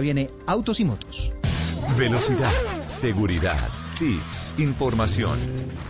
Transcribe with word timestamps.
Viene 0.00 0.28
Autos 0.46 0.80
y 0.80 0.84
Motos. 0.84 1.32
Velocidad, 1.96 2.52
seguridad, 2.86 3.68
tips, 3.98 4.54
información. 4.58 5.38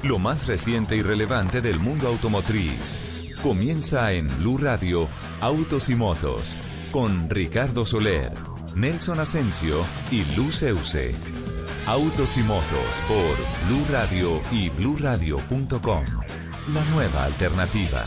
Lo 0.02 0.19
más 0.19 0.47
reciente 0.47 0.97
y 0.97 1.02
relevante 1.02 1.61
del 1.61 1.79
mundo 1.79 2.09
automotriz. 2.09 2.99
Comienza 3.43 4.12
en 4.12 4.29
Blue 4.38 4.59
Radio 4.59 5.09
Autos 5.41 5.88
y 5.88 5.95
Motos 5.95 6.57
con 6.91 7.30
Ricardo 7.30 7.85
Soler, 7.85 8.33
Nelson 8.75 9.21
Asensio 9.21 9.85
y 10.11 10.24
Luz 10.37 10.63
Euse. 10.63 11.15
Autos 11.87 12.37
y 12.37 12.43
Motos 12.43 13.02
por 13.09 13.69
Blue 13.69 13.85
Radio 13.91 14.41
y 14.51 14.69
bluradio.com. 14.71 16.05
La 16.74 16.85
nueva 16.93 17.24
alternativa. 17.24 18.05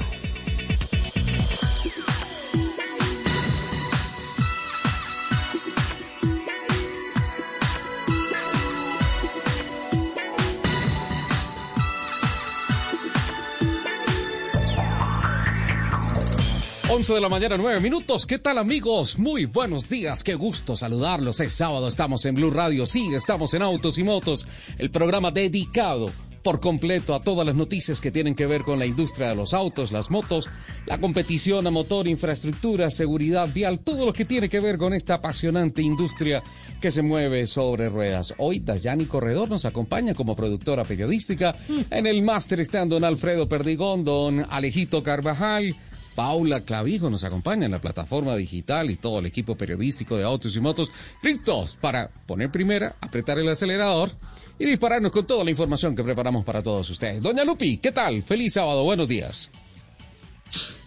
11 16.95 17.15
de 17.15 17.21
la 17.21 17.29
mañana, 17.29 17.57
9 17.57 17.79
minutos. 17.79 18.27
¿Qué 18.27 18.37
tal 18.37 18.59
amigos? 18.59 19.17
Muy 19.17 19.45
buenos 19.45 19.89
días. 19.89 20.23
Qué 20.23 20.35
gusto 20.35 20.75
saludarlos. 20.75 21.39
Es 21.39 21.53
sábado, 21.53 21.87
estamos 21.87 22.23
en 22.25 22.35
Blue 22.35 22.51
Radio. 22.51 22.85
Sí, 22.85 23.09
estamos 23.15 23.55
en 23.55 23.63
Autos 23.63 23.97
y 23.97 24.03
Motos, 24.03 24.45
el 24.77 24.91
programa 24.91 25.31
dedicado 25.31 26.11
por 26.43 26.59
completo 26.59 27.15
a 27.15 27.19
todas 27.19 27.47
las 27.47 27.55
noticias 27.55 27.99
que 27.99 28.11
tienen 28.11 28.35
que 28.35 28.45
ver 28.45 28.61
con 28.61 28.77
la 28.77 28.85
industria 28.85 29.29
de 29.29 29.35
los 29.35 29.55
autos, 29.55 29.91
las 29.91 30.11
motos, 30.11 30.47
la 30.85 30.99
competición 30.99 31.65
a 31.65 31.71
motor, 31.71 32.07
infraestructura, 32.07 32.91
seguridad 32.91 33.49
vial, 33.51 33.79
todo 33.79 34.05
lo 34.05 34.13
que 34.13 34.25
tiene 34.25 34.47
que 34.47 34.59
ver 34.59 34.77
con 34.77 34.93
esta 34.93 35.15
apasionante 35.15 35.81
industria 35.81 36.43
que 36.79 36.91
se 36.91 37.01
mueve 37.01 37.47
sobre 37.47 37.89
ruedas. 37.89 38.35
Hoy 38.37 38.59
Dayani 38.59 39.05
Corredor 39.05 39.49
nos 39.49 39.65
acompaña 39.65 40.13
como 40.13 40.35
productora 40.35 40.83
periodística. 40.83 41.55
En 41.89 42.05
el 42.05 42.21
máster 42.21 42.59
están 42.59 42.87
don 42.87 43.03
Alfredo 43.03 43.49
Perdigón, 43.49 44.03
don 44.03 44.45
Alejito 44.47 45.01
Carvajal, 45.01 45.75
Paula 46.15 46.61
Clavijo 46.61 47.09
nos 47.09 47.23
acompaña 47.23 47.65
en 47.65 47.71
la 47.71 47.81
plataforma 47.81 48.35
digital 48.35 48.89
y 48.89 48.95
todo 48.95 49.19
el 49.19 49.25
equipo 49.25 49.55
periodístico 49.55 50.17
de 50.17 50.23
Autos 50.23 50.55
y 50.55 50.59
Motos, 50.59 50.91
listos 51.21 51.75
para 51.75 52.09
poner 52.27 52.51
primera, 52.51 52.95
apretar 53.01 53.39
el 53.39 53.49
acelerador 53.49 54.11
y 54.59 54.65
dispararnos 54.65 55.11
con 55.11 55.25
toda 55.25 55.43
la 55.43 55.51
información 55.51 55.95
que 55.95 56.03
preparamos 56.03 56.45
para 56.45 56.61
todos 56.61 56.89
ustedes. 56.89 57.21
Doña 57.21 57.43
Lupi, 57.43 57.77
¿qué 57.77 57.91
tal? 57.91 58.23
Feliz 58.23 58.53
sábado, 58.53 58.83
buenos 58.83 59.07
días. 59.07 59.51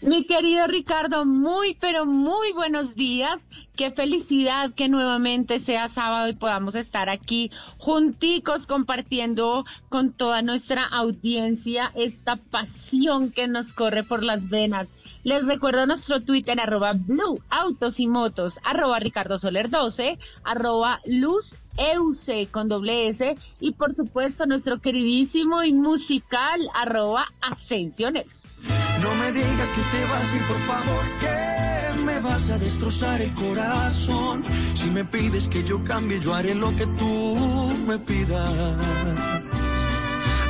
Mi 0.01 0.25
querido 0.25 0.67
Ricardo, 0.69 1.25
muy, 1.25 1.75
pero 1.75 2.07
muy 2.07 2.53
buenos 2.53 2.95
días. 2.95 3.47
Qué 3.77 3.91
felicidad 3.91 4.73
que 4.75 4.89
nuevamente 4.89 5.59
sea 5.59 5.89
sábado 5.89 6.29
y 6.29 6.35
podamos 6.35 6.77
estar 6.77 7.09
aquí 7.09 7.51
junticos 7.79 8.67
compartiendo 8.67 9.65
con 9.89 10.13
toda 10.13 10.43
nuestra 10.43 10.85
audiencia 10.85 11.91
esta 11.97 12.37
pasión 12.37 13.33
que 13.33 13.49
nos 13.49 13.73
corre 13.73 14.05
por 14.05 14.23
las 14.23 14.49
venas 14.49 14.87
les 15.27 15.45
recuerdo 15.45 15.85
nuestro 15.87 16.21
Twitter, 16.21 16.61
arroba 16.61 16.93
Blue 16.93 17.43
Autos 17.51 17.99
y 17.99 18.07
Motos, 18.07 18.61
arroba 18.63 19.01
Ricardo 19.01 19.41
Soler 19.41 19.69
12, 19.71 20.21
arroba 20.45 21.01
Luz 21.05 21.57
Euse 21.77 22.47
con 22.49 22.69
doble 22.69 23.09
S 23.09 23.37
y 23.59 23.73
por 23.73 23.93
supuesto 23.93 24.47
nuestro 24.47 24.81
queridísimo 24.81 25.65
y 25.65 25.73
musical 25.73 26.61
arroba 26.73 27.27
Ascensiones. 27.41 28.43
No 29.03 29.13
me 29.17 29.33
digas 29.33 29.69
que 29.71 29.83
te 29.83 30.05
vas 30.05 30.33
a 30.33 30.37
ir, 30.37 30.43
por 30.47 30.61
favor, 30.61 31.05
que 31.19 32.03
me 32.05 32.21
vas 32.21 32.49
a 32.49 32.59
destrozar 32.59 33.21
el 33.21 33.35
corazón. 33.35 34.45
Si 34.75 34.89
me 34.91 35.05
pides 35.05 35.49
que 35.49 35.65
yo 35.65 35.83
cambie, 35.83 36.21
yo 36.21 36.35
haré 36.35 36.55
lo 36.55 36.71
que 36.77 36.87
tú 36.87 37.77
me 37.85 37.99
pidas. 37.99 39.66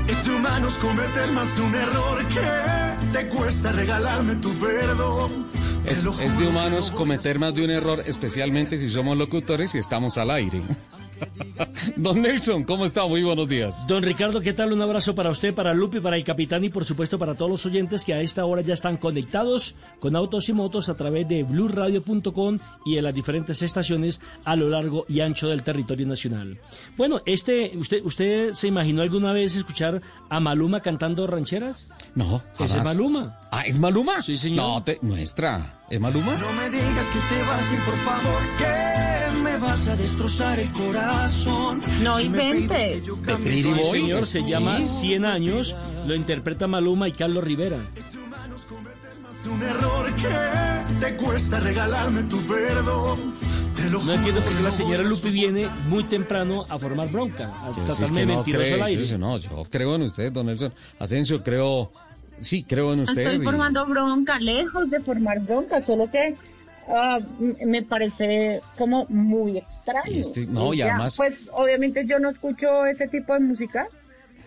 Es 0.08 0.24
de 0.24 0.36
humanos 0.36 0.78
cometer 0.78 1.32
más 1.32 1.56
de 1.56 1.62
un 1.62 1.74
error 1.74 2.26
que 2.26 3.12
te 3.12 3.28
cuesta 3.28 3.72
regalarme 3.72 4.36
tu 4.36 4.56
perdón. 4.56 5.48
Es, 5.84 6.04
es 6.04 6.38
de 6.38 6.46
humanos 6.46 6.90
cometer 6.90 7.38
más 7.38 7.54
de 7.54 7.64
un 7.64 7.70
error, 7.70 8.02
especialmente 8.06 8.78
si 8.78 8.88
somos 8.88 9.16
locutores 9.16 9.74
y 9.74 9.78
estamos 9.78 10.18
al 10.18 10.30
aire. 10.30 10.62
Don 11.96 12.20
Nelson, 12.22 12.64
¿cómo 12.64 12.84
está? 12.84 13.06
Muy 13.06 13.22
buenos 13.22 13.48
días. 13.48 13.86
Don 13.86 14.02
Ricardo, 14.02 14.40
¿qué 14.40 14.52
tal? 14.52 14.72
Un 14.72 14.82
abrazo 14.82 15.14
para 15.14 15.30
usted, 15.30 15.54
para 15.54 15.74
Lupi, 15.74 16.00
para 16.00 16.16
el 16.16 16.24
capitán 16.24 16.64
y 16.64 16.68
por 16.68 16.84
supuesto 16.84 17.18
para 17.18 17.34
todos 17.34 17.50
los 17.50 17.66
oyentes 17.66 18.04
que 18.04 18.14
a 18.14 18.20
esta 18.20 18.44
hora 18.44 18.62
ya 18.62 18.74
están 18.74 18.96
conectados 18.96 19.74
con 20.00 20.16
autos 20.16 20.48
y 20.48 20.52
motos 20.52 20.88
a 20.88 20.96
través 20.96 21.28
de 21.28 21.42
blueradio.com 21.42 22.58
y 22.84 22.98
en 22.98 23.04
las 23.04 23.14
diferentes 23.14 23.62
estaciones 23.62 24.20
a 24.44 24.56
lo 24.56 24.68
largo 24.68 25.04
y 25.08 25.20
ancho 25.20 25.48
del 25.48 25.62
territorio 25.62 26.06
nacional. 26.06 26.58
Bueno, 26.96 27.20
este, 27.26 27.76
¿usted, 27.76 28.04
usted 28.04 28.52
se 28.52 28.68
imaginó 28.68 29.02
alguna 29.02 29.32
vez 29.32 29.56
escuchar 29.56 30.02
a 30.28 30.40
Maluma 30.40 30.80
cantando 30.80 31.26
rancheras? 31.26 31.90
No, 32.14 32.42
Ese 32.58 32.78
es 32.78 32.84
Maluma. 32.84 33.40
Ah, 33.50 33.62
¿es 33.64 33.78
Maluma? 33.78 34.20
Sí, 34.22 34.36
señor. 34.36 34.56
No, 34.64 34.82
te 34.82 34.98
muestra. 35.02 35.74
¿Es 35.88 36.00
Maluma? 36.00 36.36
No 36.36 36.52
me 36.52 36.68
digas 36.68 37.06
que 37.06 37.18
te 37.34 37.42
vas 37.42 37.70
a 37.70 37.74
ir, 37.74 37.80
por 37.80 37.96
favor, 37.98 38.42
que 38.58 39.38
me 39.40 39.56
vas 39.58 39.86
a 39.86 39.96
destrozar 39.96 40.58
el 40.58 40.70
corazón. 40.72 41.80
No 42.02 42.16
Si 42.18 42.24
inventes. 42.24 43.06
yo 43.06 43.16
Pretty 43.22 43.62
Sí, 43.62 43.72
Boy. 43.72 43.84
señor, 44.00 44.26
se 44.26 44.40
Sí. 44.42 44.46
llama 44.48 44.82
100 44.84 45.24
años, 45.24 45.74
lo 46.06 46.14
interpreta 46.14 46.66
Maluma 46.66 47.08
y 47.08 47.12
Carlos 47.12 47.44
Rivera. 47.44 47.78
más 49.22 49.44
de 49.44 49.50
un 49.50 49.62
error 49.62 50.12
que 50.14 50.96
te 51.06 51.16
cuesta 51.16 51.60
regalarme 51.60 52.24
tu 52.24 52.44
perdón. 52.44 53.34
No 53.90 54.12
entiendo 54.12 54.42
por 54.42 54.52
qué 54.52 54.62
la 54.62 54.70
señora 54.72 55.02
Lupi 55.04 55.30
viene 55.30 55.68
muy 55.88 56.02
temprano 56.04 56.64
a 56.68 56.78
formar 56.78 57.08
bronca, 57.12 57.52
a 57.62 57.68
decir 57.68 57.84
tratarme 57.84 58.14
que 58.14 58.20
de 58.20 58.26
no 58.26 58.34
mentiroso 58.36 58.64
cree, 58.64 58.74
al 58.74 58.82
aire. 58.88 59.02
dice, 59.02 59.16
no, 59.18 59.38
yo 59.38 59.62
creo 59.70 59.94
en 59.94 60.02
usted, 60.02 60.32
don 60.32 60.46
Nelson. 60.46 60.74
Asensio, 60.98 61.42
creo, 61.44 61.92
sí, 62.40 62.62
creo 62.64 62.92
en 62.92 63.00
usted. 63.00 63.22
Estoy 63.22 63.36
y- 63.36 63.44
formando 63.44 63.86
bronca, 63.86 64.38
lejos 64.38 64.90
de 64.90 65.00
formar 65.00 65.40
bronca, 65.40 65.80
solo 65.80 66.10
que 66.10 66.36
ah, 66.88 67.18
me 67.64 67.82
parece 67.82 68.60
como 68.78 69.06
muy 69.08 69.58
extraño. 69.58 70.10
Este- 70.20 70.46
no, 70.46 70.72
y 70.72 70.82
además- 70.82 71.16
Pues 71.16 71.48
obviamente 71.52 72.04
yo 72.06 72.18
no 72.18 72.28
escucho 72.28 72.86
ese 72.86 73.08
tipo 73.08 73.32
de 73.34 73.40
música, 73.40 73.88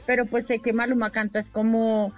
pero 0.10 0.26
pues 0.26 0.48
sé 0.48 0.58
que 0.58 0.74
Maluma 0.74 1.12
canta 1.12 1.38
es 1.40 1.52
como... 1.52 2.12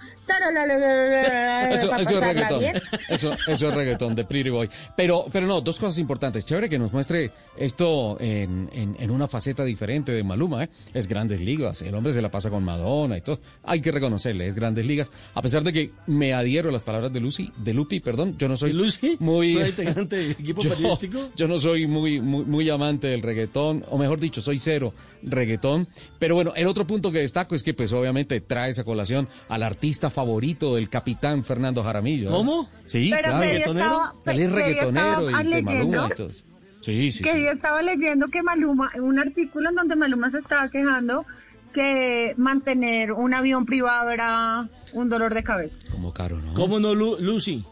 Eso, 1.70 1.94
eso 1.94 2.10
es 2.18 2.20
reggaetón. 2.24 2.62
Eso, 3.10 3.34
eso 3.46 3.68
es 3.68 3.74
reggaetón 3.74 4.14
de 4.14 4.24
Pretty 4.24 4.48
Boy. 4.48 4.70
Pero, 4.96 5.26
pero 5.30 5.46
no, 5.46 5.60
dos 5.60 5.78
cosas 5.78 5.98
importantes. 5.98 6.46
Chévere 6.46 6.70
que 6.70 6.78
nos 6.78 6.90
muestre 6.90 7.32
esto 7.54 8.18
en, 8.18 8.70
en, 8.72 8.96
en 8.98 9.10
una 9.10 9.28
faceta 9.28 9.62
diferente 9.62 10.10
de 10.10 10.24
Maluma, 10.24 10.64
¿eh? 10.64 10.70
Es 10.94 11.06
grandes 11.06 11.42
ligas. 11.42 11.82
El 11.82 11.94
hombre 11.94 12.14
se 12.14 12.22
la 12.22 12.30
pasa 12.30 12.48
con 12.48 12.64
Madonna 12.64 13.18
y 13.18 13.20
todo. 13.20 13.40
Hay 13.62 13.82
que 13.82 13.92
reconocerle, 13.92 14.46
es 14.46 14.54
grandes 14.54 14.86
ligas. 14.86 15.12
A 15.34 15.42
pesar 15.42 15.62
de 15.62 15.74
que 15.74 15.90
me 16.06 16.32
adhiero 16.32 16.70
a 16.70 16.72
las 16.72 16.84
palabras 16.84 17.12
de 17.12 17.20
Lucy, 17.20 17.52
de 17.58 17.74
Lupi, 17.74 18.00
perdón, 18.00 18.38
yo 18.38 18.48
no 18.48 18.56
soy 18.56 18.70
¿De 18.72 18.78
Lucy? 18.78 19.16
muy 19.20 19.54
¿Una 19.56 19.68
integrante 19.68 20.16
del 20.16 20.30
equipo 20.30 20.62
yo, 20.64 20.70
periodístico? 20.70 21.28
yo 21.36 21.46
no 21.46 21.58
soy 21.58 21.86
muy, 21.86 22.22
muy, 22.22 22.46
muy 22.46 22.70
amante 22.70 23.08
del 23.08 23.20
reggaetón, 23.20 23.84
o 23.90 23.98
mejor 23.98 24.18
dicho, 24.18 24.40
soy 24.40 24.58
cero 24.58 24.94
reggaetón. 25.22 25.88
Pero 26.18 26.34
bueno, 26.34 26.52
el 26.56 26.66
otro 26.66 26.86
punto 26.86 27.10
que 27.12 27.18
destaco 27.20 27.54
es 27.54 27.62
que 27.62 27.74
pues 27.74 27.92
obviamente 27.92 28.40
trae 28.40 28.70
esa 28.70 28.84
colación 28.84 29.28
al 29.48 29.62
artista 29.62 30.10
favorito 30.10 30.74
del 30.74 30.88
capitán 30.88 31.44
Fernando 31.44 31.82
Jaramillo. 31.82 32.28
¿eh? 32.28 32.32
¿Cómo? 32.32 32.68
Sí, 32.84 33.10
Pero 33.10 33.22
claro. 33.24 33.38
¿Reggaetonero? 33.40 33.86
estaba- 33.86 34.32
Él 34.34 34.40
es 34.40 34.52
reggaetonero 34.52 35.30
y 35.30 35.32
de 35.50 35.62
Maluma 35.62 36.08
y 36.10 36.14
todo. 36.14 36.30
Sí, 36.30 37.12
sí, 37.12 37.22
que 37.22 37.32
sí. 37.32 37.42
yo 37.44 37.50
estaba 37.52 37.80
leyendo 37.82 38.26
que 38.28 38.42
Maluma, 38.42 38.90
un 39.00 39.18
artículo 39.20 39.68
en 39.70 39.76
donde 39.76 39.94
Maluma 39.94 40.30
se 40.30 40.38
estaba 40.38 40.68
quejando 40.68 41.24
que 41.72 42.34
mantener 42.36 43.12
un 43.12 43.32
avión 43.34 43.64
privado 43.64 44.10
era 44.10 44.68
un 44.92 45.08
dolor 45.08 45.32
de 45.32 45.42
cabeza. 45.42 45.76
Como 45.90 46.12
caro, 46.12 46.38
¿no? 46.40 46.54
¿Cómo 46.54 46.80
no, 46.80 46.94
Lu- 46.94 47.16
Lucy? 47.18 47.64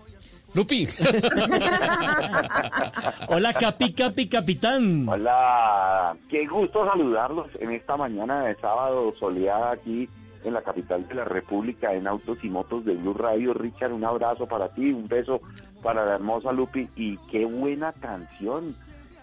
Lupi. 0.55 0.87
Hola, 3.29 3.52
Capi, 3.52 3.93
Capi, 3.93 4.29
Capitán. 4.29 5.08
Hola, 5.08 6.17
qué 6.29 6.47
gusto 6.47 6.85
saludarlos 6.85 7.49
en 7.61 7.73
esta 7.73 7.97
mañana 7.97 8.44
de 8.44 8.55
sábado 8.56 9.12
soleada 9.19 9.73
aquí 9.73 10.08
en 10.43 10.55
la 10.55 10.62
capital 10.62 11.06
de 11.06 11.14
la 11.14 11.25
República 11.25 11.93
en 11.93 12.08
Autos 12.08 12.43
y 12.43 12.49
Motos 12.49 12.85
de 12.85 12.94
Blue 12.94 13.14
Radio. 13.14 13.55
Richard, 13.55 13.93
un 13.93 14.05
abrazo 14.05 14.47
para 14.47 14.70
ti, 14.70 14.91
un 14.91 15.06
beso 15.06 15.41
para 15.82 16.05
la 16.05 16.14
hermosa 16.14 16.52
Lupi 16.52 16.88
y 16.97 17.17
qué 17.31 17.44
buena 17.44 17.93
canción. 17.93 18.75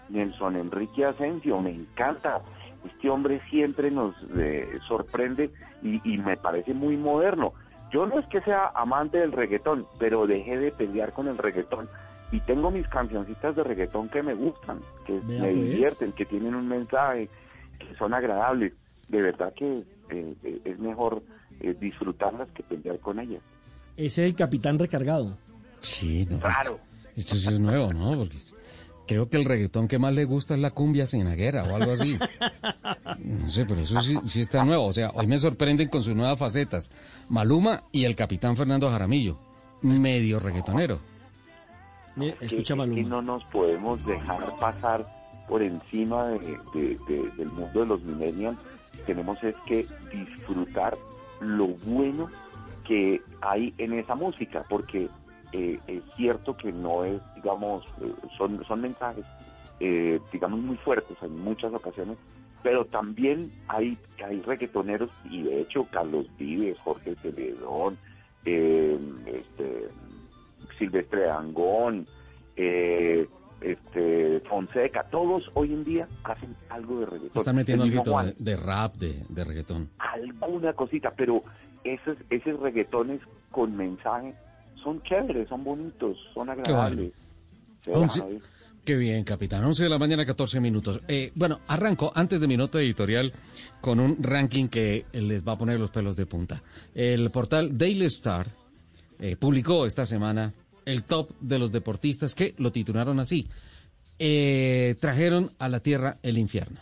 Nelson 0.08 0.56
Enrique 0.56 1.04
Asensio, 1.04 1.60
me 1.60 1.70
encanta. 1.70 2.40
Este 2.86 3.10
hombre 3.10 3.40
siempre 3.50 3.90
nos 3.90 4.14
eh, 4.38 4.78
sorprende 4.86 5.50
y, 5.82 6.00
y 6.10 6.16
me 6.16 6.38
parece 6.38 6.72
muy 6.72 6.96
moderno. 6.96 7.52
Yo 7.92 8.06
no 8.06 8.18
es 8.18 8.26
que 8.26 8.40
sea 8.42 8.70
amante 8.74 9.18
del 9.18 9.32
reggaetón, 9.32 9.86
pero 9.98 10.26
dejé 10.26 10.58
de 10.58 10.72
pelear 10.72 11.12
con 11.12 11.28
el 11.28 11.38
reggaetón 11.38 11.88
y 12.30 12.40
tengo 12.40 12.70
mis 12.70 12.86
cancioncitas 12.88 13.56
de 13.56 13.64
reggaetón 13.64 14.08
que 14.10 14.22
me 14.22 14.34
gustan, 14.34 14.80
que 15.06 15.14
Vea, 15.20 15.42
me 15.42 15.52
pues. 15.52 15.54
divierten, 15.70 16.12
que 16.12 16.26
tienen 16.26 16.54
un 16.54 16.68
mensaje, 16.68 17.28
que 17.78 17.94
son 17.96 18.12
agradables. 18.12 18.74
De 19.08 19.22
verdad 19.22 19.52
que 19.56 19.84
eh, 20.10 20.34
eh, 20.42 20.60
es 20.64 20.78
mejor 20.78 21.22
eh, 21.60 21.74
disfrutarlas 21.80 22.48
que 22.50 22.62
pelear 22.62 22.98
con 22.98 23.18
ellas. 23.18 23.40
Ese 23.96 24.24
es 24.24 24.30
el 24.30 24.36
capitán 24.36 24.78
recargado. 24.78 25.36
Sí, 25.80 26.26
no, 26.30 26.38
pues, 26.38 26.54
Claro. 26.54 26.78
Esto 27.16 27.34
sí 27.34 27.48
es 27.48 27.58
nuevo, 27.58 27.92
¿no? 27.92 28.16
Porque 28.16 28.36
creo 29.08 29.28
que 29.28 29.36
el 29.38 29.44
reggaetón 29.44 29.88
que 29.88 29.98
más 29.98 30.14
le 30.14 30.24
gusta 30.24 30.54
es 30.54 30.60
la 30.60 30.70
cumbia 30.70 31.06
cienaguera 31.06 31.64
o 31.64 31.74
algo 31.74 31.90
así. 31.92 32.16
No 33.18 33.50
sé, 33.50 33.64
pero 33.64 33.80
eso 33.80 34.00
sí, 34.00 34.16
sí 34.26 34.40
está 34.40 34.64
nuevo. 34.64 34.86
O 34.86 34.92
sea, 34.92 35.10
hoy 35.14 35.26
me 35.26 35.38
sorprenden 35.38 35.88
con 35.88 36.02
sus 36.04 36.14
nuevas 36.14 36.38
facetas. 36.38 36.92
Maluma 37.28 37.82
y 37.90 38.04
el 38.04 38.14
capitán 38.14 38.56
Fernando 38.56 38.88
Jaramillo. 38.90 39.38
Medio 39.82 40.38
reggaetonero. 40.38 41.00
Escucha 42.40 42.74
que 42.74 42.78
Maluma. 42.78 43.08
no 43.08 43.22
nos 43.22 43.44
podemos 43.46 44.04
dejar 44.06 44.38
pasar 44.60 45.06
por 45.48 45.62
encima 45.62 46.26
de, 46.28 46.38
de- 46.74 46.98
de- 47.08 47.30
del 47.36 47.48
mundo 47.52 47.80
de 47.80 47.86
los 47.86 48.02
millennials. 48.02 48.58
Tenemos 49.06 49.42
es 49.42 49.54
que 49.66 49.86
disfrutar 50.12 50.96
lo 51.40 51.68
bueno 51.68 52.28
que 52.86 53.20
hay 53.40 53.72
en 53.78 53.92
esa 53.94 54.14
música, 54.14 54.64
porque 54.68 55.08
eh, 55.52 55.78
es 55.86 56.02
cierto 56.16 56.56
que 56.56 56.72
no 56.72 57.04
es, 57.04 57.20
digamos, 57.36 57.84
eh, 58.02 58.12
son, 58.36 58.64
son 58.66 58.80
mensajes, 58.80 59.24
eh, 59.80 60.20
digamos, 60.32 60.60
muy 60.60 60.76
fuertes 60.78 61.16
en 61.22 61.38
muchas 61.38 61.72
ocasiones, 61.72 62.16
pero 62.62 62.84
también 62.86 63.52
hay, 63.68 63.96
hay 64.24 64.40
reggaetoneros, 64.42 65.10
y 65.30 65.42
de 65.42 65.60
hecho 65.60 65.86
Carlos 65.90 66.26
Vives, 66.38 66.78
Jorge 66.80 67.14
Celedón, 67.22 67.96
eh, 68.44 68.98
este, 69.26 69.88
Silvestre 70.78 71.22
Dangón, 71.26 72.06
eh, 72.56 73.26
este, 73.60 74.40
Fonseca, 74.48 75.04
todos 75.04 75.50
hoy 75.54 75.72
en 75.72 75.84
día 75.84 76.08
hacen 76.24 76.54
algo 76.68 77.00
de 77.00 77.06
reggaetón. 77.06 77.38
Están 77.38 77.56
metiendo 77.56 77.84
algo 77.84 78.32
de 78.38 78.56
rap, 78.56 78.96
de, 78.96 79.24
de 79.28 79.44
reggaetón. 79.44 79.90
alguna 80.40 80.72
cosita, 80.72 81.12
pero 81.16 81.42
esos, 81.84 82.16
esos 82.30 82.60
reggaetones 82.60 83.20
con 83.50 83.76
mensaje 83.76 84.34
son 84.82 85.02
chéveres, 85.02 85.48
son 85.48 85.64
bonitos, 85.64 86.16
son 86.34 86.50
agradables. 86.50 87.12
Once-. 87.86 88.22
Qué 88.88 88.96
bien, 88.96 89.22
capitán. 89.22 89.62
11 89.64 89.82
de 89.82 89.88
la 89.90 89.98
mañana, 89.98 90.24
14 90.24 90.60
minutos. 90.60 91.02
Eh, 91.08 91.30
bueno, 91.34 91.60
arranco 91.66 92.10
antes 92.14 92.40
de 92.40 92.46
mi 92.46 92.56
nota 92.56 92.80
editorial 92.80 93.34
con 93.82 94.00
un 94.00 94.16
ranking 94.22 94.68
que 94.68 95.04
les 95.12 95.46
va 95.46 95.52
a 95.52 95.58
poner 95.58 95.78
los 95.78 95.90
pelos 95.90 96.16
de 96.16 96.24
punta. 96.24 96.62
El 96.94 97.30
portal 97.30 97.76
Daily 97.76 98.06
Star 98.06 98.46
eh, 99.18 99.36
publicó 99.36 99.84
esta 99.84 100.06
semana 100.06 100.54
el 100.86 101.04
top 101.04 101.32
de 101.38 101.58
los 101.58 101.70
deportistas 101.70 102.34
que 102.34 102.54
lo 102.56 102.72
titularon 102.72 103.20
así. 103.20 103.46
Eh, 104.18 104.96
trajeron 104.98 105.52
a 105.58 105.68
la 105.68 105.80
tierra 105.80 106.16
el 106.22 106.38
infierno. 106.38 106.80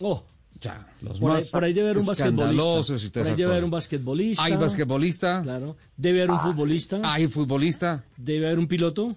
Oh, 0.00 0.24
ya, 0.60 0.86
los 1.00 1.18
por, 1.18 1.64
ahí, 1.64 1.72
debe 1.72 1.88
haber 1.88 1.98
un 1.98 2.06
basquetbolista. 2.06 3.20
Por 3.20 3.28
ahí 3.28 3.34
debe 3.34 3.50
haber 3.50 3.64
un 3.64 3.70
basquetbolista. 3.70 4.44
Hay 4.44 4.56
basquetbolista. 4.56 5.42
Claro. 5.42 5.76
Debe 5.96 6.22
haber 6.22 6.32
un 6.32 6.40
futbolista. 6.40 7.00
Hay 7.02 7.28
futbolista. 7.28 8.04
Debe 8.16 8.46
haber 8.46 8.58
un 8.58 8.68
piloto. 8.68 9.16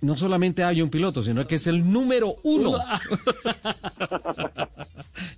No 0.00 0.16
solamente 0.16 0.64
hay 0.64 0.82
un 0.82 0.90
piloto, 0.90 1.22
sino 1.22 1.46
que 1.46 1.56
es 1.56 1.66
el 1.68 1.90
número 1.90 2.34
uno. 2.42 2.74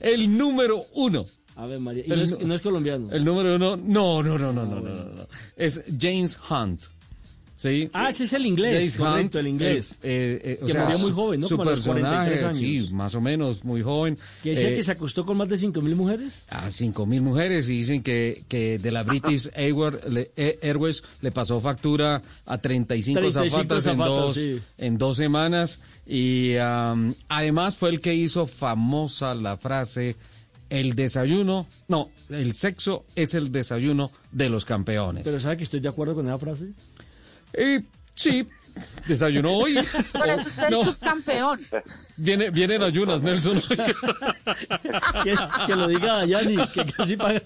el 0.01 0.37
número 0.37 0.87
uno. 0.95 1.27
A 1.57 1.67
ver, 1.67 1.81
María. 1.81 2.05
¿Y 2.07 2.47
no, 2.47 2.55
es, 2.55 2.63
colombiano? 2.63 3.13
El 3.13 3.23
número 3.23 3.57
uno. 3.57 3.77
No, 3.77 4.23
no, 4.23 4.39
no, 4.39 4.53
no, 4.53 4.65
no, 4.65 4.81
no. 4.81 5.27
Es 5.57 5.85
James 5.99 6.39
Hunt. 6.49 6.85
¿Sí? 7.61 7.91
Ah, 7.93 8.09
ese 8.09 8.25
es 8.25 8.33
el 8.33 8.47
inglés. 8.47 8.97
Correcto, 8.97 9.21
Hunt, 9.21 9.35
el 9.37 9.47
inglés. 9.49 9.99
eh, 10.03 10.41
eh, 10.43 10.59
o 10.63 10.67
Que 10.67 10.73
sea, 10.73 10.85
murió 10.85 10.99
muy 11.01 11.11
joven, 11.13 11.41
¿no? 11.41 11.47
Su 11.47 11.59
Como 11.59 11.69
a 11.69 11.73
los 11.75 11.81
personaje, 11.81 12.31
43 12.31 12.43
años. 12.45 12.89
sí, 12.89 12.95
más 12.95 13.15
o 13.15 13.21
menos, 13.21 13.65
muy 13.67 13.83
joven. 13.83 14.17
que 14.43 14.51
decía 14.51 14.71
Eh, 14.71 14.77
que 14.77 14.83
se 14.83 14.93
acostó 14.93 15.27
con 15.27 15.37
más 15.37 15.47
de 15.51 15.59
5 15.59 15.83
mil 15.83 15.95
mujeres. 15.95 16.47
a 16.49 16.71
cinco 16.71 17.05
mil 17.05 17.21
mujeres 17.21 17.69
y 17.69 17.77
dicen 17.77 18.03
que, 18.03 18.45
que 18.49 18.79
de 18.79 18.91
la 18.91 19.03
British 19.03 19.51
Airways 19.55 21.03
le, 21.21 21.31
pasó 21.33 21.61
factura 21.61 22.23
a 22.47 22.57
35, 22.59 23.21
35 23.21 23.51
zapatas, 23.51 23.87
en, 23.87 23.93
zapatas, 23.93 24.17
dos, 24.17 24.35
sí. 24.35 24.59
en 24.79 24.97
dos 24.99 25.17
semanas 25.19 25.81
y 26.07 26.57
am, 26.57 27.15
además 27.29 27.77
fue 27.77 27.91
el 27.91 28.01
que 28.01 28.15
hizo 28.15 28.47
famosa 28.47 29.35
la 29.35 29.59
frase 29.59 30.17
el 30.71 30.95
desayuno, 30.95 31.67
no, 31.89 32.11
el 32.29 32.55
sexo 32.55 33.05
es 33.17 33.35
el 33.35 33.51
desayuno 33.51 34.13
de 34.31 34.49
los 34.49 34.65
campeones. 34.65 35.25
Pero 35.25 35.41
¿sabe 35.41 35.57
que 35.57 35.65
estoy 35.65 35.81
de 35.81 35.89
acuerdo 35.89 36.15
con 36.15 36.27
esa 36.29 36.39
frase? 36.39 36.69
Y 37.57 37.85
sí, 38.15 38.47
desayunó 39.07 39.53
hoy. 39.53 39.79
Por 40.13 40.29
eso 40.29 40.49
usted 40.49 40.71
No, 40.71 40.81
es 40.83 40.87
subcampeón. 40.87 41.61
viene, 42.17 42.51
viene 42.51 42.77
en 42.77 42.83
ayunas, 42.83 43.23
Nelson. 43.23 43.61
Que, 45.25 45.37
que 45.67 45.77
lo 45.77 45.89
diga 45.89 46.19
Dayani, 46.19 46.57
que 46.69 46.85
casi 46.85 47.17
paga. 47.17 47.43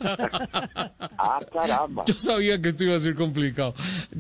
Ah, 1.19 1.41
caramba. 1.53 2.05
Yo 2.07 2.15
sabía 2.19 2.61
que 2.61 2.71
esto 2.71 2.85
iba 2.85 2.97
a 2.97 3.01
ser 3.01 3.15
complicado. 3.15 3.75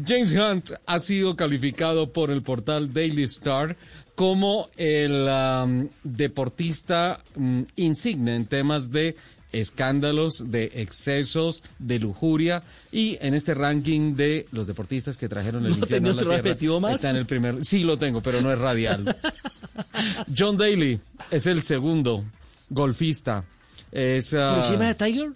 James 0.06 0.34
Hunt 0.34 0.70
ha 0.86 0.98
sido 0.98 1.36
calificado 1.36 2.12
por 2.12 2.30
el 2.30 2.42
portal 2.42 2.92
Daily 2.92 3.24
Star 3.24 3.76
como 4.14 4.68
el 4.76 5.28
um, 5.28 5.88
deportista 6.04 7.18
mm, 7.34 7.62
insigne 7.76 8.36
en 8.36 8.46
temas 8.46 8.90
de 8.92 9.16
escándalos, 9.60 10.50
de 10.50 10.70
excesos, 10.74 11.62
de 11.78 11.98
lujuria 11.98 12.62
y 12.92 13.16
en 13.20 13.34
este 13.34 13.54
ranking 13.54 14.14
de 14.16 14.46
los 14.52 14.66
deportistas 14.66 15.16
que 15.16 15.28
trajeron 15.28 15.64
el 15.66 15.72
¿No 15.72 15.78
infierno 15.78 16.10
a 16.10 16.14
la 16.42 16.56
tierra 16.56 16.80
más? 16.80 16.94
está 16.94 17.10
en 17.10 17.16
el 17.16 17.26
primer. 17.26 17.64
Sí 17.64 17.84
lo 17.84 17.96
tengo, 17.98 18.20
pero 18.20 18.40
no 18.40 18.52
es 18.52 18.58
radial. 18.58 19.16
John 20.36 20.56
Daly 20.56 20.98
es 21.30 21.46
el 21.46 21.62
segundo 21.62 22.24
golfista. 22.70 23.44
Es 23.92 24.30
¿Por 24.30 24.58
encima 24.58 24.88
de 24.88 24.94
Tiger? 24.94 25.28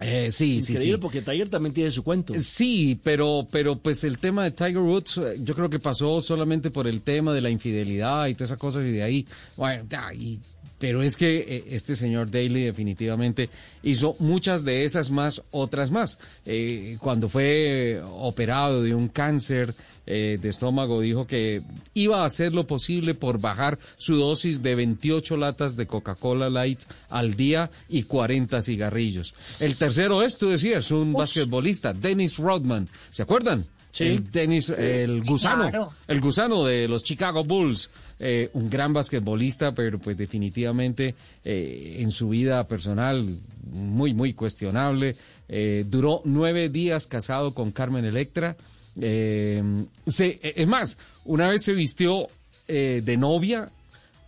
eh, 0.00 0.30
sí, 0.32 0.60
sí, 0.62 0.72
Increíble, 0.72 0.96
sí. 0.96 1.00
porque 1.00 1.22
Tiger 1.22 1.48
también 1.48 1.72
tiene 1.74 1.90
su 1.90 2.02
cuento. 2.02 2.32
Sí, 2.38 2.98
pero, 3.04 3.46
pero 3.50 3.76
pues 3.78 4.02
el 4.04 4.18
tema 4.18 4.44
de 4.44 4.50
Tiger 4.50 4.78
Woods, 4.78 5.18
eh, 5.18 5.36
yo 5.44 5.54
creo 5.54 5.70
que 5.70 5.78
pasó 5.78 6.20
solamente 6.20 6.70
por 6.70 6.88
el 6.88 7.02
tema 7.02 7.32
de 7.32 7.40
la 7.40 7.50
infidelidad 7.50 8.26
y 8.26 8.34
todas 8.34 8.50
esas 8.50 8.58
cosas 8.58 8.84
y 8.84 8.90
de 8.92 9.02
ahí, 9.02 9.26
bueno, 9.56 9.84
ya, 9.88 10.12
y- 10.14 10.40
pero 10.82 11.00
es 11.00 11.16
que 11.16 11.36
eh, 11.38 11.64
este 11.68 11.94
señor 11.94 12.28
Daly 12.28 12.64
definitivamente 12.64 13.48
hizo 13.84 14.16
muchas 14.18 14.64
de 14.64 14.82
esas 14.82 15.12
más, 15.12 15.44
otras 15.52 15.92
más. 15.92 16.18
Eh, 16.44 16.96
cuando 16.98 17.28
fue 17.28 18.02
operado 18.04 18.82
de 18.82 18.92
un 18.92 19.06
cáncer 19.06 19.76
eh, 20.06 20.40
de 20.42 20.48
estómago, 20.48 21.00
dijo 21.00 21.24
que 21.24 21.62
iba 21.94 22.22
a 22.22 22.24
hacer 22.24 22.52
lo 22.52 22.66
posible 22.66 23.14
por 23.14 23.40
bajar 23.40 23.78
su 23.96 24.16
dosis 24.16 24.60
de 24.60 24.74
28 24.74 25.36
latas 25.36 25.76
de 25.76 25.86
Coca-Cola 25.86 26.50
Light 26.50 26.80
al 27.10 27.36
día 27.36 27.70
y 27.88 28.02
40 28.02 28.60
cigarrillos. 28.60 29.36
El 29.60 29.76
tercero 29.76 30.24
es, 30.24 30.36
tú 30.36 30.48
decías, 30.48 30.90
un 30.90 31.12
basquetbolista, 31.12 31.92
Dennis 31.92 32.38
Rodman. 32.38 32.88
¿Se 33.12 33.22
acuerdan? 33.22 33.66
Sí. 33.92 34.04
El 34.04 34.30
Dennis, 34.30 34.70
el 34.70 35.22
gusano, 35.22 35.68
claro. 35.68 35.92
el 36.08 36.20
gusano 36.20 36.64
de 36.64 36.88
los 36.88 37.02
Chicago 37.04 37.44
Bulls, 37.44 37.90
eh, 38.18 38.48
un 38.54 38.70
gran 38.70 38.94
basquetbolista, 38.94 39.72
pero 39.72 39.98
pues 39.98 40.16
definitivamente 40.16 41.14
eh, 41.44 41.98
en 41.98 42.10
su 42.10 42.30
vida 42.30 42.66
personal 42.66 43.28
muy, 43.70 44.14
muy 44.14 44.32
cuestionable. 44.32 45.14
Eh, 45.46 45.84
duró 45.86 46.22
nueve 46.24 46.70
días 46.70 47.06
casado 47.06 47.52
con 47.52 47.70
Carmen 47.70 48.06
Electra. 48.06 48.56
Eh, 49.00 49.62
se, 50.06 50.40
es 50.42 50.66
más, 50.66 50.98
una 51.26 51.48
vez 51.48 51.62
se 51.62 51.72
vistió 51.74 52.28
eh, 52.68 53.02
de 53.04 53.16
novia 53.18 53.70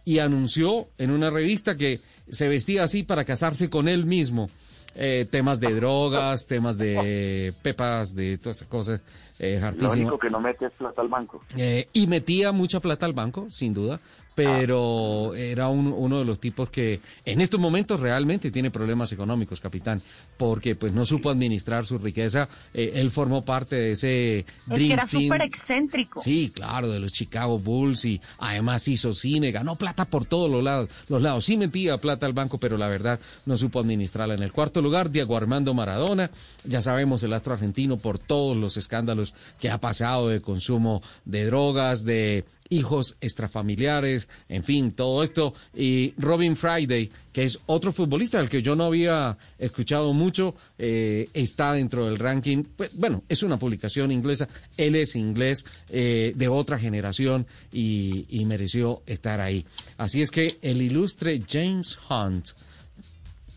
y 0.04 0.18
anunció 0.18 0.88
en 0.99 1.11
una 1.11 1.30
revista 1.30 1.76
que 1.76 2.00
se 2.28 2.49
vestía 2.49 2.83
así 2.85 3.02
para 3.02 3.25
casarse 3.25 3.71
con 3.71 3.88
él 3.88 4.04
mismo. 4.04 4.50
Eh, 4.97 5.26
temas 5.28 5.59
de 5.59 5.75
drogas, 5.75 6.47
temas 6.47 6.78
de 6.78 7.52
pepas, 7.62 8.14
de 8.14 8.38
todas 8.38 8.59
esas 8.59 8.68
cosas. 8.68 9.00
Eh, 9.38 9.61
Lo 9.79 9.91
único 9.93 10.19
que 10.19 10.31
no 10.31 10.41
mete 10.41 10.67
es 10.67 10.73
plata 10.73 11.03
al 11.03 11.09
banco. 11.09 11.43
Eh, 11.57 11.88
y 11.93 12.07
metía 12.07 12.53
mucha 12.53 12.81
plata 12.81 13.05
al 13.07 13.12
banco, 13.12 13.50
sin 13.50 13.75
duda, 13.75 14.00
pero 14.35 15.35
era 15.35 15.69
un- 15.69 15.93
uno 15.97 16.19
de 16.19 16.25
los 16.25 16.41
tipos 16.41 16.71
que 16.71 17.00
en 17.25 17.41
estos 17.41 17.61
momentos 17.61 18.00
realmente 18.00 18.50
tiene 18.50 18.71
problemas 18.71 19.12
económicos, 19.12 19.61
capitán, 19.61 20.03
porque 20.37 20.75
pues 20.75 20.93
no 20.93 21.07
supo 21.07 21.31
administrar 21.31 21.85
su 21.87 21.99
riqueza. 21.99 22.49
Eh, 22.73 22.93
él 22.97 23.11
formó 23.11 23.45
parte 23.45 23.76
de 23.76 23.91
ese 23.93 24.38
Es 24.41 24.47
Dream 24.67 24.87
que 24.88 24.93
era 24.93 25.09
súper 25.09 25.43
excéntrico. 25.43 26.21
Sí, 26.21 26.50
claro, 26.55 26.88
de 26.88 27.00
los 27.00 27.12
Chicago 27.12 27.59
Bulls 27.59 28.05
y 28.05 28.21
además 28.38 28.87
hizo 28.88 29.14
cine, 29.14 29.53
ganó 29.53 29.76
plata 29.76 30.05
por 30.05 30.25
todos 30.25 30.50
los 30.50 30.62
lados. 30.64 30.88
Los 31.09 31.23
lados. 31.23 31.45
Sí 31.45 31.57
metía 31.57 31.99
plata 31.99 32.26
al 32.26 32.33
banco, 32.33 32.59
pero 32.59 32.76
la 32.76 32.88
verdad 32.88 33.21
no 33.47 33.57
supo 33.57 33.81
administrarla. 33.81 34.35
En 34.35 34.43
el 34.43 34.53
cuarto 34.53 34.83
lugar, 34.83 35.11
Diego 35.11 35.37
Armando 35.37 35.75
Maradona. 35.75 36.31
Ya 36.64 36.83
sabemos 36.83 37.23
el 37.23 37.33
astro 37.33 37.55
argentino 37.55 37.97
por 37.99 38.19
todos 38.19 38.57
los 38.57 38.76
escándalos 38.76 39.35
que 39.61 39.71
ha 39.71 39.79
pasado 39.79 40.29
de 40.29 40.41
consumo 40.41 41.03
de 41.25 41.45
drogas, 41.47 42.05
de 42.05 42.45
hijos 42.68 43.16
extrafamiliares, 43.21 44.28
en 44.49 44.64
fin, 44.64 44.92
todo 44.92 45.23
esto. 45.23 45.54
Y 45.75 46.14
Robin 46.16 46.56
Friday, 46.56 47.11
que 47.33 47.44
es 47.44 47.59
otro 47.66 47.92
futbolista 47.92 48.38
del 48.38 48.49
que 48.49 48.62
yo 48.62 48.75
no 48.75 48.85
había 48.85 49.37
escuchado 49.59 50.12
mucho, 50.12 50.54
eh, 50.78 51.28
está 51.35 51.73
dentro 51.73 52.06
del 52.06 52.18
ranking. 52.18 52.64
Pues, 52.76 52.90
bueno, 52.94 53.23
es 53.28 53.42
una 53.42 53.59
publicación 53.59 54.12
inglesa, 54.12 54.49
él 54.76 54.97
es 54.97 55.16
inglés 55.16 55.64
eh, 55.90 56.33
de 56.35 56.49
otra 56.49 56.78
generación 56.78 57.47
y, 57.73 58.26
y 58.28 58.44
mereció 58.44 59.02
estar 59.06 59.40
ahí. 59.40 59.64
Así 59.99 60.23
es 60.23 60.30
que 60.30 60.59
el 60.62 60.83
ilustre 60.83 61.42
James 61.49 61.99
Hunt 62.09 62.49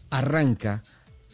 arranca 0.09 0.83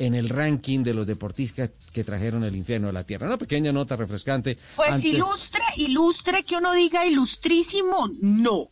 en 0.05 0.15
el 0.15 0.29
ranking 0.29 0.83
de 0.83 0.93
los 0.93 1.07
deportistas 1.07 1.71
que 1.91 2.03
trajeron 2.03 2.43
el 2.43 2.55
infierno 2.55 2.89
a 2.89 2.91
la 2.91 3.03
tierra. 3.03 3.27
Una 3.27 3.37
pequeña 3.37 3.71
nota 3.71 3.95
refrescante. 3.95 4.57
Pues 4.75 5.03
ilustre, 5.03 5.61
ilustre, 5.77 6.43
que 6.43 6.57
uno 6.57 6.73
diga 6.73 7.05
ilustrísimo, 7.05 8.09
no. 8.21 8.69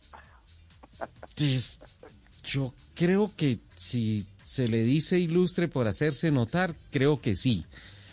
Yo 2.44 2.74
creo 2.94 3.32
que 3.36 3.58
si 3.74 4.26
se 4.44 4.68
le 4.68 4.82
dice 4.82 5.18
ilustre 5.18 5.68
por 5.68 5.86
hacerse 5.86 6.30
notar, 6.30 6.74
creo 6.90 7.20
que 7.20 7.34
sí. 7.34 7.64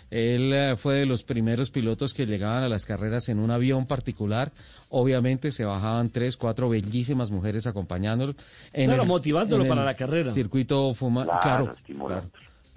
Él 0.10 0.52
eh, 0.54 0.76
fue 0.76 0.96
de 0.96 1.06
los 1.06 1.24
primeros 1.24 1.70
pilotos 1.70 2.14
que 2.14 2.26
llegaban 2.26 2.64
a 2.64 2.70
las 2.70 2.86
carreras 2.86 3.30
en 3.30 3.40
un 3.40 3.52
avión 3.52 3.86
particular. 3.86 4.52
Obviamente 4.90 5.52
se 5.52 5.66
bajaban 5.66 6.10
tres, 6.10 6.36
cuatro 6.36 6.70
bellísimas 6.70 7.30
mujeres 7.30 7.68
acompañándolo. 7.68 8.34
En 8.74 8.88
claro, 8.88 9.06
motivándolo 9.06 9.68
para 9.68 9.84
la 9.84 9.94
carrera. 9.94 10.32
Circuito 10.32 10.94
fuma. 10.96 11.26
Claro, 11.42 11.76
claro, 11.86 12.32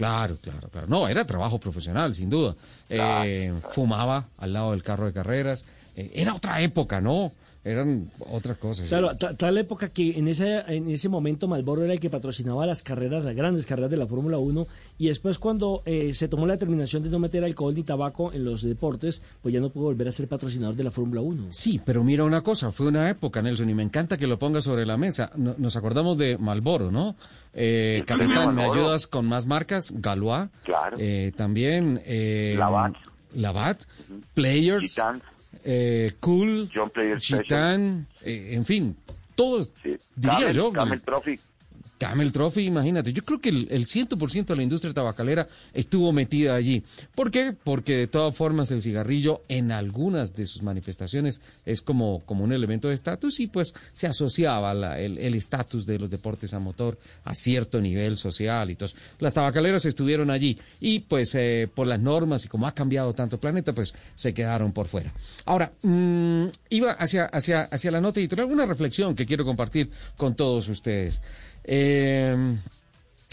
claro, 0.09 0.39
claro, 0.41 0.69
claro, 0.69 0.87
No, 0.89 1.09
era 1.09 1.25
trabajo 1.25 1.59
profesional, 1.59 2.15
sin 2.15 2.29
duda. 2.31 2.55
Eh, 2.89 3.53
fumaba 3.71 4.27
al 4.39 4.53
lado 4.53 4.73
del 4.73 4.83
carro 4.83 5.07
de 5.07 5.13
carreras. 5.13 5.65
Eh, 5.97 6.11
era 6.15 6.35
otra 6.35 6.61
época, 6.61 7.01
¿no? 7.01 7.33
Eran 7.64 8.11
otras 8.31 8.59
cosas. 8.59 8.88
Claro, 8.88 9.16
tal 9.16 9.59
época 9.59 9.88
que 9.90 10.19
en 10.19 10.26
ese, 10.26 10.59
en 10.66 10.90
ese 10.90 11.09
momento 11.09 11.47
Malboro 11.47 11.85
era 11.85 11.92
el 11.92 12.00
que 12.00 12.11
patrocinaba 12.11 12.66
las 12.66 12.83
carreras, 12.83 13.25
las 13.25 13.37
grandes 13.37 13.66
carreras 13.66 13.90
de 13.90 13.97
la 13.97 14.07
Fórmula 14.07 14.38
1 14.38 14.66
y 14.99 15.09
después 15.09 15.38
cuando 15.38 15.83
eh, 15.87 16.12
se 16.12 16.28
tomó 16.28 16.47
la 16.47 16.54
determinación 16.54 17.02
de 17.04 17.11
no 17.11 17.21
meter 17.21 17.45
alcohol 17.45 17.75
ni 17.75 17.85
tabaco 17.85 18.33
en 18.33 18.45
los 18.45 18.62
deportes, 18.62 19.23
pues 19.40 19.54
ya 19.54 19.61
no 19.61 19.71
pudo 19.71 19.85
volver 19.85 20.09
a 20.09 20.12
ser 20.12 20.26
patrocinador 20.26 20.75
de 20.75 20.85
la 20.85 20.90
Fórmula 20.90 21.21
1. 21.21 21.47
Sí, 21.50 21.81
pero 21.85 22.02
mira 22.02 22.25
una 22.25 22.40
cosa, 22.40 22.73
fue 22.73 22.88
una 22.88 23.09
época, 23.09 23.40
Nelson, 23.40 23.71
y 23.71 23.75
me 23.75 23.85
encanta 23.85 24.16
que 24.16 24.26
lo 24.26 24.38
ponga 24.38 24.61
sobre 24.61 24.85
la 24.85 24.97
mesa. 24.97 25.31
Nos 25.37 25.76
acordamos 25.76 26.19
de 26.19 26.38
Malboro, 26.38 26.90
¿no? 26.90 27.14
Eh, 27.54 28.02
capitán, 28.07 28.54
¿me 28.54 28.64
ayudas 28.64 29.07
con 29.07 29.26
más 29.26 29.47
marcas? 29.47 29.92
Galois. 29.95 30.49
Claro. 30.64 30.97
Eh, 30.99 31.33
también... 31.37 32.00
Eh, 32.04 32.57
Labat. 32.59 32.95
Labat. 33.35 33.83
Players 34.35 35.00
eh, 35.64 36.12
Cool, 36.21 36.71
Chitán, 37.19 38.07
eh, 38.23 38.50
en 38.52 38.64
fin, 38.64 38.97
todos, 39.35 39.73
diría 40.16 40.52
yo. 40.52 40.73
Camel 40.73 41.00
Trophy. 41.00 41.38
Camel 42.03 42.33
Trophy, 42.33 42.63
imagínate. 42.63 43.13
Yo 43.13 43.25
creo 43.25 43.41
que 43.41 43.51
el, 43.51 43.69
el 43.71 43.87
100% 43.87 44.47
de 44.47 44.57
la 44.57 44.63
industria 44.63 44.93
tabacalera 44.93 45.47
estuvo 45.73 46.13
metida 46.13 46.55
allí. 46.55 46.83
¿Por 47.15 47.31
qué? 47.31 47.53
Porque 47.53 47.97
de 47.97 48.07
todas 48.09 48.35
formas 48.35 48.71
el 48.73 48.83
cigarrillo 48.83 49.43
en 49.49 49.71
algunas 49.71 50.35
de 50.35 50.47
sus 50.47 50.63
manifestaciones 50.63 51.41
es 51.65 51.81
como, 51.81 52.23
como 52.27 52.45
un 52.45 52.53
elemento 52.53 52.89
de 52.89 52.95
estatus 52.95 53.39
y 53.41 53.47
pues 53.47 53.75
se 53.93 54.07
asociaba 54.07 54.73
el 54.99 55.35
estatus 55.35 55.87
de 55.87 55.99
los 55.99 56.11
deportes 56.11 56.55
a 56.55 56.59
motor 56.59 56.99
a 57.25 57.35
cierto 57.35 57.81
nivel 57.81 58.17
social 58.17 58.71
y 58.71 58.75
todo. 58.75 58.91
Las 59.21 59.35
tabacaleras 59.35 59.85
estuvieron 59.85 60.31
allí 60.31 60.59
y 60.81 61.01
pues 61.01 61.35
eh, 61.35 61.69
por 61.73 61.87
las 61.87 62.01
normas 62.01 62.45
y 62.45 62.49
como 62.49 62.67
ha 62.67 62.75
cambiado 62.75 63.13
tanto 63.15 63.37
el 63.37 63.41
planeta 63.41 63.73
pues 63.73 63.95
se 64.15 64.35
quedaron 64.35 64.73
por 64.73 64.87
fuera. 64.89 65.13
Ahora, 65.45 65.73
mmm, 65.83 66.47
iba 66.71 66.93
hacia, 66.93 67.27
hacia, 67.27 67.63
hacia 67.63 67.91
la 67.91 68.01
nota 68.01 68.21
editorial 68.21 68.51
una 68.51 68.67
reflexión 68.67 69.15
que 69.15 69.27
quiero 69.27 69.45
compartir 69.45 69.91
con 70.17 70.35
todos 70.35 70.69
ustedes. 70.69 71.23
Eh, 71.64 72.57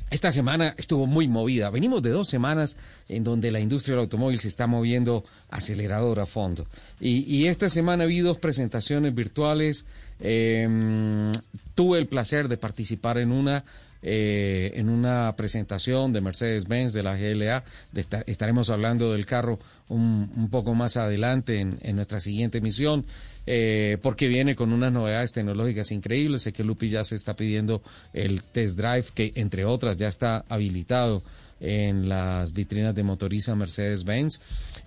esta 0.10 0.32
semana 0.32 0.74
estuvo 0.78 1.06
muy 1.06 1.28
movida. 1.28 1.70
Venimos 1.70 2.02
de 2.02 2.10
dos 2.10 2.28
semanas 2.28 2.78
en 3.08 3.24
donde 3.24 3.52
la 3.52 3.60
industria 3.60 3.96
del 3.96 4.06
automóvil 4.06 4.40
se 4.40 4.48
está 4.48 4.66
moviendo 4.66 5.24
acelerador 5.50 6.20
a 6.20 6.26
fondo. 6.26 6.68
Y, 7.00 7.46
esta 7.46 7.70
semana 7.70 8.06
vi 8.06 8.20
dos 8.20 8.40
presentaciones 8.40 9.14
virtuales. 9.14 9.86
Em, 10.20 11.32
tuve 11.76 12.00
el 12.00 12.08
placer 12.08 12.48
de 12.48 12.58
participar 12.58 13.20
en 13.20 13.32
una 13.32 13.64
eh, 14.02 14.72
en 14.76 14.88
una 14.88 15.36
presentación 15.36 16.14
de 16.14 16.22
Mercedes-Benz 16.22 16.94
de 16.94 17.04
la 17.04 17.18
GLA. 17.18 17.66
estaremos 18.26 18.70
hablando 18.70 19.12
del 19.12 19.26
carro 19.26 19.60
un, 19.90 20.32
un 20.38 20.50
poco 20.50 20.74
más 20.74 20.96
adelante 20.96 21.60
en 21.60 21.96
nuestra 21.96 22.22
siguiente 22.22 22.60
emisión. 22.60 23.06
Eh, 23.52 23.98
porque 24.04 24.28
viene 24.28 24.56
con 24.56 24.72
unas 24.72 24.92
novedades 24.94 25.32
tecnológicas 25.32 25.92
increíbles. 25.92 26.44
Sé 26.44 26.54
que 26.54 26.64
Lupi 26.64 26.88
ya 26.88 27.04
se 27.04 27.16
está 27.16 27.36
pidiendo 27.36 27.82
el 28.14 28.44
test 28.44 28.78
drive, 28.78 29.06
que 29.16 29.32
entre 29.34 29.66
otras 29.66 29.98
ya 29.98 30.08
está 30.08 30.46
habilitado 30.48 31.24
en 31.60 32.08
las 32.08 32.54
vitrinas 32.54 32.94
de 32.94 33.02
motoriza 33.02 33.56
Mercedes-Benz. 33.56 34.40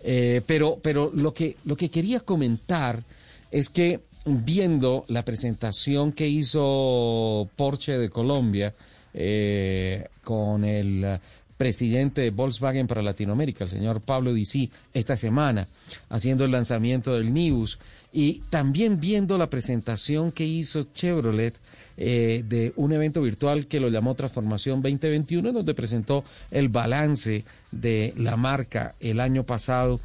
Eh, 0.05 0.43
pero 0.47 0.79
pero 0.81 1.11
lo, 1.13 1.35
que, 1.35 1.57
lo 1.65 1.75
que 1.75 1.91
quería 1.91 2.21
comentar 2.21 3.03
es 3.51 3.69
que 3.69 3.99
viendo 4.27 5.07
la 5.09 5.25
presentación 5.25 6.13
que 6.13 6.29
hizo 6.29 7.51
Porsche 7.57 7.99
de 7.99 8.11
Colombia 8.11 8.73
eh, 9.13 10.07
con 10.23 10.65
el 10.65 11.19
presidente 11.63 12.23
de 12.23 12.31
Volkswagen 12.31 12.89
para 12.89 13.03
Latinoamérica, 13.03 13.63
el 13.63 13.71
señor 13.71 14.01
Pablo 14.01 14.35
Dicí, 14.35 14.69
esta 14.93 15.17
semana, 15.17 15.69
haciendo 16.09 16.45
el 16.45 16.51
lanzamiento 16.51 17.15
del 17.15 17.33
Nibus, 17.33 17.79
y 18.13 18.41
también 18.51 18.99
viendo 18.99 19.39
la 19.39 19.49
presentación 19.49 20.33
que 20.33 20.45
hizo 20.45 20.89
Chevrolet 20.93 21.55
eh, 21.97 22.43
de 22.49 22.73
un 22.75 22.93
evento 22.93 23.23
virtual 23.23 23.69
que 23.69 23.79
lo 23.79 23.91
llamó 23.91 24.17
Transformación 24.17 24.83
2021, 24.83 25.53
donde 25.53 25.73
presentó 25.73 26.25
el 26.51 26.69
balance 26.69 27.45
de 27.71 28.13
la 28.17 28.37
marca 28.37 28.97
el 28.99 29.21
año 29.21 29.45
pasado. 29.45 30.01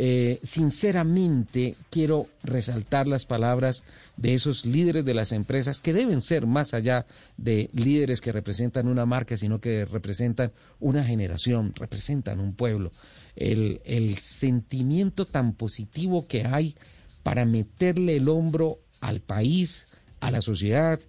Eh, 0.00 0.38
sinceramente 0.44 1.74
quiero 1.90 2.28
resaltar 2.44 3.08
las 3.08 3.26
palabras 3.26 3.82
de 4.16 4.34
esos 4.34 4.64
líderes 4.64 5.04
de 5.04 5.12
las 5.12 5.32
empresas 5.32 5.80
que 5.80 5.92
deben 5.92 6.22
ser 6.22 6.46
más 6.46 6.72
allá 6.72 7.04
de 7.36 7.68
líderes 7.72 8.20
que 8.20 8.30
representan 8.30 8.86
una 8.86 9.06
marca, 9.06 9.36
sino 9.36 9.60
que 9.60 9.84
representan 9.86 10.52
una 10.78 11.02
generación, 11.02 11.74
representan 11.74 12.38
un 12.38 12.54
pueblo. 12.54 12.92
El, 13.34 13.80
el 13.84 14.18
sentimiento 14.18 15.26
tan 15.26 15.52
positivo 15.54 16.28
que 16.28 16.44
hay 16.44 16.76
para 17.24 17.44
meterle 17.44 18.18
el 18.18 18.28
hombro 18.28 18.78
al 19.00 19.18
país, 19.18 19.88
a 20.20 20.30
la 20.30 20.42
sociedad, 20.42 21.00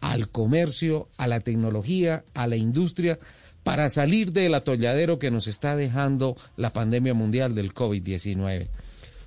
al 0.00 0.30
comercio, 0.30 1.10
a 1.18 1.26
la 1.26 1.40
tecnología, 1.40 2.24
a 2.32 2.46
la 2.46 2.56
industria, 2.56 3.18
para 3.68 3.90
salir 3.90 4.32
del 4.32 4.54
atolladero 4.54 5.18
que 5.18 5.30
nos 5.30 5.46
está 5.46 5.76
dejando 5.76 6.38
la 6.56 6.72
pandemia 6.72 7.12
mundial 7.12 7.54
del 7.54 7.74
COVID-19. 7.74 8.66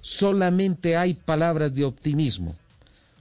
Solamente 0.01 0.97
hay 0.97 1.13
palabras 1.13 1.75
de 1.75 1.85
optimismo, 1.85 2.55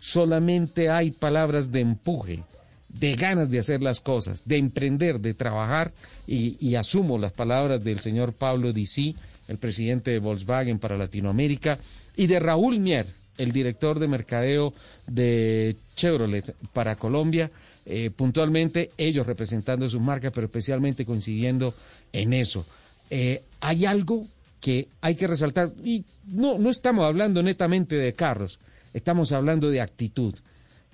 solamente 0.01 0.89
hay 0.89 1.11
palabras 1.11 1.71
de 1.71 1.81
empuje, 1.81 2.43
de 2.89 3.17
ganas 3.17 3.51
de 3.51 3.59
hacer 3.59 3.83
las 3.83 4.01
cosas, 4.01 4.49
de 4.49 4.57
emprender, 4.57 5.21
de 5.21 5.35
trabajar, 5.35 5.93
y, 6.27 6.75
asumo 6.75 7.19
las 7.19 7.33
palabras 7.33 7.85
del 7.85 7.99
señor 7.99 8.33
Pablo 8.33 8.73
Dicí, 8.73 9.15
el 9.47 9.59
presidente 9.59 10.13
de 10.13 10.21
Volkswagen 10.21 10.79
para 10.79 10.97
Latinoamérica, 10.97 11.79
y 12.17 12.29
de 12.29 12.41
Raúl 12.41 12.79
Mier, 12.79 13.09
el 13.37 13.53
director 13.53 13.99
de 13.99 14.09
mercadeo 14.09 14.73
de 15.07 15.77
Chevrolet 15.97 16.55
para 16.73 16.97
Colombia, 16.97 17.51
eh, 17.87 18.11
puntualmente 18.11 18.91
ellos 18.97 19.27
representando 19.27 19.89
sus 19.89 20.01
marcas, 20.01 20.33
pero 20.35 20.47
especialmente 20.47 21.05
coincidiendo 21.05 21.75
en 22.13 22.33
eso. 22.33 22.67
Eh, 23.11 23.43
hay 23.61 23.87
algo 23.87 24.27
que 24.61 24.89
hay 25.01 25.15
que 25.15 25.27
resaltar, 25.27 25.73
y 25.85 26.05
no, 26.27 26.59
no 26.59 26.71
estamos 26.71 27.05
hablando 27.05 27.43
netamente 27.43 27.97
de 27.97 28.13
carros, 28.13 28.59
estamos 28.93 29.33
hablando 29.33 29.71
de 29.71 29.81
actitud. 29.81 30.35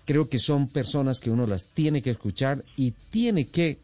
Creo 0.05 0.29
que 0.29 0.39
son 0.39 0.69
personas 0.69 1.19
que 1.19 1.31
uno 1.31 1.47
las 1.47 1.69
tiene 1.69 2.01
que 2.01 2.11
escuchar 2.11 2.65
y 2.77 2.93
tiene 3.11 3.47
que 3.49 3.79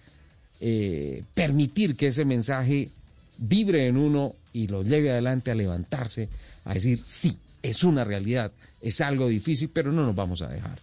eh, 0.60 1.24
permitir 1.34 1.96
que 1.96 2.06
ese 2.06 2.24
mensaje 2.24 2.90
vibre 3.38 3.88
en 3.88 3.96
uno 3.96 4.36
y 4.52 4.68
lo 4.68 4.84
lleve 4.84 5.10
adelante 5.10 5.50
a 5.50 5.56
levantarse, 5.56 6.28
a 6.64 6.74
decir, 6.74 7.00
sí, 7.04 7.36
es 7.62 7.82
una 7.82 8.04
realidad, 8.04 8.52
es 8.80 9.00
algo 9.00 9.28
difícil, 9.28 9.70
pero 9.72 9.90
no 9.90 10.06
nos 10.06 10.14
vamos 10.14 10.42
a 10.42 10.48
dejar. 10.48 10.78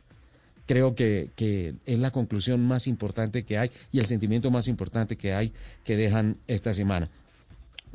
Creo 0.70 0.94
que, 0.94 1.32
es 1.88 1.98
la 1.98 2.12
conclusión 2.12 2.64
más 2.64 2.86
importante 2.86 3.42
que 3.42 3.58
hay 3.58 3.72
y 3.92 3.98
el 3.98 4.06
sentimiento 4.06 4.52
más 4.52 4.68
importante 4.68 5.16
que 5.16 5.34
hay 5.34 5.52
que 5.84 5.98
dejan 5.98 6.38
esta 6.46 6.76
semana. 6.76 7.10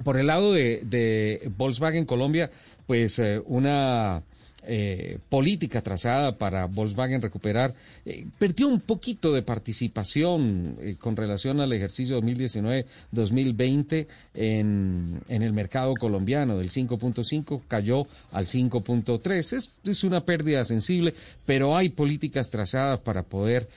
Por 0.02 0.19
el 0.19 0.26
lado 0.26 0.52
de, 0.52 1.49
Volkswagen 1.57 2.04
Colombia, 2.04 2.50
pues 2.88 3.21
eh, 3.21 3.40
una 3.47 4.25
eh, 4.66 5.18
política 5.28 5.83
trazada 5.83 6.38
para 6.38 6.64
Volkswagen 6.66 7.21
recuperar, 7.21 7.75
eh, 8.06 8.26
perdió 8.38 8.66
un 8.68 8.80
poquito 8.80 9.33
de 9.33 9.42
participación 9.42 10.76
eh, 10.80 10.97
con 10.99 11.16
relación 11.16 11.61
al 11.61 11.73
ejercicio 11.73 12.21
2019-2020 12.23 14.06
en, 14.35 15.21
en, 15.28 15.42
el 15.42 15.52
mercado 15.52 15.94
colombiano, 15.94 16.56
del 16.56 16.71
5.5 16.71 17.61
cayó 17.68 18.06
al 18.33 18.47
5.3. 18.47 19.52
Es, 19.52 19.71
es, 19.85 20.04
una 20.04 20.25
pérdida 20.25 20.64
sensible, 20.64 21.14
pero 21.44 21.76
hay 21.76 21.90
políticas 21.90 22.49
trazadas 22.49 23.00
para 23.00 23.23
poder 23.23 23.68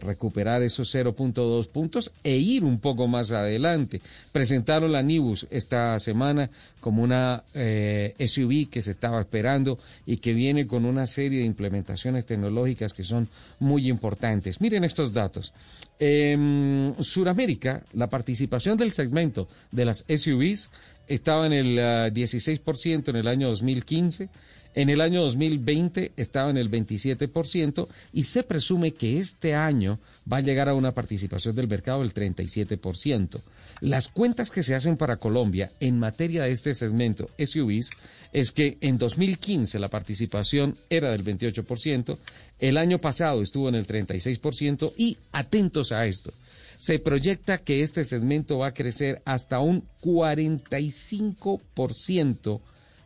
recuperar 0.00 0.62
esos 0.62 0.94
0.2 0.94 1.68
puntos 1.68 2.12
e 2.22 2.36
ir 2.36 2.64
un 2.64 2.78
poco 2.78 3.06
más 3.06 3.30
adelante. 3.30 4.00
Presentaron 4.32 4.92
la 4.92 5.02
Nibus 5.02 5.46
esta 5.50 5.98
semana 5.98 6.50
como 6.82 7.04
una 7.04 7.44
SUV 7.54 8.68
que 8.68 8.82
se 8.82 8.90
estaba 8.90 9.20
esperando 9.20 9.78
y 10.04 10.16
que 10.16 10.34
viene 10.34 10.66
con 10.66 10.84
una 10.84 11.06
serie 11.06 11.38
de 11.38 11.46
implementaciones 11.46 12.26
tecnológicas 12.26 12.92
que 12.92 13.04
son 13.04 13.28
muy 13.60 13.88
importantes. 13.88 14.60
Miren 14.60 14.82
estos 14.82 15.12
datos. 15.12 15.52
En 16.00 16.96
Sudamérica, 16.98 17.84
la 17.92 18.08
participación 18.08 18.76
del 18.76 18.90
segmento 18.90 19.46
de 19.70 19.84
las 19.84 20.04
SUVs 20.08 20.70
estaba 21.06 21.46
en 21.46 21.52
el 21.52 21.78
16% 21.78 23.04
ah, 23.06 23.10
en 23.10 23.16
el 23.16 23.28
año 23.28 23.48
2015. 23.48 24.28
En 24.74 24.88
el 24.88 25.00
año 25.00 25.22
2020 25.22 26.12
estaba 26.16 26.50
en 26.50 26.56
el 26.56 26.68
27% 26.68 27.86
y 28.12 28.24
se 28.24 28.42
presume 28.42 28.92
que 28.92 29.18
este 29.18 29.54
año 29.54 30.00
va 30.30 30.38
a 30.38 30.40
llegar 30.40 30.68
a 30.68 30.74
una 30.74 30.92
participación 30.92 31.54
del 31.54 31.68
mercado 31.68 32.00
del 32.00 32.12
37%. 32.12 33.40
Las 33.82 34.06
cuentas 34.06 34.50
que 34.52 34.62
se 34.62 34.76
hacen 34.76 34.96
para 34.96 35.16
Colombia 35.16 35.72
en 35.80 35.98
materia 35.98 36.44
de 36.44 36.52
este 36.52 36.72
segmento 36.72 37.28
SUVs 37.36 37.90
es 38.32 38.52
que 38.52 38.78
en 38.80 38.96
2015 38.96 39.80
la 39.80 39.88
participación 39.88 40.76
era 40.88 41.10
del 41.10 41.24
28%, 41.24 42.16
el 42.60 42.76
año 42.76 42.98
pasado 42.98 43.42
estuvo 43.42 43.68
en 43.68 43.74
el 43.74 43.88
36% 43.88 44.92
y 44.96 45.18
atentos 45.32 45.90
a 45.90 46.06
esto. 46.06 46.32
Se 46.78 47.00
proyecta 47.00 47.58
que 47.58 47.82
este 47.82 48.04
segmento 48.04 48.58
va 48.58 48.68
a 48.68 48.74
crecer 48.74 49.20
hasta 49.24 49.58
un 49.58 49.82
45% 50.00 52.60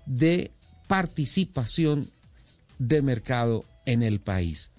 de 0.04 0.50
participación 0.88 2.10
de 2.78 3.00
mercado 3.00 3.64
en 3.86 4.02
el 4.02 4.20
país. 4.20 4.70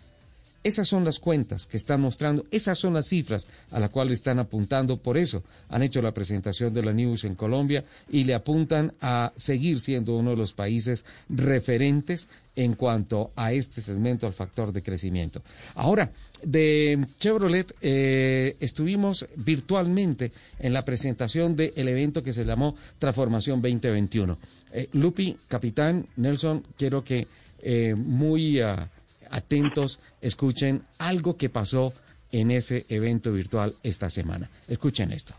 Esas 0.64 0.88
son 0.88 1.06
las 1.06 1.20
cuentas 1.20 1.66
que 1.66 1.78
están 1.78 2.02
mostrando, 2.02 2.46
esas 2.52 2.78
son 2.78 2.94
las 2.94 3.08
cifras 3.08 3.48
a 3.72 3.80
las 3.80 3.90
cuales 3.90 4.14
están 4.14 4.40
apuntando. 4.40 4.98
Por 4.98 5.18
eso 5.18 5.44
han 5.70 5.84
hecho 5.84 6.02
la 6.02 6.14
presentación 6.14 6.74
de 6.74 6.84
la 6.84 6.94
News 6.94 7.24
en 7.24 7.36
Colombia 7.36 7.86
y 8.10 8.24
le 8.24 8.34
apuntan 8.34 8.94
a 9.00 9.32
seguir 9.36 9.80
siendo 9.80 10.18
uno 10.18 10.32
de 10.32 10.38
los 10.38 10.54
países 10.54 11.06
referentes 11.30 12.28
en 12.58 12.74
cuanto 12.74 13.32
a 13.36 13.54
este 13.54 13.82
segmento, 13.82 14.26
al 14.26 14.34
factor 14.34 14.74
de 14.74 14.82
crecimiento. 14.82 15.44
Ahora, 15.76 16.12
de 16.42 17.06
Chevrolet 17.20 17.72
eh, 17.82 18.58
estuvimos 18.60 19.28
virtualmente 19.36 20.32
en 20.60 20.74
la 20.74 20.84
presentación 20.84 21.56
del 21.56 21.88
evento 21.88 22.24
que 22.24 22.34
se 22.34 22.44
llamó 22.44 22.76
Transformación 22.98 23.62
2021. 23.62 24.38
Eh, 24.74 24.90
Lupi, 24.94 25.38
capitán, 25.48 26.08
Nelson, 26.18 26.64
quiero 26.76 27.04
que 27.04 27.28
eh, 27.62 27.94
muy... 27.96 28.60
Ah, 28.60 28.90
atentos, 29.31 30.00
escuchen 30.22 30.84
algo 30.98 31.38
que 31.38 31.50
pasó 31.50 31.93
en 32.31 32.51
ese 32.51 32.86
evento 32.89 33.31
virtual 33.31 33.75
esta 33.84 34.10
semana. 34.10 34.50
Escuchen 34.67 35.12
esto. 35.12 35.34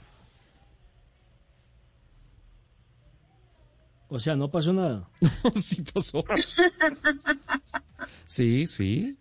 O 4.08 4.18
sea, 4.18 4.36
no 4.36 4.50
pasó 4.50 4.72
nada. 4.72 5.08
sí 5.60 5.82
pasó. 5.92 6.24
sí, 8.26 8.66
sí. 8.66 9.16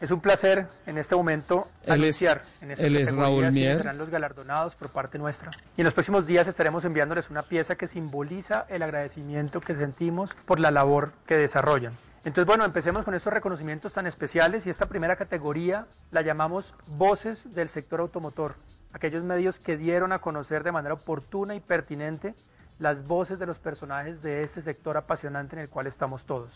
Es 0.00 0.12
un 0.12 0.20
placer 0.20 0.68
en 0.86 0.96
este 0.96 1.16
momento 1.16 1.66
anunciar 1.86 2.42
en 2.60 2.70
estas 2.70 2.86
él 2.86 3.16
Raúl 3.16 3.50
Mier. 3.50 3.78
serán 3.78 3.98
los 3.98 4.10
galardonados 4.10 4.76
por 4.76 4.90
parte 4.90 5.18
nuestra. 5.18 5.50
Y 5.76 5.80
en 5.80 5.86
los 5.86 5.94
próximos 5.94 6.24
días 6.26 6.46
estaremos 6.46 6.84
enviándoles 6.84 7.30
una 7.30 7.42
pieza 7.42 7.74
que 7.74 7.88
simboliza 7.88 8.66
el 8.68 8.82
agradecimiento 8.82 9.60
que 9.60 9.74
sentimos 9.74 10.30
por 10.46 10.60
la 10.60 10.70
labor 10.70 11.14
que 11.26 11.36
desarrollan. 11.36 11.94
Entonces, 12.28 12.46
bueno, 12.46 12.66
empecemos 12.66 13.06
con 13.06 13.14
estos 13.14 13.32
reconocimientos 13.32 13.94
tan 13.94 14.06
especiales 14.06 14.66
y 14.66 14.68
esta 14.68 14.84
primera 14.84 15.16
categoría 15.16 15.86
la 16.10 16.20
llamamos 16.20 16.74
Voces 16.86 17.54
del 17.54 17.70
Sector 17.70 18.00
Automotor, 18.00 18.56
aquellos 18.92 19.24
medios 19.24 19.58
que 19.58 19.78
dieron 19.78 20.12
a 20.12 20.18
conocer 20.18 20.62
de 20.62 20.70
manera 20.70 20.92
oportuna 20.92 21.54
y 21.54 21.60
pertinente 21.60 22.34
las 22.78 23.06
voces 23.06 23.38
de 23.38 23.46
los 23.46 23.58
personajes 23.58 24.20
de 24.20 24.42
este 24.42 24.60
sector 24.60 24.98
apasionante 24.98 25.56
en 25.56 25.62
el 25.62 25.70
cual 25.70 25.86
estamos 25.86 26.26
todos. 26.26 26.50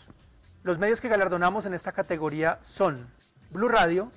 Los 0.61 0.77
medios 0.77 1.01
que 1.01 1.09
galardonamos 1.09 1.65
en 1.65 1.73
esta 1.73 1.91
categoría 1.91 2.59
son 2.61 3.07
Blue 3.49 3.67
Radio, 3.67 4.11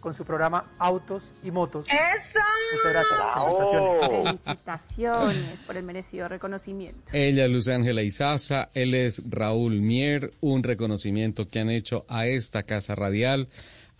con 0.00 0.14
su 0.14 0.24
programa 0.24 0.64
Autos 0.78 1.30
y 1.42 1.50
Motos. 1.50 1.86
¡Eso! 1.88 2.38
Muchas 2.72 2.92
gracias. 2.92 4.08
Felicitaciones 4.08 5.60
por 5.66 5.76
el 5.76 5.82
merecido 5.84 6.28
reconocimiento. 6.28 7.10
Ella 7.12 7.44
es 7.44 7.50
Luz 7.50 7.68
Ángela 7.68 8.02
Izaza, 8.02 8.70
él 8.74 8.94
es 8.94 9.22
Raúl 9.28 9.80
Mier, 9.80 10.32
un 10.40 10.62
reconocimiento 10.62 11.48
que 11.48 11.60
han 11.60 11.70
hecho 11.70 12.04
a 12.08 12.26
esta 12.26 12.62
casa 12.62 12.94
radial, 12.94 13.48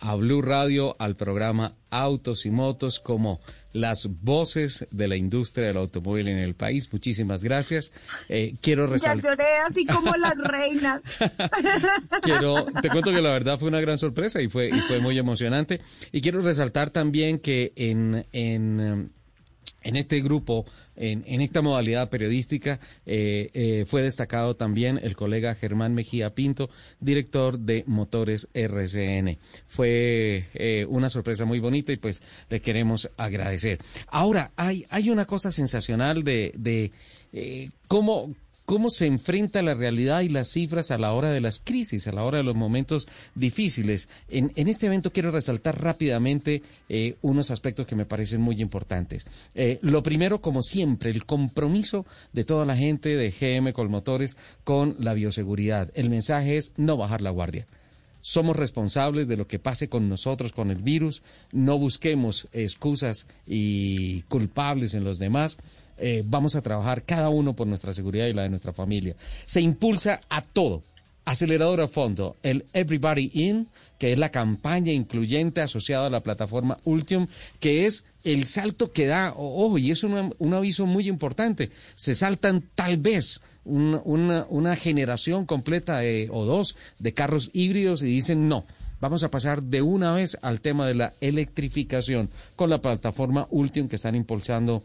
a 0.01 0.15
Blue 0.15 0.41
Radio, 0.41 0.95
al 0.99 1.15
programa 1.15 1.75
Autos 1.91 2.45
y 2.45 2.51
Motos 2.51 2.99
como 2.99 3.39
las 3.71 4.07
voces 4.21 4.87
de 4.91 5.07
la 5.07 5.15
industria 5.15 5.67
del 5.67 5.77
automóvil 5.77 6.27
en 6.27 6.39
el 6.39 6.55
país. 6.55 6.91
Muchísimas 6.91 7.43
gracias. 7.43 7.91
Eh, 8.27 8.55
quiero 8.61 8.87
resaltar. 8.87 9.23
Ya 9.23 9.29
lloré 9.29 9.57
así 9.69 9.85
como 9.85 10.15
las 10.17 10.37
reinas. 10.37 11.01
quiero, 12.21 12.65
te 12.81 12.89
cuento 12.89 13.11
que 13.11 13.21
la 13.21 13.31
verdad 13.31 13.59
fue 13.59 13.69
una 13.69 13.79
gran 13.79 13.97
sorpresa 13.97 14.41
y 14.41 14.49
fue, 14.49 14.69
y 14.69 14.79
fue 14.81 14.99
muy 14.99 15.17
emocionante. 15.17 15.79
Y 16.11 16.21
quiero 16.21 16.41
resaltar 16.41 16.89
también 16.89 17.39
que 17.39 17.71
en, 17.75 18.25
en 18.33 19.11
en 19.83 19.95
este 19.95 20.21
grupo, 20.21 20.65
en, 20.95 21.41
esta 21.41 21.61
modalidad 21.61 22.09
periodística, 22.09 22.79
eh, 23.05 23.49
eh, 23.53 23.85
fue 23.87 24.03
destacado 24.03 24.55
también 24.55 24.99
el 25.01 25.15
colega 25.15 25.55
Germán 25.55 25.93
Mejía 25.93 26.35
Pinto, 26.35 26.69
director 26.99 27.59
de 27.59 27.83
Motores 27.87 28.49
RCN. 28.53 29.37
Fue 29.67 30.47
eh, 30.53 30.85
una 30.87 31.09
sorpresa 31.09 31.45
muy 31.45 31.59
bonita 31.59 31.91
y 31.91 31.97
pues 31.97 32.21
le 32.49 32.61
queremos 32.61 33.09
agradecer. 33.17 33.79
Ahora, 34.07 34.51
hay, 34.55 34.85
hay 34.89 35.09
una 35.09 35.25
cosa 35.25 35.51
sensacional 35.51 36.23
de, 36.23 36.53
de 36.55 36.91
cómo 37.87 38.35
cómo 38.65 38.89
se 38.89 39.05
enfrenta 39.05 39.61
la 39.61 39.73
realidad 39.73 40.21
y 40.21 40.29
las 40.29 40.49
cifras 40.49 40.91
a 40.91 40.97
la 40.97 41.13
hora 41.13 41.29
de 41.29 41.41
las 41.41 41.59
crisis, 41.59 42.07
a 42.07 42.11
la 42.11 42.23
hora 42.23 42.37
de 42.37 42.43
los 42.43 42.55
momentos 42.55 43.07
difíciles. 43.35 44.07
En, 44.29 44.51
este 44.55 44.87
evento 44.87 45.11
quiero 45.11 45.31
resaltar 45.31 45.81
rápidamente 45.81 46.63
eh, 46.89 47.15
unos 47.21 47.51
aspectos 47.51 47.85
que 47.85 47.95
me 47.95 48.05
parecen 48.05 48.41
muy 48.41 48.61
importantes. 48.61 49.25
Eh, 49.55 49.79
lo 49.81 50.03
primero, 50.03 50.41
como 50.41 50.61
siempre, 50.61 51.11
el 51.11 51.25
compromiso 51.25 52.05
de 52.33 52.43
toda 52.43 52.65
la 52.65 52.77
gente 52.77 53.15
de 53.15 53.31
GM 53.31 53.73
Colmotores 53.73 54.37
con 54.63 54.95
la 54.99 55.13
bioseguridad. 55.13 55.91
El 55.93 56.09
mensaje 56.09 56.57
es 56.57 56.71
no 56.77 56.97
bajar 56.97 57.21
la 57.21 57.31
guardia 57.31 57.67
somos 58.21 58.55
responsables 58.55 59.27
de 59.27 59.35
lo 59.35 59.47
que 59.47 59.59
pase 59.59 59.89
con 59.89 60.07
nosotros, 60.07 60.53
con 60.53 60.71
el 60.71 60.81
virus, 60.81 61.23
no 61.51 61.77
busquemos 61.77 62.47
excusas 62.53 63.27
y 63.45 64.21
culpables 64.23 64.93
en 64.93 65.03
los 65.03 65.17
demás, 65.17 65.57
eh, 66.01 66.23
vamos 66.25 66.55
a 66.55 66.61
trabajar 66.61 67.03
cada 67.03 67.29
uno 67.29 67.55
por 67.55 67.67
nuestra 67.67 67.93
seguridad 67.93 68.25
y 68.25 68.33
la 68.33 68.43
de 68.43 68.49
nuestra 68.49 68.73
familia. 68.73 69.15
Se 69.45 69.61
impulsa 69.61 70.21
a 70.29 70.41
todo. 70.41 70.83
Acelerador 71.23 71.79
a 71.81 71.87
fondo, 71.87 72.35
el 72.41 72.65
Everybody 72.73 73.29
In, 73.35 73.67
que 73.99 74.11
es 74.11 74.17
la 74.17 74.31
campaña 74.31 74.91
incluyente 74.91 75.61
asociada 75.61 76.07
a 76.07 76.09
la 76.09 76.23
plataforma 76.23 76.77
Ultium, 76.83 77.27
que 77.59 77.85
es 77.85 78.03
el 78.23 78.45
salto 78.45 78.91
que 78.91 79.05
da, 79.05 79.31
ojo, 79.37 79.77
y 79.77 79.91
es 79.91 80.03
un, 80.03 80.53
aviso 80.53 80.87
muy 80.87 81.07
importante, 81.07 81.69
se 81.93 82.15
saltan 82.15 82.63
tal 82.73 82.97
vez 82.97 83.39
una, 83.63 84.75
generación 84.75 85.45
completa 85.45 86.01
o 86.31 86.45
dos 86.45 86.75
de 86.97 87.13
carros 87.13 87.51
híbridos 87.53 88.01
y 88.01 88.07
dicen 88.07 88.47
no, 88.47 88.65
vamos 88.99 89.23
a 89.23 89.29
pasar 89.29 89.61
de 89.61 89.83
una 89.83 90.13
vez 90.13 90.39
al 90.41 90.61
tema 90.61 90.87
de 90.87 90.95
la 90.95 91.13
electrificación 91.21 92.31
con 92.55 92.71
la 92.71 92.81
plataforma 92.81 93.47
Ultium 93.51 93.87
que 93.87 93.97
están 93.97 94.15
impulsando 94.15 94.81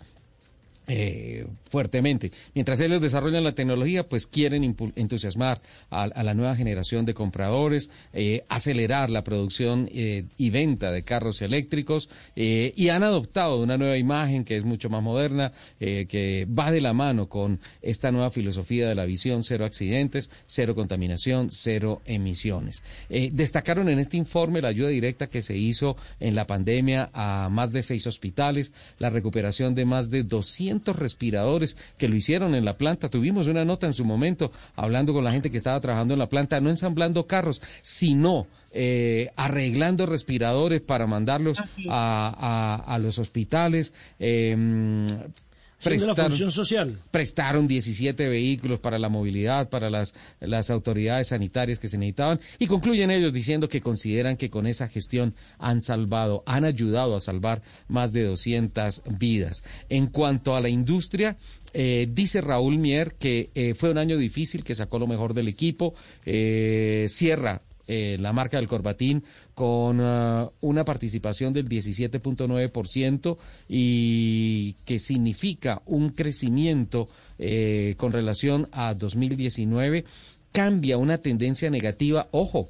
eh, 0.89 1.49
fuertemente. 1.69 2.31
Mientras 2.55 2.81
ellos 2.81 3.01
desarrollan 3.01 3.43
la 3.43 3.57
tecnología, 3.57 4.09
pues 4.09 4.29
quieren 4.29 4.77
entusiasmar 4.95 5.61
a, 5.91 6.07
la 6.07 6.33
nueva 6.33 6.55
generación 6.55 7.05
de 7.05 7.13
compradores, 7.13 7.91
eh, 8.13 8.45
acelerar 8.49 9.11
la 9.11 9.25
producción 9.25 9.89
eh, 9.93 10.27
y 10.39 10.51
venta 10.51 10.93
de 10.93 11.03
carros 11.03 11.43
eléctricos 11.43 12.09
y 12.37 12.89
han 12.89 13.03
adoptado 13.03 13.61
una 13.61 13.77
nueva 13.77 13.99
imagen 13.99 14.45
que 14.45 14.57
es 14.57 14.65
mucho 14.65 14.89
más 14.89 15.03
moderna, 15.03 15.53
que 15.79 16.47
va 16.47 16.71
de 16.71 16.81
la 16.81 16.93
mano 16.93 17.29
con 17.29 17.61
esta 17.83 18.13
nueva 18.13 18.31
filosofía 18.31 18.89
de 18.89 18.95
la 18.95 19.05
visión 19.05 19.43
cero 19.43 19.65
accidentes, 19.65 20.31
cero 20.47 20.75
contaminación, 20.75 21.49
cero 21.51 22.01
emisiones. 22.05 22.85
destacaron 23.33 23.89
en 23.89 23.99
este 23.99 24.17
informe 24.17 24.63
la 24.63 24.69
ayuda 24.69 24.89
directa 24.89 25.27
que 25.27 25.43
se 25.43 25.57
hizo 25.57 25.97
en 26.21 26.35
la 26.35 26.47
pandemia 26.47 27.11
a 27.13 27.49
más 27.51 27.73
de 27.73 27.83
seis 27.83 28.07
hospitales, 28.07 28.73
la 28.99 29.11
recuperación 29.11 29.75
de 29.75 29.85
más 29.85 30.11
de 30.11 30.23
200 30.23 30.76
200 30.77 30.97
respiradores 30.97 31.77
que 31.97 32.09
lo 32.09 32.17
hicieron 32.17 32.55
en 32.55 32.65
la 32.65 32.77
planta. 32.77 33.09
Tuvimos 33.09 33.47
una 33.47 33.65
nota 33.65 33.87
en 33.87 33.95
su 33.95 34.05
momento 34.05 34.53
hablando 34.75 35.13
con 35.13 35.25
la 35.25 35.33
gente 35.33 35.51
que 35.51 35.57
estaba 35.57 35.81
trabajando 35.81 36.15
en 36.15 36.21
la 36.21 36.29
planta, 36.29 36.61
no 36.61 36.71
ensamblando 36.71 37.27
carros, 37.27 37.63
sino 37.83 38.47
eh, 38.73 39.31
arreglando 39.37 40.07
respiradores 40.07 40.81
para 40.81 41.07
mandarlos 41.07 41.59
a, 41.89 42.85
a, 42.87 42.99
los 42.99 43.19
hospitales. 43.19 43.93
Eh, 44.19 45.07
prestaron, 45.83 46.53
social. 46.53 46.99
Prestaron 47.11 47.67
17 47.67 48.29
vehículos 48.29 48.81
para 48.81 48.99
la 48.99 49.09
movilidad, 49.09 49.69
para 49.69 49.91
las, 49.91 50.15
las 50.41 50.71
autoridades 50.71 51.29
sanitarias 51.29 51.79
que 51.79 51.89
se 51.89 51.99
necesitaban 51.99 52.41
y 52.59 52.67
concluyen 52.67 53.11
ellos 53.11 53.33
diciendo 53.33 53.69
que 53.69 53.81
consideran 53.81 54.37
que 54.37 54.51
con 54.51 54.67
esa 54.67 54.89
gestión 54.89 55.35
han 55.59 55.81
salvado, 55.81 56.43
han 56.47 56.65
ayudado 56.65 57.17
a 57.17 57.21
salvar 57.21 57.63
más 57.89 58.13
de 58.13 58.25
200 58.25 59.03
vidas. 59.19 59.65
En 59.89 60.07
cuanto 60.07 60.57
a 60.57 60.61
la 60.61 60.69
industria, 60.69 61.37
eh, 61.73 62.09
dice 62.11 62.41
Raúl 62.41 62.79
Mier 62.79 63.15
que 63.15 63.51
eh, 63.55 63.75
fue 63.75 63.91
un 63.91 63.99
año 63.99 64.17
difícil, 64.17 64.65
que 64.65 64.75
sacó 64.75 64.99
lo 64.99 65.07
mejor 65.07 65.35
del 65.35 65.49
equipo, 65.49 65.95
eh, 66.25 67.07
cierra 67.09 67.63
eh, 67.89 68.17
la 68.19 68.33
marca 68.33 68.57
del 68.57 68.67
Corbatín 68.67 69.23
con 69.57 70.01
uh, 70.01 70.53
una 70.61 70.85
participación 70.85 71.55
del 71.55 71.67
17.9% 71.67 73.39
y 73.71 74.75
que 74.85 74.99
significa 74.99 75.81
un 75.87 76.11
crecimiento 76.11 77.09
eh, 77.39 77.95
con 77.97 78.13
relación 78.13 78.69
a 78.71 78.93
2019, 78.93 80.05
cambia 80.53 80.99
una 80.99 81.17
tendencia 81.17 81.71
negativa, 81.71 82.29
ojo, 82.33 82.69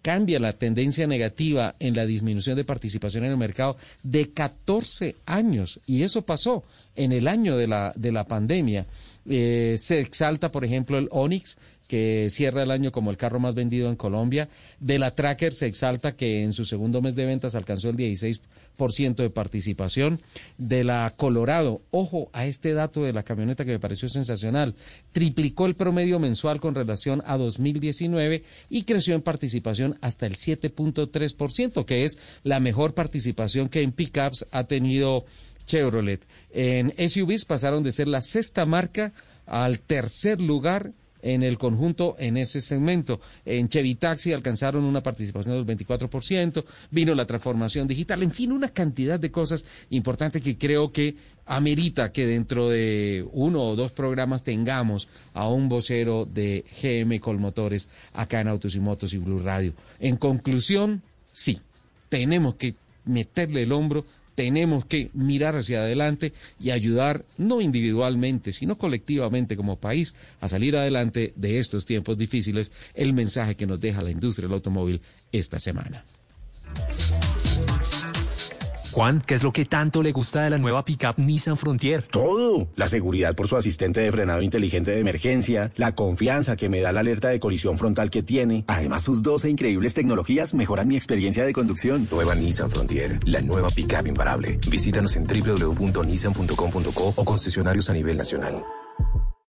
cambia 0.00 0.40
la 0.40 0.54
tendencia 0.54 1.06
negativa 1.06 1.76
en 1.78 1.94
la 1.94 2.06
disminución 2.06 2.56
de 2.56 2.64
participación 2.64 3.24
en 3.24 3.32
el 3.32 3.36
mercado 3.36 3.76
de 4.02 4.30
14 4.30 5.16
años 5.26 5.80
y 5.84 6.02
eso 6.02 6.22
pasó 6.22 6.64
en 6.96 7.12
el 7.12 7.28
año 7.28 7.58
de 7.58 7.66
la, 7.66 7.92
de 7.94 8.10
la 8.10 8.24
pandemia. 8.26 8.86
Eh, 9.28 9.76
se 9.78 10.00
exalta, 10.00 10.50
por 10.50 10.64
ejemplo, 10.64 10.98
el 10.98 11.08
Onix, 11.10 11.58
que 11.92 12.28
cierra 12.30 12.62
el 12.62 12.70
año 12.70 12.90
como 12.90 13.10
el 13.10 13.18
carro 13.18 13.38
más 13.38 13.54
vendido 13.54 13.90
en 13.90 13.96
Colombia. 13.96 14.48
De 14.80 14.98
la 14.98 15.14
Tracker 15.14 15.52
se 15.52 15.66
exalta 15.66 16.16
que 16.16 16.42
en 16.42 16.54
su 16.54 16.64
segundo 16.64 17.02
mes 17.02 17.14
de 17.14 17.26
ventas 17.26 17.54
alcanzó 17.54 17.90
el 17.90 17.98
16% 17.98 19.16
de 19.16 19.28
participación. 19.28 20.18
De 20.56 20.84
la 20.84 21.12
Colorado, 21.14 21.82
ojo 21.90 22.30
a 22.32 22.46
este 22.46 22.72
dato 22.72 23.02
de 23.02 23.12
la 23.12 23.24
camioneta 23.24 23.66
que 23.66 23.72
me 23.72 23.78
pareció 23.78 24.08
sensacional, 24.08 24.74
triplicó 25.10 25.66
el 25.66 25.74
promedio 25.74 26.18
mensual 26.18 26.62
con 26.62 26.74
relación 26.74 27.22
a 27.26 27.36
2019 27.36 28.42
y 28.70 28.84
creció 28.84 29.14
en 29.14 29.20
participación 29.20 29.98
hasta 30.00 30.24
el 30.24 30.36
7.3%, 30.36 31.84
que 31.84 32.06
es 32.06 32.16
la 32.42 32.58
mejor 32.58 32.94
participación 32.94 33.68
que 33.68 33.82
en 33.82 33.92
pickups 33.92 34.46
ha 34.50 34.64
tenido 34.64 35.26
Chevrolet. 35.66 36.22
En 36.52 36.94
SUVs 37.06 37.44
pasaron 37.44 37.82
de 37.82 37.92
ser 37.92 38.08
la 38.08 38.22
sexta 38.22 38.64
marca 38.64 39.12
al 39.44 39.80
tercer 39.80 40.40
lugar 40.40 40.92
en 41.22 41.42
el 41.42 41.56
conjunto 41.56 42.16
en 42.18 42.36
ese 42.36 42.60
segmento. 42.60 43.20
En 43.44 43.68
Chevy 43.68 43.94
Taxi 43.94 44.32
alcanzaron 44.32 44.84
una 44.84 45.02
participación 45.02 45.64
del 45.64 45.78
24%, 45.78 46.64
vino 46.90 47.14
la 47.14 47.26
transformación 47.26 47.86
digital, 47.86 48.22
en 48.22 48.30
fin, 48.30 48.52
una 48.52 48.68
cantidad 48.68 49.18
de 49.18 49.30
cosas 49.30 49.64
importantes 49.90 50.42
que 50.42 50.58
creo 50.58 50.92
que 50.92 51.14
amerita 51.46 52.12
que 52.12 52.26
dentro 52.26 52.68
de 52.68 53.26
uno 53.32 53.62
o 53.62 53.76
dos 53.76 53.92
programas 53.92 54.42
tengamos 54.42 55.08
a 55.34 55.48
un 55.48 55.68
vocero 55.68 56.26
de 56.26 56.64
GM 56.80 57.18
Colmotores 57.20 57.88
acá 58.12 58.40
en 58.40 58.48
Autos 58.48 58.74
y 58.74 58.80
Motos 58.80 59.12
y 59.12 59.18
Blue 59.18 59.40
Radio. 59.40 59.72
En 59.98 60.16
conclusión, 60.16 61.02
sí, 61.32 61.60
tenemos 62.08 62.54
que 62.56 62.74
meterle 63.04 63.62
el 63.62 63.72
hombro 63.72 64.04
tenemos 64.42 64.84
que 64.86 65.08
mirar 65.14 65.54
hacia 65.54 65.82
adelante 65.82 66.32
y 66.58 66.72
ayudar, 66.72 67.24
no 67.38 67.60
individualmente, 67.60 68.52
sino 68.52 68.76
colectivamente 68.76 69.56
como 69.56 69.76
país, 69.76 70.16
a 70.40 70.48
salir 70.48 70.76
adelante 70.76 71.32
de 71.36 71.60
estos 71.60 71.86
tiempos 71.86 72.18
difíciles, 72.18 72.72
el 72.94 73.12
mensaje 73.12 73.54
que 73.54 73.68
nos 73.68 73.80
deja 73.80 74.02
la 74.02 74.10
industria 74.10 74.48
del 74.48 74.54
automóvil 74.54 75.00
esta 75.30 75.60
semana. 75.60 76.04
Juan, 78.92 79.22
¿qué 79.26 79.34
es 79.34 79.42
lo 79.42 79.52
que 79.52 79.64
tanto 79.64 80.02
le 80.02 80.12
gusta 80.12 80.42
de 80.42 80.50
la 80.50 80.58
nueva 80.58 80.84
pickup 80.84 81.18
Nissan 81.18 81.56
Frontier? 81.56 82.02
Todo. 82.02 82.68
La 82.76 82.88
seguridad 82.88 83.34
por 83.34 83.48
su 83.48 83.56
asistente 83.56 84.00
de 84.00 84.12
frenado 84.12 84.42
inteligente 84.42 84.90
de 84.90 85.00
emergencia, 85.00 85.72
la 85.76 85.94
confianza 85.94 86.56
que 86.56 86.68
me 86.68 86.80
da 86.80 86.92
la 86.92 87.00
alerta 87.00 87.28
de 87.28 87.40
colisión 87.40 87.78
frontal 87.78 88.10
que 88.10 88.22
tiene. 88.22 88.64
Además, 88.66 89.02
sus 89.02 89.22
12 89.22 89.48
increíbles 89.48 89.94
tecnologías 89.94 90.52
mejoran 90.52 90.88
mi 90.88 90.96
experiencia 90.96 91.46
de 91.46 91.54
conducción. 91.54 92.06
Nueva 92.10 92.34
Nissan 92.34 92.70
Frontier, 92.70 93.18
la 93.24 93.40
nueva 93.40 93.70
pickup 93.70 94.06
imparable. 94.06 94.58
Visítanos 94.68 95.16
en 95.16 95.24
www.nissan.com.co 95.24 97.14
o 97.16 97.24
concesionarios 97.24 97.88
a 97.88 97.94
nivel 97.94 98.18
nacional. 98.18 98.62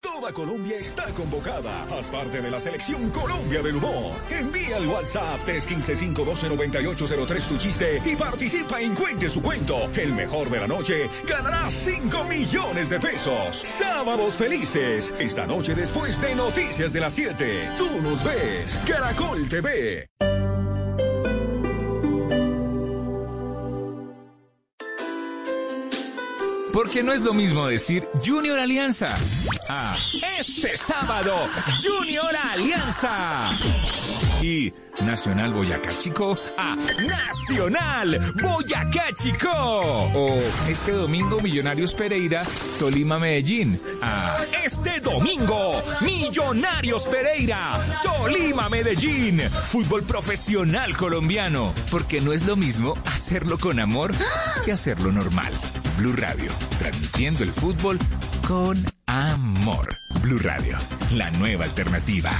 Toda 0.02 0.32
Colombia 0.32 0.78
está 0.78 1.04
convocada. 1.14 1.84
Haz 1.84 2.10
parte 2.10 2.42
de 2.42 2.50
la 2.50 2.58
selección 2.58 3.08
Colombia 3.10 3.62
del 3.62 3.76
Humor. 3.76 4.16
Envía 4.30 4.78
al 4.78 4.88
WhatsApp 4.88 5.46
315-512-9803 5.46 7.46
tu 7.46 7.56
chiste 7.56 8.02
y 8.04 8.16
participa 8.16 8.80
en 8.80 8.96
Cuente 8.96 9.30
su 9.30 9.40
cuento. 9.40 9.88
El 9.94 10.12
mejor 10.12 10.50
de 10.50 10.58
la 10.58 10.66
noche 10.66 11.08
ganará 11.28 11.70
5 11.70 12.24
millones 12.24 12.90
de 12.90 12.98
pesos. 12.98 13.56
Sábados 13.56 14.34
felices. 14.34 15.14
Esta 15.20 15.46
noche 15.46 15.76
después 15.76 16.20
de 16.20 16.34
Noticias 16.34 16.92
de 16.92 17.00
las 17.00 17.12
7. 17.12 17.70
Tú 17.78 17.88
nos 18.02 18.24
ves. 18.24 18.80
Caracol 18.84 19.48
TV. 19.48 20.08
Porque 26.72 27.02
no 27.02 27.12
es 27.12 27.20
lo 27.20 27.34
mismo 27.34 27.66
decir 27.66 28.08
Junior 28.24 28.58
Alianza. 28.58 29.14
Ah, 29.68 29.94
este 30.38 30.76
sábado, 30.76 31.36
Junior 31.82 32.34
Alianza. 32.34 33.50
Y 34.42 34.72
Nacional 35.04 35.52
Boyacá 35.52 35.90
Chico 35.98 36.36
a 36.56 36.74
Nacional 37.06 38.18
Boyacá 38.42 39.12
Chico. 39.14 39.50
O 39.52 40.42
este 40.68 40.92
domingo 40.92 41.40
Millonarios 41.40 41.94
Pereira, 41.94 42.42
Tolima 42.78 43.18
Medellín. 43.18 43.80
A 44.00 44.38
este 44.64 45.00
domingo 45.00 45.82
Millonarios 46.00 47.06
Pereira, 47.06 47.80
Tolima 48.02 48.68
Medellín. 48.68 49.40
Fútbol 49.68 50.02
profesional 50.04 50.96
colombiano. 50.96 51.74
Porque 51.90 52.20
no 52.20 52.32
es 52.32 52.46
lo 52.46 52.56
mismo 52.56 52.94
hacerlo 53.04 53.58
con 53.58 53.78
amor 53.78 54.12
que 54.64 54.72
hacerlo 54.72 55.12
normal. 55.12 55.52
Blue 55.96 56.14
Radio, 56.16 56.50
transmitiendo 56.78 57.44
el 57.44 57.50
fútbol 57.50 57.98
con 58.46 58.82
amor. 59.06 59.88
Blue 60.22 60.38
Radio, 60.38 60.76
la 61.12 61.30
nueva 61.32 61.64
alternativa. 61.64 62.30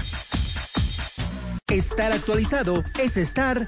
Estar 1.68 2.12
actualizado 2.12 2.82
es 2.98 3.16
estar... 3.16 3.66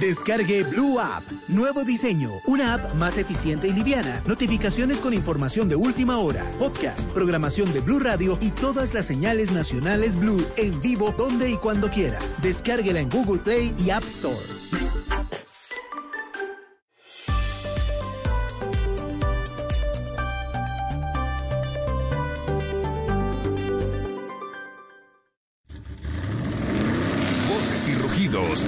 Descargue 0.00 0.64
Blue 0.64 0.98
App. 0.98 1.22
Nuevo 1.46 1.84
diseño. 1.84 2.30
Una 2.46 2.74
app 2.74 2.94
más 2.94 3.16
eficiente 3.16 3.68
y 3.68 3.72
liviana. 3.72 4.24
Notificaciones 4.26 5.00
con 5.00 5.14
información 5.14 5.68
de 5.68 5.76
última 5.76 6.18
hora. 6.18 6.50
Podcast, 6.58 7.12
programación 7.12 7.72
de 7.72 7.80
Blue 7.80 8.00
Radio 8.00 8.36
y 8.40 8.50
todas 8.50 8.92
las 8.92 9.06
señales 9.06 9.52
nacionales 9.52 10.16
Blue 10.16 10.44
en 10.56 10.80
vivo 10.80 11.14
donde 11.16 11.48
y 11.48 11.56
cuando 11.58 11.90
quiera. 11.90 12.18
Descárguela 12.42 12.98
en 12.98 13.08
Google 13.08 13.40
Play 13.40 13.72
y 13.78 13.90
App 13.90 14.04
Store. 14.04 15.03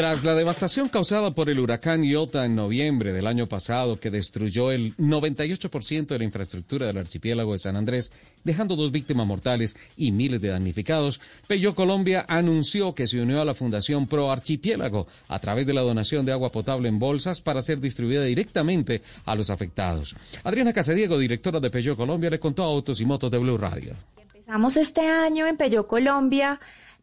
Tras 0.00 0.24
la 0.24 0.34
devastación 0.34 0.88
causada 0.88 1.32
por 1.32 1.50
el 1.50 1.60
huracán 1.60 2.02
Iota 2.02 2.46
en 2.46 2.56
noviembre 2.56 3.12
del 3.12 3.26
año 3.26 3.48
pasado, 3.48 4.00
que 4.00 4.08
destruyó 4.08 4.72
el 4.72 4.96
98% 4.96 6.06
de 6.06 6.18
la 6.18 6.24
infraestructura 6.24 6.86
del 6.86 6.96
archipiélago 6.96 7.52
de 7.52 7.58
San 7.58 7.76
Andrés, 7.76 8.10
dejando 8.42 8.76
dos 8.76 8.92
víctimas 8.92 9.26
mortales 9.26 9.76
y 9.98 10.10
miles 10.10 10.40
de 10.40 10.48
damnificados, 10.48 11.20
Peyo 11.46 11.74
Colombia 11.74 12.24
anunció 12.26 12.94
que 12.94 13.06
se 13.06 13.20
unió 13.20 13.42
a 13.42 13.44
la 13.44 13.52
Fundación 13.52 14.06
Pro 14.06 14.32
Archipiélago 14.32 15.06
a 15.28 15.38
través 15.38 15.66
de 15.66 15.74
la 15.74 15.82
donación 15.82 16.24
de 16.24 16.32
agua 16.32 16.50
potable 16.50 16.88
en 16.88 16.98
bolsas 16.98 17.42
para 17.42 17.60
ser 17.60 17.78
distribuida 17.78 18.24
directamente 18.24 19.02
a 19.26 19.34
los 19.34 19.50
afectados. 19.50 20.16
Adriana 20.44 20.72
Casadiego, 20.72 21.18
directora 21.18 21.60
de 21.60 21.68
Peyo 21.68 21.94
Colombia, 21.94 22.30
le 22.30 22.40
contó 22.40 22.62
a 22.62 22.68
Autos 22.68 23.02
y 23.02 23.04
Motos 23.04 23.30
de 23.30 23.36
Blue 23.36 23.58
Radio. 23.58 23.94
Empezamos 24.16 24.78
este 24.78 25.06
año 25.06 25.46
en 25.46 25.58
Peyo 25.58 25.86
Colombia 25.86 26.58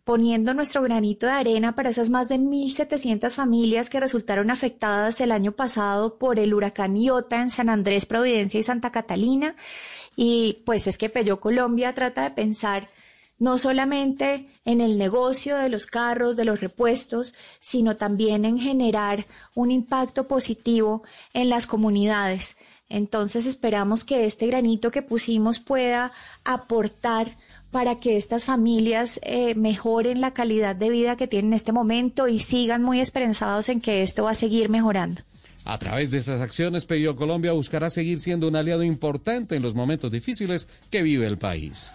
poniendo 0.07 0.53
nuestro 0.53 0.81
granito 0.83 1.25
de 1.25 1.33
arena 1.33 1.75
para 1.75 1.89
esas 1.89 2.09
más 2.09 2.29
de 2.29 2.37
1.700 2.37 3.35
familias 3.35 3.89
que 3.89 3.99
resultaron 3.99 4.49
afectadas 4.49 5.19
el 5.19 5.33
año 5.33 5.51
pasado 5.51 6.17
por 6.17 6.39
el 6.39 6.53
huracán 6.53 6.95
Iota 6.95 7.41
en 7.41 7.49
San 7.49 7.67
Andrés, 7.67 8.05
Providencia 8.05 8.57
y 8.57 8.63
Santa 8.63 8.89
Catalina. 8.89 9.57
Y 10.15 10.59
pues 10.65 10.87
es 10.87 10.97
que 10.97 11.09
Peyo 11.09 11.41
Colombia 11.41 11.93
trata 11.93 12.23
de 12.23 12.31
pensar 12.31 12.87
no 13.37 13.57
solamente 13.57 14.47
en 14.63 14.79
el 14.79 14.97
negocio 14.97 15.57
de 15.57 15.67
los 15.67 15.85
carros, 15.85 16.37
de 16.37 16.45
los 16.45 16.61
repuestos, 16.61 17.33
sino 17.59 17.97
también 17.97 18.45
en 18.45 18.59
generar 18.59 19.25
un 19.55 19.71
impacto 19.71 20.25
positivo 20.25 21.03
en 21.33 21.49
las 21.49 21.67
comunidades. 21.67 22.55
Entonces 22.87 23.45
esperamos 23.45 24.05
que 24.05 24.25
este 24.25 24.47
granito 24.47 24.89
que 24.89 25.01
pusimos 25.01 25.59
pueda 25.59 26.13
aportar 26.45 27.35
para 27.71 27.95
que 27.95 28.17
estas 28.17 28.45
familias 28.45 29.19
eh, 29.23 29.55
mejoren 29.55 30.21
la 30.21 30.33
calidad 30.33 30.75
de 30.75 30.89
vida 30.89 31.17
que 31.17 31.27
tienen 31.27 31.51
en 31.51 31.55
este 31.55 31.71
momento 31.71 32.27
y 32.27 32.39
sigan 32.39 32.83
muy 32.83 32.99
esperanzados 32.99 33.69
en 33.69 33.81
que 33.81 34.03
esto 34.03 34.23
va 34.23 34.31
a 34.31 34.35
seguir 34.35 34.69
mejorando. 34.69 35.21
A 35.65 35.77
través 35.77 36.11
de 36.11 36.19
estas 36.19 36.39
acciones, 36.39 36.85
Pedido 36.85 37.17
Colombia 37.17 37.51
buscará 37.51 37.89
seguir 37.89 38.21
siendo 38.21 38.47
un 38.47 38.55
aliado 38.55 38.83
importante 38.83 39.55
en 39.55 39.61
los 39.61 39.75
momentos 39.75 40.11
difíciles 40.11 40.69
que 40.89 41.01
vive 41.01 41.27
el 41.27 41.37
país. 41.37 41.91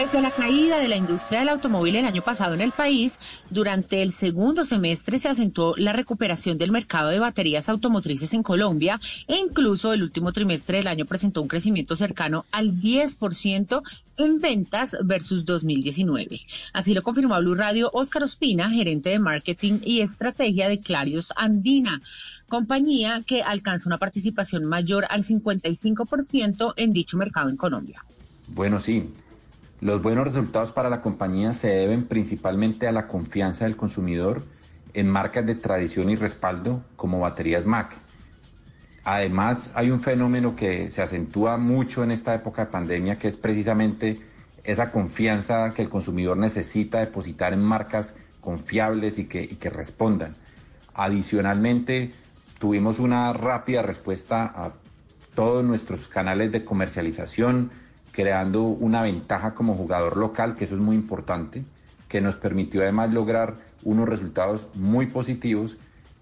Pese 0.00 0.16
a 0.16 0.22
la 0.22 0.30
caída 0.30 0.78
de 0.78 0.88
la 0.88 0.96
industria 0.96 1.40
del 1.40 1.50
automóvil 1.50 1.94
el 1.94 2.06
año 2.06 2.22
pasado 2.22 2.54
en 2.54 2.62
el 2.62 2.72
país, 2.72 3.20
durante 3.50 4.00
el 4.00 4.12
segundo 4.12 4.64
semestre 4.64 5.18
se 5.18 5.28
acentuó 5.28 5.74
la 5.76 5.92
recuperación 5.92 6.56
del 6.56 6.72
mercado 6.72 7.10
de 7.10 7.18
baterías 7.18 7.68
automotrices 7.68 8.32
en 8.32 8.42
Colombia 8.42 8.98
e 9.28 9.36
incluso 9.36 9.92
el 9.92 10.02
último 10.02 10.32
trimestre 10.32 10.78
del 10.78 10.86
año 10.86 11.04
presentó 11.04 11.42
un 11.42 11.48
crecimiento 11.48 11.96
cercano 11.96 12.46
al 12.50 12.80
10% 12.80 13.82
en 14.16 14.40
ventas 14.40 14.96
versus 15.04 15.44
2019. 15.44 16.40
Así 16.72 16.94
lo 16.94 17.02
confirmó 17.02 17.34
a 17.34 17.40
Blue 17.40 17.54
Radio 17.54 17.90
Óscar 17.92 18.22
Ospina, 18.22 18.70
gerente 18.70 19.10
de 19.10 19.18
marketing 19.18 19.80
y 19.84 20.00
estrategia 20.00 20.70
de 20.70 20.80
Clarios 20.80 21.30
Andina, 21.36 22.00
compañía 22.48 23.22
que 23.26 23.42
alcanza 23.42 23.90
una 23.90 23.98
participación 23.98 24.64
mayor 24.64 25.04
al 25.10 25.24
55% 25.24 26.72
en 26.78 26.94
dicho 26.94 27.18
mercado 27.18 27.50
en 27.50 27.58
Colombia. 27.58 28.02
Bueno, 28.48 28.80
sí. 28.80 29.04
Los 29.80 30.02
buenos 30.02 30.26
resultados 30.26 30.72
para 30.72 30.90
la 30.90 31.00
compañía 31.00 31.54
se 31.54 31.68
deben 31.68 32.04
principalmente 32.06 32.86
a 32.86 32.92
la 32.92 33.06
confianza 33.06 33.64
del 33.64 33.76
consumidor 33.76 34.42
en 34.92 35.08
marcas 35.08 35.46
de 35.46 35.54
tradición 35.54 36.10
y 36.10 36.16
respaldo 36.16 36.84
como 36.96 37.20
baterías 37.20 37.64
Mac. 37.64 37.94
Además, 39.04 39.72
hay 39.74 39.90
un 39.90 40.00
fenómeno 40.00 40.54
que 40.54 40.90
se 40.90 41.00
acentúa 41.00 41.56
mucho 41.56 42.04
en 42.04 42.10
esta 42.10 42.34
época 42.34 42.66
de 42.66 42.70
pandemia, 42.70 43.18
que 43.18 43.28
es 43.28 43.38
precisamente 43.38 44.20
esa 44.64 44.90
confianza 44.90 45.72
que 45.72 45.80
el 45.80 45.88
consumidor 45.88 46.36
necesita 46.36 47.00
depositar 47.00 47.54
en 47.54 47.62
marcas 47.62 48.14
confiables 48.42 49.18
y 49.18 49.24
que, 49.24 49.70
respondan. 49.70 50.34
Adicionalmente, 50.92 52.12
tuvimos 52.58 52.98
una 52.98 53.32
rápida 53.32 53.80
respuesta 53.80 54.44
a 54.44 54.72
todos 55.34 55.64
nuestros 55.64 56.06
canales 56.08 56.52
de 56.52 56.66
comercialización, 56.66 57.70
creando 58.20 58.64
una 58.64 59.00
ventaja 59.00 59.54
como 59.54 59.74
jugador 59.74 60.18
local, 60.18 60.54
que 60.54 60.64
eso 60.64 60.74
es 60.74 60.80
muy 60.80 60.94
importante, 60.94 61.64
que 62.06 62.20
nos 62.20 62.36
permitió 62.36 62.82
además 62.82 63.10
lograr 63.14 63.56
unos 63.82 64.06
resultados 64.06 64.66
muy 64.74 65.06
positivos 65.06 65.78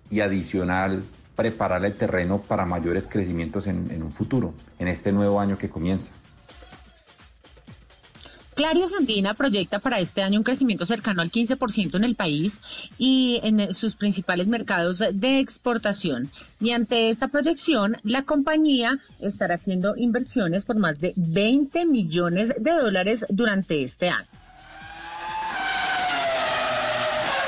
y 0.09 0.21
adicional 0.21 1.03
preparar 1.35 1.85
el 1.85 1.97
terreno 1.97 2.39
para 2.39 2.65
mayores 2.65 3.09
crecimientos 3.09 3.67
en, 3.67 3.91
en 3.91 4.05
un 4.05 4.13
futuro, 4.13 4.55
en 4.79 4.87
este 4.87 5.11
nuevo 5.11 5.41
año 5.41 5.59
que 5.59 5.69
comienza. 5.69 6.13
Clario 8.59 8.89
Sandina 8.89 9.35
proyecta 9.35 9.79
para 9.79 10.01
este 10.01 10.21
año 10.21 10.41
un 10.41 10.43
crecimiento 10.43 10.85
cercano 10.85 11.23
al 11.23 11.31
15% 11.31 11.95
en 11.95 12.03
el 12.03 12.17
país 12.17 12.61
y 12.99 13.39
en 13.45 13.73
sus 13.73 13.95
principales 13.95 14.49
mercados 14.49 14.99
de 15.13 15.39
exportación. 15.39 16.33
Y 16.59 16.73
ante 16.73 17.09
esta 17.09 17.29
proyección, 17.29 17.99
la 18.03 18.25
compañía 18.25 18.99
estará 19.21 19.55
haciendo 19.55 19.95
inversiones 19.97 20.65
por 20.65 20.75
más 20.75 21.01
de 21.01 21.13
20 21.15 21.87
millones 21.87 22.53
de 22.59 22.73
dólares 22.73 23.25
durante 23.29 23.85
este 23.85 24.09
año. 24.09 24.27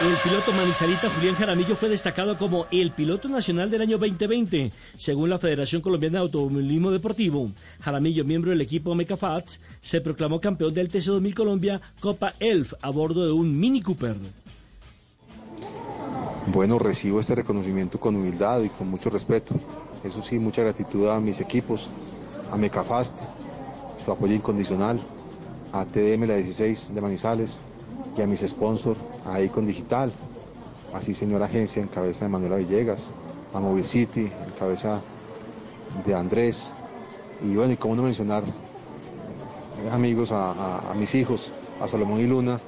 El 0.00 0.16
piloto 0.24 0.52
manizalita 0.52 1.10
Julián 1.10 1.34
Jaramillo 1.34 1.76
fue 1.76 1.90
destacado 1.90 2.38
como 2.38 2.66
el 2.70 2.90
piloto 2.90 3.28
nacional 3.28 3.70
del 3.70 3.82
año 3.82 3.98
2020, 3.98 4.72
según 4.96 5.28
la 5.28 5.38
Federación 5.38 5.82
Colombiana 5.82 6.20
de 6.20 6.24
Automovilismo 6.24 6.90
Deportivo. 6.90 7.50
Jaramillo, 7.80 8.24
miembro 8.24 8.50
del 8.50 8.62
equipo 8.62 8.94
Mecafats, 8.94 9.60
se 9.82 10.00
proclamó 10.00 10.40
campeón 10.40 10.72
del 10.72 10.90
TC2000 10.90 11.34
Colombia 11.34 11.82
Copa 12.00 12.32
Elf 12.40 12.72
a 12.80 12.88
bordo 12.88 13.26
de 13.26 13.32
un 13.32 13.60
Mini 13.60 13.82
Cooper. 13.82 14.16
Bueno, 16.46 16.78
recibo 16.78 17.20
este 17.20 17.34
reconocimiento 17.34 18.00
con 18.00 18.16
humildad 18.16 18.62
y 18.62 18.70
con 18.70 18.88
mucho 18.88 19.10
respeto. 19.10 19.54
Eso 20.02 20.22
sí, 20.22 20.38
mucha 20.38 20.62
gratitud 20.62 21.08
a 21.08 21.20
mis 21.20 21.42
equipos, 21.42 21.90
a 22.50 22.56
Mecafast, 22.56 23.24
su 24.02 24.10
apoyo 24.10 24.32
incondicional, 24.32 24.98
a 25.72 25.84
TDM 25.84 26.26
la 26.26 26.36
16 26.36 26.94
de 26.94 27.00
Manizales, 27.02 27.60
y 28.16 28.22
a 28.22 28.26
mis 28.26 28.40
sponsors, 28.40 28.98
a 29.24 29.40
Icon 29.40 29.66
Digital, 29.66 30.12
así 30.94 31.14
señora 31.14 31.46
agencia 31.46 31.82
en 31.82 31.88
cabeza 31.88 32.24
de 32.24 32.30
Manuela 32.30 32.56
Villegas, 32.56 33.10
a 33.54 33.60
Mobile 33.60 33.86
City 33.86 34.30
en 34.46 34.52
cabeza 34.58 35.02
de 36.04 36.14
Andrés, 36.14 36.72
y 37.42 37.54
bueno, 37.56 37.72
y 37.72 37.76
cómo 37.76 37.96
no 37.96 38.02
mencionar 38.02 38.44
eh, 38.44 39.90
amigos 39.90 40.30
a, 40.32 40.92
mis 40.96 41.14
hijos, 41.14 41.52
a 41.80 41.88
Salomón 41.88 42.20
y 42.20 42.26
Luna, 42.26 42.60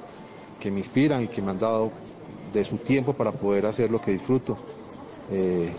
que 0.59 0.71
me 0.71 0.79
inspiran 0.79 1.23
y 1.23 1.27
que 1.27 1.41
me 1.41 1.51
han 1.51 1.59
dado 1.59 1.91
de 2.51 2.63
su 2.63 2.77
tiempo 2.77 3.13
para 3.13 3.31
poder 3.31 3.65
hacer 3.65 3.91
lo 3.91 4.01
que 4.01 4.11
disfruto. 4.11 4.57
Eh, 5.31 5.71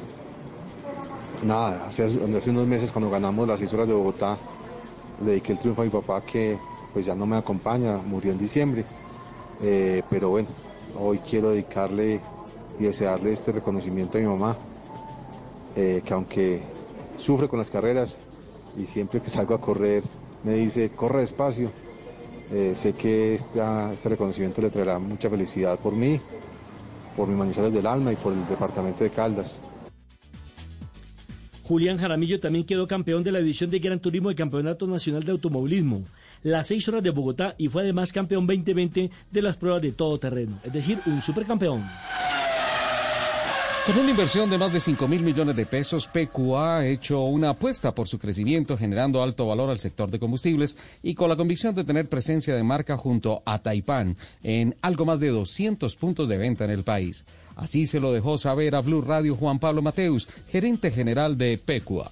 nada, 1.44 1.86
hace, 1.86 2.04
hace, 2.04 2.50
unos 2.50 2.66
meses 2.66 2.92
cuando 2.92 3.10
ganamos 3.10 3.48
las 3.48 3.58
seis 3.58 3.72
horas 3.72 3.88
de 3.88 3.94
Bogotá, 3.94 4.38
le 5.20 5.32
dediqué 5.32 5.52
el 5.52 5.58
triunfo 5.58 5.82
a 5.82 5.84
mi 5.84 5.90
papá 5.90 6.20
que 6.22 6.58
pues 6.92 7.06
ya 7.06 7.14
no 7.14 7.26
me 7.26 7.36
acompaña, 7.36 7.96
murió 7.96 8.32
en 8.32 8.38
diciembre. 8.38 8.84
Eh, 9.66 10.02
pero 10.10 10.28
bueno, 10.28 10.48
hoy 10.94 11.20
quiero 11.20 11.50
dedicarle 11.50 12.20
y 12.78 12.82
desearle 12.82 13.32
este 13.32 13.50
reconocimiento 13.50 14.18
a 14.18 14.20
mi 14.20 14.26
mamá, 14.26 14.58
eh, 15.74 16.02
que 16.04 16.12
aunque 16.12 16.60
sufre 17.16 17.48
con 17.48 17.58
las 17.58 17.70
carreras 17.70 18.20
y 18.76 18.84
siempre 18.84 19.22
que 19.22 19.30
salgo 19.30 19.54
a 19.54 19.62
correr 19.62 20.02
me 20.42 20.52
dice, 20.52 20.90
corre 20.90 21.20
despacio, 21.20 21.72
eh, 22.52 22.74
sé 22.76 22.92
que 22.92 23.32
este 23.32 24.08
reconocimiento 24.10 24.60
le 24.60 24.68
traerá 24.68 24.98
mucha 24.98 25.30
felicidad 25.30 25.78
por 25.78 25.94
mí, 25.94 26.20
por 27.16 27.26
mis 27.26 27.38
manizales 27.38 27.72
del 27.72 27.86
alma 27.86 28.12
y 28.12 28.16
por 28.16 28.34
el 28.34 28.46
departamento 28.46 29.02
de 29.02 29.08
Caldas. 29.08 29.62
Julián 31.62 31.96
Jaramillo 31.96 32.38
también 32.38 32.66
quedó 32.66 32.86
campeón 32.86 33.24
de 33.24 33.32
la 33.32 33.38
división 33.38 33.70
de 33.70 33.78
Gran 33.78 33.98
Turismo 33.98 34.28
del 34.28 34.36
Campeonato 34.36 34.86
Nacional 34.86 35.24
de 35.24 35.32
Automovilismo 35.32 36.04
las 36.44 36.68
seis 36.68 36.86
horas 36.88 37.02
de 37.02 37.10
Bogotá 37.10 37.56
y 37.58 37.68
fue 37.68 37.82
además 37.82 38.12
campeón 38.12 38.46
2020 38.46 39.10
de 39.30 39.42
las 39.42 39.56
pruebas 39.56 39.82
de 39.82 39.92
todo 39.92 40.18
terreno, 40.18 40.60
es 40.62 40.72
decir, 40.72 41.00
un 41.06 41.20
supercampeón. 41.20 41.84
Con 43.86 43.98
una 43.98 44.10
inversión 44.10 44.48
de 44.48 44.56
más 44.56 44.72
de 44.72 44.80
5 44.80 45.06
mil 45.08 45.22
millones 45.22 45.56
de 45.56 45.66
pesos, 45.66 46.08
PQA 46.08 46.78
ha 46.78 46.86
hecho 46.86 47.20
una 47.24 47.50
apuesta 47.50 47.94
por 47.94 48.08
su 48.08 48.18
crecimiento, 48.18 48.78
generando 48.78 49.22
alto 49.22 49.46
valor 49.46 49.68
al 49.68 49.78
sector 49.78 50.10
de 50.10 50.18
combustibles 50.18 50.78
y 51.02 51.14
con 51.14 51.28
la 51.28 51.36
convicción 51.36 51.74
de 51.74 51.84
tener 51.84 52.08
presencia 52.08 52.54
de 52.54 52.62
marca 52.62 52.96
junto 52.96 53.42
a 53.44 53.58
Taipán 53.58 54.16
en 54.42 54.74
algo 54.80 55.04
más 55.04 55.20
de 55.20 55.28
200 55.28 55.96
puntos 55.96 56.30
de 56.30 56.38
venta 56.38 56.64
en 56.64 56.70
el 56.70 56.82
país. 56.82 57.26
Así 57.56 57.86
se 57.86 58.00
lo 58.00 58.12
dejó 58.12 58.38
saber 58.38 58.74
a 58.74 58.80
Blue 58.80 59.02
Radio 59.02 59.36
Juan 59.36 59.58
Pablo 59.58 59.82
Mateus, 59.82 60.28
gerente 60.48 60.90
general 60.90 61.36
de 61.36 61.58
PQA. 61.58 62.10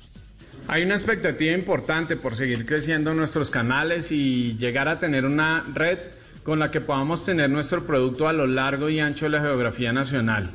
Hay 0.69 0.85
una 0.85 0.95
expectativa 0.95 1.53
importante 1.53 2.17
por 2.17 2.37
seguir 2.37 2.65
creciendo 2.65 3.13
nuestros 3.15 3.51
canales 3.51 4.13
y 4.13 4.57
llegar 4.57 4.89
a 4.89 5.01
tener 5.01 5.25
una 5.25 5.65
red 5.75 5.99
con 6.45 6.59
la 6.59 6.71
que 6.71 6.81
podamos 6.81 7.25
tener 7.25 7.51
nuestro 7.51 7.85
producto 7.85 8.29
a 8.29 8.33
lo 8.33 8.47
largo 8.47 8.89
y 8.89 9.01
ancho 9.01 9.27
de 9.27 9.33
la 9.33 9.41
geografía 9.41 9.93
nacional 9.93 10.51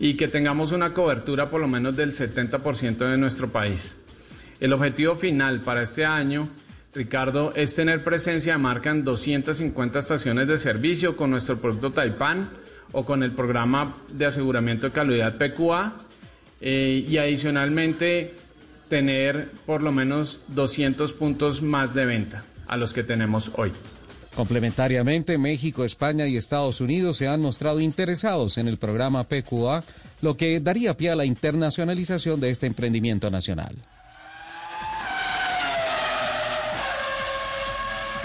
y 0.00 0.14
que 0.14 0.26
tengamos 0.26 0.72
una 0.72 0.94
cobertura 0.94 1.50
por 1.50 1.60
lo 1.60 1.68
menos 1.68 1.94
del 1.96 2.14
70% 2.14 2.96
de 3.10 3.16
nuestro 3.18 3.48
país. 3.50 3.94
El 4.58 4.72
objetivo 4.72 5.16
final 5.16 5.60
para 5.60 5.82
este 5.82 6.04
año, 6.04 6.48
Ricardo, 6.94 7.52
es 7.54 7.74
tener 7.74 8.02
presencia 8.02 8.54
de 8.54 8.58
marca 8.58 8.90
en 8.90 9.04
250 9.04 9.98
estaciones 9.98 10.48
de 10.48 10.58
servicio 10.58 11.16
con 11.16 11.30
nuestro 11.30 11.58
producto 11.58 11.92
Taipan 11.92 12.50
o 12.92 13.04
con 13.04 13.22
el 13.22 13.32
programa 13.32 13.96
de 14.10 14.26
aseguramiento 14.26 14.88
de 14.88 14.92
calidad 14.92 15.36
PQA 15.36 15.92
eh, 16.60 17.04
y 17.08 17.16
adicionalmente 17.18 18.34
tener 18.92 19.50
por 19.64 19.82
lo 19.82 19.90
menos 19.90 20.40
200 20.48 21.14
puntos 21.14 21.62
más 21.62 21.94
de 21.94 22.04
venta 22.04 22.44
a 22.66 22.76
los 22.76 22.92
que 22.92 23.02
tenemos 23.02 23.50
hoy. 23.56 23.72
Complementariamente, 24.36 25.38
México, 25.38 25.82
España 25.82 26.26
y 26.26 26.36
Estados 26.36 26.82
Unidos 26.82 27.16
se 27.16 27.26
han 27.26 27.40
mostrado 27.40 27.80
interesados 27.80 28.58
en 28.58 28.68
el 28.68 28.76
programa 28.76 29.24
PQA, 29.24 29.82
lo 30.20 30.36
que 30.36 30.60
daría 30.60 30.94
pie 30.94 31.08
a 31.08 31.16
la 31.16 31.24
internacionalización 31.24 32.38
de 32.38 32.50
este 32.50 32.66
emprendimiento 32.66 33.30
nacional. 33.30 33.76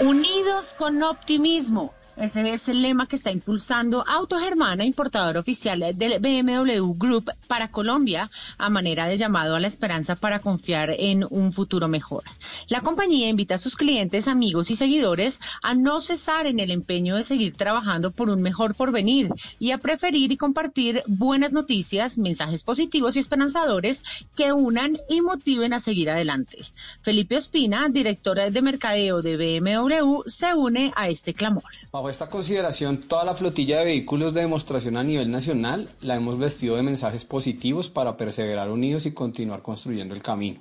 Unidos 0.00 0.74
con 0.76 1.02
optimismo 1.02 1.94
Ese 2.20 2.52
es 2.52 2.68
el 2.68 2.82
lema 2.82 3.06
que 3.06 3.14
está 3.14 3.30
impulsando 3.30 4.04
Autogermana, 4.04 4.84
importador 4.84 5.36
oficial 5.36 5.84
del 5.94 6.18
BMW 6.18 6.92
Group 6.96 7.30
para 7.46 7.70
Colombia, 7.70 8.28
a 8.58 8.68
manera 8.68 9.06
de 9.06 9.16
llamado 9.16 9.54
a 9.54 9.60
la 9.60 9.68
esperanza 9.68 10.16
para 10.16 10.40
confiar 10.40 10.90
en 10.98 11.24
un 11.30 11.52
futuro 11.52 11.86
mejor. 11.86 12.24
La 12.66 12.80
compañía 12.80 13.28
invita 13.28 13.54
a 13.54 13.58
sus 13.58 13.76
clientes, 13.76 14.26
amigos 14.26 14.72
y 14.72 14.74
seguidores 14.74 15.40
a 15.62 15.74
no 15.74 16.00
cesar 16.00 16.48
en 16.48 16.58
el 16.58 16.72
empeño 16.72 17.14
de 17.14 17.22
seguir 17.22 17.54
trabajando 17.54 18.10
por 18.10 18.30
un 18.30 18.42
mejor 18.42 18.74
porvenir 18.74 19.30
y 19.60 19.70
a 19.70 19.78
preferir 19.78 20.32
y 20.32 20.36
compartir 20.36 21.04
buenas 21.06 21.52
noticias, 21.52 22.18
mensajes 22.18 22.64
positivos 22.64 23.14
y 23.14 23.20
esperanzadores 23.20 24.02
que 24.34 24.52
unan 24.52 24.98
y 25.08 25.20
motiven 25.20 25.72
a 25.72 25.78
seguir 25.78 26.10
adelante. 26.10 26.58
Felipe 27.00 27.36
Ospina, 27.36 27.88
director 27.88 28.38
de 28.50 28.62
mercadeo 28.62 29.22
de 29.22 29.36
BMW, 29.36 30.22
se 30.26 30.52
une 30.54 30.92
a 30.96 31.08
este 31.08 31.32
clamor 31.32 31.62
esta 32.10 32.28
consideración, 32.28 33.00
toda 33.02 33.24
la 33.24 33.34
flotilla 33.34 33.78
de 33.78 33.84
vehículos 33.84 34.34
de 34.34 34.42
demostración 34.42 34.96
a 34.96 35.02
nivel 35.02 35.30
nacional 35.30 35.88
la 36.00 36.16
hemos 36.16 36.38
vestido 36.38 36.76
de 36.76 36.82
mensajes 36.82 37.24
positivos 37.24 37.88
para 37.88 38.16
perseverar 38.16 38.70
unidos 38.70 39.06
y 39.06 39.12
continuar 39.12 39.62
construyendo 39.62 40.14
el 40.14 40.22
camino. 40.22 40.60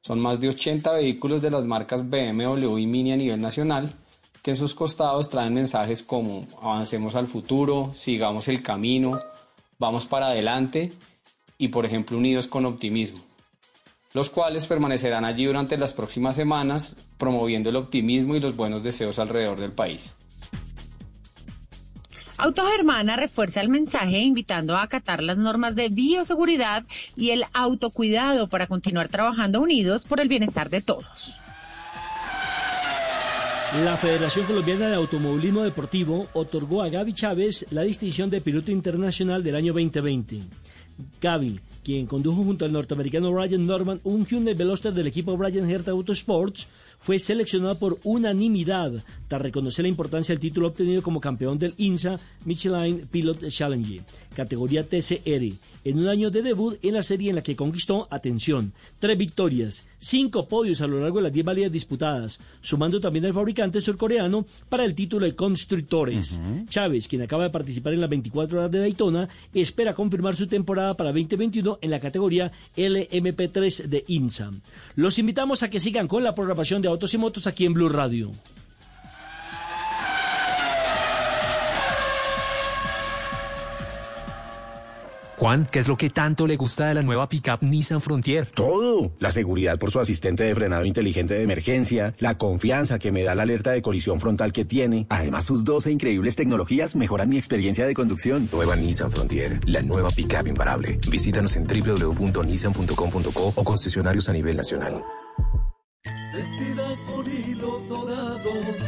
Son 0.00 0.20
más 0.20 0.40
de 0.40 0.48
80 0.48 0.92
vehículos 0.92 1.42
de 1.42 1.50
las 1.50 1.64
marcas 1.64 2.08
BMW 2.08 2.78
y 2.78 2.86
Mini 2.86 3.12
a 3.12 3.16
nivel 3.16 3.40
nacional 3.40 3.94
que 4.42 4.52
en 4.52 4.56
sus 4.56 4.74
costados 4.74 5.28
traen 5.28 5.54
mensajes 5.54 6.02
como 6.02 6.46
avancemos 6.62 7.14
al 7.14 7.26
futuro, 7.26 7.92
sigamos 7.96 8.48
el 8.48 8.62
camino, 8.62 9.20
vamos 9.78 10.06
para 10.06 10.28
adelante 10.28 10.92
y 11.58 11.68
por 11.68 11.84
ejemplo 11.84 12.16
unidos 12.16 12.46
con 12.46 12.64
optimismo, 12.64 13.20
los 14.14 14.30
cuales 14.30 14.66
permanecerán 14.66 15.24
allí 15.24 15.44
durante 15.44 15.76
las 15.76 15.92
próximas 15.92 16.36
semanas 16.36 16.96
promoviendo 17.18 17.68
el 17.68 17.76
optimismo 17.76 18.36
y 18.36 18.40
los 18.40 18.56
buenos 18.56 18.82
deseos 18.82 19.18
alrededor 19.18 19.60
del 19.60 19.72
país. 19.72 20.14
Autogermana 22.38 23.16
refuerza 23.16 23.60
el 23.60 23.68
mensaje 23.68 24.20
invitando 24.20 24.76
a 24.76 24.82
acatar 24.82 25.24
las 25.24 25.38
normas 25.38 25.74
de 25.74 25.88
bioseguridad 25.88 26.84
y 27.16 27.30
el 27.30 27.44
autocuidado 27.52 28.48
para 28.48 28.68
continuar 28.68 29.08
trabajando 29.08 29.60
unidos 29.60 30.04
por 30.04 30.20
el 30.20 30.28
bienestar 30.28 30.70
de 30.70 30.80
todos. 30.80 31.38
La 33.84 33.96
Federación 33.96 34.46
Colombiana 34.46 34.88
de 34.88 34.94
Automovilismo 34.94 35.62
Deportivo 35.62 36.28
otorgó 36.32 36.82
a 36.82 36.88
Gaby 36.88 37.12
Chávez 37.12 37.66
la 37.70 37.82
distinción 37.82 38.30
de 38.30 38.40
piloto 38.40 38.70
internacional 38.70 39.42
del 39.42 39.56
año 39.56 39.72
2020. 39.72 40.40
Gaby, 41.20 41.60
quien 41.84 42.06
condujo 42.06 42.44
junto 42.44 42.64
al 42.64 42.72
norteamericano 42.72 43.34
Ryan 43.34 43.66
Norman 43.66 44.00
un 44.04 44.24
Hyundai 44.24 44.54
Veloster 44.54 44.92
del 44.92 45.06
equipo 45.08 45.36
Brian 45.36 45.70
Herta 45.70 45.90
Autosports, 45.90 46.68
fue 46.98 47.18
seleccionado 47.18 47.78
por 47.78 47.98
unanimidad 48.04 48.92
tras 49.28 49.42
reconocer 49.42 49.84
la 49.84 49.88
importancia 49.88 50.32
del 50.34 50.40
título 50.40 50.68
obtenido 50.68 51.02
como 51.02 51.20
campeón 51.20 51.58
del 51.58 51.74
INSA 51.76 52.18
Michelin 52.44 53.06
Pilot 53.10 53.48
Challenge, 53.48 54.00
categoría 54.34 54.86
TCR, 54.86 55.52
en 55.88 55.98
un 55.98 56.08
año 56.08 56.30
de 56.30 56.42
debut 56.42 56.78
en 56.82 56.94
la 56.94 57.02
serie 57.02 57.30
en 57.30 57.36
la 57.36 57.42
que 57.42 57.56
conquistó, 57.56 58.06
atención, 58.10 58.74
tres 58.98 59.16
victorias, 59.16 59.86
cinco 59.98 60.46
podios 60.46 60.82
a 60.82 60.86
lo 60.86 61.00
largo 61.00 61.16
de 61.16 61.24
las 61.24 61.32
diez 61.32 61.46
válidas 61.46 61.72
disputadas, 61.72 62.38
sumando 62.60 63.00
también 63.00 63.24
al 63.24 63.32
fabricante 63.32 63.80
surcoreano 63.80 64.44
para 64.68 64.84
el 64.84 64.94
título 64.94 65.24
de 65.24 65.34
constructores. 65.34 66.42
Chávez, 66.68 67.08
quien 67.08 67.22
acaba 67.22 67.44
de 67.44 67.50
participar 67.50 67.94
en 67.94 68.02
las 68.02 68.10
24 68.10 68.58
horas 68.58 68.70
de 68.70 68.80
Daytona, 68.80 69.28
espera 69.54 69.94
confirmar 69.94 70.36
su 70.36 70.46
temporada 70.46 70.94
para 70.94 71.10
2021 71.10 71.78
en 71.80 71.90
la 71.90 72.00
categoría 72.00 72.52
LMP3 72.76 73.84
de 73.84 74.04
INSA. 74.08 74.50
Los 74.94 75.18
invitamos 75.18 75.62
a 75.62 75.70
que 75.70 75.80
sigan 75.80 76.06
con 76.06 76.22
la 76.22 76.34
programación 76.34 76.82
de 76.82 76.88
Autos 76.88 77.14
y 77.14 77.18
Motos 77.18 77.46
aquí 77.46 77.64
en 77.64 77.72
Blue 77.72 77.88
Radio. 77.88 78.30
Juan, 85.38 85.68
¿qué 85.70 85.78
es 85.78 85.86
lo 85.86 85.96
que 85.96 86.10
tanto 86.10 86.48
le 86.48 86.56
gusta 86.56 86.88
de 86.88 86.94
la 86.94 87.02
nueva 87.02 87.28
pickup 87.28 87.62
Nissan 87.62 88.00
Frontier? 88.00 88.46
Todo. 88.46 89.12
La 89.20 89.30
seguridad 89.30 89.78
por 89.78 89.92
su 89.92 90.00
asistente 90.00 90.42
de 90.42 90.52
frenado 90.52 90.84
inteligente 90.84 91.34
de 91.34 91.44
emergencia, 91.44 92.12
la 92.18 92.36
confianza 92.36 92.98
que 92.98 93.12
me 93.12 93.22
da 93.22 93.36
la 93.36 93.42
alerta 93.44 93.70
de 93.70 93.80
colisión 93.80 94.20
frontal 94.20 94.52
que 94.52 94.64
tiene. 94.64 95.06
Además, 95.10 95.44
sus 95.44 95.62
12 95.62 95.92
increíbles 95.92 96.34
tecnologías 96.34 96.96
mejoran 96.96 97.28
mi 97.28 97.38
experiencia 97.38 97.86
de 97.86 97.94
conducción. 97.94 98.48
Nueva 98.52 98.74
Nissan 98.74 99.12
Frontier, 99.12 99.60
la 99.64 99.80
nueva 99.82 100.10
pickup 100.10 100.48
imparable. 100.48 100.98
Visítanos 101.08 101.54
en 101.54 101.62
www.nissan.com.co 101.62 103.52
o 103.54 103.64
concesionarios 103.64 104.28
a 104.28 104.32
nivel 104.32 104.56
nacional. 104.56 105.04
Vestida 106.34 106.96
con 107.06 107.26
hilos 107.26 107.88
dorados 107.88 108.87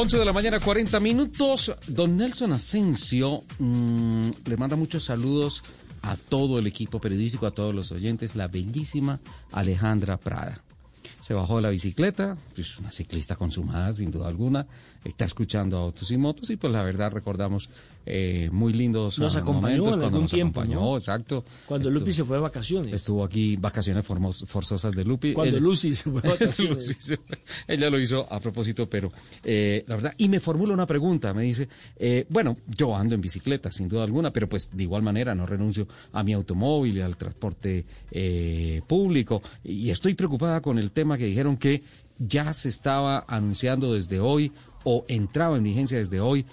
11 0.00 0.16
de 0.16 0.24
la 0.24 0.32
mañana, 0.32 0.58
40 0.58 0.98
minutos. 0.98 1.74
Don 1.86 2.16
Nelson 2.16 2.54
Asensio 2.54 3.44
mm, 3.58 4.30
le 4.46 4.56
manda 4.56 4.74
muchos 4.74 5.04
saludos 5.04 5.62
a 6.00 6.16
todo 6.16 6.58
el 6.58 6.66
equipo 6.66 6.98
periodístico, 6.98 7.46
a 7.46 7.50
todos 7.50 7.74
los 7.74 7.92
oyentes, 7.92 8.34
la 8.34 8.48
bellísima 8.48 9.20
Alejandra 9.52 10.16
Prada. 10.16 10.62
Se 11.20 11.34
bajó 11.34 11.56
de 11.56 11.62
la 11.64 11.68
bicicleta, 11.68 12.34
es 12.56 12.78
una 12.78 12.90
ciclista 12.90 13.36
consumada 13.36 13.92
sin 13.92 14.10
duda 14.10 14.28
alguna, 14.28 14.66
está 15.04 15.26
escuchando 15.26 15.76
autos 15.76 16.10
y 16.10 16.16
motos 16.16 16.48
y 16.48 16.56
pues 16.56 16.72
la 16.72 16.82
verdad 16.82 17.12
recordamos 17.12 17.68
eh, 18.06 18.48
muy 18.52 18.72
lindos 18.72 19.18
Nos 19.18 19.36
acompañó 19.36 19.60
momentos 19.84 19.86
en 19.86 19.90
cuando 19.92 20.06
algún 20.06 20.20
nos 20.22 20.30
tiempo, 20.30 20.60
acompañó, 20.60 20.80
¿no? 20.80 20.96
exacto. 20.96 21.44
Cuando 21.66 21.88
Estuvo- 21.88 22.00
Lupi 22.00 22.12
se 22.12 22.24
fue 22.24 22.36
de 22.36 22.42
vacaciones. 22.42 22.94
Estuvo 22.94 23.24
aquí, 23.24 23.56
vacaciones 23.56 24.04
formos- 24.06 24.46
forzosas 24.46 24.92
de 24.94 25.04
Lupi. 25.04 25.32
Cuando 25.32 25.56
Él- 25.56 25.62
Lucy 25.62 25.94
se 25.94 26.10
fue 26.10 26.22
de 26.22 26.28
vacaciones. 26.30 26.76
Lucy 26.88 26.94
se 27.00 27.16
fue. 27.18 27.38
Ella 27.68 27.90
lo 27.90 28.00
hizo 28.00 28.26
a 28.32 28.40
propósito, 28.40 28.88
pero 28.88 29.12
eh, 29.44 29.84
la 29.86 29.96
verdad, 29.96 30.14
y 30.16 30.28
me 30.28 30.40
formula 30.40 30.72
una 30.74 30.86
pregunta, 30.86 31.32
me 31.34 31.42
dice, 31.42 31.68
eh, 31.96 32.26
bueno, 32.28 32.56
yo 32.66 32.96
ando 32.96 33.14
en 33.14 33.20
bicicleta, 33.20 33.70
sin 33.70 33.88
duda 33.88 34.04
alguna, 34.04 34.32
pero 34.32 34.48
pues 34.48 34.70
de 34.72 34.82
igual 34.82 35.02
manera 35.02 35.34
no 35.34 35.46
renuncio 35.46 35.86
a 36.12 36.22
mi 36.22 36.32
automóvil 36.32 36.96
y 36.96 37.00
al 37.00 37.16
transporte 37.16 37.84
eh, 38.10 38.82
público, 38.86 39.42
y 39.62 39.90
estoy 39.90 40.14
preocupada 40.14 40.60
con 40.60 40.78
el 40.78 40.90
tema 40.90 41.16
que 41.18 41.26
dijeron 41.26 41.56
que 41.56 41.82
ya 42.18 42.52
se 42.52 42.68
estaba 42.68 43.24
anunciando 43.28 43.94
desde 43.94 44.20
hoy 44.20 44.52
o 44.84 45.04
entraba 45.08 45.56
en 45.56 45.62
vigencia 45.64 45.98
desde 45.98 46.20
hoy 46.20 46.44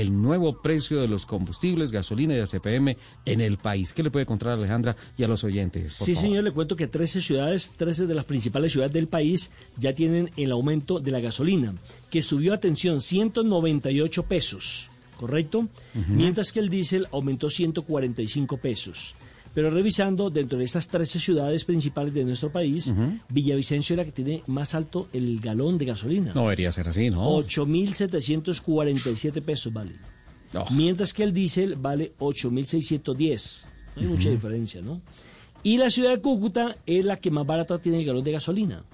el 0.00 0.22
nuevo 0.22 0.62
precio 0.62 1.02
de 1.02 1.06
los 1.06 1.26
combustibles, 1.26 1.92
gasolina 1.92 2.34
y 2.34 2.40
ACPM 2.40 2.96
en 3.26 3.40
el 3.42 3.58
país. 3.58 3.92
¿Qué 3.92 4.02
le 4.02 4.10
puede 4.10 4.24
contar 4.24 4.52
a 4.52 4.54
Alejandra 4.54 4.96
y 5.18 5.22
a 5.22 5.28
los 5.28 5.44
oyentes? 5.44 5.92
Sí, 5.92 6.14
favor? 6.14 6.22
señor, 6.22 6.44
le 6.44 6.50
cuento 6.52 6.76
que 6.76 6.86
13 6.86 7.20
ciudades, 7.20 7.72
13 7.76 8.06
de 8.06 8.14
las 8.14 8.24
principales 8.24 8.72
ciudades 8.72 8.94
del 8.94 9.06
país 9.06 9.50
ya 9.76 9.94
tienen 9.94 10.30
el 10.38 10.50
aumento 10.50 10.98
de 10.98 11.10
la 11.10 11.20
gasolina, 11.20 11.74
que 12.10 12.22
subió, 12.22 12.54
atención, 12.54 13.02
198 13.02 14.22
pesos, 14.22 14.88
¿correcto? 15.18 15.68
Mientras 16.08 16.52
que 16.52 16.60
el 16.60 16.70
diésel 16.70 17.06
aumentó 17.12 17.50
145 17.50 18.56
pesos. 18.56 19.14
Pero 19.54 19.70
revisando, 19.70 20.30
dentro 20.30 20.58
de 20.58 20.64
estas 20.64 20.88
13 20.88 21.18
ciudades 21.20 21.64
principales 21.64 22.14
de 22.14 22.24
nuestro 22.24 22.50
país, 22.50 22.86
Ujú. 22.86 23.18
Villavicencio 23.28 23.94
es 23.94 23.98
la 23.98 24.04
que 24.04 24.12
tiene 24.12 24.42
más 24.46 24.74
alto 24.74 25.08
el 25.12 25.40
galón 25.40 25.76
de 25.76 25.84
gasolina. 25.86 26.32
No 26.34 26.42
debería 26.42 26.72
ser 26.72 26.88
así, 26.88 27.10
¿no? 27.10 27.30
8.747 27.38 29.42
pesos 29.42 29.72
vale. 29.72 29.92
Mientras 30.70 31.14
que 31.14 31.22
el 31.22 31.32
diésel 31.32 31.76
vale 31.76 32.12
8.610. 32.18 33.66
No 33.96 34.02
hay 34.02 34.08
mucha 34.08 34.30
diferencia, 34.30 34.80
¿no? 34.82 35.00
Y 35.62 35.78
la 35.78 35.90
ciudad 35.90 36.10
de 36.10 36.20
Cúcuta 36.20 36.76
es 36.86 37.04
la 37.04 37.16
que 37.16 37.30
más 37.30 37.46
barata 37.46 37.78
tiene 37.78 38.00
el 38.00 38.04
galón 38.06 38.24
de 38.24 38.32
gasolina, 38.32 38.84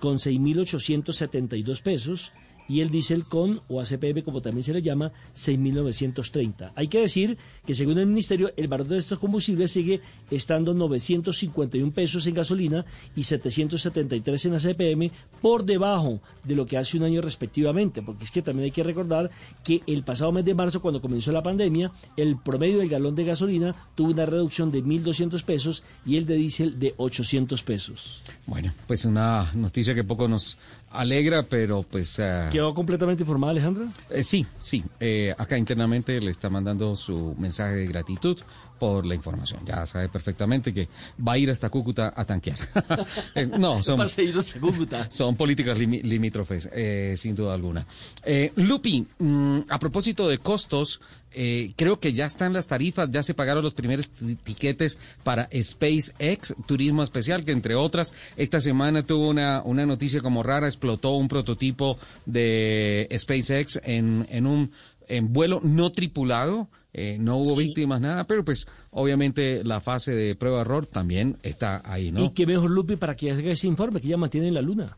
con 0.00 0.16
6.872 0.16 1.82
pesos. 1.82 2.32
Y 2.68 2.80
el 2.80 2.90
diésel 2.90 3.24
con, 3.24 3.62
o 3.68 3.80
ACPM 3.80 4.22
como 4.22 4.42
también 4.42 4.64
se 4.64 4.72
le 4.72 4.82
llama, 4.82 5.10
6.930. 5.34 6.72
Hay 6.74 6.88
que 6.88 7.00
decir 7.00 7.38
que 7.66 7.74
según 7.74 7.98
el 7.98 8.06
ministerio, 8.06 8.52
el 8.56 8.68
valor 8.68 8.88
de 8.88 8.98
estos 8.98 9.18
combustibles 9.18 9.72
sigue 9.72 10.00
estando 10.30 10.74
951 10.74 11.92
pesos 11.92 12.26
en 12.26 12.34
gasolina 12.34 12.84
y 13.16 13.22
773 13.22 14.46
en 14.46 14.54
ACPM, 14.54 15.10
por 15.40 15.64
debajo 15.64 16.20
de 16.44 16.54
lo 16.54 16.66
que 16.66 16.76
hace 16.76 16.96
un 16.96 17.04
año 17.04 17.20
respectivamente, 17.20 18.02
porque 18.02 18.24
es 18.24 18.30
que 18.30 18.42
también 18.42 18.64
hay 18.64 18.70
que 18.70 18.82
recordar 18.82 19.30
que 19.64 19.82
el 19.86 20.02
pasado 20.02 20.32
mes 20.32 20.44
de 20.44 20.54
marzo, 20.54 20.82
cuando 20.82 21.00
comenzó 21.00 21.32
la 21.32 21.42
pandemia, 21.42 21.92
el 22.16 22.36
promedio 22.38 22.78
del 22.78 22.88
galón 22.88 23.14
de 23.14 23.24
gasolina 23.24 23.74
tuvo 23.94 24.10
una 24.10 24.26
reducción 24.26 24.70
de 24.70 24.82
1.200 24.82 25.42
pesos 25.42 25.84
y 26.04 26.16
el 26.16 26.26
de 26.26 26.34
diésel 26.36 26.78
de 26.78 26.94
800 26.96 27.62
pesos. 27.62 28.22
Bueno, 28.46 28.72
pues 28.86 29.04
una 29.04 29.52
noticia 29.54 29.94
que 29.94 30.04
poco 30.04 30.28
nos 30.28 30.58
alegra, 30.90 31.42
pero 31.44 31.82
pues... 31.82 32.18
ah, 32.20 32.48
¿Quedó 32.50 32.74
completamente 32.74 33.22
informada 33.22 33.50
Alejandra? 33.50 33.86
eh, 34.10 34.22
sí, 34.22 34.46
sí. 34.58 34.84
eh, 35.00 35.34
acá 35.38 35.58
internamente 35.58 36.20
le 36.20 36.30
está 36.30 36.48
mandando 36.50 36.96
su 36.96 37.34
mensaje 37.38 37.74
de 37.74 37.86
gratitud 37.86 38.38
por 38.78 39.04
la 39.06 39.14
información. 39.14 39.60
Ya 39.66 39.84
sabe 39.86 40.08
perfectamente 40.08 40.72
que 40.72 40.88
va 41.26 41.32
a 41.32 41.38
ir 41.38 41.50
hasta 41.50 41.68
Cúcuta 41.70 42.12
a 42.14 42.24
tanquear. 42.24 42.58
No, 43.58 43.82
son, 45.10 45.36
políticas 45.36 45.78
limítrofes, 45.78 46.68
eh, 46.72 47.14
sin 47.16 47.34
duda 47.34 47.54
alguna. 47.54 47.86
Eh, 48.24 48.52
Lupi, 48.56 49.06
mm, 49.18 49.58
a 49.68 49.78
propósito 49.78 50.28
de 50.28 50.38
costos, 50.38 51.00
eh, 51.32 51.72
creo 51.76 52.00
que 52.00 52.12
ya 52.12 52.24
están 52.24 52.52
las 52.52 52.66
tarifas, 52.66 53.10
ya 53.10 53.22
se 53.22 53.34
pagaron 53.34 53.62
los 53.62 53.74
primeros 53.74 54.08
ti- 54.10 54.36
tiquetes 54.36 54.98
para 55.22 55.48
SpaceX, 55.52 56.54
Turismo 56.66 57.02
Especial, 57.02 57.44
que 57.44 57.52
entre 57.52 57.74
otras, 57.74 58.12
esta 58.36 58.60
semana 58.60 59.02
tuvo 59.04 59.28
una, 59.28 59.62
una 59.62 59.84
noticia 59.86 60.20
como 60.20 60.42
rara, 60.42 60.66
explotó 60.66 61.12
un 61.12 61.28
prototipo 61.28 61.98
de 62.26 63.08
SpaceX 63.16 63.80
en, 63.84 64.26
en 64.30 64.46
un 64.46 64.70
en 65.08 65.32
vuelo 65.32 65.60
no 65.62 65.90
tripulado. 65.92 66.68
Eh, 66.98 67.18
no 67.18 67.36
hubo 67.36 67.54
víctimas, 67.54 68.00
nada, 68.00 68.24
pero 68.24 68.44
pues 68.44 68.66
obviamente 68.90 69.62
la 69.62 69.80
fase 69.80 70.12
de 70.12 70.34
prueba-error 70.34 70.86
también 70.86 71.38
está 71.42 71.80
ahí, 71.84 72.10
¿no? 72.10 72.24
Y 72.24 72.30
qué 72.30 72.46
mejor, 72.46 72.70
Lupi, 72.70 72.96
para 72.96 73.14
que 73.14 73.30
haga 73.30 73.52
ese 73.52 73.68
informe 73.68 74.00
que 74.00 74.08
ya 74.08 74.16
mantiene 74.16 74.48
en 74.48 74.54
la 74.54 74.62
luna. 74.62 74.96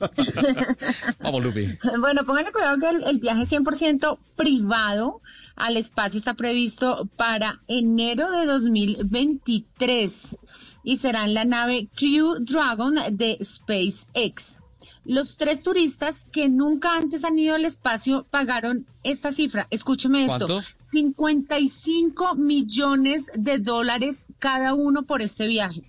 Vamos, 1.20 1.44
Lupi. 1.44 1.66
Bueno, 2.00 2.24
pónganle 2.24 2.52
cuidado 2.52 2.78
que 2.78 2.88
el, 2.88 3.04
el 3.04 3.18
viaje 3.18 3.42
100% 3.42 4.18
privado 4.34 5.20
al 5.56 5.76
espacio 5.76 6.18
está 6.18 6.34
previsto 6.34 7.08
para 7.16 7.60
enero 7.68 8.30
de 8.32 8.46
2023 8.46 10.36
y 10.82 10.96
será 10.96 11.24
en 11.24 11.34
la 11.34 11.44
nave 11.44 11.88
Crew 11.94 12.40
Dragon 12.40 12.94
de 13.12 13.38
SpaceX. 13.42 14.58
Los 15.04 15.36
tres 15.36 15.62
turistas 15.62 16.26
que 16.30 16.48
nunca 16.48 16.96
antes 16.96 17.24
han 17.24 17.38
ido 17.38 17.54
al 17.54 17.64
espacio 17.64 18.26
pagaron 18.30 18.86
esta 19.02 19.32
cifra. 19.32 19.66
Escúcheme 19.70 20.24
esto. 20.24 20.46
¿Cuánto? 20.46 20.68
55 20.90 22.34
millones 22.34 23.26
de 23.34 23.58
dólares 23.58 24.26
cada 24.38 24.74
uno 24.74 25.04
por 25.04 25.22
este 25.22 25.46
viaje. 25.46 25.82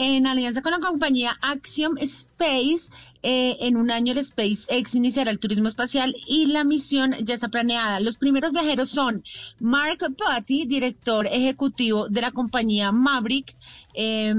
En 0.00 0.26
alianza 0.26 0.62
con 0.62 0.72
la 0.72 0.78
compañía 0.78 1.36
Axiom 1.42 1.98
Space, 1.98 2.90
eh, 3.22 3.56
en 3.60 3.76
un 3.76 3.90
año 3.90 4.12
el 4.12 4.24
SpaceX 4.24 4.94
iniciará 4.94 5.30
el 5.30 5.40
turismo 5.40 5.66
espacial 5.66 6.14
y 6.28 6.46
la 6.46 6.62
misión 6.62 7.14
ya 7.24 7.34
está 7.34 7.48
planeada. 7.48 7.98
Los 8.00 8.16
primeros 8.16 8.52
viajeros 8.52 8.90
son 8.90 9.24
Mark 9.58 9.98
Putty, 9.98 10.66
director 10.66 11.26
ejecutivo 11.26 12.08
de 12.08 12.20
la 12.20 12.30
compañía 12.30 12.92
Maverick, 12.92 13.56
eh, 13.94 14.34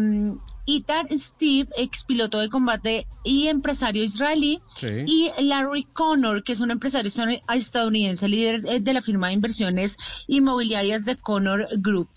Itar 0.71 1.07
Steve, 1.17 1.67
ex 1.77 2.03
piloto 2.03 2.37
de 2.39 2.49
combate 2.49 3.07
y 3.23 3.47
empresario 3.47 4.03
israelí, 4.03 4.61
Sí. 4.67 4.87
y 5.07 5.31
Larry 5.39 5.83
Connor, 5.83 6.43
que 6.43 6.51
es 6.51 6.59
un 6.59 6.69
empresario 6.69 7.09
estadoun- 7.09 7.41
estadounidense, 7.53 8.27
líder 8.29 8.63
eh, 8.67 8.79
de 8.79 8.93
la 8.93 9.01
firma 9.01 9.27
de 9.27 9.33
inversiones 9.33 9.97
inmobiliarias 10.27 11.05
de 11.05 11.15
Connor 11.15 11.67
Group. 11.77 12.09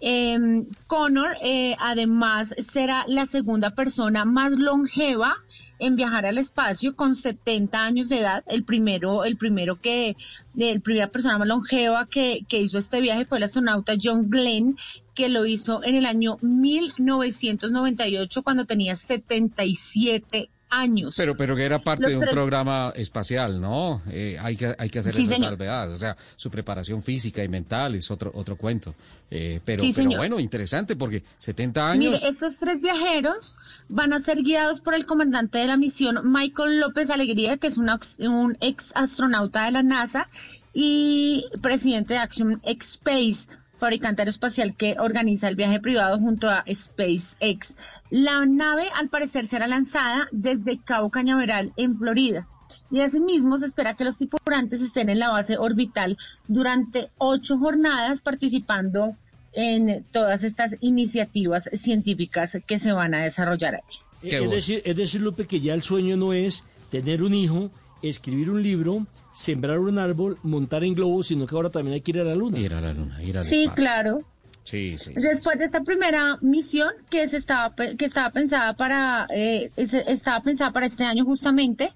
Eh, 0.00 0.38
Connor, 0.86 1.36
eh, 1.42 1.74
además, 1.80 2.54
será 2.58 3.04
la 3.08 3.26
segunda 3.26 3.70
persona 3.74 4.24
más 4.24 4.52
longeva 4.52 5.34
en 5.78 5.96
viajar 5.96 6.26
al 6.26 6.38
espacio 6.38 6.96
con 6.96 7.14
70 7.14 7.82
años 7.82 8.08
de 8.08 8.20
edad. 8.20 8.44
El 8.46 8.64
primero, 8.64 9.24
el 9.24 9.36
primero 9.36 9.80
que, 9.80 10.16
el 10.58 10.80
primera 10.80 11.10
persona 11.10 11.38
más 11.38 11.48
longeva 11.48 12.06
que, 12.06 12.44
que 12.48 12.60
hizo 12.60 12.78
este 12.78 13.00
viaje 13.00 13.24
fue 13.24 13.38
el 13.38 13.44
astronauta 13.44 13.94
John 14.00 14.30
Glenn, 14.30 14.76
que 15.14 15.28
lo 15.28 15.46
hizo 15.46 15.82
en 15.84 15.94
el 15.94 16.06
año 16.06 16.38
1998 16.42 18.42
cuando 18.42 18.64
tenía 18.64 18.96
77 18.96 20.50
años. 20.70 21.14
Pero, 21.16 21.36
pero 21.36 21.54
que 21.56 21.64
era 21.64 21.78
parte 21.78 22.02
Los 22.02 22.10
de 22.12 22.16
un 22.18 22.26
programa 22.26 22.92
espacial, 22.96 23.60
¿no? 23.60 24.02
Eh, 24.10 24.36
hay 24.40 24.56
que, 24.56 24.74
hay 24.78 24.90
que 24.90 24.98
hacer 24.98 25.12
Sí, 25.12 25.22
esa 25.22 25.34
señor. 25.34 25.50
salvedad. 25.50 25.90
O 25.92 25.98
sea, 25.98 26.16
su 26.36 26.50
preparación 26.50 27.02
física 27.02 27.42
y 27.44 27.48
mental 27.48 27.94
es 27.94 28.10
otro, 28.10 28.30
otro 28.34 28.56
cuento. 28.56 28.94
Eh, 29.30 29.60
pero, 29.64 29.82
Sí, 29.82 29.92
pero 29.94 30.10
bueno, 30.16 30.38
interesante 30.40 30.96
porque 30.96 31.22
70 31.38 31.90
años. 31.90 32.14
Mire, 32.14 32.28
estos 32.28 32.58
tres 32.58 32.80
viajeros 32.80 33.56
van 33.88 34.12
a 34.12 34.20
ser 34.20 34.42
guiados 34.42 34.80
por 34.80 34.94
el 34.94 35.06
comandante 35.06 35.58
de 35.58 35.66
la 35.66 35.76
misión, 35.76 36.20
Michael 36.32 36.80
López 36.80 37.10
Alegría, 37.10 37.56
que 37.56 37.66
es 37.68 37.78
un, 37.78 37.88
ox- 37.88 38.18
un 38.20 38.56
ex 38.60 38.90
astronauta 38.94 39.64
de 39.64 39.70
la 39.72 39.82
NASA 39.82 40.28
y 40.74 41.44
presidente 41.62 42.14
de 42.14 42.20
Action 42.20 42.60
Space, 42.64 43.48
fabricante 43.76 44.22
aeroespacial 44.22 44.74
que 44.74 44.96
organiza 44.98 45.48
el 45.48 45.56
viaje 45.56 45.80
privado 45.80 46.18
junto 46.18 46.50
a 46.50 46.64
SpaceX. 46.72 47.76
La 48.10 48.44
nave, 48.46 48.84
al 48.96 49.08
parecer, 49.08 49.46
será 49.46 49.66
lanzada 49.66 50.28
desde 50.32 50.80
Cabo 50.80 51.10
Cañaveral, 51.10 51.72
en 51.76 51.98
Florida. 51.98 52.46
Y 52.90 53.00
asimismo 53.00 53.58
se 53.58 53.66
espera 53.66 53.94
que 53.94 54.04
los 54.04 54.16
tripulantes 54.16 54.80
estén 54.80 55.08
en 55.08 55.18
la 55.18 55.30
base 55.30 55.58
orbital 55.58 56.16
durante 56.46 57.10
ocho 57.18 57.58
jornadas 57.58 58.20
participando 58.20 59.16
en 59.52 60.04
todas 60.12 60.44
estas 60.44 60.76
iniciativas 60.80 61.68
científicas 61.72 62.58
que 62.66 62.78
se 62.78 62.92
van 62.92 63.14
a 63.14 63.24
desarrollar 63.24 63.76
allí. 63.76 63.98
Es, 64.22 64.50
decir, 64.50 64.82
es 64.84 64.96
decir, 64.96 65.20
Lupe, 65.20 65.46
que 65.46 65.60
ya 65.60 65.74
el 65.74 65.82
sueño 65.82 66.16
no 66.16 66.32
es 66.32 66.64
tener 66.90 67.22
un 67.22 67.34
hijo, 67.34 67.70
escribir 68.08 68.50
un 68.50 68.62
libro, 68.62 69.06
sembrar 69.32 69.78
un 69.78 69.98
árbol, 69.98 70.38
montar 70.42 70.84
en 70.84 70.94
globo, 70.94 71.22
sino 71.22 71.46
que 71.46 71.54
ahora 71.54 71.70
también 71.70 71.94
hay 71.94 72.00
que 72.00 72.10
ir 72.12 72.20
a 72.20 72.24
la 72.24 72.34
luna. 72.34 72.58
Ir 72.58 72.74
a 72.74 72.80
la 72.80 72.92
luna, 72.92 73.22
ir 73.22 73.36
al 73.38 73.44
Sí, 73.44 73.62
espacio. 73.64 73.74
claro. 73.84 74.20
Sí, 74.64 74.96
sí. 74.98 75.12
Después 75.14 75.58
de 75.60 75.64
esta 75.64 75.82
primera 75.84 76.38
misión 76.40 76.90
que 77.08 77.28
se 77.28 77.36
estaba 77.36 77.76
pe- 77.76 77.96
que 77.96 78.04
estaba 78.04 78.30
pensada 78.30 78.74
para 78.74 79.28
eh, 79.32 79.70
estaba 79.76 80.42
pensada 80.42 80.72
para 80.72 80.86
este 80.86 81.04
año 81.04 81.24
justamente 81.24 81.90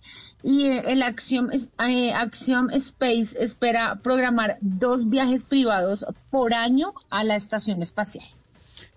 y 0.44 0.66
eh, 0.66 0.82
el 0.86 1.02
Axiom, 1.02 1.48
eh, 1.52 2.12
Axiom 2.12 2.70
Space 2.70 3.36
espera 3.40 3.98
programar 4.04 4.56
dos 4.60 5.08
viajes 5.10 5.46
privados 5.46 6.06
por 6.30 6.54
año 6.54 6.92
a 7.10 7.24
la 7.24 7.34
estación 7.34 7.82
espacial. 7.82 8.24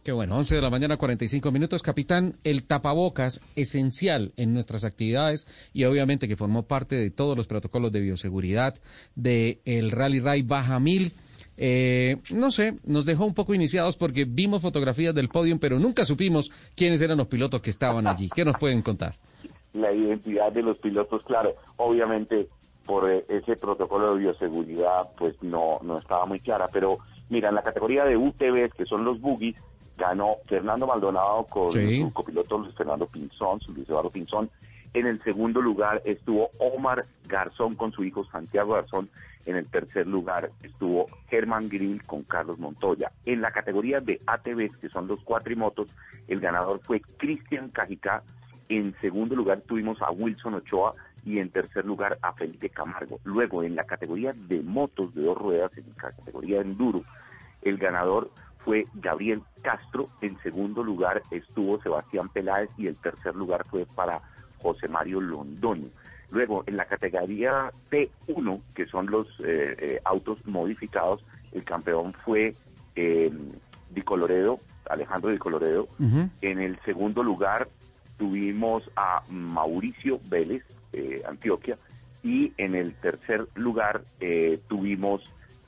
Qué 0.04 0.12
bueno, 0.12 0.38
11 0.38 0.56
de 0.56 0.62
la 0.62 0.70
mañana, 0.70 0.98
45 0.98 1.52
minutos. 1.52 1.82
Capitán, 1.82 2.36
el 2.44 2.64
tapabocas 2.64 3.42
esencial 3.56 4.34
en 4.36 4.54
nuestras 4.54 4.84
actividades 4.84 5.48
y 5.74 5.86
obviamente 5.86 6.28
que 6.28 6.36
formó 6.36 6.64
parte 6.64 6.96
de 6.96 7.10
todos 7.10 7.38
los 7.38 7.48
protocolos 7.48 7.92
de 7.92 8.02
bioseguridad 8.02 8.76
del 9.16 9.60
el 9.66 9.92
Rally 9.92 10.20
Ray 10.20 10.42
Baja 10.42 10.80
1000. 10.80 11.12
Eh, 11.56 12.18
no 12.32 12.52
sé, 12.52 12.80
nos 12.86 13.06
dejó 13.06 13.26
un 13.26 13.34
poco 13.34 13.54
iniciados 13.54 13.96
porque 13.96 14.26
vimos 14.26 14.62
fotografías 14.62 15.16
del 15.16 15.30
podio, 15.30 15.58
pero 15.60 15.80
nunca 15.80 16.04
supimos 16.04 16.52
quiénes 16.76 17.02
eran 17.02 17.18
los 17.18 17.28
pilotos 17.28 17.62
que 17.62 17.70
estaban 17.70 18.06
allí. 18.08 18.30
¿Qué 18.34 18.44
nos 18.44 18.58
pueden 18.58 18.82
contar? 18.82 19.16
la 19.74 19.92
identidad 19.92 20.52
de 20.52 20.62
los 20.62 20.78
pilotos, 20.78 21.24
claro, 21.24 21.56
obviamente 21.78 22.48
por 22.86 23.10
eh, 23.10 23.26
ese 23.28 23.56
protocolo 23.56 24.14
de 24.14 24.20
bioseguridad 24.20 25.10
pues 25.18 25.42
no, 25.42 25.80
no 25.84 25.98
estaba 25.98 26.26
muy 26.26 26.40
clara, 26.40 26.68
pero 26.72 27.00
mira, 27.30 27.50
en 27.50 27.56
la 27.56 27.64
categoría 27.64 28.06
de 28.06 28.18
UTVs, 28.18 28.74
que 28.74 28.86
son 28.86 29.04
los 29.04 29.20
buggies, 29.20 29.56
ganó 30.08 30.36
Fernando 30.48 30.86
Maldonado 30.88 31.46
con 31.46 31.72
Sí. 31.72 32.02
su 32.02 32.14
copiloto 32.14 32.58
Luis 32.58 32.76
Fernando 32.76 33.08
Pinzón, 33.08 33.60
su 33.62 33.74
Luis 33.74 33.88
Eduardo 33.90 34.10
Pinzón. 34.10 34.50
En 34.94 35.08
el 35.08 35.22
segundo 35.24 35.62
lugar 35.62 36.02
estuvo 36.06 36.50
Omar 36.60 37.06
Garzón 37.28 37.76
con 37.76 37.92
su 37.92 38.04
hijo 38.04 38.24
Santiago 38.26 38.74
Garzón. 38.74 39.10
En 39.46 39.56
el 39.56 39.66
tercer 39.66 40.08
lugar 40.08 40.52
estuvo 40.62 41.08
Germán 41.30 41.68
Grill 41.68 42.04
con 42.04 42.24
Carlos 42.24 42.60
Montoya. 42.60 43.12
En 43.26 43.42
la 43.42 43.52
categoría 43.52 44.00
de 44.02 44.22
ATVs, 44.26 44.78
que 44.78 44.90
son 44.90 45.08
los 45.08 45.22
cuatrimotos, 45.24 45.88
el 46.28 46.40
ganador 46.40 46.80
fue 46.84 47.02
Cristian 47.18 47.70
Cajicá. 47.70 48.24
En 48.70 48.96
segundo 49.02 49.36
lugar 49.36 49.62
tuvimos 49.62 50.02
a 50.02 50.12
Wilson 50.12 50.54
Ochoa 50.56 50.94
y 51.26 51.40
en 51.40 51.50
tercer 51.50 51.86
lugar 51.86 52.18
a 52.22 52.34
Felipe 52.34 52.70
Camargo. 52.70 53.20
Luego, 53.24 53.64
en 53.64 53.76
la 53.76 53.86
categoría 53.86 54.34
de 54.34 54.62
motos 54.62 55.14
de 55.16 55.24
dos 55.24 55.38
ruedas, 55.38 55.72
en 55.78 55.86
la 55.90 56.12
categoría 56.12 56.58
de 56.58 56.64
enduro, 56.66 57.02
el 57.64 57.78
ganador 57.78 58.30
fue 58.64 58.86
Gabriel 58.96 59.42
Castro. 59.62 60.10
En 60.22 60.38
segundo 60.42 60.84
lugar 60.84 61.24
estuvo 61.32 61.82
Sebastián 61.82 62.30
Peláez 62.30 62.70
y 62.78 62.88
el 62.88 62.96
tercer 62.96 63.36
lugar 63.36 63.66
fue 63.70 63.86
para 63.86 64.22
José 64.62 64.88
Mario 64.88 65.22
Londoño. 65.22 65.90
Luego, 66.32 66.64
en 66.66 66.78
la 66.78 66.86
categoría 66.86 67.72
T1, 67.92 68.62
que 68.74 68.88
son 68.88 69.08
los 69.08 69.28
eh, 69.40 69.76
eh, 69.78 70.02
autos 70.04 70.46
modificados, 70.48 71.24
el 71.52 71.64
campeón 71.64 72.14
fue 72.26 72.56
eh, 72.96 73.32
Di 73.92 74.02
Coloredo, 74.02 74.60
Alejandro 74.90 75.32
Di 75.32 75.38
Coloredo. 75.38 75.88
En 76.42 76.60
el 76.60 76.80
segundo 76.82 77.24
lugar 77.24 77.68
tuvimos 78.18 78.90
a 78.96 79.24
Mauricio 79.30 80.20
Vélez, 80.30 80.64
eh, 80.94 81.22
Antioquia, 81.28 81.78
y 82.24 82.54
en 82.58 82.76
el 82.76 82.94
tercer 82.96 83.48
lugar 83.56 84.02
eh, 84.20 84.60
tuvimos 84.68 85.22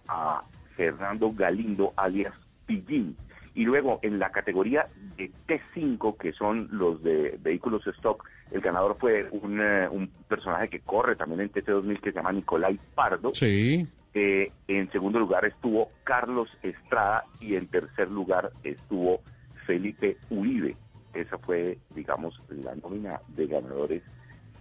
a 0.08 0.44
Fernando 0.76 1.32
Galindo, 1.34 1.94
alias 1.96 2.34
Pillín. 2.66 3.16
Y 3.54 3.64
luego 3.64 4.00
en 4.02 4.20
la 4.20 4.32
categoría 4.32 4.88
de 5.18 5.32
T5, 5.48 6.18
que 6.18 6.34
son 6.34 6.68
los 6.72 7.02
de 7.02 7.40
vehículos 7.42 7.88
stock, 7.88 8.28
el 8.52 8.60
ganador 8.60 8.98
fue 9.00 9.30
un, 9.32 9.62
eh, 9.62 9.88
un 9.90 10.10
personaje 10.28 10.68
que 10.68 10.82
corre 10.82 11.16
también 11.16 11.42
en 11.42 11.52
TT2000 11.52 12.02
que 12.02 12.12
se 12.12 12.18
llama 12.18 12.34
Nicolai 12.34 12.78
Pardo. 12.94 13.34
Sí. 13.34 13.88
Eh, 14.14 14.52
en 14.68 14.92
segundo 14.92 15.20
lugar 15.20 15.46
estuvo 15.46 15.90
Carlos 16.04 16.50
Estrada 16.64 17.26
y 17.40 17.56
en 17.56 17.68
tercer 17.68 18.10
lugar 18.10 18.52
estuvo 18.64 19.22
Felipe 19.66 20.18
Uribe. 20.30 20.76
esa 21.14 21.38
fue, 21.38 21.78
digamos, 21.94 22.42
la 22.50 22.76
nómina 22.76 23.22
de 23.30 23.48
ganadores 23.48 24.04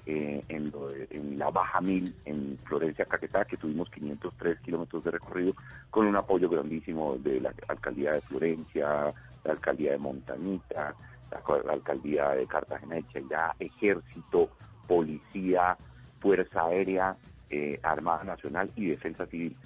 eh, 0.06 0.44
en, 0.48 0.70
lo 0.70 0.88
de- 0.88 1.08
en 1.10 1.38
la 1.38 1.50
Baja 1.50 1.80
Mil, 1.80 2.14
en 2.26 2.58
Florencia, 2.64 3.04
Caquetá, 3.06 3.44
que 3.44 3.56
tuvimos 3.56 3.88
503 3.90 4.60
kilómetros 4.60 5.02
de 5.04 5.10
recorrido, 5.12 5.54
con 5.90 6.06
un 6.06 6.16
apoyo 6.16 6.48
grandísimo 6.48 7.16
de 7.18 7.40
la 7.40 7.54
alcaldía 7.68 8.12
de 8.12 8.20
Florencia, 8.20 9.14
la 9.44 9.52
alcaldía 9.52 9.92
de 9.92 9.98
Montanita, 9.98 10.94
la, 11.30 11.72
alcaldía 11.72 12.30
de 12.30 12.46
Cartagena 12.46 12.96
de 12.96 13.04
Chairá, 13.12 13.54
ejército, 13.58 14.50
policía, 14.86 15.76
fuerza 16.20 16.64
aérea, 16.66 17.16
eh, 17.50 17.78
Armada 17.82 18.24
Nacional 18.24 18.70
y 18.76 18.86
Defensa 18.88 19.26
Civil. 19.26 19.56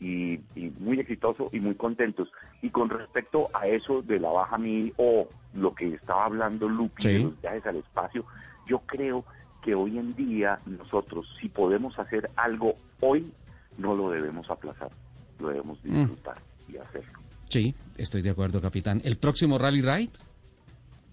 Y, 0.00 0.34
y 0.54 0.70
muy 0.80 1.00
exitoso 1.00 1.48
y 1.52 1.60
muy 1.60 1.74
contentos. 1.76 2.28
Y 2.62 2.70
con 2.70 2.90
respecto 2.90 3.48
a 3.54 3.66
eso 3.68 4.02
de 4.02 4.18
la 4.20 4.28
Baja 4.30 4.58
Mil 4.58 4.92
o 4.98 5.28
lo 5.54 5.74
que 5.74 5.94
estaba 5.94 6.24
hablando 6.26 6.68
Lupi 6.68 7.02
de 7.08 7.18
los 7.20 7.40
viajes 7.40 7.64
al 7.66 7.76
espacio, 7.76 8.24
yo 8.66 8.80
creo 8.80 9.22
que 9.22 9.43
hoy 9.72 9.96
en 9.98 10.16
día 10.16 10.58
nosotros, 10.66 11.26
si 11.40 11.48
podemos 11.48 11.96
hacer 11.98 12.28
algo 12.34 12.74
hoy, 13.00 13.32
no 13.78 13.94
lo 13.94 14.10
debemos 14.10 14.50
aplazar, 14.50 14.90
lo 15.38 15.48
debemos 15.50 15.78
Mm. 15.84 16.00
disfrutar 16.00 16.38
y 16.68 16.76
hacerlo. 16.76 17.20
Sí, 17.48 17.72
estoy 17.96 18.22
de 18.22 18.30
acuerdo, 18.30 18.60
capitán. 18.60 19.00
¿El 19.04 19.16
próximo 19.16 19.56
Rally 19.58 19.80
Ride? 19.80 20.10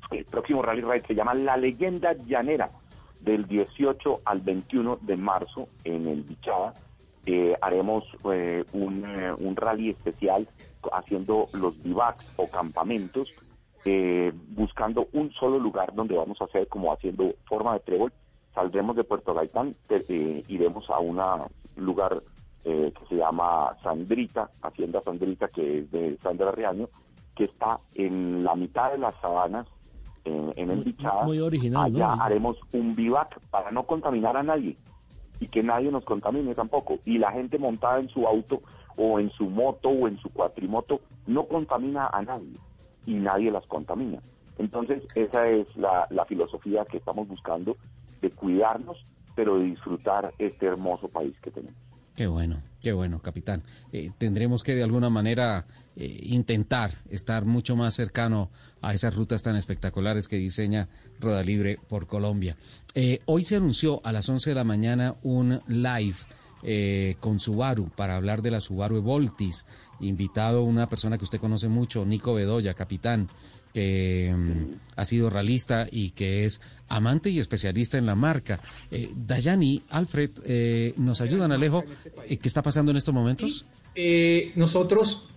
El 0.09 0.25
próximo 0.25 0.61
Rally 0.61 0.81
Ride 0.81 1.05
se 1.07 1.13
llama 1.15 1.35
La 1.35 1.55
Leyenda 1.55 2.13
Llanera, 2.25 2.71
del 3.21 3.47
18 3.47 4.21
al 4.25 4.41
21 4.41 4.97
de 5.01 5.15
marzo 5.15 5.67
en 5.83 6.07
el 6.07 6.23
Bichada. 6.23 6.73
Eh, 7.27 7.55
haremos 7.61 8.03
eh, 8.33 8.65
un, 8.73 9.05
eh, 9.05 9.31
un 9.37 9.55
rally 9.55 9.91
especial 9.91 10.47
haciendo 10.91 11.47
los 11.53 11.81
bivacs 11.83 12.25
o 12.37 12.49
campamentos, 12.49 13.31
eh, 13.85 14.33
buscando 14.49 15.07
un 15.13 15.31
solo 15.33 15.59
lugar 15.59 15.93
donde 15.93 16.15
vamos 16.17 16.41
a 16.41 16.45
hacer 16.45 16.67
como 16.67 16.91
haciendo 16.91 17.35
forma 17.45 17.73
de 17.75 17.79
trébol. 17.81 18.11
Saldremos 18.53 18.95
de 18.95 19.03
Puerto 19.03 19.33
Gaitán, 19.33 19.75
eh, 19.89 20.43
iremos 20.47 20.89
a 20.89 20.99
un 20.99 21.19
lugar 21.77 22.21
eh, 22.65 22.91
que 22.99 23.05
se 23.07 23.15
llama 23.15 23.75
Sandrita, 23.81 24.49
Hacienda 24.61 25.01
Sandrita, 25.01 25.47
que 25.47 25.79
es 25.79 25.91
de 25.91 26.17
Sandra 26.21 26.51
Riaño, 26.51 26.87
que 27.35 27.45
está 27.45 27.79
en 27.95 28.43
la 28.43 28.55
mitad 28.55 28.91
de 28.91 28.97
las 28.97 29.15
sabanas, 29.21 29.67
en, 30.25 30.53
en 30.55 30.69
el 30.69 30.83
Bichada. 30.83 31.23
muy 31.23 31.39
original, 31.39 31.85
Allá 31.85 32.15
¿no? 32.15 32.23
haremos 32.23 32.57
un 32.73 32.95
bivac 32.95 33.39
para 33.49 33.71
no 33.71 33.83
contaminar 33.83 34.37
a 34.37 34.43
nadie 34.43 34.77
y 35.39 35.47
que 35.47 35.63
nadie 35.63 35.89
nos 35.89 36.05
contamine 36.05 36.53
tampoco. 36.53 36.99
Y 37.05 37.17
la 37.17 37.31
gente 37.31 37.57
montada 37.57 37.99
en 37.99 38.09
su 38.09 38.27
auto 38.27 38.61
o 38.97 39.19
en 39.19 39.31
su 39.31 39.45
moto 39.49 39.89
o 39.89 40.07
en 40.07 40.17
su 40.19 40.29
cuatrimoto 40.29 40.99
no 41.25 41.45
contamina 41.45 42.07
a 42.07 42.21
nadie 42.21 42.57
y 43.07 43.15
nadie 43.15 43.49
las 43.49 43.65
contamina. 43.65 44.19
Entonces, 44.59 45.01
esa 45.15 45.47
es 45.47 45.65
la, 45.75 46.05
la 46.11 46.25
filosofía 46.25 46.85
que 46.85 46.97
estamos 46.97 47.27
buscando 47.27 47.75
de 48.21 48.31
cuidarnos, 48.31 48.97
pero 49.35 49.57
de 49.57 49.65
disfrutar 49.65 50.33
este 50.37 50.65
hermoso 50.65 51.07
país 51.07 51.35
que 51.41 51.51
tenemos. 51.51 51.79
Qué 52.15 52.27
bueno, 52.27 52.61
qué 52.81 52.91
bueno, 52.91 53.21
capitán. 53.21 53.63
Eh, 53.91 54.11
tendremos 54.17 54.63
que 54.63 54.75
de 54.75 54.83
alguna 54.83 55.09
manera 55.09 55.65
eh, 55.95 56.19
intentar 56.23 56.91
estar 57.09 57.45
mucho 57.45 57.75
más 57.75 57.95
cercano 57.95 58.49
a 58.81 58.93
esas 58.93 59.13
rutas 59.13 59.43
tan 59.43 59.55
espectaculares 59.55 60.27
que 60.27 60.37
diseña 60.37 60.87
Roda 61.19 61.41
Libre 61.41 61.79
por 61.89 62.07
Colombia. 62.07 62.55
Eh, 62.95 63.19
hoy 63.25 63.43
se 63.43 63.57
anunció 63.57 64.01
a 64.03 64.11
las 64.11 64.29
11 64.29 64.51
de 64.51 64.55
la 64.55 64.63
mañana 64.63 65.15
un 65.21 65.61
live 65.67 66.15
eh, 66.63 67.15
con 67.19 67.39
Subaru 67.39 67.89
para 67.89 68.15
hablar 68.15 68.41
de 68.41 68.51
la 68.51 68.61
Subaru 68.61 68.97
Evoltis. 68.97 69.65
Invitado 69.99 70.63
una 70.63 70.87
persona 70.87 71.17
que 71.17 71.25
usted 71.25 71.39
conoce 71.39 71.67
mucho, 71.67 72.05
Nico 72.05 72.33
Bedoya, 72.33 72.73
capitán, 72.73 73.27
que 73.73 74.33
mm, 74.35 74.73
ha 74.95 75.05
sido 75.05 75.29
realista 75.29 75.87
y 75.91 76.11
que 76.11 76.45
es 76.45 76.61
amante 76.87 77.29
y 77.29 77.39
especialista 77.39 77.97
en 77.97 78.05
la 78.05 78.15
marca. 78.15 78.59
Eh, 78.91 79.09
Dayani, 79.15 79.83
Alfred, 79.89 80.29
eh, 80.45 80.93
¿nos 80.97 81.21
ayudan, 81.21 81.51
Alejo? 81.51 81.83
Eh, 82.27 82.37
¿Qué 82.37 82.47
está 82.47 82.61
pasando 82.61 82.91
en 82.91 82.97
estos 82.97 83.13
momentos? 83.13 83.65
eh, 83.95 84.51
nosotros 84.55 85.27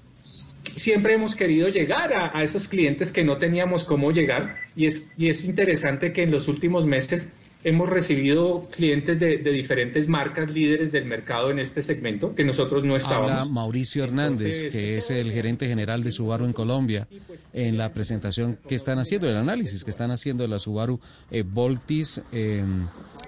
siempre 0.76 1.14
hemos 1.14 1.35
querido 1.37 1.68
llegar 1.68 2.12
a, 2.12 2.37
a 2.37 2.43
esos 2.43 2.68
clientes 2.68 3.12
que 3.12 3.24
no 3.24 3.37
teníamos 3.39 3.85
cómo 3.85 4.12
llegar 4.12 4.57
y 4.76 4.87
es, 4.87 5.12
y 5.16 5.28
es 5.28 5.45
interesante 5.45 6.12
que 6.12 6.22
en 6.22 6.30
los 6.30 6.49
últimos 6.49 6.87
meses 6.87 7.30
hemos 7.65 7.89
recibido 7.89 8.69
clientes 8.71 9.19
de, 9.19 9.39
de 9.39 9.51
diferentes 9.51 10.07
marcas 10.07 10.51
líderes 10.51 10.93
del 10.93 11.07
mercado 11.07 11.51
en 11.51 11.59
este 11.59 11.83
segmento 11.83 12.35
que 12.35 12.45
nosotros 12.45 12.85
no 12.85 12.95
estábamos. 12.95 13.33
Habla 13.33 13.45
Mauricio 13.47 14.05
Hernández, 14.05 14.57
Entonces, 14.57 14.73
que 14.73 14.99
es 14.99 15.11
el 15.11 15.33
gerente 15.33 15.67
general 15.67 16.05
de 16.05 16.12
Subaru 16.12 16.45
en 16.45 16.53
Colombia, 16.53 17.09
en 17.55 17.79
la 17.79 17.93
presentación 17.93 18.59
que 18.69 18.75
están 18.75 18.99
haciendo, 18.99 19.29
el 19.29 19.37
análisis 19.37 19.83
que 19.83 19.91
están 19.91 20.11
haciendo 20.11 20.43
de 20.43 20.49
la 20.49 20.59
Subaru 20.59 21.01
eh, 21.31 21.43
Voltis, 21.43 22.23
eh, 22.31 22.62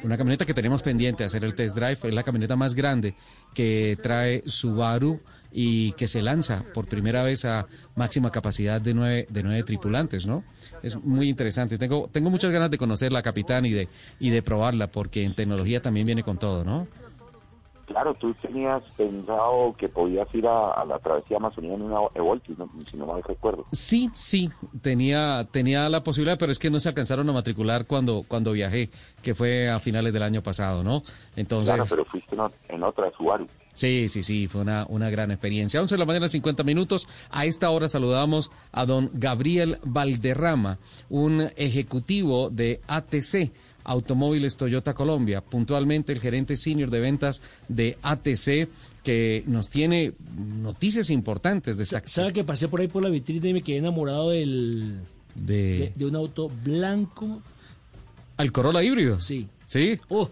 una 0.02 0.18
camioneta 0.18 0.44
que 0.44 0.54
tenemos 0.54 0.82
pendiente 0.82 1.22
de 1.22 1.26
hacer 1.28 1.42
el 1.42 1.54
test 1.54 1.74
drive, 1.74 1.98
es 2.02 2.14
la 2.14 2.22
camioneta 2.22 2.56
más 2.56 2.74
grande 2.74 3.14
que 3.54 3.98
trae 4.02 4.42
Subaru 4.44 5.18
y 5.58 5.92
que 5.92 6.06
se 6.06 6.20
lanza 6.20 6.62
por 6.74 6.86
primera 6.86 7.22
vez 7.22 7.46
a 7.46 7.66
máxima 7.94 8.30
capacidad 8.30 8.78
de 8.78 8.92
nueve, 8.92 9.26
de 9.30 9.42
nueve 9.42 9.62
tripulantes, 9.62 10.26
¿no? 10.26 10.44
Es 10.82 11.02
muy 11.02 11.30
interesante. 11.30 11.78
Tengo, 11.78 12.10
tengo 12.12 12.28
muchas 12.28 12.52
ganas 12.52 12.70
de 12.70 12.76
conocerla, 12.76 13.22
capitán, 13.22 13.64
y 13.64 13.72
de, 13.72 13.88
y 14.20 14.28
de 14.28 14.42
probarla, 14.42 14.88
porque 14.88 15.24
en 15.24 15.34
tecnología 15.34 15.80
también 15.80 16.04
viene 16.04 16.22
con 16.22 16.38
todo, 16.38 16.62
¿no? 16.62 16.86
Claro, 17.86 18.14
tú 18.14 18.34
tenías 18.42 18.82
pensado 18.96 19.74
que 19.78 19.88
podías 19.88 20.26
ir 20.34 20.46
a, 20.46 20.72
a 20.72 20.84
la 20.84 20.98
travesía 20.98 21.36
amazonía 21.36 21.74
en 21.74 21.82
una 21.82 22.00
Evoltis, 22.14 22.58
¿no? 22.58 22.68
si 22.90 22.96
no 22.96 23.06
mal 23.06 23.22
recuerdo. 23.22 23.64
Sí, 23.72 24.10
sí, 24.12 24.50
tenía, 24.82 25.46
tenía 25.52 25.88
la 25.88 26.02
posibilidad, 26.02 26.36
pero 26.38 26.50
es 26.52 26.58
que 26.58 26.68
no 26.68 26.80
se 26.80 26.88
alcanzaron 26.88 27.28
a 27.30 27.32
matricular 27.32 27.86
cuando, 27.86 28.24
cuando 28.26 28.52
viajé, 28.52 28.90
que 29.22 29.34
fue 29.34 29.70
a 29.70 29.78
finales 29.78 30.12
del 30.12 30.24
año 30.24 30.42
pasado, 30.42 30.82
¿no? 30.82 31.02
Entonces, 31.36 31.74
Claro, 31.74 31.86
pero 31.88 32.04
fuiste 32.04 32.36
en 32.68 32.82
otra 32.82 33.10
Subaru. 33.16 33.46
sí, 33.72 34.08
sí, 34.08 34.22
sí, 34.22 34.48
fue 34.48 34.62
una, 34.62 34.84
una 34.88 35.08
gran 35.10 35.30
experiencia. 35.30 35.80
11 35.80 35.94
de 35.94 35.98
la 35.98 36.06
mañana, 36.06 36.28
50 36.28 36.64
minutos. 36.64 37.08
A 37.30 37.44
esta 37.46 37.70
hora 37.70 37.88
saludamos 37.88 38.50
a 38.72 38.84
don 38.84 39.10
Gabriel 39.14 39.78
Valderrama, 39.84 40.78
un 41.08 41.48
ejecutivo 41.56 42.50
de 42.50 42.80
ATC. 42.88 43.52
Automóviles 43.86 44.56
Toyota 44.56 44.92
Colombia, 44.94 45.40
puntualmente 45.40 46.12
el 46.12 46.20
gerente 46.20 46.56
senior 46.56 46.90
de 46.90 47.00
ventas 47.00 47.40
de 47.68 47.96
ATC, 48.02 48.68
que 49.02 49.44
nos 49.46 49.70
tiene 49.70 50.12
noticias 50.36 51.10
importantes 51.10 51.76
de 51.76 51.84
esta 51.84 52.02
¿Sabe 52.06 52.32
que 52.32 52.44
pasé 52.44 52.66
por 52.68 52.80
ahí 52.80 52.88
por 52.88 53.02
la 53.02 53.08
vitrina 53.08 53.48
y 53.48 53.52
me 53.54 53.62
quedé 53.62 53.78
enamorado 53.78 54.30
del, 54.30 54.98
de, 55.34 55.54
de, 55.54 55.92
de 55.94 56.04
un 56.06 56.16
auto 56.16 56.50
blanco? 56.64 57.40
al 58.36 58.52
Corolla 58.52 58.82
híbrido. 58.82 59.18
Sí. 59.20 59.48
Sí. 59.64 59.98
Oh, 60.08 60.28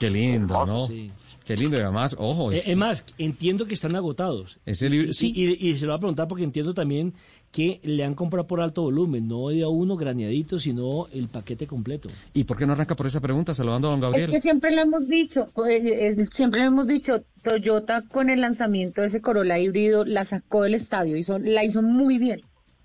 Qué 0.00 0.08
lindo, 0.10 0.64
¿no? 0.64 0.86
Sí. 0.86 1.10
Qué 1.44 1.56
lindo 1.56 1.76
y 1.76 1.80
además, 1.80 2.16
ojo, 2.18 2.52
Eh, 2.52 2.56
es, 2.56 2.68
es 2.68 2.76
más, 2.76 3.04
entiendo 3.18 3.66
que 3.66 3.74
están 3.74 3.94
agotados. 3.96 4.58
es 4.64 4.80
el 4.82 4.94
híbrido- 4.94 5.10
Y, 5.10 5.14
sí. 5.14 5.32
y- 5.36 5.68
y 5.68 5.76
se 5.76 5.84
lo 5.84 5.92
voy 5.92 5.96
a 5.98 6.00
preguntar 6.00 6.26
porque 6.28 6.44
entiendo 6.44 6.72
también 6.72 7.12
que 7.54 7.78
le 7.84 8.02
han 8.02 8.14
comprado 8.16 8.48
por 8.48 8.60
alto 8.60 8.82
volumen, 8.82 9.28
no 9.28 9.46
de 9.50 9.62
a 9.62 9.68
uno 9.68 9.96
graneadito, 9.96 10.58
sino 10.58 11.06
el 11.12 11.28
paquete 11.28 11.68
completo. 11.68 12.08
¿Y 12.32 12.42
por 12.42 12.58
qué 12.58 12.66
no 12.66 12.72
arranca 12.72 12.96
por 12.96 13.06
esa 13.06 13.20
pregunta? 13.20 13.54
Saludando 13.54 13.86
a 13.86 13.90
don 13.92 14.00
Es 14.00 14.02
Gabriel. 14.02 14.30
que 14.32 14.40
siempre 14.40 14.74
lo 14.74 14.82
hemos 14.82 15.08
dicho, 15.08 15.46
es- 15.68 16.28
siempre 16.32 16.62
lo 16.62 16.66
hemos 16.66 16.88
dicho, 16.88 17.22
Toyota 17.44 18.02
con 18.10 18.28
el 18.28 18.40
lanzamiento 18.40 19.02
de 19.02 19.06
ese 19.06 19.20
Corolla 19.20 19.56
híbrido 19.60 20.04
la 20.04 20.24
sacó 20.24 20.64
del 20.64 20.74
estadio, 20.74 21.16
hizo, 21.16 21.38
la 21.38 21.62
hizo 21.62 21.80
muy 21.80 22.18
bien. 22.18 22.40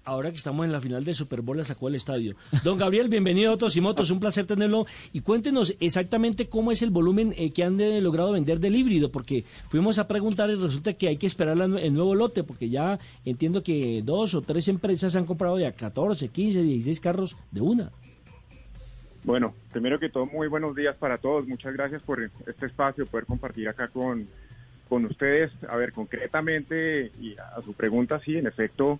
Ahora 0.10 0.32
que 0.32 0.38
estamos 0.38 0.66
en 0.66 0.72
la 0.72 0.82
final 0.82 1.06
de 1.06 1.14
Super 1.14 1.44
Bowl, 1.44 1.56
la 1.56 1.64
sacó 1.64 1.86
del 1.86 1.94
estadio. 1.94 2.36
Don 2.64 2.80
Gabriel, 2.80 3.10
bienvenido 3.10 3.50
a 3.50 3.54
Autos 3.54 3.78
y 3.78 3.82
Motos, 3.82 4.10
un 4.10 4.20
placer 4.20 4.48
tenerlo. 4.48 4.88
Y 5.14 5.22
cuéntenos 5.22 5.76
exactamente 5.80 6.50
cómo 6.50 6.72
es 6.72 6.82
el 6.82 6.90
volumen 6.90 7.32
eh, 7.38 7.54
que 7.54 7.64
han 7.64 7.80
eh, 7.80 8.02
logrado 8.02 8.32
vender 8.32 8.60
del 8.60 8.76
híbrido, 8.76 9.12
porque 9.12 9.44
fuimos 9.68 10.00
a 10.00 10.08
preguntar 10.08 10.50
y 10.50 10.56
resulta 10.56 10.94
que 10.94 11.10
hay 11.10 11.18
que 11.18 11.28
esperar 11.28 11.60
el 11.60 11.94
nuevo 11.94 12.16
lote, 12.16 12.44
porque 12.44 12.70
ya 12.70 12.98
entiendo 13.24 13.62
que 13.62 14.02
dos 14.04 14.34
o 14.34 14.42
tres 14.42 14.68
empresas 14.68 15.16
han 15.16 15.28
comprado 15.28 15.60
ya 15.60 15.74
14, 15.74 16.30
15, 16.30 16.64
16 16.64 17.00
carros 17.00 17.38
de 17.52 17.62
una. 17.62 17.92
Bueno, 19.24 19.54
primero 19.72 20.00
que 20.00 20.10
todo, 20.10 20.26
muy 20.26 20.48
buenos 20.48 20.76
días 20.76 20.96
para 20.96 21.20
todos. 21.20 21.48
Muchas 21.48 21.72
gracias 21.74 22.02
por 22.02 22.20
este 22.48 22.66
espacio, 22.66 23.06
poder 23.06 23.28
compartir 23.28 23.70
acá 23.70 23.90
con, 23.90 24.28
con 24.90 25.06
ustedes. 25.06 25.52
A 25.70 25.76
ver, 25.76 25.94
concretamente, 25.94 27.12
y 27.22 27.36
a 27.38 27.62
su 27.64 27.74
pregunta, 27.74 28.20
sí, 28.26 28.38
en 28.38 28.48
efecto, 28.48 29.00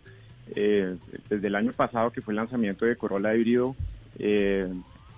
eh, 0.56 0.96
desde 1.30 1.48
el 1.48 1.56
año 1.56 1.74
pasado 1.74 2.12
que 2.12 2.22
fue 2.22 2.34
el 2.34 2.38
lanzamiento 2.38 2.86
de 2.86 2.96
Corolla 2.96 3.36
híbrido, 3.36 3.76
eh, 4.18 4.68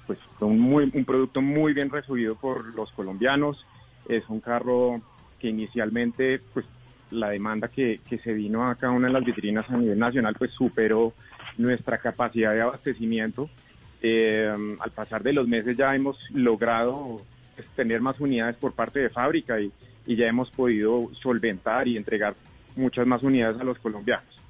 pues 0.07 0.19
fue 0.37 0.47
un, 0.47 0.59
muy, 0.59 0.91
un 0.93 1.05
producto 1.05 1.41
muy 1.41 1.73
bien 1.73 1.89
recibido 1.89 2.35
por 2.35 2.73
los 2.75 2.91
colombianos. 2.91 3.65
Es 4.09 4.27
un 4.29 4.39
carro 4.39 5.01
que 5.39 5.49
inicialmente, 5.49 6.41
pues 6.53 6.65
la 7.11 7.29
demanda 7.29 7.67
que, 7.67 7.99
se 8.23 8.33
vino 8.33 8.69
a 8.69 8.75
cada 8.75 8.93
una 8.93 9.07
de 9.07 9.13
las 9.13 9.25
vitrinas 9.25 9.69
a 9.69 9.77
nivel 9.77 9.99
nacional, 9.99 10.35
pues 10.37 10.51
superó 10.51 11.13
nuestra 11.57 11.97
capacidad 11.97 12.53
de 12.53 12.61
abastecimiento. 12.61 13.49
Eh, 14.01 14.51
al 14.79 14.91
pasar 14.91 15.21
de 15.21 15.33
los 15.33 15.47
meses 15.47 15.77
ya 15.77 15.95
hemos 15.95 16.17
logrado 16.31 17.21
pues, 17.55 17.67
tener 17.75 18.01
más 18.01 18.19
unidades 18.19 18.55
por 18.55 18.73
parte 18.73 18.99
de 18.99 19.09
fábrica 19.09 19.59
y 19.61 19.71
ya 20.07 20.25
hemos 20.25 20.49
podido 20.49 21.11
solventar 21.13 21.87
y 21.87 21.97
entregar 21.97 22.33
muchas 22.75 23.05
más 23.05 23.21
unidades 23.21 23.59
a 23.61 23.63
los 23.63 23.77
colombianos. 23.77 24.40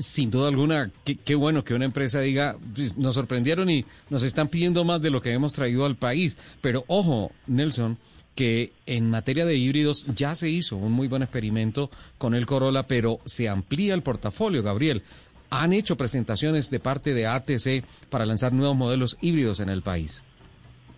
Sin 0.00 0.30
duda 0.30 0.48
alguna, 0.48 0.90
qué, 1.04 1.16
qué 1.16 1.34
bueno 1.34 1.62
que 1.62 1.74
una 1.74 1.84
empresa 1.84 2.20
diga, 2.20 2.56
pues, 2.74 2.96
nos 2.96 3.14
sorprendieron 3.14 3.70
y 3.70 3.84
nos 4.08 4.22
están 4.22 4.48
pidiendo 4.48 4.84
más 4.84 5.00
de 5.00 5.10
lo 5.10 5.20
que 5.20 5.32
hemos 5.32 5.52
traído 5.52 5.84
al 5.84 5.96
país. 5.96 6.36
Pero 6.60 6.84
ojo, 6.88 7.32
Nelson, 7.46 7.98
que 8.34 8.72
en 8.86 9.10
materia 9.10 9.44
de 9.44 9.56
híbridos 9.56 10.06
ya 10.14 10.34
se 10.34 10.48
hizo 10.48 10.76
un 10.76 10.92
muy 10.92 11.08
buen 11.08 11.22
experimento 11.22 11.90
con 12.18 12.34
el 12.34 12.46
Corolla, 12.46 12.84
pero 12.84 13.18
se 13.24 13.48
amplía 13.48 13.94
el 13.94 14.02
portafolio, 14.02 14.62
Gabriel. 14.62 15.02
Han 15.50 15.72
hecho 15.72 15.96
presentaciones 15.96 16.70
de 16.70 16.80
parte 16.80 17.12
de 17.12 17.26
ATC 17.26 17.84
para 18.08 18.24
lanzar 18.24 18.52
nuevos 18.52 18.76
modelos 18.76 19.18
híbridos 19.20 19.60
en 19.60 19.68
el 19.68 19.82
país. 19.82 20.24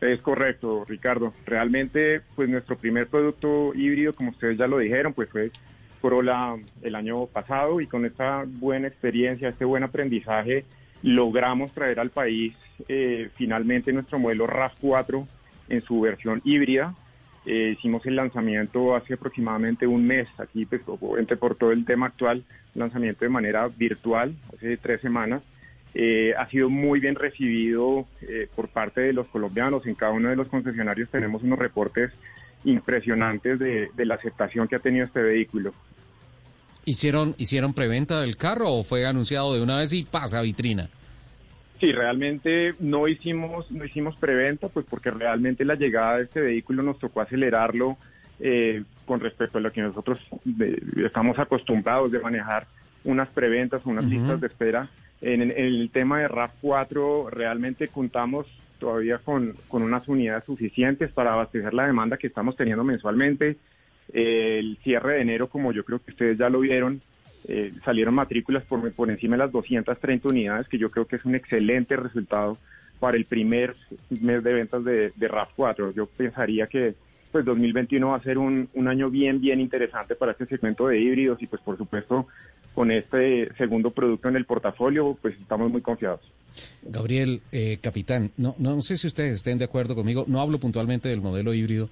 Es 0.00 0.20
correcto, 0.20 0.84
Ricardo. 0.84 1.32
Realmente, 1.46 2.22
pues 2.34 2.48
nuestro 2.48 2.76
primer 2.76 3.06
producto 3.06 3.72
híbrido, 3.74 4.12
como 4.12 4.30
ustedes 4.30 4.58
ya 4.58 4.66
lo 4.66 4.78
dijeron, 4.78 5.14
pues 5.14 5.30
fue 5.30 5.50
Corolla 6.02 6.56
el 6.82 6.94
año 6.96 7.26
pasado 7.26 7.80
y 7.80 7.86
con 7.86 8.04
esta 8.04 8.44
buena 8.46 8.88
experiencia, 8.88 9.48
este 9.48 9.64
buen 9.64 9.84
aprendizaje, 9.84 10.64
logramos 11.02 11.72
traer 11.72 12.00
al 12.00 12.10
país 12.10 12.54
eh, 12.88 13.30
finalmente 13.36 13.92
nuestro 13.92 14.18
modelo 14.18 14.46
RAV4 14.46 15.26
en 15.68 15.82
su 15.82 16.00
versión 16.00 16.42
híbrida. 16.44 16.94
Eh, 17.46 17.74
hicimos 17.78 18.04
el 18.06 18.16
lanzamiento 18.16 18.94
hace 18.94 19.14
aproximadamente 19.14 19.86
un 19.86 20.06
mes, 20.06 20.28
aquí 20.38 20.66
pues, 20.66 20.82
obviamente 20.86 21.36
por 21.36 21.54
todo 21.54 21.72
el 21.72 21.84
tema 21.84 22.06
actual, 22.06 22.44
lanzamiento 22.74 23.24
de 23.24 23.28
manera 23.30 23.68
virtual, 23.68 24.34
hace 24.52 24.76
tres 24.76 25.00
semanas. 25.00 25.42
Eh, 25.94 26.32
ha 26.38 26.48
sido 26.48 26.70
muy 26.70 27.00
bien 27.00 27.16
recibido 27.16 28.06
eh, 28.22 28.48
por 28.54 28.68
parte 28.68 29.02
de 29.02 29.12
los 29.12 29.26
colombianos. 29.28 29.86
En 29.86 29.94
cada 29.94 30.12
uno 30.12 30.30
de 30.30 30.36
los 30.36 30.48
concesionarios 30.48 31.10
tenemos 31.10 31.42
unos 31.42 31.58
reportes 31.58 32.10
impresionantes 32.64 33.58
de, 33.58 33.88
de 33.94 34.04
la 34.06 34.14
aceptación 34.14 34.68
que 34.68 34.76
ha 34.76 34.80
tenido 34.80 35.04
este 35.06 35.22
vehículo. 35.22 35.72
¿Hicieron, 36.84 37.34
¿Hicieron 37.38 37.74
preventa 37.74 38.20
del 38.20 38.36
carro 38.36 38.72
o 38.72 38.82
fue 38.84 39.06
anunciado 39.06 39.54
de 39.54 39.62
una 39.62 39.76
vez 39.78 39.92
y 39.92 40.02
pasa 40.04 40.40
a 40.40 40.42
vitrina? 40.42 40.88
Sí, 41.78 41.92
realmente 41.92 42.74
no 42.80 43.06
hicimos, 43.08 43.70
no 43.70 43.84
hicimos 43.84 44.16
preventa, 44.16 44.68
pues 44.68 44.86
porque 44.88 45.10
realmente 45.10 45.64
la 45.64 45.74
llegada 45.74 46.18
de 46.18 46.24
este 46.24 46.40
vehículo 46.40 46.82
nos 46.82 46.98
tocó 46.98 47.20
acelerarlo 47.20 47.96
eh, 48.40 48.82
con 49.06 49.20
respecto 49.20 49.58
a 49.58 49.60
lo 49.60 49.72
que 49.72 49.80
nosotros 49.82 50.18
de- 50.44 50.80
estamos 51.04 51.38
acostumbrados 51.38 52.10
de 52.10 52.18
manejar 52.20 52.66
unas 53.04 53.28
preventas, 53.28 53.82
unas 53.84 54.04
listas 54.04 54.40
de 54.40 54.46
espera. 54.46 54.88
En, 55.20 55.42
en 55.42 55.50
el 55.52 55.90
tema 55.92 56.20
de 56.20 56.28
RAV4 56.28 57.30
realmente 57.30 57.88
contamos 57.88 58.46
todavía 58.82 59.18
con, 59.18 59.54
con 59.68 59.82
unas 59.82 60.08
unidades 60.08 60.42
suficientes 60.42 61.12
para 61.12 61.34
abastecer 61.34 61.72
la 61.72 61.86
demanda 61.86 62.16
que 62.16 62.26
estamos 62.26 62.56
teniendo 62.56 62.82
mensualmente. 62.82 63.56
Eh, 64.12 64.58
el 64.58 64.76
cierre 64.82 65.14
de 65.14 65.20
enero, 65.20 65.46
como 65.46 65.70
yo 65.72 65.84
creo 65.84 66.00
que 66.00 66.10
ustedes 66.10 66.36
ya 66.36 66.50
lo 66.50 66.58
vieron, 66.58 67.00
eh, 67.46 67.72
salieron 67.84 68.14
matrículas 68.14 68.64
por, 68.64 68.92
por 68.92 69.08
encima 69.08 69.36
de 69.36 69.44
las 69.44 69.52
230 69.52 70.28
unidades, 70.28 70.66
que 70.66 70.78
yo 70.78 70.90
creo 70.90 71.06
que 71.06 71.14
es 71.14 71.24
un 71.24 71.36
excelente 71.36 71.94
resultado 71.94 72.58
para 72.98 73.16
el 73.16 73.24
primer 73.24 73.76
mes 74.20 74.42
de 74.42 74.52
ventas 74.52 74.84
de, 74.84 75.12
de 75.14 75.30
RAV4. 75.30 75.94
Yo 75.94 76.06
pensaría 76.06 76.66
que 76.66 76.96
pues 77.30 77.44
2021 77.44 78.08
va 78.08 78.16
a 78.16 78.22
ser 78.22 78.36
un, 78.36 78.68
un 78.74 78.88
año 78.88 79.10
bien, 79.10 79.40
bien 79.40 79.60
interesante 79.60 80.16
para 80.16 80.32
este 80.32 80.46
segmento 80.46 80.88
de 80.88 81.00
híbridos 81.00 81.40
y 81.40 81.46
pues 81.46 81.62
por 81.62 81.78
supuesto 81.78 82.26
con 82.74 82.90
este 82.90 83.52
segundo 83.56 83.90
producto 83.90 84.28
en 84.28 84.36
el 84.36 84.44
portafolio 84.44 85.16
pues 85.20 85.34
estamos 85.40 85.70
muy 85.70 85.82
confiados. 85.82 86.20
Gabriel, 86.82 87.40
eh, 87.50 87.78
capitán, 87.80 88.30
no, 88.36 88.54
no 88.58 88.80
sé 88.82 88.98
si 88.98 89.06
ustedes 89.06 89.34
estén 89.34 89.58
de 89.58 89.64
acuerdo 89.64 89.94
conmigo, 89.94 90.24
no 90.26 90.40
hablo 90.40 90.58
puntualmente 90.58 91.08
del 91.08 91.22
modelo 91.22 91.54
híbrido, 91.54 91.88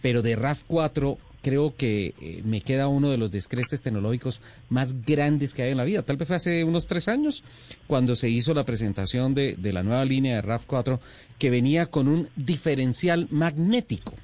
pero 0.00 0.22
de 0.22 0.36
RAV4 0.36 1.16
creo 1.42 1.74
que 1.76 2.14
eh, 2.20 2.42
me 2.44 2.60
queda 2.60 2.88
uno 2.88 3.10
de 3.10 3.18
los 3.18 3.30
descrestes 3.30 3.82
tecnológicos 3.82 4.40
más 4.70 5.04
grandes 5.04 5.54
que 5.54 5.62
hay 5.62 5.72
en 5.72 5.76
la 5.76 5.84
vida. 5.84 6.02
Tal 6.02 6.16
vez 6.16 6.28
fue 6.28 6.36
hace 6.36 6.64
unos 6.64 6.86
tres 6.86 7.08
años 7.08 7.44
cuando 7.86 8.16
se 8.16 8.30
hizo 8.30 8.54
la 8.54 8.64
presentación 8.64 9.34
de, 9.34 9.56
de 9.56 9.72
la 9.72 9.82
nueva 9.82 10.04
línea 10.04 10.36
de 10.36 10.42
RAV4 10.42 11.00
que 11.38 11.50
venía 11.50 11.86
con 11.86 12.08
un 12.08 12.28
diferencial 12.36 13.26
magnético. 13.30 14.14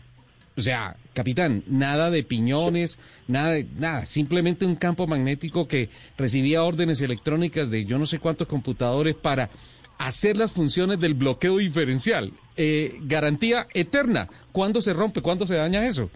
O 0.59 0.61
sea, 0.61 0.97
capitán, 1.15 1.63
nada 1.69 2.11
de 2.11 2.25
piñones, 2.25 2.99
nada, 3.29 3.51
de- 3.51 3.67
nada, 3.79 4.05
simplemente 4.07 4.67
un 4.67 4.75
campo 4.75 5.07
magnético 5.07 5.69
que 5.69 5.89
recibía 6.17 6.65
órdenes 6.65 7.01
electrónicas 7.01 7.71
de 7.71 7.85
yo 7.85 7.97
no 7.97 8.07
sé 8.07 8.19
cuántos 8.19 8.49
computadores 8.49 9.15
para 9.15 9.51
hacer 9.99 10.37
las 10.37 10.51
funciones 10.51 10.99
del 10.99 11.15
bloqueo 11.15 11.59
diferencial. 11.59 12.33
Eh, 12.57 12.99
garantía 13.03 13.69
eterna. 13.73 14.29
¿Cuándo 14.51 14.81
se 14.81 14.93
rompe? 14.93 15.23
¿Cuándo 15.23 15.47
se 15.47 15.55
daña 15.55 15.87
eso? 15.87 16.11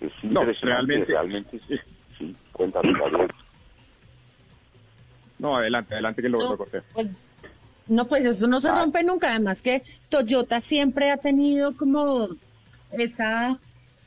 Es 0.00 0.10
No, 0.24 0.42
realmente- 0.44 1.12
realmente, 1.12 1.60
sí, 1.68 1.76
sí, 2.18 2.34
cuéntame, 2.52 2.92
Gabriel. 2.98 3.30
No, 5.38 5.56
adelante, 5.56 5.94
adelante 5.94 6.22
que 6.22 6.28
lo, 6.28 6.38
lo 6.40 6.56
corté. 6.56 6.82
Pues 6.92 7.12
no, 7.86 8.06
pues 8.08 8.24
eso 8.24 8.46
no 8.48 8.60
se 8.60 8.70
rompe 8.70 9.02
nunca. 9.04 9.30
Además 9.30 9.62
que 9.62 9.82
Toyota 10.08 10.60
siempre 10.60 11.10
ha 11.12 11.16
tenido 11.18 11.76
como 11.76 12.28
esa 12.92 13.58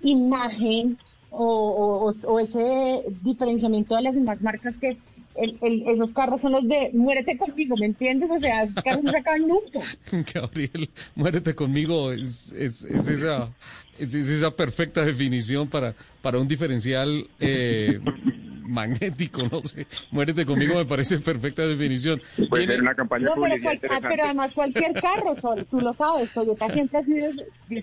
imagen 0.02 0.98
o, 1.30 1.46
o- 1.46 2.40
ese 2.40 3.04
diferenciamiento 3.22 3.96
de 3.96 4.02
las 4.02 4.16
demás 4.16 4.42
marcas 4.42 4.78
que 4.78 4.98
el- 5.36 5.58
el- 5.62 5.84
esos 5.88 6.14
carros 6.14 6.42
son 6.42 6.52
los 6.54 6.68
de 6.68 6.92
muérete 6.94 7.38
conmigo, 7.38 7.76
¿me 7.78 7.86
entiendes? 7.86 8.30
O 8.30 8.40
sea, 8.40 8.64
esos 8.64 8.84
carros 8.84 9.04
no 9.04 9.12
se 9.12 9.18
acaban 9.18 9.48
nunca. 9.48 9.80
Gabriel, 10.34 10.90
muérete 11.16 11.56
conmigo, 11.56 12.12
es, 12.12 12.52
es, 12.52 12.84
es 12.84 13.08
esa, 13.08 13.50
es, 13.98 14.14
es 14.14 14.30
esa 14.30 14.52
perfecta 14.52 15.04
definición 15.06 15.68
para, 15.70 15.94
para 16.22 16.38
un 16.40 16.48
diferencial 16.48 17.28
eh, 17.40 18.00
magnético, 18.64 19.44
no 19.52 19.62
sé. 19.64 19.86
Muérete 20.12 20.46
conmigo 20.46 20.76
me 20.76 20.86
parece 20.86 21.20
perfecta 21.20 21.66
definición. 21.68 22.22
Puede 22.50 22.68
ser 22.68 22.82
una 22.82 22.96
campaña 22.96 23.26
No, 23.26 23.34
pero, 23.42 23.62
cual- 23.62 23.80
ah, 23.90 24.00
pero 24.02 24.24
además 24.26 24.54
cualquier 24.54 24.94
carro, 24.94 25.36
Sol, 25.36 25.66
tú 25.70 25.80
lo 25.82 25.94
sabes, 25.94 26.32
Toyota 26.34 26.70
siempre 26.70 27.00
ha 27.00 27.04
sido, 27.04 27.32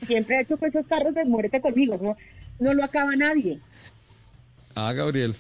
siempre 0.06 0.36
ha 0.36 0.40
hecho 0.42 0.56
pues 0.56 0.74
esos 0.74 0.88
carros 0.88 1.14
de 1.14 1.24
muérete 1.24 1.60
conmigo, 1.60 1.94
eso 1.94 2.16
no 2.60 2.74
lo 2.74 2.84
acaba 2.84 3.14
nadie. 3.16 3.58
Ah, 4.74 4.92
Gabriel. 4.92 5.34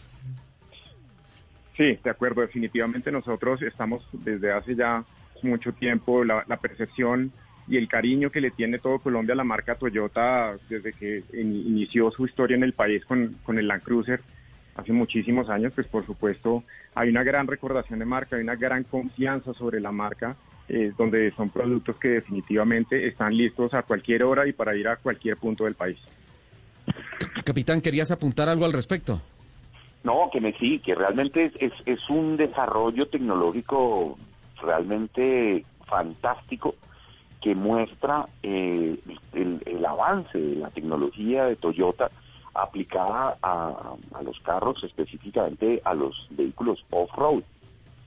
Sí, 1.78 1.96
de 2.02 2.10
acuerdo. 2.10 2.42
Definitivamente 2.42 3.10
nosotros 3.12 3.62
estamos 3.62 4.04
desde 4.12 4.52
hace 4.52 4.74
ya 4.74 5.04
mucho 5.42 5.72
tiempo 5.72 6.24
la, 6.24 6.44
percepción 6.60 7.32
y 7.68 7.76
el 7.76 7.86
cariño 7.86 8.30
que 8.30 8.40
le 8.40 8.50
tiene 8.50 8.80
todo 8.80 8.98
Colombia 8.98 9.34
a 9.34 9.36
la 9.36 9.44
marca 9.44 9.76
Toyota 9.76 10.56
desde 10.68 10.92
que 10.92 11.22
in- 11.32 11.54
inició 11.68 12.10
su 12.10 12.26
historia 12.26 12.56
en 12.56 12.64
el 12.64 12.72
país 12.72 13.04
con, 13.04 13.36
con 13.44 13.58
el 13.58 13.68
Land 13.68 13.84
Cruiser 13.84 14.20
hace 14.74 14.92
muchísimos 14.92 15.48
años, 15.48 15.72
pues 15.74 15.86
por 15.86 16.04
supuesto 16.04 16.64
hay 16.94 17.10
una 17.10 17.22
gran 17.22 17.46
recordación 17.46 18.00
de 18.00 18.04
marca, 18.04 18.36
hay 18.36 18.42
una 18.42 18.56
gran 18.56 18.82
confianza 18.84 19.54
sobre 19.54 19.80
la 19.80 19.92
marca, 19.92 20.36
eh, 20.68 20.92
donde 20.98 21.30
son 21.32 21.50
productos 21.50 21.96
que 21.96 22.08
definitivamente 22.08 23.06
están 23.06 23.36
listos 23.36 23.72
a 23.74 23.82
cualquier 23.82 24.24
hora 24.24 24.48
y 24.48 24.52
para 24.52 24.74
ir 24.76 24.88
a 24.88 24.96
cualquier 24.96 25.36
punto 25.36 25.64
del 25.64 25.74
país. 25.74 25.98
Capitán, 27.44 27.80
¿querías 27.80 28.10
apuntar 28.10 28.48
algo 28.48 28.64
al 28.64 28.72
respecto? 28.72 29.20
No, 30.04 30.30
que 30.32 30.40
me 30.40 30.52
sí, 30.54 30.78
que 30.78 30.94
realmente 30.94 31.46
es, 31.46 31.52
es, 31.60 31.72
es 31.86 32.08
un 32.08 32.36
desarrollo 32.36 33.08
tecnológico 33.08 34.16
realmente 34.62 35.64
fantástico 35.86 36.74
que 37.40 37.54
muestra 37.54 38.28
eh, 38.42 38.98
el, 39.32 39.62
el 39.64 39.86
avance 39.86 40.38
de 40.38 40.56
la 40.56 40.70
tecnología 40.70 41.44
de 41.44 41.56
Toyota 41.56 42.10
aplicada 42.54 43.36
a, 43.42 43.94
los 44.22 44.40
carros, 44.40 44.82
específicamente 44.82 45.80
a 45.84 45.94
los 45.94 46.26
vehículos 46.30 46.84
off-road, 46.90 47.42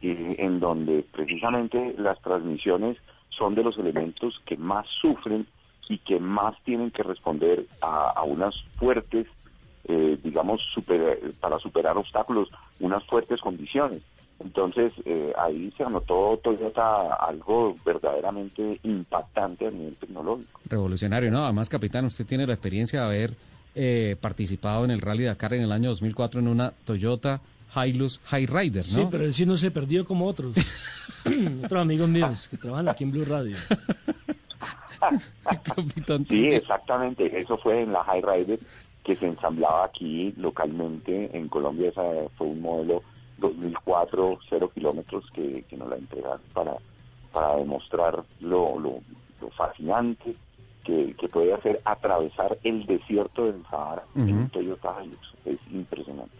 en 0.02 0.60
donde 0.60 1.06
precisamente 1.12 1.96
las 1.98 2.20
transmisiones 2.22 2.98
son 3.30 3.56
de 3.56 3.64
los 3.64 3.78
elementos 3.78 4.42
que 4.46 4.58
más 4.58 4.88
sufren 5.00 5.48
y 5.88 6.00
que 6.00 6.20
más 6.20 6.56
tienen 6.64 6.92
que 6.92 7.04
responder 7.04 7.66
a 7.82 8.24
unas 8.24 8.56
fuertes, 8.78 9.28
eh, 9.88 10.18
digamos, 10.24 10.62
super- 10.74 11.20
para 11.40 11.58
superar 11.60 11.98
obstáculos, 11.98 12.50
unas 12.80 13.04
fuertes 13.06 13.40
condiciones. 13.42 14.02
Entonces, 14.40 14.92
eh, 15.06 15.32
ahí 15.38 15.72
se 15.78 15.84
anotó 15.84 16.40
Toyota 16.44 17.14
algo 17.14 17.76
verdaderamente 17.86 18.80
impactante 18.84 19.68
a 19.68 19.72
nivel 19.72 19.96
tecnológico. 19.98 20.60
Revolucionario, 20.66 21.30
¿no? 21.30 21.44
Además, 21.44 21.70
capitán, 21.70 22.06
usted 22.06 22.26
tiene 22.26 22.48
la 22.48 22.54
experiencia 22.54 23.02
de 23.02 23.06
haber 23.06 23.34
eh, 23.76 24.16
participado 24.20 24.84
en 24.84 24.92
el 24.92 25.00
Rally 25.02 25.26
Dakar 25.26 25.54
en 25.54 25.62
el 25.62 25.72
año 25.72 25.90
2004 25.90 26.40
en 26.40 26.48
una 26.48 26.72
Toyota 26.86 27.40
Hilux 27.76 28.20
High 28.26 28.48
Rider, 28.48 28.84
¿no? 28.84 29.04
Sí, 29.04 29.08
pero 29.12 29.24
él 29.26 29.34
sí 29.34 29.46
no 29.46 29.56
se 29.58 29.70
perdió 29.72 30.06
como 30.06 30.26
otros. 30.28 30.54
otros 31.64 31.82
amigos 31.82 32.10
míos 32.10 32.48
que 32.50 32.58
trabajan 32.58 32.90
aquí 32.90 33.04
en 33.04 33.12
Blue 33.12 33.26
Radio. 33.26 33.56
Sí, 36.30 36.46
exactamente. 36.48 37.40
Eso 37.40 37.58
fue 37.58 37.82
en 37.82 37.92
la 37.92 38.04
High 38.04 38.22
Rider 38.22 38.60
que 39.04 39.16
se 39.16 39.26
ensamblaba 39.26 39.86
aquí 39.86 40.34
localmente 40.38 41.36
en 41.36 41.48
Colombia. 41.48 41.90
Esa 41.90 42.04
fue 42.38 42.48
un 42.48 42.62
modelo 42.62 43.04
2004, 43.38 44.40
cero 44.50 44.72
kilómetros 44.74 45.26
que, 45.34 45.64
que 45.70 45.78
nos 45.78 45.90
la 45.90 45.98
entregaron 45.98 46.42
para, 46.54 46.78
para 47.34 47.56
demostrar 47.58 48.24
lo, 48.40 48.80
lo, 48.80 49.00
lo 49.42 49.50
fascinante 49.52 50.36
que, 50.84 51.16
que 51.20 51.28
puede 51.28 51.54
hacer 51.54 51.82
atravesar 51.86 52.58
el 52.64 52.86
desierto 52.86 53.46
del 53.46 53.64
Sahara 53.70 54.04
en 54.16 54.24
Ujú. 54.24 54.34
un 54.34 54.50
Toyota 54.50 54.96
Hilux. 55.04 55.20
Es 55.46 55.60
impresionante. 55.72 56.36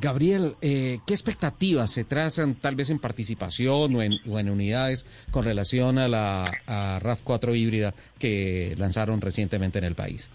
Gabriel, 0.00 0.54
eh, 0.60 0.98
¿qué 1.06 1.14
expectativas 1.14 1.90
se 1.90 2.04
trazan 2.04 2.56
tal 2.56 2.76
vez 2.76 2.90
en 2.90 2.98
participación 2.98 3.96
o 3.96 4.02
en, 4.02 4.12
o 4.28 4.38
en 4.38 4.50
unidades 4.50 5.06
con 5.30 5.44
relación 5.44 5.98
a 5.98 6.08
la 6.08 6.52
a 6.66 7.00
RAV4 7.00 7.56
híbrida 7.56 7.94
que 8.18 8.74
lanzaron 8.76 9.20
recientemente 9.22 9.78
en 9.78 9.84
el 9.84 9.94
país? 9.94 10.30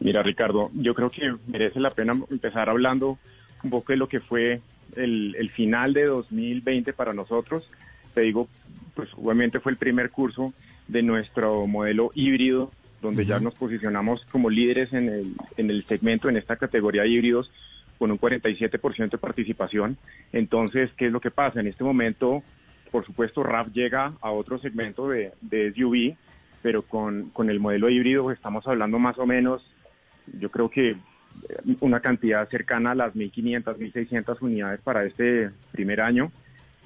Mira, 0.00 0.22
Ricardo, 0.22 0.70
yo 0.74 0.94
creo 0.94 1.10
que 1.10 1.34
merece 1.46 1.78
la 1.78 1.90
pena 1.90 2.18
empezar 2.30 2.68
hablando 2.70 3.18
un 3.62 3.70
poco 3.70 3.92
de 3.92 3.98
lo 3.98 4.08
que 4.08 4.20
fue 4.20 4.60
el, 4.96 5.36
el 5.38 5.50
final 5.50 5.92
de 5.92 6.06
2020 6.06 6.92
para 6.94 7.12
nosotros. 7.12 7.68
Te 8.14 8.22
digo, 8.22 8.48
pues 8.94 9.10
obviamente 9.14 9.60
fue 9.60 9.72
el 9.72 9.78
primer 9.78 10.10
curso 10.10 10.54
de 10.88 11.02
nuestro 11.02 11.66
modelo 11.66 12.10
híbrido, 12.14 12.70
donde 13.02 13.24
ya 13.24 13.40
nos 13.40 13.54
posicionamos 13.54 14.24
como 14.26 14.50
líderes 14.50 14.92
en 14.92 15.08
el, 15.08 15.34
en 15.56 15.70
el 15.70 15.84
segmento, 15.84 16.28
en 16.28 16.36
esta 16.36 16.56
categoría 16.56 17.02
de 17.02 17.08
híbridos, 17.08 17.50
con 17.98 18.10
un 18.10 18.18
47% 18.18 19.10
de 19.10 19.18
participación. 19.18 19.98
Entonces, 20.32 20.90
¿qué 20.96 21.06
es 21.06 21.12
lo 21.12 21.20
que 21.20 21.30
pasa? 21.30 21.60
En 21.60 21.66
este 21.66 21.84
momento, 21.84 22.42
por 22.90 23.04
supuesto, 23.04 23.42
RAV 23.42 23.72
llega 23.72 24.14
a 24.20 24.30
otro 24.30 24.58
segmento 24.58 25.08
de, 25.08 25.32
de 25.42 25.72
SUV, 25.74 26.16
pero 26.62 26.82
con, 26.82 27.30
con 27.30 27.50
el 27.50 27.60
modelo 27.60 27.88
híbrido 27.88 28.30
estamos 28.32 28.66
hablando 28.66 28.98
más 28.98 29.18
o 29.18 29.26
menos, 29.26 29.62
yo 30.38 30.50
creo 30.50 30.70
que 30.70 30.96
una 31.80 32.00
cantidad 32.00 32.48
cercana 32.48 32.92
a 32.92 32.94
las 32.94 33.14
1.500, 33.14 33.76
1.600 33.76 34.36
unidades 34.40 34.80
para 34.80 35.04
este 35.04 35.50
primer 35.72 36.00
año. 36.00 36.32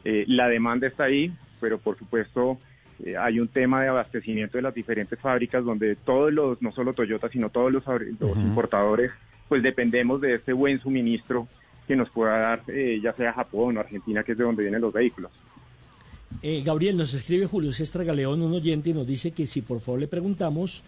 Eh, 0.04 0.24
la 0.28 0.48
demanda 0.48 0.86
está 0.86 1.04
ahí, 1.04 1.32
pero 1.60 1.78
por 1.78 1.98
supuesto 1.98 2.58
eh, 3.04 3.16
hay 3.16 3.40
un 3.40 3.48
tema 3.48 3.82
de 3.82 3.88
abastecimiento 3.88 4.58
de 4.58 4.62
las 4.62 4.74
diferentes 4.74 5.18
fábricas 5.18 5.64
donde 5.64 5.96
todos 5.96 6.32
los, 6.32 6.60
no 6.62 6.72
solo 6.72 6.92
Toyota, 6.92 7.28
sino 7.28 7.50
todos 7.50 7.72
los, 7.72 7.84
los 8.20 8.36
importadores, 8.36 9.10
pues 9.48 9.62
dependemos 9.62 10.20
de 10.20 10.34
este 10.34 10.52
buen 10.52 10.78
suministro 10.80 11.48
que 11.86 11.96
nos 11.96 12.08
pueda 12.10 12.38
dar 12.38 12.62
eh, 12.68 13.00
ya 13.02 13.12
sea 13.14 13.32
Japón 13.32 13.76
o 13.76 13.80
Argentina, 13.80 14.22
que 14.22 14.32
es 14.32 14.38
de 14.38 14.44
donde 14.44 14.62
vienen 14.62 14.80
los 14.80 14.92
vehículos. 14.92 15.30
Eh, 16.42 16.62
Gabriel, 16.64 16.96
nos 16.96 17.14
escribe 17.14 17.46
Julio 17.46 17.72
César 17.72 18.04
Galeón, 18.04 18.42
un 18.42 18.52
oyente, 18.52 18.90
y 18.90 18.94
nos 18.94 19.06
dice 19.06 19.32
que 19.32 19.46
si 19.46 19.62
por 19.62 19.80
favor 19.80 20.00
le 20.00 20.08
preguntamos 20.08 20.82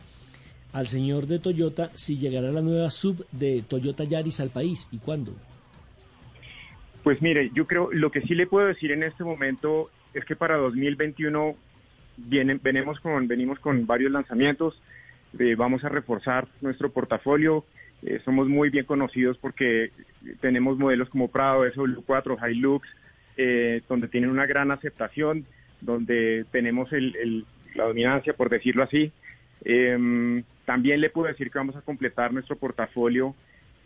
al 0.76 0.88
señor 0.88 1.26
de 1.26 1.38
Toyota 1.38 1.90
si 1.94 2.18
llegará 2.18 2.52
la 2.52 2.60
nueva 2.60 2.90
sub 2.90 3.26
de 3.32 3.64
Toyota 3.66 4.04
Yaris 4.04 4.40
al 4.40 4.50
país 4.50 4.90
y 4.92 4.98
cuándo. 4.98 5.32
Pues 7.02 7.22
mire, 7.22 7.50
yo 7.54 7.66
creo, 7.66 7.88
lo 7.92 8.10
que 8.10 8.20
sí 8.20 8.34
le 8.34 8.46
puedo 8.46 8.66
decir 8.66 8.92
en 8.92 9.02
este 9.02 9.24
momento 9.24 9.88
es 10.12 10.26
que 10.26 10.36
para 10.36 10.58
2021 10.58 11.56
vienen, 12.18 12.60
venimos, 12.62 13.00
con, 13.00 13.26
venimos 13.26 13.58
con 13.58 13.86
varios 13.86 14.12
lanzamientos, 14.12 14.78
eh, 15.38 15.54
vamos 15.54 15.82
a 15.82 15.88
reforzar 15.88 16.46
nuestro 16.60 16.90
portafolio, 16.90 17.64
eh, 18.02 18.20
somos 18.26 18.46
muy 18.46 18.68
bien 18.68 18.84
conocidos 18.84 19.38
porque 19.38 19.92
tenemos 20.42 20.76
modelos 20.76 21.08
como 21.08 21.28
Prado, 21.28 21.64
SW4, 21.64 22.50
Hilux, 22.50 22.86
eh, 23.38 23.80
donde 23.88 24.08
tienen 24.08 24.28
una 24.28 24.44
gran 24.44 24.70
aceptación, 24.70 25.46
donde 25.80 26.44
tenemos 26.50 26.92
el, 26.92 27.16
el, 27.16 27.46
la 27.74 27.84
dominancia, 27.84 28.34
por 28.34 28.50
decirlo 28.50 28.82
así. 28.82 29.10
Eh, 29.64 30.42
también 30.66 31.00
le 31.00 31.08
puedo 31.08 31.28
decir 31.28 31.50
que 31.50 31.58
vamos 31.58 31.76
a 31.76 31.80
completar 31.80 32.32
nuestro 32.32 32.56
portafolio 32.58 33.34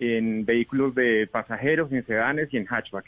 en 0.00 0.44
vehículos 0.44 0.94
de 0.94 1.28
pasajeros, 1.30 1.92
en 1.92 2.04
sedanes 2.06 2.48
y 2.52 2.56
en 2.56 2.64
hatchback. 2.66 3.04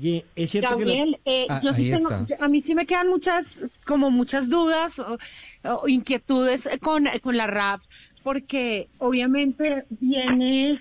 Y 0.00 0.24
es 0.34 0.50
cierto 0.50 0.70
Gabriel, 0.70 1.18
que 1.24 1.44
eh, 1.44 1.46
yo 1.62 1.72
sí 1.72 1.90
tengo, 1.90 2.08
yo- 2.26 2.36
a 2.42 2.48
mí 2.48 2.60
sí 2.62 2.74
me 2.74 2.86
quedan 2.86 3.08
muchas, 3.08 3.64
como 3.84 4.10
muchas 4.10 4.48
dudas 4.48 4.98
o, 4.98 5.18
o 5.64 5.88
inquietudes 5.88 6.68
con, 6.80 7.06
con 7.22 7.36
la 7.36 7.46
RAP, 7.46 7.80
porque 8.22 8.88
obviamente 8.98 9.84
viene 9.90 10.78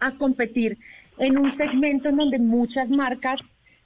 a 0.00 0.12
competir 0.12 0.78
en 1.18 1.38
un 1.38 1.50
segmento 1.52 2.08
en 2.10 2.16
donde 2.16 2.38
muchas 2.38 2.90
marcas 2.90 3.40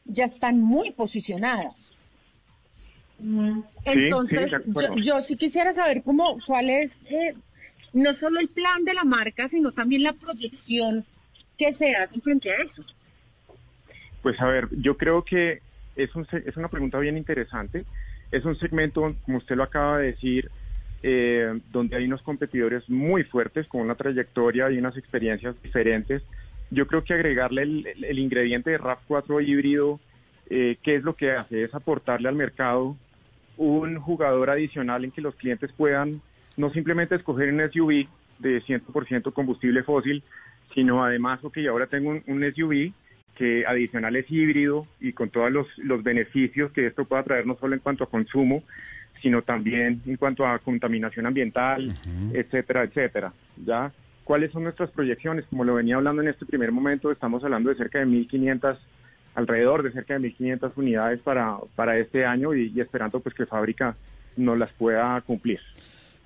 ya 0.05 0.25
están 0.27 0.61
muy 0.61 0.91
posicionadas. 0.91 1.91
Entonces, 3.85 4.51
yo, 4.67 4.97
yo 4.97 5.21
sí 5.23 5.37
quisiera 5.37 5.73
saber 5.73 6.03
cómo, 6.05 6.39
cuál 6.47 6.71
es 6.71 7.03
eh, 7.11 7.35
no 7.93 8.13
solo 8.15 8.41
el 8.41 8.49
plan 8.49 8.85
de 8.85 8.95
la 8.95 9.05
marca, 9.05 9.49
sino 9.49 9.73
también 9.73 10.03
la 10.03 10.13
proyección 10.13 11.05
que 11.59 11.73
se 11.73 11.95
hace 11.97 12.21
frente 12.21 12.51
a 12.51 12.57
eso. 12.57 12.83
Pues 14.23 14.41
a 14.41 14.47
ver, 14.47 14.69
yo 14.73 14.97
creo 14.97 15.23
que 15.23 15.61
es, 15.95 16.15
un, 16.15 16.27
es 16.45 16.57
una 16.57 16.69
pregunta 16.69 16.99
bien 16.99 17.17
interesante. 17.17 17.85
Es 18.31 18.45
un 18.45 18.57
segmento, 18.59 19.15
como 19.25 19.39
usted 19.39 19.57
lo 19.57 19.63
acaba 19.63 19.99
de 19.99 20.07
decir, 20.09 20.51
eh, 21.03 21.61
donde 21.71 21.97
hay 21.97 22.05
unos 22.05 22.23
competidores 22.23 22.89
muy 22.91 23.23
fuertes 23.25 23.67
con 23.69 23.81
una 23.83 23.95
trayectoria 23.95 24.71
y 24.71 24.79
unas 24.79 24.97
experiencias 24.97 25.55
diferentes. 25.63 26.23
Yo 26.71 26.87
creo 26.89 27.05
que 27.05 27.15
agregarle 27.15 27.63
el, 27.63 27.87
el- 27.87 28.05
el 28.05 28.19
ingrediente 28.19 28.71
de 28.71 28.79
RAV4 28.81 29.41
híbrido, 29.47 30.01
eh, 30.51 30.77
¿qué 30.83 30.97
es 30.97 31.05
lo 31.05 31.15
que 31.15 31.31
hace? 31.33 31.63
Es 31.63 31.75
aportarle 31.75 32.29
al 32.29 32.35
mercado 32.35 32.97
un 33.57 33.99
jugador 34.01 34.51
adicional 34.51 35.05
en 35.05 35.11
que 35.11 35.21
los 35.21 35.35
clientes 35.35 35.71
puedan 35.77 36.21
no 36.57 36.71
simplemente 36.71 37.15
escoger 37.15 37.53
un 37.53 37.61
SUV 37.71 38.07
de 38.39 38.63
100% 38.63 39.33
combustible 39.33 39.83
fósil, 39.83 40.23
sino 40.75 41.05
además, 41.05 41.41
ok, 41.43 41.59
ahora 41.69 41.87
tengo 41.87 42.11
un, 42.11 42.23
un 42.27 42.53
SUV 42.55 42.93
que 43.37 43.67
adicional 43.67 44.17
es 44.17 44.31
híbrido 44.31 44.87
y 45.01 45.13
con 45.13 45.31
todos 45.31 45.53
los, 45.53 45.67
los 45.79 46.03
beneficios 46.03 46.73
que 46.73 46.87
esto 46.87 47.05
pueda 47.05 47.23
traer 47.23 47.47
no 47.47 47.57
solo 47.59 47.75
en 47.75 47.81
cuanto 47.81 48.05
a 48.05 48.11
consumo, 48.11 48.63
sino 49.23 49.43
también 49.43 50.03
en 50.07 50.17
cuanto 50.17 50.47
a 50.47 50.59
contaminación 50.59 51.27
ambiental, 51.27 51.95
etcétera, 52.33 52.85
etcétera. 52.85 53.33
¿Ya? 53.65 53.93
¿Cuáles 54.25 54.51
son 54.53 54.65
nuestras 54.65 54.91
proyecciones? 54.91 55.45
Como 55.47 55.65
lo 55.65 55.75
venía 55.75 55.97
hablando 55.97 56.23
en 56.23 56.29
este 56.29 56.47
primer 56.47 56.73
momento, 56.73 57.13
estamos 57.13 57.45
hablando 57.45 57.71
de 57.71 57.77
cerca 57.77 57.99
de 57.99 58.07
1.500, 58.07 58.79
alrededor 59.37 59.85
de 59.85 59.93
cerca 59.93 60.19
de 60.19 60.29
1.500 60.33 60.73
unidades 60.77 61.21
para, 61.21 61.59
para 61.77 61.97
este 61.99 62.25
año 62.27 62.55
y, 62.55 62.73
y 62.75 62.81
esperando 62.81 63.21
pues 63.21 63.35
que 63.35 63.47
fábrica 63.47 63.97
nos 64.37 64.59
las 64.59 64.73
pueda 64.73 65.21
cumplir. 65.21 65.61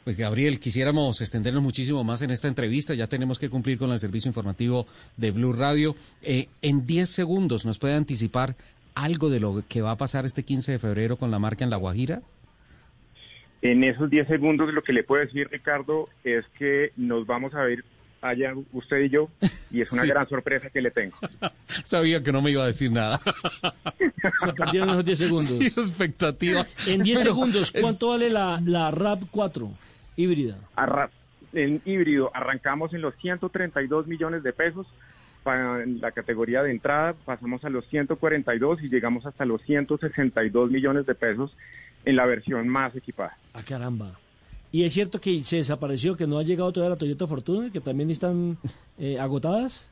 Pues 0.05 0.17
Gabriel, 0.17 0.59
quisiéramos 0.59 1.21
extendernos 1.21 1.63
muchísimo 1.63 2.03
más 2.05 2.23
en 2.23 2.31
esta 2.31 2.49
entrevista. 2.49 2.95
Ya 2.95 3.07
tenemos 3.07 3.39
que 3.39 3.51
cumplir 3.51 3.77
con 3.79 3.91
el 3.91 3.99
servicio 3.99 4.29
informativo 4.29 4.87
de 5.17 5.31
Blue 5.31 5.53
Radio. 5.53 5.95
Eh, 6.23 6.49
en 6.63 6.87
10 6.87 7.09
segundos, 7.09 7.67
¿nos 7.67 7.79
puede 7.79 7.95
anticipar 7.95 8.57
algo 8.95 9.29
de 9.29 9.41
lo 9.41 9.63
que 9.69 9.83
va 9.83 9.93
a 9.93 9.97
pasar 9.97 10.25
este 10.25 10.43
15 10.43 10.73
de 10.73 10.79
febrero 10.79 11.17
con 11.17 11.31
la 11.31 11.39
marca 11.39 11.65
en 11.65 11.71
La 11.71 11.77
Guajira? 11.77 12.23
En 13.63 13.85
esos 13.85 14.09
10 14.09 14.27
segundos 14.27 14.73
lo 14.73 14.83
que 14.83 14.95
le 14.95 15.05
puedo 15.05 15.23
decir, 15.23 15.49
Ricardo, 15.51 16.09
es 16.25 16.47
que 16.59 16.93
nos 16.97 17.27
vamos 17.27 17.55
a 17.55 17.63
ver 17.63 17.85
allá 18.23 18.53
usted 18.73 18.99
y 19.01 19.09
yo 19.11 19.29
y 19.71 19.81
es 19.81 19.93
una 19.93 20.03
Sí. 20.03 20.09
gran 20.09 20.29
sorpresa 20.29 20.69
que 20.71 20.81
le 20.83 20.91
tengo. 20.91 21.17
Sabía 21.85 22.23
que 22.23 22.33
no 22.33 22.43
me 22.43 22.51
iba 22.51 22.63
a 22.63 22.67
decir 22.67 22.91
nada. 22.93 23.21
Se 24.45 24.53
perdieron 24.53 24.91
esos 24.91 25.05
10 25.05 25.19
segundos. 25.19 25.49
Sí, 25.49 25.67
expectativa. 25.77 26.67
En 26.87 27.03
10 27.03 27.19
Pero 27.21 27.31
segundos, 27.35 27.71
es- 27.75 27.81
¿cuánto 27.83 28.09
vale 28.09 28.31
la, 28.31 28.61
la 28.65 28.91
RAP 28.91 29.23
4 29.31 29.71
híbrida? 30.17 30.59
Arra- 30.77 31.11
en 31.53 31.81
híbrido 31.85 32.31
arrancamos 32.35 32.93
en 32.95 33.01
los 33.03 33.15
132 33.17 34.07
millones 34.07 34.43
de 34.43 34.53
pesos 34.53 34.87
para 35.43 35.83
en 35.83 36.01
la 36.01 36.13
categoría 36.13 36.63
de 36.63 36.71
entrada, 36.71 37.15
pasamos 37.25 37.65
a 37.65 37.71
los 37.71 37.87
142 37.89 38.83
y 38.83 38.89
llegamos 38.91 39.25
hasta 39.25 39.47
los 39.47 39.63
162 39.63 40.71
millones 40.71 41.07
de 41.07 41.15
pesos 41.15 41.57
en 42.05 42.17
la 42.17 42.27
versión 42.27 42.69
más 42.69 42.95
equipada. 42.95 43.37
Ah, 43.55 43.63
caramba. 43.67 44.13
Y 44.73 44.85
es 44.85 44.93
cierto 44.93 45.21
que 45.21 45.43
se 45.43 45.57
desapareció, 45.57 46.17
que 46.17 46.27
no 46.27 46.39
ha 46.39 46.43
llegado 46.43 46.73
todavía 46.73 46.91
la 46.91 46.99
Toyota 46.99 47.27
Fortuna, 47.27 47.71
que 47.73 47.81
también 47.81 48.11
están 48.11 48.59
eh, 48.99 49.19
agotadas. 49.19 49.91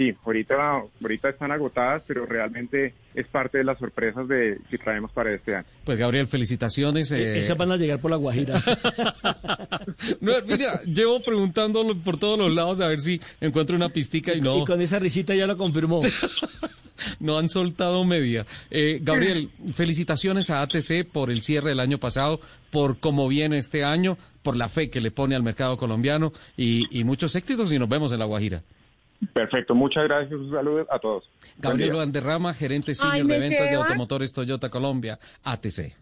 Sí, 0.00 0.14
ahorita, 0.24 0.54
ahorita 1.02 1.28
están 1.28 1.52
agotadas, 1.52 2.02
pero 2.06 2.24
realmente 2.24 2.94
es 3.14 3.26
parte 3.26 3.58
de 3.58 3.64
las 3.64 3.78
sorpresas 3.78 4.26
de, 4.26 4.58
que 4.70 4.78
traemos 4.78 5.12
para 5.12 5.34
este 5.34 5.54
año. 5.54 5.66
Pues 5.84 5.98
Gabriel, 5.98 6.26
felicitaciones. 6.26 7.12
eh, 7.12 7.38
Esas 7.38 7.58
van 7.58 7.70
a 7.70 7.76
llegar 7.76 7.98
por 8.00 8.10
la 8.10 8.16
Guajira. 8.16 8.54
no, 10.22 10.32
mira, 10.48 10.80
llevo 10.84 11.20
preguntándolo 11.20 11.94
por 11.98 12.16
todos 12.18 12.38
los 12.38 12.50
lados 12.50 12.80
a 12.80 12.88
ver 12.88 12.98
si 12.98 13.20
encuentro 13.42 13.76
una 13.76 13.90
pistica 13.90 14.32
y 14.32 14.40
no. 14.40 14.62
Y 14.62 14.64
con 14.64 14.80
esa 14.80 14.98
risita 14.98 15.34
ya 15.34 15.46
lo 15.46 15.58
confirmó. 15.58 16.00
no 17.20 17.38
han 17.38 17.50
soltado 17.50 18.02
media. 18.02 18.46
Eh, 18.70 19.00
Gabriel, 19.02 19.50
felicitaciones 19.74 20.48
a 20.48 20.62
ATC 20.62 21.08
por 21.12 21.30
el 21.30 21.42
cierre 21.42 21.68
del 21.68 21.80
año 21.80 21.98
pasado, 21.98 22.40
por 22.70 23.00
cómo 23.00 23.28
viene 23.28 23.58
este 23.58 23.84
año, 23.84 24.16
por 24.42 24.56
la 24.56 24.70
fe 24.70 24.88
que 24.88 25.02
le 25.02 25.10
pone 25.10 25.36
al 25.36 25.42
mercado 25.42 25.76
colombiano 25.76 26.32
y, 26.56 26.86
y 26.98 27.04
muchos 27.04 27.36
éxitos 27.36 27.70
y 27.70 27.78
nos 27.78 27.90
vemos 27.90 28.12
en 28.12 28.18
La 28.18 28.24
Guajira. 28.24 28.62
Perfecto, 29.32 29.74
muchas 29.74 30.04
gracias, 30.04 30.32
un 30.32 30.50
saludo 30.50 30.86
a 30.90 30.98
todos. 30.98 31.30
Gabriel. 31.58 31.92
Valderrama, 31.92 32.54
gerente 32.54 32.94
senior 32.94 33.14
Ay, 33.14 33.22
de 33.22 33.28
¿me 33.28 33.38
ventas 33.38 33.70
de? 33.70 33.76
Automotores 33.76 34.32
Toyota 34.32 34.70
Colombia, 34.70 35.18
ATC. 35.44 35.94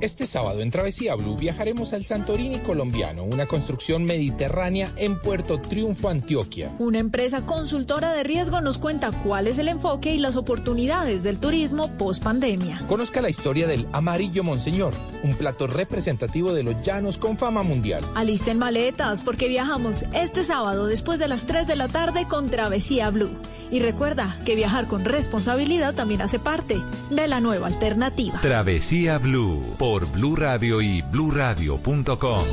Este 0.00 0.26
sábado 0.26 0.60
en 0.60 0.70
Travesía 0.70 1.16
Blue 1.16 1.36
viajaremos 1.36 1.92
al 1.92 2.04
Santorini 2.04 2.60
colombiano, 2.60 3.24
una 3.24 3.46
construcción 3.46 4.04
mediterránea 4.04 4.92
en 4.96 5.18
Puerto 5.18 5.60
Triunfo, 5.60 6.08
Antioquia. 6.08 6.72
Una 6.78 7.00
empresa 7.00 7.44
consultora 7.46 8.12
de 8.12 8.22
riesgo 8.22 8.60
nos 8.60 8.78
cuenta 8.78 9.10
cuál 9.10 9.48
es 9.48 9.58
el 9.58 9.66
enfoque 9.66 10.14
y 10.14 10.18
las 10.18 10.36
oportunidades 10.36 11.24
del 11.24 11.40
turismo 11.40 11.90
post 11.98 12.22
pandemia. 12.22 12.80
Conozca 12.88 13.20
la 13.20 13.28
historia 13.28 13.66
del 13.66 13.88
Amarillo 13.92 14.44
Monseñor, 14.44 14.94
un 15.24 15.34
plato 15.34 15.66
representativo 15.66 16.52
de 16.52 16.62
los 16.62 16.80
llanos 16.80 17.18
con 17.18 17.36
fama 17.36 17.64
mundial. 17.64 18.04
Alisten 18.14 18.56
maletas 18.56 19.22
porque 19.22 19.48
viajamos 19.48 20.04
este 20.14 20.44
sábado 20.44 20.86
después 20.86 21.18
de 21.18 21.26
las 21.26 21.44
3 21.46 21.66
de 21.66 21.74
la 21.74 21.88
tarde 21.88 22.24
con 22.28 22.50
Travesía 22.50 23.10
Blue. 23.10 23.36
Y 23.70 23.80
recuerda 23.80 24.38
que 24.46 24.54
viajar 24.54 24.86
con 24.86 25.04
responsabilidad 25.04 25.94
también 25.94 26.22
hace 26.22 26.38
parte 26.38 26.80
de 27.10 27.28
la 27.28 27.40
nueva 27.40 27.66
alternativa. 27.66 28.40
Travesía 28.40 29.18
Blue 29.18 29.60
por 29.88 30.04
Blue 30.12 30.36
Radio 30.36 30.82
y 30.82 31.00
bluradio.com. 31.00 32.44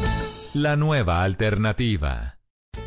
La 0.53 0.77
nueva 0.77 1.21
alternativa. 1.21 2.37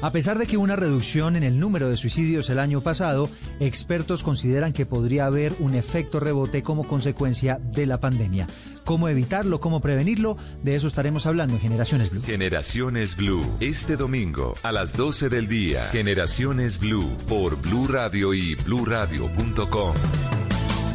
A 0.00 0.10
pesar 0.10 0.38
de 0.38 0.46
que 0.46 0.56
una 0.56 0.74
reducción 0.74 1.36
en 1.36 1.42
el 1.42 1.60
número 1.60 1.90
de 1.90 1.98
suicidios 1.98 2.48
el 2.48 2.58
año 2.58 2.80
pasado, 2.80 3.28
expertos 3.60 4.22
consideran 4.22 4.72
que 4.72 4.86
podría 4.86 5.26
haber 5.26 5.52
un 5.58 5.74
efecto 5.74 6.18
rebote 6.18 6.62
como 6.62 6.88
consecuencia 6.88 7.58
de 7.58 7.84
la 7.84 8.00
pandemia. 8.00 8.46
¿Cómo 8.86 9.10
evitarlo? 9.10 9.60
¿Cómo 9.60 9.82
prevenirlo? 9.82 10.38
De 10.62 10.76
eso 10.76 10.88
estaremos 10.88 11.26
hablando 11.26 11.56
en 11.56 11.60
Generaciones 11.60 12.08
Blue. 12.08 12.22
Generaciones 12.22 13.18
Blue, 13.18 13.44
este 13.60 13.98
domingo 13.98 14.54
a 14.62 14.72
las 14.72 14.96
12 14.96 15.28
del 15.28 15.46
día. 15.46 15.88
Generaciones 15.88 16.80
Blue 16.80 17.18
por 17.28 17.60
Blue 17.60 17.86
Radio 17.86 18.32
y 18.32 18.54
bluradio.com. 18.54 19.94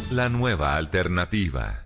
La 0.10 0.30
nueva 0.30 0.76
alternativa. 0.76 1.84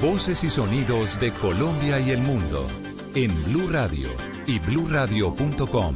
Voces 0.00 0.44
y 0.44 0.50
sonidos 0.50 1.18
de 1.20 1.32
Colombia 1.32 1.98
y 2.00 2.10
el 2.10 2.20
mundo 2.20 2.66
en 3.14 3.32
Blue 3.44 3.68
Radio 3.70 4.08
y 4.46 4.58
bluradio.com, 4.58 5.94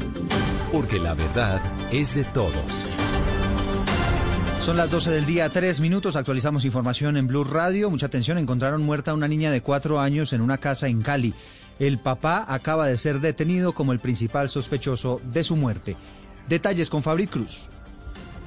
porque 0.72 0.98
la 0.98 1.14
verdad 1.14 1.60
es 1.92 2.14
de 2.14 2.24
todos. 2.24 2.86
Son 4.62 4.76
las 4.76 4.90
12 4.90 5.10
del 5.10 5.26
día, 5.26 5.50
tres 5.50 5.80
minutos. 5.80 6.16
Actualizamos 6.16 6.64
información 6.64 7.16
en 7.16 7.26
Blue 7.26 7.44
Radio. 7.44 7.90
Mucha 7.90 8.06
atención, 8.06 8.38
encontraron 8.38 8.82
muerta 8.82 9.14
una 9.14 9.28
niña 9.28 9.50
de 9.50 9.62
cuatro 9.62 10.00
años 10.00 10.32
en 10.32 10.40
una 10.40 10.58
casa 10.58 10.88
en 10.88 11.02
Cali. 11.02 11.34
El 11.78 11.98
papá 11.98 12.44
acaba 12.48 12.86
de 12.86 12.98
ser 12.98 13.20
detenido 13.20 13.72
como 13.72 13.92
el 13.92 14.00
principal 14.00 14.48
sospechoso 14.48 15.20
de 15.32 15.44
su 15.44 15.56
muerte. 15.56 15.96
Detalles 16.48 16.90
con 16.90 17.02
Fabrit 17.02 17.30
Cruz. 17.30 17.68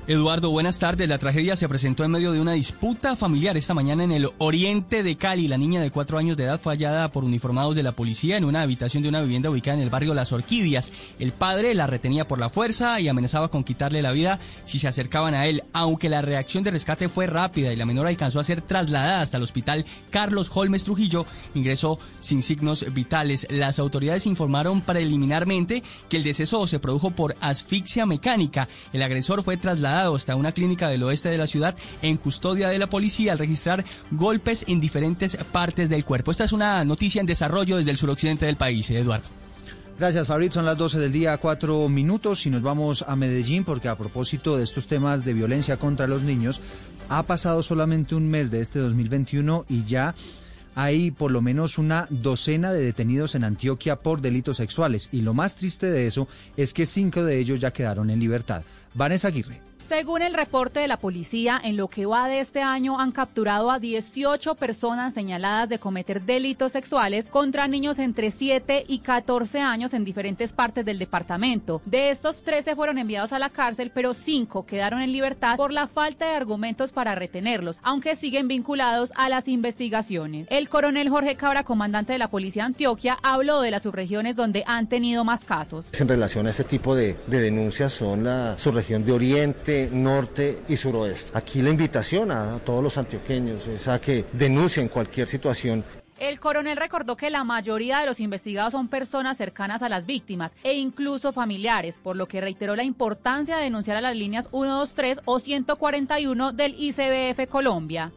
Eduardo, 0.05 0.49
buenas 0.49 0.79
tardes. 0.79 1.07
La 1.07 1.17
tragedia 1.17 1.55
se 1.55 1.69
presentó 1.69 2.03
en 2.03 2.11
medio 2.11 2.33
de 2.33 2.41
una 2.41 2.51
disputa 2.51 3.15
familiar 3.15 3.55
esta 3.55 3.73
mañana 3.73 4.03
en 4.03 4.11
el 4.11 4.29
oriente 4.37 5.01
de 5.01 5.15
Cali. 5.15 5.47
La 5.47 5.57
niña 5.57 5.79
de 5.79 5.91
cuatro 5.91 6.17
años 6.17 6.35
de 6.35 6.43
edad 6.43 6.59
fue 6.59 6.73
hallada 6.73 7.09
por 7.09 7.23
uniformados 7.23 7.73
de 7.73 7.83
la 7.83 7.93
policía 7.93 8.35
en 8.35 8.43
una 8.43 8.63
habitación 8.63 9.01
de 9.01 9.07
una 9.07 9.21
vivienda 9.21 9.49
ubicada 9.49 9.77
en 9.77 9.83
el 9.83 9.89
barrio 9.89 10.13
Las 10.13 10.33
Orquídeas. 10.33 10.91
El 11.19 11.31
padre 11.31 11.73
la 11.73 11.87
retenía 11.87 12.27
por 12.27 12.37
la 12.37 12.49
fuerza 12.49 12.99
y 12.99 13.07
amenazaba 13.07 13.47
con 13.47 13.63
quitarle 13.63 14.01
la 14.01 14.11
vida 14.11 14.39
si 14.65 14.77
se 14.77 14.89
acercaban 14.89 15.35
a 15.35 15.45
él, 15.47 15.63
aunque 15.71 16.09
la 16.09 16.21
reacción 16.21 16.65
de 16.65 16.71
rescate 16.71 17.07
fue 17.07 17.25
rápida 17.25 17.71
y 17.71 17.77
la 17.77 17.85
menor 17.85 18.07
alcanzó 18.07 18.41
a 18.41 18.43
ser 18.43 18.61
trasladada 18.61 19.21
hasta 19.21 19.37
el 19.37 19.43
hospital 19.43 19.85
Carlos 20.09 20.51
Holmes 20.53 20.83
Trujillo. 20.83 21.25
Ingresó 21.55 21.97
sin 22.19 22.43
signos 22.43 22.93
vitales. 22.93 23.47
Las 23.49 23.79
autoridades 23.79 24.27
informaron 24.27 24.81
preliminarmente 24.81 25.81
que 26.09 26.17
el 26.17 26.25
deceso 26.25 26.67
se 26.67 26.79
produjo 26.79 27.11
por 27.11 27.37
asfixia 27.39 28.05
mecánica. 28.05 28.67
El 28.91 29.01
agresor 29.01 29.43
fue 29.43 29.55
trasladado 29.55 29.92
hasta 30.01 30.35
una 30.35 30.51
clínica 30.51 30.89
del 30.89 31.03
oeste 31.03 31.29
de 31.29 31.37
la 31.37 31.47
ciudad 31.47 31.75
en 32.01 32.17
custodia 32.17 32.69
de 32.69 32.79
la 32.79 32.87
policía 32.87 33.31
al 33.31 33.39
registrar 33.39 33.85
golpes 34.11 34.65
en 34.67 34.79
diferentes 34.79 35.37
partes 35.51 35.89
del 35.89 36.05
cuerpo. 36.05 36.31
Esta 36.31 36.43
es 36.43 36.51
una 36.51 36.83
noticia 36.83 37.19
en 37.19 37.27
desarrollo 37.27 37.77
desde 37.77 37.91
el 37.91 37.97
suroccidente 37.97 38.45
del 38.45 38.57
país, 38.57 38.89
eh, 38.89 38.99
Eduardo. 38.99 39.27
Gracias, 39.99 40.27
Fabrit. 40.27 40.51
Son 40.51 40.65
las 40.65 40.77
12 40.77 40.97
del 40.99 41.11
día, 41.11 41.37
cuatro 41.37 41.87
minutos, 41.87 42.45
y 42.47 42.49
nos 42.49 42.63
vamos 42.63 43.05
a 43.07 43.15
Medellín 43.15 43.63
porque 43.63 43.87
a 43.87 43.95
propósito 43.95 44.57
de 44.57 44.63
estos 44.63 44.87
temas 44.87 45.23
de 45.23 45.33
violencia 45.33 45.77
contra 45.77 46.07
los 46.07 46.23
niños, 46.23 46.61
ha 47.09 47.23
pasado 47.23 47.61
solamente 47.61 48.15
un 48.15 48.27
mes 48.27 48.49
de 48.49 48.61
este 48.61 48.79
2021 48.79 49.65
y 49.69 49.83
ya 49.83 50.15
hay 50.75 51.11
por 51.11 51.31
lo 51.31 51.41
menos 51.41 51.77
una 51.77 52.07
docena 52.09 52.73
de 52.73 52.81
detenidos 52.81 53.35
en 53.35 53.43
Antioquia 53.43 53.97
por 53.97 54.21
delitos 54.21 54.57
sexuales. 54.57 55.09
Y 55.11 55.21
lo 55.21 55.33
más 55.33 55.55
triste 55.55 55.91
de 55.91 56.07
eso 56.07 56.27
es 56.57 56.73
que 56.73 56.85
cinco 56.85 57.23
de 57.23 57.39
ellos 57.39 57.59
ya 57.59 57.71
quedaron 57.71 58.09
en 58.09 58.19
libertad. 58.19 58.63
Vanessa 58.93 59.27
Aguirre. 59.27 59.61
Según 59.87 60.21
el 60.21 60.33
reporte 60.33 60.79
de 60.79 60.87
la 60.87 60.97
policía, 60.97 61.59
en 61.61 61.75
lo 61.75 61.89
que 61.89 62.05
va 62.05 62.29
de 62.29 62.39
este 62.39 62.61
año 62.61 62.99
han 62.99 63.11
capturado 63.11 63.69
a 63.69 63.79
18 63.79 64.55
personas 64.55 65.13
señaladas 65.13 65.67
de 65.67 65.77
cometer 65.77 66.21
delitos 66.21 66.71
sexuales 66.71 67.29
contra 67.29 67.67
niños 67.67 67.99
entre 67.99 68.31
7 68.31 68.85
y 68.87 68.99
14 68.99 69.59
años 69.59 69.93
en 69.93 70.05
diferentes 70.05 70.53
partes 70.53 70.85
del 70.85 70.99
departamento. 70.99 71.81
De 71.85 72.11
estos, 72.11 72.43
13 72.43 72.75
fueron 72.75 72.97
enviados 72.97 73.33
a 73.33 73.39
la 73.39 73.49
cárcel, 73.49 73.91
pero 73.93 74.13
5 74.13 74.65
quedaron 74.65 75.01
en 75.01 75.11
libertad 75.11 75.57
por 75.57 75.73
la 75.73 75.87
falta 75.87 76.27
de 76.27 76.35
argumentos 76.35 76.93
para 76.93 77.13
retenerlos, 77.13 77.75
aunque 77.83 78.15
siguen 78.15 78.47
vinculados 78.47 79.11
a 79.15 79.27
las 79.27 79.49
investigaciones. 79.49 80.47
El 80.49 80.69
coronel 80.69 81.09
Jorge 81.09 81.35
Cabra, 81.35 81.63
comandante 81.63 82.13
de 82.13 82.19
la 82.19 82.29
policía 82.29 82.63
de 82.63 82.67
Antioquia, 82.67 83.17
habló 83.21 83.59
de 83.59 83.71
las 83.71 83.83
subregiones 83.83 84.37
donde 84.37 84.63
han 84.65 84.87
tenido 84.87 85.25
más 85.25 85.43
casos. 85.43 85.87
En 85.99 86.07
relación 86.07 86.47
a 86.47 86.51
este 86.51 86.63
tipo 86.63 86.95
de, 86.95 87.17
de 87.27 87.41
denuncias 87.41 87.91
son 87.91 88.23
la 88.23 88.57
subregión 88.57 89.03
de 89.03 89.11
Oriente, 89.11 89.72
norte 89.91 90.59
y 90.67 90.75
suroeste. 90.77 91.31
Aquí 91.37 91.61
la 91.61 91.69
invitación 91.69 92.31
a 92.31 92.59
todos 92.59 92.83
los 92.83 92.97
antioqueños 92.97 93.67
es 93.67 93.87
a 93.87 93.99
que 93.99 94.25
denuncien 94.33 94.87
cualquier 94.87 95.27
situación 95.27 95.83
el 96.19 96.39
coronel 96.39 96.77
recordó 96.77 97.17
que 97.17 97.29
la 97.29 97.43
mayoría 97.43 97.99
de 97.99 98.05
los 98.05 98.21
investigados 98.21 98.71
son 98.71 98.87
personas 98.87 99.35
cercanas 99.35 99.81
a 99.81 99.89
las 99.89 100.05
víctimas 100.05 100.53
e 100.63 100.73
incluso 100.73 101.33
familiares, 101.33 101.95
por 102.01 102.15
lo 102.15 102.27
que 102.27 102.39
reiteró 102.39 102.77
la 102.77 102.83
importancia 102.83 103.57
de 103.57 103.63
denunciar 103.63 103.97
a 103.97 104.01
las 104.01 104.15
líneas 104.15 104.47
123 104.49 105.19
o 105.25 105.39
141 105.39 106.53
del 106.53 106.75
ICBF 106.77 107.49
Colombia. 107.49 108.11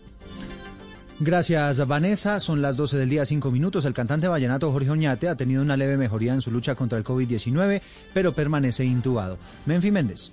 Gracias, 1.18 1.84
Vanessa. 1.86 2.38
Son 2.40 2.61
las 2.61 2.76
12 2.76 2.98
del 2.98 3.09
día, 3.09 3.24
5 3.24 3.50
minutos. 3.50 3.86
El 3.86 3.94
cantante 3.94 4.28
vallenato 4.28 4.70
Jorge 4.70 4.90
Oñate 4.90 5.28
ha 5.28 5.34
tenido 5.34 5.62
una 5.62 5.76
leve 5.76 5.96
mejoría 5.96 6.34
en 6.34 6.42
su 6.42 6.50
lucha 6.50 6.74
contra 6.74 6.98
el 6.98 7.04
COVID-19, 7.04 7.80
pero 8.12 8.34
permanece 8.34 8.84
intubado. 8.84 9.38
Menfi 9.64 9.90
Méndez. 9.90 10.30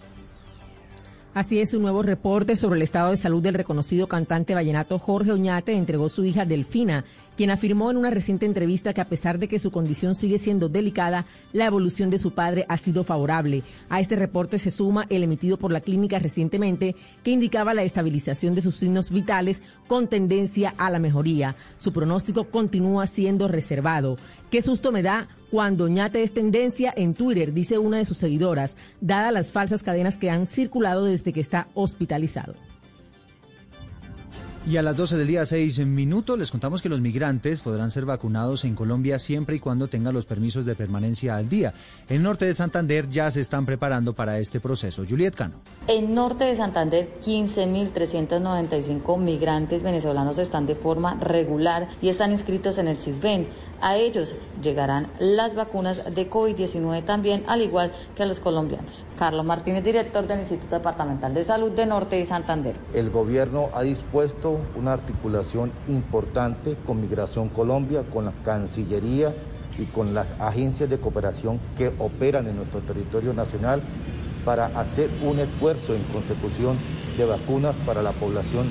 Así 1.33 1.59
es, 1.59 1.73
un 1.73 1.81
nuevo 1.81 2.03
reporte 2.03 2.55
sobre 2.55 2.75
el 2.75 2.83
estado 2.83 3.09
de 3.09 3.17
salud 3.17 3.41
del 3.41 3.55
reconocido 3.55 4.07
cantante 4.07 4.53
vallenato 4.53 4.99
Jorge 4.99 5.31
Oñate 5.31 5.73
entregó 5.73 6.07
su 6.07 6.23
hija 6.25 6.45
Delfina 6.45 7.05
quien 7.35 7.51
afirmó 7.51 7.91
en 7.91 7.97
una 7.97 8.09
reciente 8.09 8.45
entrevista 8.45 8.93
que 8.93 9.01
a 9.01 9.07
pesar 9.07 9.39
de 9.39 9.47
que 9.47 9.59
su 9.59 9.71
condición 9.71 10.15
sigue 10.15 10.37
siendo 10.37 10.69
delicada, 10.69 11.25
la 11.51 11.65
evolución 11.65 12.09
de 12.09 12.19
su 12.19 12.31
padre 12.31 12.65
ha 12.69 12.77
sido 12.77 13.03
favorable. 13.03 13.63
A 13.89 13.99
este 13.99 14.15
reporte 14.15 14.59
se 14.59 14.71
suma 14.71 15.05
el 15.09 15.23
emitido 15.23 15.57
por 15.57 15.71
la 15.71 15.81
clínica 15.81 16.19
recientemente 16.19 16.95
que 17.23 17.31
indicaba 17.31 17.73
la 17.73 17.83
estabilización 17.83 18.55
de 18.55 18.61
sus 18.61 18.75
signos 18.75 19.09
vitales 19.09 19.61
con 19.87 20.07
tendencia 20.07 20.73
a 20.77 20.89
la 20.89 20.99
mejoría. 20.99 21.55
Su 21.77 21.93
pronóstico 21.93 22.45
continúa 22.45 23.07
siendo 23.07 23.47
reservado. 23.47 24.17
Qué 24.49 24.61
susto 24.61 24.91
me 24.91 25.01
da 25.01 25.27
cuando 25.49 25.87
ñate 25.87 26.23
es 26.23 26.33
tendencia 26.33 26.93
en 26.95 27.13
Twitter, 27.13 27.53
dice 27.53 27.77
una 27.77 27.97
de 27.97 28.05
sus 28.05 28.17
seguidoras, 28.17 28.75
dada 29.01 29.31
las 29.31 29.51
falsas 29.51 29.83
cadenas 29.83 30.17
que 30.17 30.29
han 30.29 30.47
circulado 30.47 31.05
desde 31.05 31.33
que 31.33 31.41
está 31.41 31.67
hospitalizado. 31.73 32.55
Y 34.65 34.77
a 34.77 34.81
las 34.81 34.95
12 34.95 35.17
del 35.17 35.27
día, 35.27 35.45
6 35.45 35.85
minutos, 35.85 36.39
les 36.39 36.49
contamos 36.49 36.81
que 36.81 36.87
los 36.87 37.01
migrantes 37.01 37.59
podrán 37.59 37.91
ser 37.91 38.05
vacunados 38.05 38.63
en 38.63 38.75
Colombia 38.75 39.19
siempre 39.19 39.57
y 39.57 39.59
cuando 39.59 39.89
tengan 39.89 40.13
los 40.13 40.25
permisos 40.25 40.65
de 40.65 40.73
permanencia 40.73 41.35
al 41.35 41.49
día. 41.49 41.73
En 42.07 42.23
norte 42.23 42.45
de 42.45 42.53
Santander 42.53 43.09
ya 43.09 43.29
se 43.29 43.41
están 43.41 43.65
preparando 43.65 44.13
para 44.13 44.39
este 44.39 44.61
proceso. 44.61 45.03
Juliet 45.07 45.35
Cano. 45.35 45.55
En 45.87 46.15
norte 46.15 46.45
de 46.45 46.55
Santander, 46.55 47.09
15.395 47.21 49.19
migrantes 49.19 49.83
venezolanos 49.83 50.37
están 50.37 50.65
de 50.65 50.75
forma 50.75 51.15
regular 51.15 51.89
y 52.01 52.07
están 52.07 52.31
inscritos 52.31 52.77
en 52.77 52.87
el 52.87 52.95
CISBEN. 52.97 53.47
A 53.83 53.97
ellos 53.97 54.33
llegarán 54.61 55.07
las 55.19 55.55
vacunas 55.55 56.03
de 56.15 56.29
COVID-19 56.29 57.03
también, 57.03 57.43
al 57.47 57.61
igual 57.61 57.91
que 58.15 58.23
a 58.23 58.25
los 58.25 58.39
colombianos. 58.39 59.03
Carlos 59.17 59.45
Martínez, 59.45 59.83
director 59.83 60.25
del 60.25 60.39
Instituto 60.39 60.77
Departamental 60.77 61.33
de 61.33 61.43
Salud 61.43 61.69
de 61.69 61.85
Norte 61.85 62.15
de 62.15 62.25
Santander. 62.25 62.77
El 62.93 63.09
gobierno 63.09 63.67
ha 63.73 63.83
dispuesto 63.83 64.57
una 64.77 64.93
articulación 64.93 65.73
importante 65.89 66.77
con 66.87 67.01
Migración 67.01 67.49
Colombia, 67.49 68.03
con 68.03 68.23
la 68.23 68.31
Cancillería 68.45 69.33
y 69.77 69.83
con 69.83 70.13
las 70.13 70.31
agencias 70.39 70.89
de 70.89 70.97
cooperación 70.97 71.59
que 71.77 71.91
operan 71.99 72.47
en 72.47 72.55
nuestro 72.55 72.79
territorio 72.79 73.33
nacional 73.33 73.81
para 74.45 74.67
hacer 74.79 75.09
un 75.21 75.39
esfuerzo 75.39 75.93
en 75.93 76.03
consecución 76.03 76.77
de 77.17 77.25
vacunas 77.25 77.75
para 77.85 78.01
la 78.01 78.13
población 78.13 78.65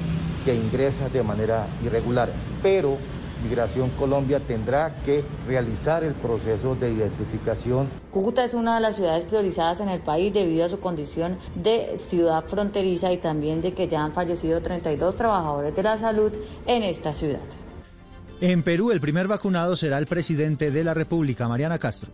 que 0.47 0.55
ingresa 0.55 1.11
de 1.11 1.23
manera 1.23 1.67
irregular. 1.85 2.31
Pero 2.63 2.97
Migración 3.43 3.91
Colombia 3.91 4.41
tendrá 4.41 4.95
que 5.05 5.25
realizar 5.47 6.05
el 6.05 6.15
proceso 6.15 6.75
de 6.75 6.93
identificación. 6.93 7.89
Cúcuta 8.11 8.45
es 8.45 8.55
una 8.55 8.75
de 8.77 8.81
las 8.81 8.97
ciudades 8.97 9.25
priorizadas 9.25 9.81
en 9.81 9.89
el 9.89 10.01
país 10.01 10.33
debido 10.33 10.65
a 10.65 10.69
su 10.69 10.81
condición 10.81 11.37
de 11.55 11.97
ciudad 11.97 12.45
fronteriza 12.47 13.13
y 13.13 13.19
también 13.19 13.63
de 13.63 13.75
que 13.75 13.89
ya 13.89 14.03
han 14.03 14.13
fallecido 14.13 14.61
32 14.61 15.17
trabajadores 15.17 15.75
de 15.75 15.83
la 15.83 15.99
salud 15.99 16.33
en 16.67 16.83
esta 16.83 17.13
ciudad. 17.13 17.41
En 18.41 18.63
Perú, 18.63 18.91
el 18.91 19.01
primer 19.01 19.29
vacunado 19.29 19.77
será 19.77 19.99
el 19.99 20.07
presidente 20.07 20.71
de 20.71 20.83
la 20.83 20.95
República, 20.95 21.47
Mariana 21.47 21.79
Castro. 21.79 22.11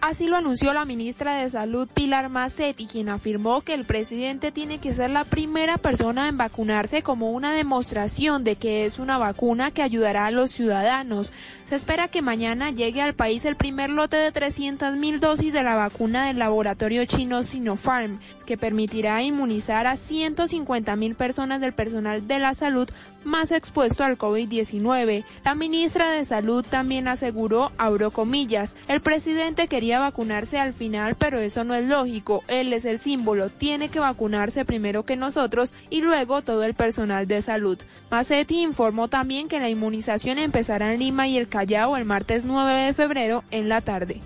Así 0.00 0.28
lo 0.28 0.36
anunció 0.36 0.72
la 0.72 0.84
ministra 0.84 1.38
de 1.38 1.50
Salud 1.50 1.88
Pilar 1.92 2.28
Macetti, 2.28 2.86
quien 2.86 3.08
afirmó 3.08 3.62
que 3.62 3.74
el 3.74 3.84
presidente 3.84 4.52
tiene 4.52 4.78
que 4.78 4.94
ser 4.94 5.10
la 5.10 5.24
primera 5.24 5.76
persona 5.76 6.28
en 6.28 6.36
vacunarse 6.36 7.02
como 7.02 7.32
una 7.32 7.52
demostración 7.52 8.44
de 8.44 8.54
que 8.54 8.86
es 8.86 9.00
una 9.00 9.18
vacuna 9.18 9.72
que 9.72 9.82
ayudará 9.82 10.26
a 10.26 10.30
los 10.30 10.52
ciudadanos. 10.52 11.32
Se 11.68 11.74
espera 11.74 12.08
que 12.08 12.22
mañana 12.22 12.70
llegue 12.70 13.02
al 13.02 13.12
país 13.12 13.44
el 13.44 13.54
primer 13.54 13.90
lote 13.90 14.16
de 14.16 14.32
300.000 14.32 15.18
dosis 15.18 15.52
de 15.52 15.62
la 15.62 15.74
vacuna 15.74 16.26
del 16.26 16.38
laboratorio 16.38 17.04
chino 17.04 17.42
Sinopharm, 17.42 18.20
que 18.46 18.56
permitirá 18.56 19.22
inmunizar 19.22 19.86
a 19.86 19.96
150.000 19.96 21.14
personas 21.14 21.60
del 21.60 21.74
personal 21.74 22.26
de 22.26 22.38
la 22.38 22.54
salud 22.54 22.88
más 23.24 23.52
expuesto 23.52 24.02
al 24.02 24.16
COVID-19. 24.16 25.24
La 25.44 25.54
ministra 25.54 26.10
de 26.10 26.24
Salud 26.24 26.64
también 26.64 27.06
aseguró, 27.06 27.70
abro 27.76 28.10
comillas, 28.10 28.74
el 28.88 29.02
presidente 29.02 29.68
quería 29.68 29.98
vacunarse 29.98 30.58
al 30.58 30.72
final, 30.72 31.16
pero 31.16 31.38
eso 31.38 31.64
no 31.64 31.74
es 31.74 31.84
lógico. 31.86 32.42
Él 32.48 32.72
es 32.72 32.86
el 32.86 32.98
símbolo, 32.98 33.50
tiene 33.50 33.90
que 33.90 34.00
vacunarse 34.00 34.64
primero 34.64 35.04
que 35.04 35.16
nosotros 35.16 35.74
y 35.90 36.00
luego 36.00 36.40
todo 36.40 36.64
el 36.64 36.72
personal 36.72 37.28
de 37.28 37.42
salud. 37.42 37.78
Macetti 38.10 38.62
informó 38.62 39.08
también 39.08 39.48
que 39.48 39.60
la 39.60 39.68
inmunización 39.68 40.38
empezará 40.38 40.94
en 40.94 41.00
Lima 41.00 41.28
y 41.28 41.36
el 41.36 41.48
Callao 41.58 41.96
el 41.96 42.04
martes 42.04 42.44
9 42.44 42.72
de 42.72 42.94
febrero 42.94 43.42
en 43.50 43.68
la 43.68 43.80
tarde. 43.80 44.20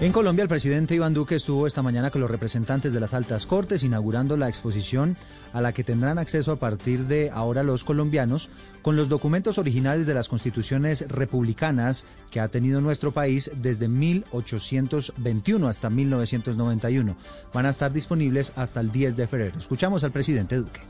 En 0.00 0.10
Colombia, 0.10 0.44
el 0.44 0.48
presidente 0.48 0.94
Iván 0.94 1.12
Duque 1.12 1.34
estuvo 1.34 1.66
esta 1.66 1.82
mañana 1.82 2.10
con 2.10 2.22
los 2.22 2.30
representantes 2.30 2.94
de 2.94 2.98
las 2.98 3.12
altas 3.12 3.46
cortes 3.46 3.82
inaugurando 3.82 4.38
la 4.38 4.48
exposición 4.48 5.18
a 5.52 5.60
la 5.60 5.74
que 5.74 5.84
tendrán 5.84 6.18
acceso 6.18 6.50
a 6.50 6.56
partir 6.56 7.00
de 7.00 7.30
ahora 7.30 7.62
los 7.62 7.84
colombianos 7.84 8.48
con 8.80 8.96
los 8.96 9.10
documentos 9.10 9.58
originales 9.58 10.06
de 10.06 10.14
las 10.14 10.30
constituciones 10.30 11.06
republicanas 11.08 12.06
que 12.30 12.40
ha 12.40 12.48
tenido 12.48 12.80
nuestro 12.80 13.12
país 13.12 13.50
desde 13.56 13.88
1821 13.88 15.68
hasta 15.68 15.90
1991. 15.90 17.16
Van 17.52 17.66
a 17.66 17.70
estar 17.70 17.92
disponibles 17.92 18.54
hasta 18.56 18.80
el 18.80 18.90
10 18.90 19.14
de 19.14 19.26
febrero. 19.26 19.58
Escuchamos 19.58 20.04
al 20.04 20.12
presidente 20.12 20.56
Duque 20.56 20.80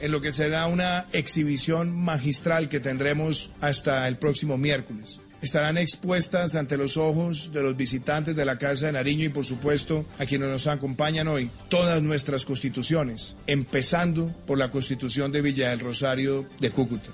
en 0.00 0.12
lo 0.12 0.20
que 0.20 0.32
será 0.32 0.66
una 0.66 1.06
exhibición 1.12 1.96
magistral 1.96 2.68
que 2.68 2.80
tendremos 2.80 3.50
hasta 3.60 4.06
el 4.08 4.16
próximo 4.16 4.58
miércoles 4.58 5.20
estarán 5.42 5.78
expuestas 5.78 6.54
ante 6.56 6.76
los 6.76 6.96
ojos 6.96 7.52
de 7.52 7.62
los 7.62 7.76
visitantes 7.76 8.34
de 8.34 8.44
la 8.44 8.58
Casa 8.58 8.86
de 8.86 8.92
Nariño 8.92 9.24
y 9.24 9.28
por 9.28 9.44
supuesto 9.44 10.04
a 10.18 10.26
quienes 10.26 10.48
nos 10.48 10.66
acompañan 10.66 11.28
hoy 11.28 11.50
todas 11.68 12.02
nuestras 12.02 12.44
constituciones, 12.44 13.36
empezando 13.46 14.34
por 14.46 14.58
la 14.58 14.70
constitución 14.70 15.30
de 15.32 15.42
Villa 15.42 15.70
del 15.70 15.80
Rosario 15.80 16.46
de 16.60 16.70
Cúcuta. 16.70 17.10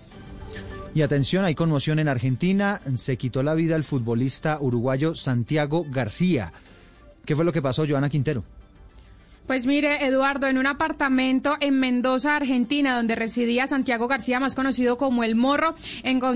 Y 0.95 1.03
atención, 1.03 1.45
hay 1.45 1.57
conmoción 1.57 1.99
en 1.99 2.07
Argentina. 2.07 2.81
Se 2.97 3.17
quitó 3.17 3.43
la 3.43 3.55
vida 3.55 3.75
el 3.75 3.83
futbolista 3.83 4.59
uruguayo 4.61 5.17
Santiago 5.17 5.85
García. 5.91 6.53
¿Qué 7.25 7.35
fue 7.35 7.45
lo 7.45 7.53
que 7.53 7.61
pasó, 7.61 7.85
Joana 7.87 8.11
Quintero? 8.11 8.45
Pues 9.47 9.67
mire, 9.67 10.07
Eduardo, 10.07 10.47
en 10.47 10.57
un 10.57 10.67
apartamento 10.67 11.59
en 11.61 11.79
Mendoza, 11.79 12.35
Argentina, 12.35 12.97
donde 12.97 13.15
residía 13.15 13.67
Santiago 13.67 14.09
García, 14.09 14.41
más 14.41 14.55
conocido 14.55 14.97
como 14.97 15.23
El 15.23 15.35
Morro, 15.35 15.75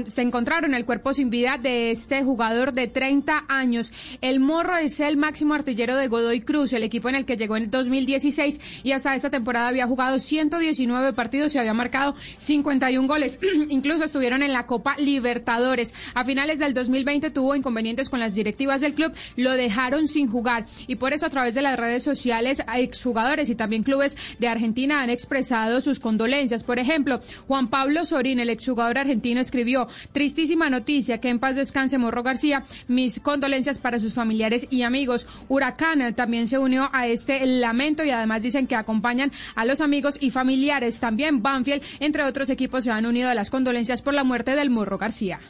se 0.08 0.20
encontraron 0.20 0.74
el 0.74 0.84
cuerpo 0.84 1.14
sin 1.14 1.30
vida 1.30 1.56
de 1.56 1.90
este 1.90 2.22
jugador 2.22 2.74
de 2.74 2.86
30 2.86 3.46
años. 3.48 3.92
El 4.20 4.40
Morro 4.40 4.76
es 4.76 5.00
el 5.00 5.16
máximo 5.16 5.54
artillero 5.54 5.96
de 5.96 6.08
Godoy 6.08 6.42
Cruz, 6.42 6.74
el 6.74 6.82
equipo 6.82 7.08
en 7.08 7.14
el 7.14 7.24
que 7.24 7.38
llegó 7.38 7.56
en 7.56 7.62
el 7.62 7.70
2016 7.70 8.82
y 8.84 8.92
hasta 8.92 9.14
esta 9.14 9.30
temporada 9.30 9.68
había 9.68 9.86
jugado 9.86 10.18
119 10.18 11.14
partidos 11.14 11.54
y 11.54 11.58
había 11.58 11.72
marcado 11.72 12.14
51 12.36 13.08
goles. 13.08 13.40
Incluso 13.70 14.04
estuvieron 14.04 14.42
en 14.42 14.52
la 14.52 14.66
Copa 14.66 14.96
Libertadores. 14.98 15.94
A 16.12 16.24
finales 16.24 16.58
del 16.58 16.74
2020 16.74 17.30
tuvo 17.30 17.56
inconvenientes 17.56 18.10
con 18.10 18.20
las 18.20 18.34
directivas 18.34 18.82
del 18.82 18.92
club, 18.92 19.14
lo 19.36 19.52
dejaron 19.52 20.08
sin 20.08 20.28
jugar 20.28 20.66
y 20.86 20.96
por 20.96 21.14
eso 21.14 21.24
a 21.24 21.30
través 21.30 21.54
de 21.54 21.62
las 21.62 21.78
redes 21.78 22.04
sociales 22.04 22.62
jugadores 23.02 23.50
y 23.50 23.54
también 23.54 23.82
clubes 23.82 24.16
de 24.38 24.48
Argentina 24.48 25.02
han 25.02 25.10
expresado 25.10 25.80
sus 25.80 26.00
condolencias. 26.00 26.62
Por 26.62 26.78
ejemplo, 26.78 27.20
Juan 27.46 27.68
Pablo 27.68 28.04
Sorín, 28.04 28.40
el 28.40 28.50
exjugador 28.50 28.98
argentino, 28.98 29.40
escribió, 29.40 29.88
tristísima 30.12 30.70
noticia, 30.70 31.18
que 31.18 31.28
en 31.28 31.38
paz 31.38 31.56
descanse 31.56 31.98
Morro 31.98 32.22
García, 32.22 32.64
mis 32.86 33.20
condolencias 33.20 33.78
para 33.78 33.98
sus 33.98 34.14
familiares 34.14 34.66
y 34.70 34.82
amigos. 34.82 35.26
Huracán 35.48 36.14
también 36.14 36.46
se 36.46 36.58
unió 36.58 36.90
a 36.92 37.06
este 37.06 37.44
lamento 37.46 38.04
y 38.04 38.10
además 38.10 38.42
dicen 38.42 38.66
que 38.66 38.76
acompañan 38.76 39.32
a 39.54 39.64
los 39.64 39.80
amigos 39.80 40.18
y 40.20 40.30
familiares. 40.30 41.00
También 41.00 41.42
Banfield, 41.42 41.82
entre 42.00 42.24
otros 42.24 42.50
equipos, 42.50 42.84
se 42.84 42.90
han 42.90 43.06
unido 43.06 43.28
a 43.28 43.34
las 43.34 43.50
condolencias 43.50 44.02
por 44.02 44.14
la 44.14 44.24
muerte 44.24 44.54
del 44.54 44.70
Morro 44.70 44.98
García. 44.98 45.40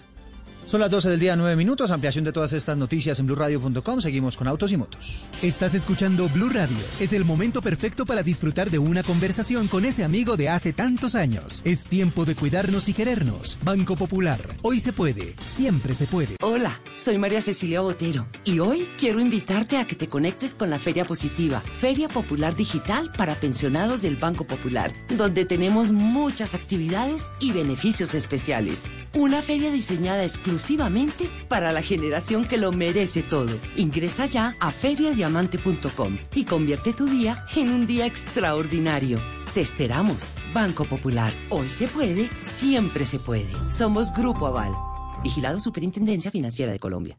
Son 0.69 0.81
las 0.81 0.91
12 0.91 1.09
del 1.09 1.19
día, 1.19 1.35
9 1.35 1.57
minutos. 1.57 1.91
Ampliación 1.91 2.25
de 2.27 2.33
todas 2.33 2.53
estas 2.53 2.77
noticias 2.77 3.19
en 3.19 3.25
blurradio.com. 3.25 4.03
Seguimos 4.03 4.37
con 4.37 4.49
autos 4.49 4.71
y 4.71 4.77
motos. 4.77 5.23
Estás 5.41 5.73
escuchando 5.75 6.29
Blue 6.29 6.51
Radio. 6.51 6.77
Es 7.01 7.15
el 7.15 7.25
momento 7.25 7.63
perfecto 7.63 8.05
para 8.05 8.23
disfrutar 8.23 8.71
de 8.71 8.79
una 8.79 9.03
conversación 9.03 9.67
con 9.67 9.87
ese 9.87 10.05
amigo 10.05 10.37
de 10.37 10.51
hace 10.51 10.75
tantos 10.75 11.15
años. 11.15 11.63
Es 11.65 11.87
tiempo 11.87 12.27
de 12.27 12.35
cuidarnos 12.35 12.87
y 12.91 12.93
querernos. 12.93 13.59
Banco 13.65 13.97
Popular. 13.97 14.43
Hoy 14.61 14.79
se 14.79 14.93
puede. 14.93 15.35
Siempre 15.39 15.95
se 15.95 16.07
puede. 16.07 16.37
Hola, 16.43 16.83
soy 16.99 17.17
María 17.17 17.41
Cecilia 17.41 17.81
Botero. 17.81 18.27
Y 18.45 18.59
hoy 18.59 18.91
quiero 18.99 19.21
invitarte 19.21 19.79
a 19.79 19.87
que 19.87 19.97
te 19.97 20.07
conectes 20.09 20.55
con 20.55 20.69
la 20.69 20.79
Feria 20.79 21.07
Positiva, 21.07 21.63
Feria 21.79 22.09
Popular 22.09 22.55
Digital 22.55 23.11
para 23.17 23.37
pensionados 23.37 24.03
del 24.03 24.17
Banco 24.17 24.47
Popular, 24.47 24.93
donde 25.17 25.47
tenemos 25.47 25.93
muchas 25.93 26.53
actividades 26.53 27.31
y 27.41 27.53
beneficios 27.53 28.13
especiales. 28.13 28.85
Una 29.15 29.41
feria 29.41 29.71
diseñada 29.71 30.25
exclusivamente 30.25 30.58
exclusivamente 30.59 31.31
para 31.49 31.73
la 31.73 31.83
generación 31.83 32.47
que 32.47 32.59
lo 32.59 32.73
merece 32.73 33.23
todo. 33.23 33.55
Ingresa 33.77 34.27
ya 34.27 34.57
a 34.59 34.71
feriadiamante.com 34.71 36.17
y 36.35 36.45
convierte 36.45 36.93
tu 36.93 37.07
día 37.07 37.37
en 37.55 37.71
un 37.71 37.87
día 37.87 38.07
extraordinario. 38.07 39.19
Te 39.55 39.61
esperamos, 39.61 40.33
Banco 40.53 40.85
Popular. 40.85 41.33
Hoy 41.51 41.69
se 41.69 41.87
puede, 41.87 42.29
siempre 42.43 43.07
se 43.07 43.19
puede. 43.19 43.49
Somos 43.71 44.13
Grupo 44.13 44.47
Aval. 44.47 44.75
Vigilado 45.23 45.61
Superintendencia 45.61 46.31
Financiera 46.31 46.73
de 46.73 46.79
Colombia. 46.79 47.19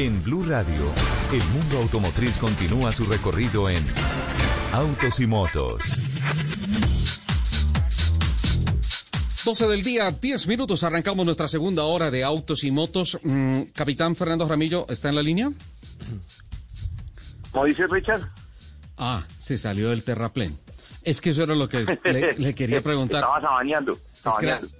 En 0.00 0.24
Blue 0.24 0.46
Radio, 0.48 0.94
el 1.30 1.42
mundo 1.50 1.76
automotriz 1.76 2.38
continúa 2.38 2.90
su 2.90 3.04
recorrido 3.04 3.68
en 3.68 3.84
Autos 4.72 5.20
y 5.20 5.26
Motos. 5.26 5.82
12 9.44 9.68
del 9.68 9.82
día, 9.82 10.10
10 10.10 10.46
minutos, 10.46 10.84
arrancamos 10.84 11.26
nuestra 11.26 11.48
segunda 11.48 11.84
hora 11.84 12.10
de 12.10 12.24
autos 12.24 12.64
y 12.64 12.70
motos. 12.70 13.18
Mm, 13.22 13.64
Capitán 13.74 14.16
Fernando 14.16 14.48
Ramillo, 14.48 14.86
¿está 14.88 15.10
en 15.10 15.16
la 15.16 15.22
línea? 15.22 15.52
¿Cómo 17.52 17.66
dice 17.66 17.86
Richard? 17.86 18.22
Ah, 18.96 19.26
se 19.36 19.58
salió 19.58 19.90
del 19.90 20.02
terraplén. 20.02 20.58
Es 21.02 21.20
que 21.20 21.28
eso 21.28 21.42
era 21.42 21.54
lo 21.54 21.68
que 21.68 21.84
le, 22.38 22.54
quería 22.54 22.80
preguntar. 22.80 23.22
Estaba 23.22 23.40
sabaneando. 23.42 23.98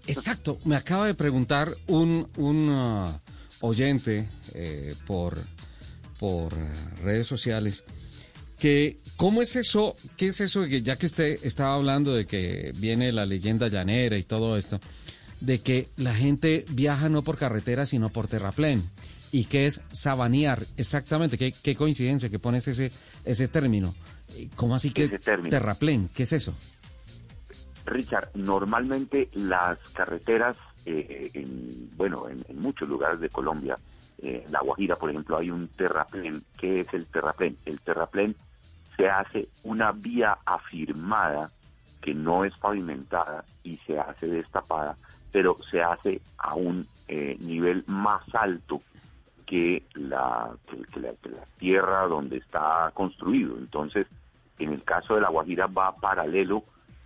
exacto, 0.06 0.58
me 0.64 0.76
acaba 0.76 1.08
de 1.08 1.14
preguntar 1.14 1.76
un, 1.88 2.26
un 2.38 2.70
uh, 2.70 3.20
oyente 3.60 4.28
eh, 4.54 4.94
por, 5.06 5.38
por 6.18 6.52
redes 7.02 7.26
sociales 7.26 7.84
que 8.58 8.98
cómo 9.16 9.42
es 9.42 9.56
eso, 9.56 9.96
qué 10.16 10.26
es 10.28 10.40
eso 10.40 10.62
que 10.64 10.82
ya 10.82 10.96
que 10.96 11.06
usted 11.06 11.38
estaba 11.42 11.74
hablando 11.74 12.12
de 12.12 12.26
que 12.26 12.72
viene 12.76 13.10
la 13.10 13.26
leyenda 13.26 13.68
llanera 13.68 14.18
y 14.18 14.22
todo 14.22 14.56
esto, 14.56 14.80
de 15.40 15.60
que 15.60 15.88
la 15.96 16.14
gente 16.14 16.66
viaja 16.68 17.08
no 17.08 17.22
por 17.22 17.38
carretera 17.38 17.86
sino 17.86 18.10
por 18.10 18.28
terraplén 18.28 18.84
y 19.32 19.44
qué 19.44 19.66
es 19.66 19.80
sabanear 19.90 20.66
exactamente, 20.76 21.38
qué, 21.38 21.52
qué 21.52 21.74
coincidencia 21.74 22.28
que 22.28 22.38
pones 22.38 22.68
ese 22.68 22.92
ese 23.24 23.48
término, 23.48 23.94
¿cómo 24.56 24.74
así 24.74 24.90
que 24.90 25.08
terraplén? 25.08 26.10
¿Qué 26.14 26.24
es 26.24 26.32
eso? 26.32 26.54
Richard, 27.86 28.28
normalmente 28.34 29.28
las 29.34 29.78
carreteras 29.94 30.56
eh, 30.86 31.30
en, 31.34 31.90
bueno, 31.96 32.28
en, 32.28 32.44
muchos 32.60 32.88
lugares 32.88 33.20
de 33.20 33.28
Colombia, 33.28 33.78
eh, 34.22 34.46
La 34.50 34.60
Guajira, 34.60 34.96
por 34.96 35.10
ejemplo, 35.10 35.38
hay 35.38 35.50
un 35.50 35.68
terraplén. 35.68 36.42
¿Qué 36.58 36.80
es 36.80 36.94
el 36.94 37.06
terraplén? 37.06 37.56
El 37.64 37.80
terraplén 37.80 38.36
se 38.96 39.08
hace 39.08 39.48
una 39.62 39.92
vía 39.92 40.38
afirmada 40.44 41.50
que 42.00 42.14
no 42.14 42.44
es 42.44 42.56
pavimentada 42.56 43.44
y 43.62 43.76
se 43.78 43.98
hace 43.98 44.26
destapada, 44.26 44.96
pero 45.32 45.56
se 45.70 45.82
hace 45.82 46.20
a 46.38 46.54
un 46.54 46.86
eh, 47.08 47.36
nivel 47.40 47.84
más 47.86 48.22
alto 48.34 48.82
que 49.46 49.82
la, 49.94 50.50
que 50.68 51.00
la, 51.00 51.12
que 51.14 51.28
la 51.28 51.44
tierra 51.58 52.06
donde 52.06 52.38
está 52.38 52.90
construido. 52.94 53.56
Entonces, 53.58 54.06
en 54.58 54.72
el 54.72 54.82
caso 54.84 55.14
de 55.14 55.20
La 55.20 55.28
Guajira 55.28 55.66
va 55.66 55.96
paralelo 55.96 56.64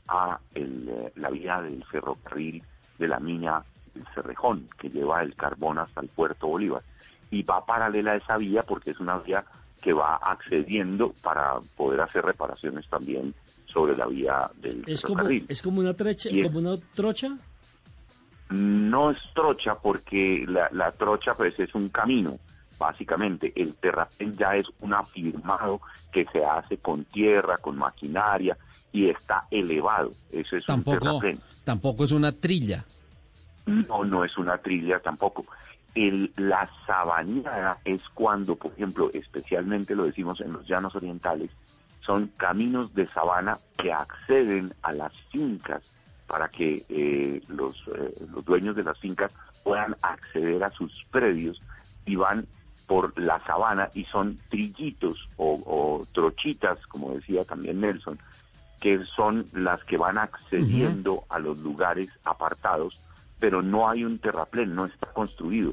a 0.09 0.39
el, 0.55 0.89
eh, 0.89 1.13
la 1.17 1.31
vía 1.31 1.61
del 1.63 1.83
ferrocarril 1.85 2.63
de 2.99 3.09
la 3.09 3.19
mina 3.21 3.63
del 3.95 4.05
Cerrejón, 4.15 4.69
que 4.79 4.89
lleva 4.91 5.23
el 5.23 5.35
carbón 5.35 5.79
hasta 5.79 6.01
el 6.01 6.09
puerto 6.09 6.47
Bolívar. 6.49 6.83
Y 7.31 7.43
va 7.43 7.65
paralela 7.65 8.13
a 8.13 8.17
esa 8.17 8.37
vía 8.37 8.63
porque 8.63 8.91
es 8.93 9.01
una 9.01 9.19
vía 9.19 9.45
que 9.83 9.93
va 9.93 10.17
accediendo 10.17 11.13
para 11.23 11.55
poder 11.77 12.01
hacer 12.01 12.25
reparaciones 12.25 12.87
también 12.89 13.35
sobre 13.67 13.97
la 13.97 14.07
vía 14.07 14.51
del 14.57 14.83
Es 14.87 15.03
como, 15.03 15.17
ferrocarril. 15.17 15.47
es 15.49 15.63
como 15.63 15.81
una 15.81 15.95
trecha, 15.95 16.29
es- 16.31 16.47
como 16.47 16.59
una 16.61 16.77
trocha. 16.95 17.37
No 18.51 19.11
es 19.11 19.19
trocha 19.35 19.75
porque 19.77 20.45
la, 20.47 20.69
la 20.73 20.93
trocha 20.93 21.35
pues 21.35 21.59
es 21.59 21.75
un 21.75 21.89
camino, 21.89 22.39
básicamente. 22.79 23.53
El 23.57 23.75
terraplén 23.75 24.37
ya 24.37 24.55
es 24.57 24.67
un 24.81 24.95
afirmado 24.95 25.81
que 26.13 26.25
se 26.27 26.45
hace 26.45 26.77
con 26.79 27.05
tierra, 27.07 27.59
con 27.59 27.77
maquinaria 27.79 28.57
y 28.95 29.11
está 29.11 29.45
elevado. 29.51 30.13
Eso 30.31 30.57
es 30.57 30.63
un 30.69 30.77
Tampoco, 30.77 30.99
terraplén. 31.01 31.39
tampoco 31.65 32.05
es 32.05 32.13
una 32.13 32.31
trilla. 32.31 32.85
No, 33.67 34.05
no 34.05 34.25
es 34.25 34.39
una 34.39 34.57
trilla 34.59 35.01
tampoco. 35.01 35.45
El, 35.97 36.33
la 36.37 36.71
sabaneada 36.87 37.79
es 37.85 38.01
cuando, 38.15 38.55
por 38.55 38.73
ejemplo, 38.73 39.11
especialmente 39.13 39.97
lo 39.97 40.05
decimos 40.05 40.41
en 40.41 40.53
los 40.53 40.67
llanos 40.67 40.95
orientales, 40.95 41.51
son 42.03 42.31
caminos 42.37 42.95
de 42.95 43.09
sabana 43.09 43.59
que 43.79 43.93
acceden 43.93 44.73
a 44.83 44.93
las 44.93 45.13
fincas 45.33 45.83
para 46.29 46.49
que 46.49 46.85
eh, 46.89 47.43
los, 47.49 47.77
eh, 47.97 48.15
los 48.33 48.45
dueños 48.45 48.77
de 48.77 48.85
las 48.85 48.99
fincas 48.99 49.33
puedan 49.65 49.97
acceder 50.03 50.63
a 50.63 50.71
sus 50.71 50.93
predios 51.11 51.61
y 52.07 52.15
van 52.15 52.47
por 52.87 53.19
la 53.19 53.41
sabana 53.45 53.89
y 53.95 54.05
son 54.05 54.39
trillitos 54.51 55.29
o, 55.37 55.55
o 55.65 56.07
trochitas, 56.13 56.79
como 56.87 57.15
decía 57.15 57.45
también 57.45 57.81
Nelson, 57.81 58.19
que 58.85 59.03
son 59.17 59.47
las 59.55 59.83
que 59.85 59.97
van 59.97 60.19
accediendo 60.19 61.25
a 61.31 61.39
los 61.39 61.57
lugares 61.61 62.11
apartados, 62.23 63.01
pero 63.41 63.63
no 63.63 63.89
hay 63.89 64.05
un 64.05 64.19
terraplén, 64.19 64.75
no 64.75 64.85
está 64.85 65.07
construido. 65.07 65.73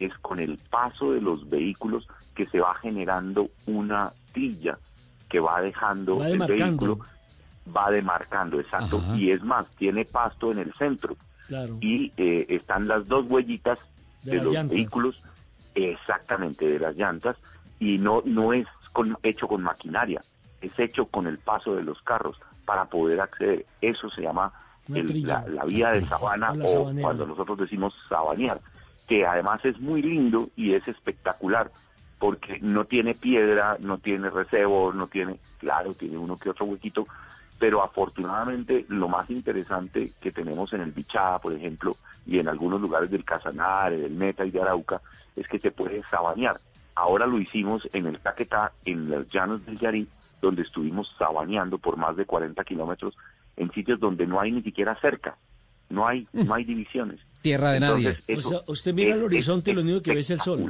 Es 0.00 0.14
con 0.22 0.38
el 0.40 0.56
paso 0.70 1.12
de 1.12 1.20
los 1.20 1.50
vehículos 1.50 2.08
que 2.34 2.46
se 2.46 2.58
va 2.58 2.74
generando 2.76 3.50
una 3.66 4.10
trilla 4.32 4.78
que 5.28 5.38
va 5.38 5.60
dejando 5.60 6.16
Va 6.16 6.28
el 6.30 6.38
vehículo, 6.38 6.98
va 7.76 7.90
demarcando, 7.90 8.58
exacto, 8.58 9.02
Ajá. 9.04 9.14
y 9.18 9.32
es 9.32 9.42
más, 9.42 9.66
tiene 9.76 10.06
pasto 10.06 10.50
en 10.50 10.58
el 10.60 10.72
centro 10.78 11.14
Claro. 11.48 11.76
y 11.82 12.10
eh, 12.16 12.46
están 12.48 12.88
las 12.88 13.06
dos 13.06 13.26
huellitas 13.28 13.78
De 14.22 14.36
los 14.42 14.54
llantas. 14.54 14.74
vehículos, 14.74 15.22
exactamente 15.74 16.66
de 16.66 16.78
las 16.78 16.96
llantas, 16.96 17.36
y 17.78 17.98
no, 17.98 18.22
no 18.24 18.54
es 18.54 18.66
con- 18.94 19.18
hecho 19.22 19.46
con 19.46 19.62
maquinaria, 19.62 20.22
es 20.66 20.78
hecho 20.78 21.06
con 21.06 21.26
el 21.26 21.38
paso 21.38 21.74
de 21.74 21.82
los 21.82 22.00
carros 22.02 22.38
para 22.64 22.84
poder 22.86 23.20
acceder. 23.20 23.66
Eso 23.80 24.10
se 24.10 24.22
llama 24.22 24.52
Una 24.88 24.98
el- 24.98 25.06
trilla. 25.08 25.44
la, 25.46 25.54
la 25.54 25.64
vía 25.64 25.90
de 25.90 26.06
sabana 26.06 26.52
O 26.64 26.92
cuando 27.00 27.26
nosotros 27.26 27.58
decimos 27.58 27.94
sabanear, 28.08 28.60
que 29.06 29.24
además 29.26 29.64
es 29.64 29.78
muy 29.80 30.02
lindo 30.02 30.48
y 30.56 30.74
es 30.74 30.86
espectacular 30.88 31.70
porque 32.18 32.58
no 32.60 32.84
tiene 32.86 33.14
piedra, 33.14 33.76
no 33.78 33.98
tiene 33.98 34.30
recebo, 34.30 34.92
no 34.92 35.06
tiene, 35.06 35.38
claro, 35.58 35.94
tiene 35.94 36.16
uno 36.16 36.38
que 36.38 36.48
otro 36.50 36.64
huequito, 36.64 37.06
pero 37.58 37.82
afortunadamente 37.82 38.84
lo 38.88 39.08
más 39.08 39.30
interesante 39.30 40.12
que 40.20 40.32
tenemos 40.32 40.72
en 40.72 40.80
el 40.80 40.92
Bichada, 40.92 41.38
por 41.38 41.52
ejemplo, 41.52 41.96
y 42.26 42.38
en 42.38 42.48
algunos 42.48 42.80
lugares 42.80 43.10
del 43.10 43.24
Casanare, 43.24 43.98
del 43.98 44.12
Meta 44.14 44.44
y 44.44 44.50
de 44.50 44.60
Arauca, 44.62 45.00
es 45.36 45.46
que 45.46 45.58
se 45.58 45.70
puede 45.70 46.02
sabanear. 46.04 46.58
Ahora 46.94 47.26
lo 47.26 47.38
hicimos 47.38 47.86
en 47.92 48.06
el 48.06 48.18
Caquetá, 48.20 48.72
en 48.86 49.10
los 49.10 49.28
llanos 49.28 49.64
del 49.66 49.78
Yarí, 49.78 50.08
donde 50.46 50.62
estuvimos 50.62 51.12
sabaneando 51.18 51.78
por 51.78 51.96
más 51.96 52.16
de 52.16 52.24
40 52.24 52.62
kilómetros 52.64 53.14
en 53.56 53.70
sitios 53.72 54.00
donde 54.00 54.26
no 54.26 54.40
hay 54.40 54.52
ni 54.52 54.62
siquiera 54.62 54.98
cerca, 55.00 55.36
no 55.90 56.06
hay, 56.06 56.26
no 56.32 56.54
hay 56.54 56.64
divisiones. 56.64 57.20
Tierra 57.42 57.70
de 57.72 57.76
Entonces, 57.78 58.20
nadie. 58.26 58.36
O 58.36 58.40
eso 58.40 58.48
sea, 58.50 58.60
usted 58.66 58.94
mira 58.94 59.10
es- 59.10 59.16
el 59.16 59.24
horizonte 59.24 59.70
y 59.70 59.74
lo 59.74 59.80
único 59.82 60.02
que 60.02 60.14
ve 60.14 60.20
es 60.20 60.30
el 60.30 60.40
sol. 60.40 60.68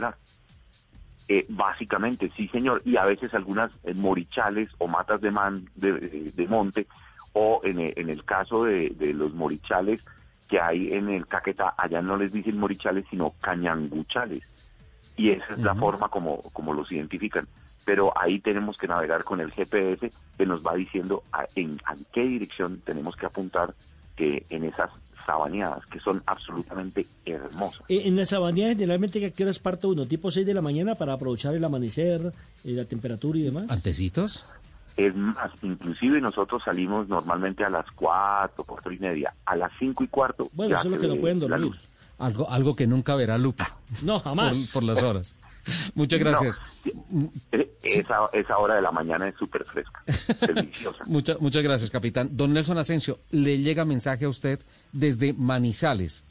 Eh, 1.29 1.45
básicamente, 1.49 2.31
sí, 2.37 2.47
señor. 2.49 2.83
Y 2.85 2.97
a 2.97 3.05
veces 3.05 3.35
algunas 3.35 3.73
eh, 3.83 3.95
morichales 3.95 4.71
o 4.79 4.87
matas 4.87 5.21
de, 5.21 5.31
man, 5.33 5.69
de, 5.75 5.93
de- 5.93 6.31
de 6.33 6.47
monte, 6.47 6.87
o 7.33 7.61
en, 7.65 7.81
e- 7.81 7.93
en 7.97 8.11
el 8.11 8.25
caso 8.25 8.65
de, 8.65 8.91
de 8.91 9.13
los 9.13 9.35
morichales 9.35 10.01
que 10.49 10.61
hay 10.61 10.93
en 10.93 11.09
el 11.09 11.27
Caquetá, 11.27 11.75
allá 11.77 12.01
no 12.01 12.17
les 12.17 12.33
dicen 12.33 12.57
morichales, 12.59 13.05
sino 13.11 13.35
cañanguchales. 13.41 14.45
Y 15.17 15.31
esa 15.31 15.55
es 15.55 15.59
la 15.59 15.75
forma 15.75 16.09
como, 16.09 16.41
como 16.53 16.73
los 16.75 16.93
identifican. 16.93 17.49
Pero 17.87 18.13
ahí 18.19 18.41
tenemos 18.41 18.77
que 18.77 18.87
navegar 18.87 19.25
con 19.25 19.41
el 19.41 19.51
GPS 19.53 20.13
que 20.37 20.45
nos 20.45 20.63
va 20.63 20.75
diciendo 20.75 21.23
a- 21.33 21.47
en, 21.55 21.81
a 21.87 21.95
qué 22.13 22.21
dirección 22.25 22.83
tenemos 22.85 23.17
que 23.17 23.25
apuntar 23.25 23.73
que 24.17 24.45
en 24.51 24.65
esas 24.65 24.91
sabaneadas, 25.25 25.85
que 25.87 25.99
son 26.01 26.23
absolutamente 26.27 27.07
hermosas. 27.25 27.83
Eh, 27.89 28.03
en 28.05 28.17
la 28.17 28.25
sabanía 28.27 28.69
generalmente 28.69 29.25
¿a 29.25 29.31
qué 29.31 29.43
horas 29.45 29.59
parte 29.59 29.87
uno? 29.87 30.07
¿Tipo 30.07 30.31
6 30.31 30.45
de 30.47 30.55
la 30.55 30.61
mañana 30.63 30.95
para 30.95 31.15
aprovechar 31.15 31.55
el 31.55 31.65
amanecer, 31.65 32.21
eh, 32.65 32.71
la 32.73 32.85
temperatura 32.85 33.39
y 33.39 33.43
demás? 33.43 33.71
¿Antecitos? 33.71 34.45
Es 34.97 35.15
más, 35.15 35.51
inclusive 35.63 36.21
nosotros 36.21 36.63
salimos 36.65 37.09
normalmente 37.09 37.65
a 37.65 37.71
las 37.71 37.85
cuatro, 37.95 38.65
cuatro 38.65 38.93
y 38.93 38.99
media. 38.99 39.33
A 39.45 39.55
las 39.57 39.71
cinco 39.79 40.03
y 40.05 40.09
cuarto 40.09 40.49
Bueno, 40.53 40.75
ya 40.75 40.81
eso 40.81 40.89
es 40.89 40.95
lo 40.95 41.01
que 41.01 41.09
no 41.09 41.17
pueden 41.21 41.39
dormir. 41.41 41.61
luz. 41.61 41.79
Algo, 42.19 42.49
algo 42.51 42.75
que 42.75 42.87
nunca 42.87 43.15
verá 43.15 43.37
Lupa. 43.37 43.77
No, 44.03 44.19
jamás. 44.21 44.71
Por, 44.73 44.83
por 44.83 44.95
las 44.95 45.03
horas. 45.03 45.35
Muchas 45.95 46.21
gracias. 46.21 46.61
Eh, 47.53 47.71
Esa, 47.83 48.29
esa 48.33 48.59
hora 48.59 48.77
de 48.77 48.83
la 48.83 48.91
mañana 48.91 49.29
es 49.29 49.35
súper 49.37 49.65
fresca, 49.65 50.03
deliciosa. 50.55 51.05
Muchas, 51.07 51.41
muchas 51.41 51.63
gracias, 51.63 51.91
capitán. 51.91 52.31
Don 52.33 52.53
Nelson 52.53 52.79
Asensio, 52.79 53.19
le 53.31 53.59
llega 53.59 53.85
mensaje 53.85 54.25
a 54.25 54.29
usted 54.29 54.61
desde 54.93 55.33
Manizales. 55.33 56.25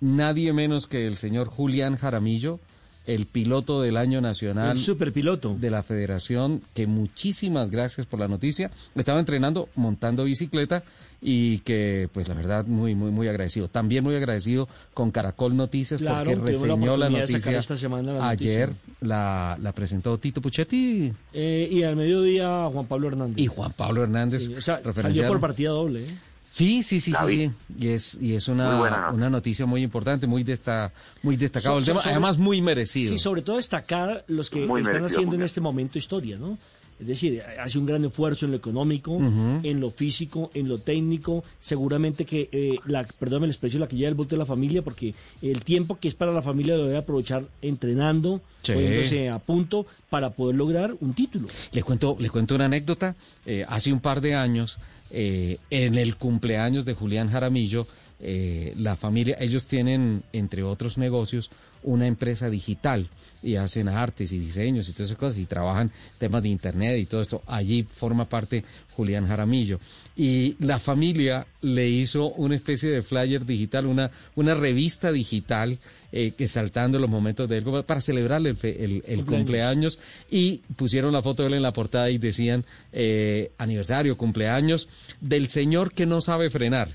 Nadie 0.00 0.52
menos 0.52 0.86
que 0.86 1.06
el 1.06 1.16
señor 1.16 1.48
Julián 1.48 1.96
Jaramillo, 1.96 2.60
el 3.08 3.24
piloto 3.26 3.80
del 3.82 3.96
año 3.96 4.20
nacional. 4.20 4.72
El 4.72 4.78
superpiloto. 4.78 5.56
De 5.58 5.70
la 5.70 5.82
federación, 5.82 6.60
que 6.74 6.86
muchísimas 6.86 7.70
gracias 7.70 8.06
por 8.06 8.20
la 8.20 8.28
noticia. 8.28 8.70
Estaba 8.94 9.18
entrenando, 9.18 9.68
montando 9.74 10.24
bicicleta 10.24 10.84
y 11.20 11.58
que, 11.60 12.08
pues 12.12 12.28
la 12.28 12.34
verdad, 12.34 12.66
muy, 12.66 12.94
muy, 12.94 13.10
muy 13.10 13.26
agradecido. 13.26 13.66
También 13.68 14.04
muy 14.04 14.14
agradecido 14.14 14.68
con 14.94 15.10
Caracol 15.10 15.56
Noticias 15.56 16.00
Claro, 16.00 16.30
porque 16.30 16.52
la 16.52 16.58
reseñó 16.58 16.96
la, 16.96 17.08
noticia. 17.08 17.58
esta 17.58 17.76
semana 17.76 18.12
la 18.12 18.28
Ayer 18.28 18.68
noticia. 18.68 18.92
la, 19.00 19.56
la 19.60 19.72
presentó 19.72 20.18
Tito 20.18 20.40
Puchetti 20.42 21.10
Eh, 21.32 21.68
y 21.72 21.82
al 21.82 21.96
mediodía 21.96 22.68
Juan 22.72 22.86
Pablo 22.86 23.08
Hernández. 23.08 23.38
y 23.38 23.46
Juan 23.46 23.72
Pablo 23.72 24.02
Hernández. 24.04 24.44
Sí, 24.44 24.54
o 24.54 24.60
sea, 24.60 24.80
salió 24.94 25.26
por 25.28 25.40
partida 25.40 25.70
doble. 25.70 26.04
¿eh? 26.04 26.18
Sí, 26.50 26.82
sí, 26.82 27.00
sí, 27.00 27.12
sí. 27.26 27.50
Y 27.78 27.88
es, 27.88 28.16
y 28.20 28.34
es 28.34 28.48
Muy 28.48 28.54
una, 28.56 28.78
buena 28.78 29.10
una 29.10 29.30
noticia 29.30 29.66
muy 29.66 29.82
importante, 29.82 30.26
muy, 30.26 30.44
desta, 30.44 30.92
muy 31.22 31.36
destacado 31.36 31.74
So- 31.74 31.78
el 31.80 31.84
tema, 31.84 32.00
sobre- 32.00 32.12
además 32.12 32.38
muy 32.38 32.62
merecido. 32.62 33.10
Sí, 33.10 33.18
sobre 33.18 33.42
todo 33.42 33.56
destacar 33.56 34.24
los 34.28 34.48
que 34.50 34.66
Muy 34.66 34.80
están 34.80 34.94
merecido, 34.94 35.18
haciendo 35.20 35.36
en 35.36 35.42
este 35.42 35.60
momento 35.60 35.98
historia, 35.98 36.38
¿no? 36.38 36.56
Es 37.00 37.06
decir, 37.06 37.40
hace 37.62 37.78
un 37.78 37.86
gran 37.86 38.04
esfuerzo 38.04 38.46
en 38.46 38.50
lo 38.50 38.56
económico, 38.56 39.16
en 39.62 39.78
lo 39.78 39.92
físico, 39.92 40.50
en 40.52 40.68
lo 40.68 40.78
técnico. 40.78 41.44
Seguramente 41.60 42.24
que, 42.24 42.48
eh, 42.50 42.76
la, 42.86 43.04
perdóname 43.04 43.44
el 43.46 43.50
expresión, 43.52 43.82
la 43.82 43.86
que 43.86 43.94
lleva 43.94 44.08
el 44.08 44.16
voto 44.16 44.30
de 44.30 44.38
la 44.38 44.46
familia, 44.46 44.82
porque 44.82 45.14
el 45.40 45.60
tiempo 45.60 45.96
que 46.00 46.08
es 46.08 46.14
para 46.16 46.32
la 46.32 46.42
familia 46.42 46.76
lo 46.76 46.86
debe 46.86 46.96
aprovechar 46.98 47.44
entrenando, 47.62 48.40
Sí. 48.62 48.72
poniéndose 48.72 49.28
a 49.28 49.38
punto 49.38 49.86
para 50.10 50.30
poder 50.30 50.56
lograr 50.56 50.92
un 51.00 51.14
título. 51.14 51.46
Le 51.70 51.84
cuento, 51.84 52.16
le 52.18 52.30
cuento 52.30 52.56
una 52.56 52.64
anécdota. 52.64 53.14
Eh, 53.46 53.64
hace 53.68 53.92
un 53.92 54.00
par 54.00 54.20
de 54.20 54.34
años, 54.34 54.78
eh, 55.10 55.58
en 55.70 55.94
el 55.94 56.16
cumpleaños 56.16 56.84
de 56.84 56.94
Julián 56.94 57.30
Jaramillo, 57.30 57.86
eh, 58.20 58.74
la 58.76 58.96
familia, 58.96 59.36
ellos 59.40 59.66
tienen, 59.66 60.22
entre 60.32 60.62
otros 60.62 60.98
negocios, 60.98 61.50
una 61.82 62.06
empresa 62.06 62.48
digital 62.50 63.08
y 63.42 63.54
hacen 63.54 63.88
artes 63.88 64.32
y 64.32 64.38
diseños 64.38 64.88
y 64.88 64.92
todas 64.92 65.10
esas 65.10 65.18
cosas 65.18 65.38
y 65.38 65.46
trabajan 65.46 65.92
temas 66.18 66.42
de 66.42 66.48
internet 66.48 66.98
y 66.98 67.06
todo 67.06 67.20
esto. 67.22 67.42
Allí 67.46 67.84
forma 67.84 68.28
parte 68.28 68.64
Julián 68.96 69.28
Jaramillo. 69.28 69.78
Y 70.16 70.56
la 70.58 70.80
familia 70.80 71.46
le 71.62 71.88
hizo 71.88 72.30
una 72.30 72.56
especie 72.56 72.90
de 72.90 73.02
flyer 73.02 73.46
digital, 73.46 73.86
una, 73.86 74.10
una 74.34 74.54
revista 74.54 75.12
digital 75.12 75.78
eh, 76.10 76.32
exaltando 76.38 76.98
los 76.98 77.08
momentos 77.08 77.48
de 77.48 77.58
él 77.58 77.64
para 77.86 78.00
celebrarle 78.00 78.50
el, 78.50 78.56
fe- 78.56 78.82
el- 78.84 79.04
el 79.06 79.18
Cumpleaños. 79.24 79.26
cumpleaños 79.26 79.98
y 80.30 80.56
pusieron 80.74 81.12
la 81.12 81.22
foto 81.22 81.44
de 81.44 81.48
él 81.50 81.54
en 81.54 81.62
la 81.62 81.72
portada 81.72 82.10
y 82.10 82.18
decían 82.18 82.64
eh, 82.92 83.52
aniversario, 83.58 84.16
cumpleaños 84.16 84.88
del 85.20 85.46
señor 85.46 85.92
que 85.92 86.06
no 86.06 86.20
sabe 86.20 86.50
frenar. 86.50 86.88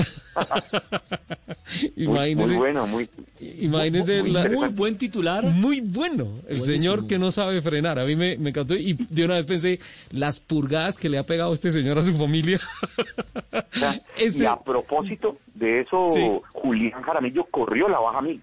Imagínese, 1.96 2.54
muy 2.54 2.56
bueno, 2.58 2.86
muy, 2.86 3.08
imagínese 3.40 4.22
muy, 4.22 4.30
la- 4.32 4.48
muy 4.48 4.68
buen 4.68 4.98
titular. 4.98 5.44
Muy 5.44 5.80
bueno. 5.80 6.24
El 6.48 6.58
Buenísimo. 6.58 6.78
señor 6.78 7.06
que 7.06 7.18
no 7.18 7.32
sabe 7.32 7.62
frenar. 7.62 7.98
A 7.98 8.04
mí 8.04 8.16
me, 8.16 8.36
me 8.36 8.50
encantó. 8.50 8.74
Y 8.74 8.94
de 9.08 9.24
una 9.24 9.34
vez 9.34 9.46
pensé, 9.46 9.80
las 10.10 10.40
purgadas 10.40 10.98
que 10.98 11.08
le 11.08 11.18
ha 11.18 11.24
pegado 11.24 11.52
este 11.52 11.72
señor 11.72 11.98
a 11.98 12.02
su 12.02 12.14
familia. 12.14 12.60
Ese- 14.16 14.44
Y 14.44 14.46
a 14.46 14.56
propósito 14.56 15.38
de 15.54 15.80
eso, 15.80 16.08
Sí. 16.12 16.28
Julián 16.52 17.02
Jaramillo 17.02 17.44
corrió 17.44 17.88
la 17.88 17.98
Baja 18.00 18.20
Mil. 18.22 18.42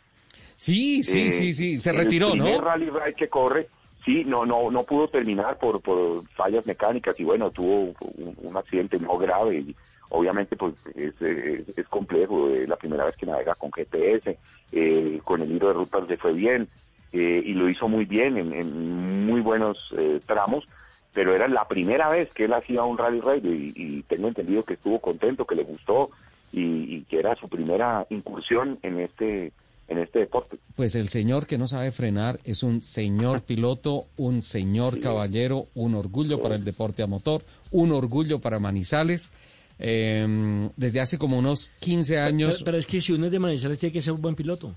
Sí, 0.56 1.03
sí, 1.03 1.27
Eh, 1.27 1.31
sí, 1.31 1.53
sí. 1.53 1.77
Se 1.77 1.91
el 1.91 1.97
retiró, 1.97 2.31
primer 2.31 2.56
¿no? 2.57 2.61
rally 2.61 2.89
ride 2.89 3.14
que 3.15 3.30
corre, 3.30 3.69
sí, 4.03 4.23
no, 4.26 4.45
no, 4.45 4.69
no 4.72 4.84
pudo 4.84 5.07
terminar 5.07 5.57
por, 5.57 5.80
por 5.81 6.27
fallas 6.31 6.65
mecánicas 6.65 7.18
y 7.19 7.23
bueno, 7.23 7.49
tuvo 7.51 7.81
un, 7.84 7.95
un 8.41 8.57
accidente 8.57 8.99
no 8.99 9.18
grave 9.18 9.60
y 9.60 9.76
obviamente 10.10 10.56
pues 10.56 10.76
es, 10.95 11.19
es, 11.22 11.77
es 11.77 11.88
complejo, 11.88 12.49
eh, 12.49 12.68
la 12.68 12.76
primera 12.76 13.06
vez 13.06 13.15
que 13.15 13.26
navega 13.26 13.56
con 13.56 13.72
GPS, 13.72 14.38
eh, 14.72 15.19
con 15.23 15.41
el 15.41 15.49
libro 15.49 15.69
de 15.69 15.73
rutas 15.73 16.07
le 16.07 16.18
fue 16.18 16.34
bien 16.34 16.68
eh, 17.11 17.41
y 17.44 17.53
lo 17.53 17.69
hizo 17.69 17.88
muy 17.88 18.06
bien 18.06 18.38
en, 18.38 18.53
en 18.53 19.26
muy 19.26 19.41
buenos 19.41 19.77
eh, 19.98 20.19
tramos, 20.26 20.68
pero 21.14 21.34
era 21.34 21.48
la 21.48 21.68
primera 21.68 22.10
vez 22.10 22.31
que 22.34 22.45
él 22.45 22.53
hacía 22.53 22.84
un 22.84 22.98
rally 22.98 23.22
ride 23.22 23.49
y, 23.49 23.73
y 23.76 24.03
tengo 24.03 24.27
entendido 24.27 24.64
que 24.64 24.76
estuvo 24.76 24.99
contento, 24.99 25.45
que 25.45 25.56
le 25.56 25.64
gustó 25.64 26.11
y, 26.52 26.95
y 26.95 27.06
que 27.10 27.19
era 27.19 27.36
su 27.36 27.48
primera 27.48 28.06
incursión 28.10 28.80
en 28.84 28.99
este 28.99 29.52
en 29.90 29.98
este 29.98 30.19
deporte. 30.19 30.57
Pues 30.76 30.94
el 30.94 31.10
señor 31.10 31.48
que 31.48 31.57
no 31.57 31.68
sabe 31.68 31.91
frenar 31.91 32.40
es 32.44 32.61
un 32.61 32.81
señor 32.81 33.41
piloto, 33.45 34.06
un 34.18 34.41
señor 34.41 34.99
caballero, 34.99 35.65
un 35.73 35.95
orgullo 35.95 36.40
para 36.40 36.56
el 36.56 36.64
deporte 36.64 37.02
a 37.02 37.07
motor, 37.07 37.44
un 37.72 37.91
orgullo 37.91 38.40
para 38.40 38.60
Manizales. 38.60 39.31
Eh, 39.80 40.69
desde 40.76 40.99
hace 40.99 41.18
como 41.18 41.38
unos 41.38 41.72
15 41.80 42.19
años. 42.19 42.51
Pero, 42.53 42.65
pero 42.65 42.77
es 42.77 42.85
que 42.85 42.99
si 43.01 43.14
uno 43.14 43.27
es 43.27 43.31
de 43.31 43.39
Manizales 43.39 43.80
tiene 43.80 43.93
que 43.93 44.01
ser 44.01 44.14
un 44.14 44.22
buen 44.22 44.35
piloto. 44.35 44.73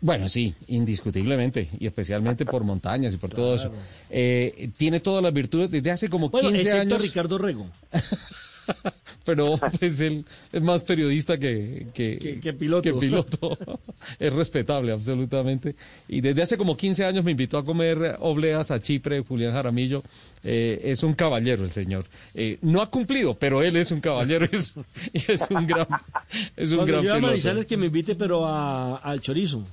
Bueno, 0.00 0.28
sí, 0.28 0.54
indiscutiblemente, 0.68 1.70
y 1.80 1.86
especialmente 1.86 2.44
por 2.44 2.64
montañas 2.64 3.14
y 3.14 3.16
por 3.16 3.30
todo 3.30 3.54
eso. 3.54 3.72
Eh, 4.10 4.70
tiene 4.76 5.00
todas 5.00 5.22
las 5.22 5.32
virtudes 5.32 5.70
desde 5.70 5.90
hace 5.90 6.08
como 6.08 6.28
Bueno, 6.28 6.48
15 6.50 6.62
excepto 6.62 6.80
años. 6.94 7.02
Ricardo 7.02 7.38
Rego. 7.38 7.66
pero 9.24 9.54
pues 9.78 10.00
él 10.00 10.24
es 10.52 10.62
más 10.62 10.82
periodista 10.82 11.36
que, 11.38 11.86
que, 11.94 12.18
Que- 12.18 12.40
que 12.40 12.52
piloto. 12.52 12.82
que 12.82 12.94
piloto. 12.94 13.58
es 14.18 14.32
respetable, 14.32 14.92
absolutamente. 14.92 15.74
Y 16.08 16.20
desde 16.20 16.42
hace 16.42 16.56
como 16.56 16.76
15 16.76 17.04
años 17.04 17.24
me 17.24 17.32
invitó 17.32 17.58
a 17.58 17.64
comer 17.64 18.16
obleas 18.20 18.70
a 18.70 18.80
Chipre, 18.80 19.20
Julián 19.20 19.52
Jaramillo. 19.52 20.02
Eh, 20.44 20.80
es 20.84 21.02
un 21.02 21.14
caballero 21.14 21.64
el 21.64 21.70
señor. 21.70 22.04
Eh, 22.34 22.58
no 22.62 22.80
ha 22.80 22.88
cumplido, 22.90 23.34
pero 23.34 23.62
él 23.62 23.76
es 23.76 23.90
un 23.90 24.00
caballero 24.00 24.46
y 24.52 24.56
es, 24.56 24.74
y 25.12 25.32
es 25.32 25.46
un 25.50 25.66
gran, 25.66 25.86
es 26.56 26.70
un 26.70 26.76
Cuando 26.78 26.92
gran 26.92 27.04
yo 27.04 27.14
a. 27.14 27.20
Manizales 27.20 27.66
que 27.66 27.76
me 27.76 27.86
invite, 27.86 28.14
pero 28.14 28.46
a- 28.46 28.96
al 28.98 29.20
chorizo. 29.20 29.64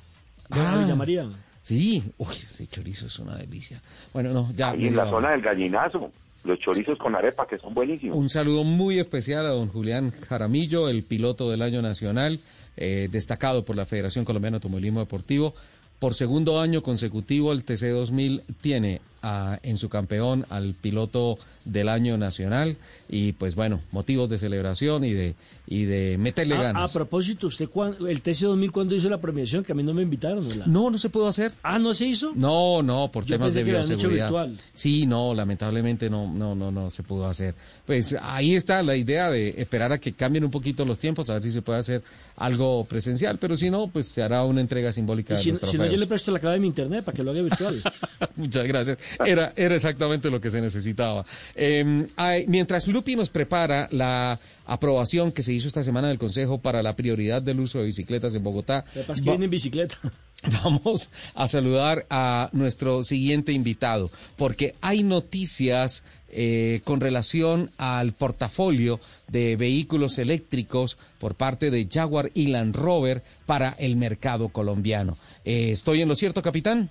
Ah. 0.50 0.74
A 0.74 0.78
Villa 0.84 0.96
María. 0.96 1.30
Sí, 1.62 2.04
uy, 2.18 2.34
ese 2.34 2.68
chorizo 2.68 3.06
es 3.06 3.18
una 3.20 3.38
delicia. 3.38 3.82
Bueno, 4.12 4.34
no, 4.34 4.52
ya. 4.54 4.72
Ahí 4.72 4.88
en 4.88 4.96
la 4.98 5.10
zona 5.10 5.32
del 5.32 5.42
gallinazo, 5.42 6.12
los 6.44 6.60
chorizos 6.60 6.98
con 6.98 7.16
arepa 7.16 7.48
que 7.48 7.58
son 7.58 7.74
buenísimos. 7.74 8.18
Un 8.18 8.30
saludo 8.30 8.64
muy 8.64 9.00
especial 9.00 9.46
a 9.46 9.50
don 9.50 9.70
Julián 9.70 10.12
Jaramillo, 10.12 10.90
el 10.90 11.04
piloto 11.04 11.50
del 11.50 11.62
año 11.62 11.82
nacional, 11.82 12.40
eh, 12.76 13.08
destacado 13.12 13.64
por 13.64 13.76
la 13.76 13.86
Federación 13.86 14.26
Colombiana 14.26 14.56
de 14.56 14.58
Automovilismo 14.58 15.00
Deportivo. 15.00 15.54
Por 16.00 16.16
segundo 16.16 16.60
año 16.60 16.84
consecutivo, 16.84 17.54
el 17.54 17.66
TC2000 17.66 18.42
tiene 18.62 19.00
a- 19.24 19.58
en 19.64 19.78
su 19.80 19.90
campeón 19.90 20.46
al 20.50 20.76
piloto 20.76 21.40
del 21.66 21.88
año 21.90 22.18
nacional 22.18 22.76
y 23.10 23.32
pues 23.32 23.56
bueno, 23.56 23.80
motivos 23.92 24.30
de 24.30 24.38
celebración 24.38 25.06
y 25.06 25.14
de, 25.14 25.36
y 25.66 25.86
de 25.86 26.18
meterle 26.18 26.56
A, 26.58 26.62
ganas. 26.64 26.92
propósito, 26.92 27.48
¿usted 27.48 27.70
el 28.10 28.22
TC2000 28.22 28.72
cuándo 28.72 28.96
hizo 28.96 29.10
la 29.10 29.20
premiación? 29.22 29.64
Que 29.64 29.72
a 29.72 29.76
mí 29.76 29.82
no 29.84 29.94
me 29.94 30.02
invitaron. 30.02 30.46
¿no? 30.46 30.66
No, 30.68 30.92
no 30.92 30.98
se 30.98 31.10
pudo 31.10 31.28
hacer. 31.28 31.54
Ah, 31.64 31.80
¿no 31.80 31.94
se 31.94 32.06
hizo? 32.08 32.34
No, 32.36 32.82
no, 32.84 33.10
por 33.12 33.24
Yo 33.26 33.36
temas 33.36 33.54
pensé 33.54 33.60
de 33.64 33.72
bioseguridad. 33.72 34.26
virtual. 34.26 34.58
Sí, 34.74 35.06
no, 35.06 35.34
lamentablemente 35.34 36.10
no, 36.10 36.28
no, 36.32 36.54
no, 36.54 36.70
no 36.72 36.90
se 36.90 37.02
pudo 37.04 37.26
hacer. 37.28 37.56
Pues 37.86 38.14
ahí 38.22 38.56
está 38.56 38.84
la 38.84 38.96
idea 38.98 39.30
de 39.30 39.50
esperar 39.58 39.94
a 39.94 40.00
que 40.00 40.12
cambien 40.14 40.44
un 40.44 40.52
poquito 40.52 40.84
los 40.84 41.00
tiempos, 41.00 41.30
a 41.30 41.36
ver 41.36 41.44
si 41.44 41.52
se 41.54 41.62
puede 41.62 41.80
hacer 41.80 42.02
algo 42.36 42.84
presencial, 42.86 43.38
pero 43.38 43.56
si 43.56 43.70
no, 43.70 43.88
pues 43.88 44.08
se 44.08 44.24
hará 44.24 44.44
una 44.44 44.60
entrega 44.60 44.92
simbólica 44.92 45.36
Y 45.36 45.38
de 45.38 45.44
si, 45.44 45.52
los 45.52 45.62
si 45.70 45.78
no, 45.78 45.86
yo 45.86 45.96
le 45.98 46.08
presto 46.08 46.32
la 46.32 46.40
clave 46.40 46.56
de 46.56 46.62
mi 46.62 46.68
internet 46.68 47.06
para 47.06 47.16
que 47.16 47.24
lo 47.24 47.32
haga 47.32 47.42
virtual. 47.42 47.82
Muchas 48.36 48.68
gracias. 48.68 48.98
Era, 49.26 49.54
era 49.56 49.76
exactamente 49.76 50.30
lo 50.30 50.40
que 50.42 50.50
se 50.50 50.62
necesitaba. 50.62 51.26
Eh, 51.56 52.06
hay- 52.16 52.46
mientras 52.48 52.88
Lupi 52.88 53.16
nos 53.16 53.30
prepara 53.30 53.88
la 53.92 54.40
aprobación 54.66 55.32
que 55.32 55.44
se 55.44 55.54
hizo 55.54 55.68
esta 55.68 55.84
semana 55.84 56.08
del 56.08 56.18
Consejo 56.18 56.60
para 56.60 56.82
la 56.84 56.96
prioridad 56.96 57.42
del 57.42 57.60
uso 57.60 57.80
de 57.80 57.86
bicicletas 57.86 58.34
en 58.36 58.44
Bogotá, 58.44 58.86
Lo 58.96 59.14
que 59.14 59.22
viene 59.22 59.46
en 59.46 59.52
bicicleta. 59.52 59.98
Vamos 60.64 61.10
a 61.36 61.48
saludar 61.48 62.06
a 62.10 62.50
nuestro 62.52 63.04
siguiente 63.04 63.52
invitado, 63.54 64.12
porque 64.36 64.76
hay 64.82 65.02
noticias 65.04 66.04
eh, 66.36 66.82
con 66.84 67.00
relación 67.00 67.72
al 67.78 68.12
portafolio 68.14 69.00
de 69.30 69.56
vehículos 69.56 70.18
eléctricos 70.18 70.98
por 71.20 71.36
parte 71.36 71.72
de 71.72 71.88
Jaguar 71.90 72.30
y 72.34 72.48
Land 72.48 72.76
Rover 72.76 73.22
para 73.46 73.70
el 73.80 73.96
mercado 73.96 74.50
colombiano. 74.50 75.18
Eh, 75.46 75.70
¿Estoy 75.72 76.02
en 76.02 76.10
lo 76.10 76.16
cierto, 76.16 76.42
capitán? 76.42 76.90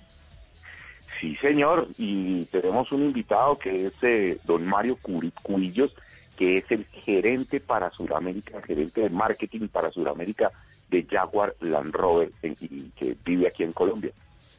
Sí, 1.23 1.37
señor, 1.37 1.87
y 1.97 2.43
tenemos 2.51 2.91
un 2.91 3.03
invitado 3.03 3.57
que 3.57 3.85
es 3.85 3.93
eh, 4.01 4.39
don 4.45 4.65
Mario 4.67 4.97
Curi- 5.01 5.31
Curillos, 5.41 5.95
que 6.37 6.57
es 6.57 6.65
el 6.69 6.83
gerente 7.05 7.61
para 7.61 7.89
Sudamérica, 7.91 8.61
gerente 8.61 8.99
de 8.99 9.09
marketing 9.09 9.69
para 9.69 9.89
Sudamérica 9.89 10.51
de 10.91 11.03
Jaguar 11.09 11.55
Land 11.61 11.93
Rover, 11.93 12.29
en- 12.41 12.57
y 12.59 12.89
que 12.99 13.15
vive 13.25 13.47
aquí 13.47 13.63
en 13.63 13.71
Colombia. 13.71 14.11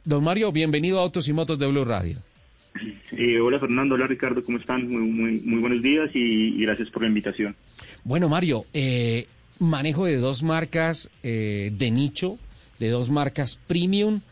Don 0.06 0.24
Mario, 0.24 0.52
bienvenido 0.52 0.98
a 1.00 1.02
Autos 1.02 1.28
y 1.28 1.34
Motos 1.34 1.58
de 1.58 1.66
Blue 1.66 1.84
Radio. 1.84 2.16
Eh, 3.12 3.38
hola 3.40 3.58
Fernando, 3.60 3.96
hola 3.96 4.06
Ricardo, 4.06 4.42
¿cómo 4.42 4.56
están? 4.56 4.88
Muy, 4.90 5.02
muy, 5.02 5.40
muy 5.40 5.60
buenos 5.60 5.82
días 5.82 6.08
y, 6.14 6.18
y 6.56 6.62
gracias 6.62 6.88
por 6.88 7.02
la 7.02 7.08
invitación. 7.08 7.54
Bueno, 8.04 8.30
Mario, 8.30 8.64
eh, 8.72 9.26
manejo 9.58 10.06
de 10.06 10.16
dos 10.16 10.42
marcas 10.42 11.10
eh, 11.22 11.70
de 11.74 11.90
nicho, 11.90 12.38
de 12.78 12.88
dos 12.88 13.10
marcas 13.10 13.60
premium 13.66 14.22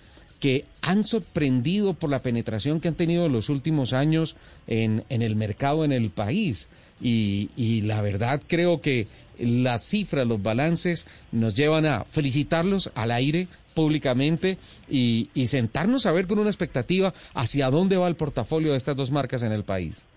que 0.42 0.64
han 0.80 1.04
sorprendido 1.04 1.94
por 1.94 2.10
la 2.10 2.20
penetración 2.20 2.80
que 2.80 2.88
han 2.88 2.96
tenido 2.96 3.26
en 3.26 3.32
los 3.32 3.48
últimos 3.48 3.92
años 3.92 4.34
en, 4.66 5.04
en 5.08 5.22
el 5.22 5.36
mercado 5.36 5.84
en 5.84 5.92
el 5.92 6.10
país. 6.10 6.68
Y, 7.00 7.50
y 7.56 7.82
la 7.82 8.02
verdad 8.02 8.42
creo 8.48 8.80
que 8.80 9.06
las 9.38 9.84
cifras, 9.84 10.26
los 10.26 10.42
balances 10.42 11.06
nos 11.30 11.54
llevan 11.54 11.86
a 11.86 12.02
felicitarlos 12.02 12.90
al 12.96 13.12
aire 13.12 13.46
públicamente 13.76 14.58
y, 14.90 15.28
y 15.32 15.46
sentarnos 15.46 16.06
a 16.06 16.12
ver 16.12 16.26
con 16.26 16.40
una 16.40 16.50
expectativa 16.50 17.14
hacia 17.34 17.70
dónde 17.70 17.96
va 17.96 18.08
el 18.08 18.16
portafolio 18.16 18.72
de 18.72 18.78
estas 18.78 18.96
dos 18.96 19.12
marcas 19.12 19.44
en 19.44 19.52
el 19.52 19.62
país. 19.62 20.08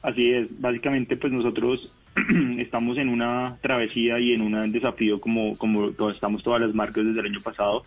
Así 0.00 0.30
es, 0.30 0.46
básicamente 0.60 1.16
pues 1.16 1.32
nosotros 1.32 1.90
estamos 2.58 2.98
en 2.98 3.08
una 3.08 3.56
travesía 3.62 4.20
y 4.20 4.32
en 4.32 4.42
un 4.42 4.70
desafío 4.70 5.20
como, 5.20 5.58
como 5.58 5.90
estamos 6.08 6.44
todas 6.44 6.60
las 6.60 6.72
marcas 6.72 7.04
desde 7.04 7.18
el 7.18 7.26
año 7.26 7.40
pasado 7.40 7.82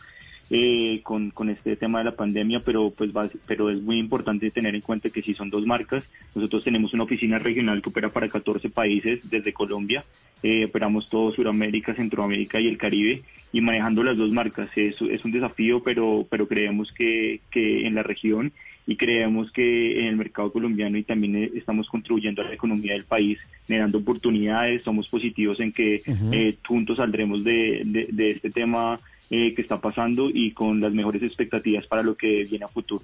eh, 0.50 1.02
con, 1.04 1.32
con 1.32 1.50
este 1.50 1.76
tema 1.76 2.00
de 2.00 2.06
la 2.06 2.16
pandemia, 2.16 2.62
pero 2.64 2.92
pues 2.92 3.12
bas- 3.14 3.38
pero 3.46 3.70
es 3.70 3.82
muy 3.82 3.98
importante 3.98 4.50
tener 4.52 4.76
en 4.76 4.82
cuenta 4.82 5.10
que 5.10 5.22
si 5.22 5.34
son 5.34 5.50
dos 5.50 5.66
marcas, 5.66 6.04
nosotros 6.36 6.64
tenemos 6.64 6.94
una 6.94 7.04
oficina 7.04 7.38
regional 7.38 7.82
que 7.82 7.90
opera 7.90 8.10
para 8.10 8.30
14 8.30 8.70
países 8.70 9.20
desde 9.30 9.52
Colombia, 9.54 10.06
eh, 10.44 10.66
operamos 10.66 11.10
todo 11.10 11.32
Sudamérica, 11.32 11.94
Centroamérica 11.96 12.60
y 12.62 12.68
el 12.68 12.78
Caribe 12.78 13.24
y 13.52 13.60
manejando 13.62 14.04
las 14.04 14.18
dos 14.18 14.32
marcas 14.32 14.70
es, 14.76 15.02
es 15.02 15.26
un 15.26 15.32
desafío, 15.32 15.82
pero, 15.84 16.26
pero 16.30 16.48
creemos 16.48 16.92
que, 16.94 17.42
que 17.52 17.86
en 17.88 17.96
la 17.96 18.04
región 18.04 18.52
y 18.86 18.96
creemos 18.96 19.52
que 19.52 20.00
en 20.00 20.06
el 20.06 20.16
mercado 20.16 20.52
colombiano 20.54 20.98
y 20.98 21.04
también 21.04 21.36
eh, 21.36 21.52
estamos 21.56 21.90
contribuyendo 21.90 22.42
a 22.42 22.46
la 22.46 22.54
economía 22.54 22.94
del 22.94 23.04
país, 23.04 23.38
generando 23.66 23.98
oportunidades, 23.98 24.84
somos 24.84 25.10
positivos 25.10 25.60
en 25.60 25.74
que 25.74 26.02
eh, 26.34 26.56
juntos 26.66 26.96
saldremos 26.98 27.44
de, 27.44 27.82
de- 27.84 28.08
de 28.12 28.32
este 28.32 28.50
tema 28.50 29.00
eh, 29.30 29.54
que 29.54 29.62
está 29.62 29.80
pasando 29.80 30.30
y 30.34 30.52
con 30.52 30.80
las 30.80 30.94
mejores 30.94 31.22
expectativas 31.24 31.86
para 31.88 32.04
lo 32.04 32.16
que 32.16 32.46
viene 32.46 32.66
a 32.66 32.70
futuro. 32.70 33.04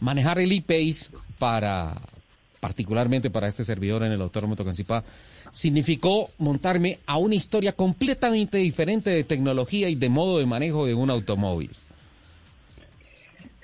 manejar 0.00 0.38
el 0.38 0.52
e-Pace 0.52 1.10
para, 1.38 1.94
particularmente 2.60 3.30
para 3.30 3.48
este 3.48 3.64
servidor 3.64 4.02
en 4.04 4.12
el 4.12 4.20
Autódromo 4.20 4.56
Tocancipá, 4.56 5.04
significó 5.50 6.30
montarme 6.38 6.98
a 7.06 7.16
una 7.16 7.34
historia 7.34 7.72
completamente 7.72 8.58
diferente 8.58 9.10
de 9.10 9.24
tecnología 9.24 9.88
y 9.88 9.94
de 9.94 10.08
modo 10.08 10.38
de 10.38 10.46
manejo 10.46 10.86
de 10.86 10.94
un 10.94 11.10
automóvil. 11.10 11.70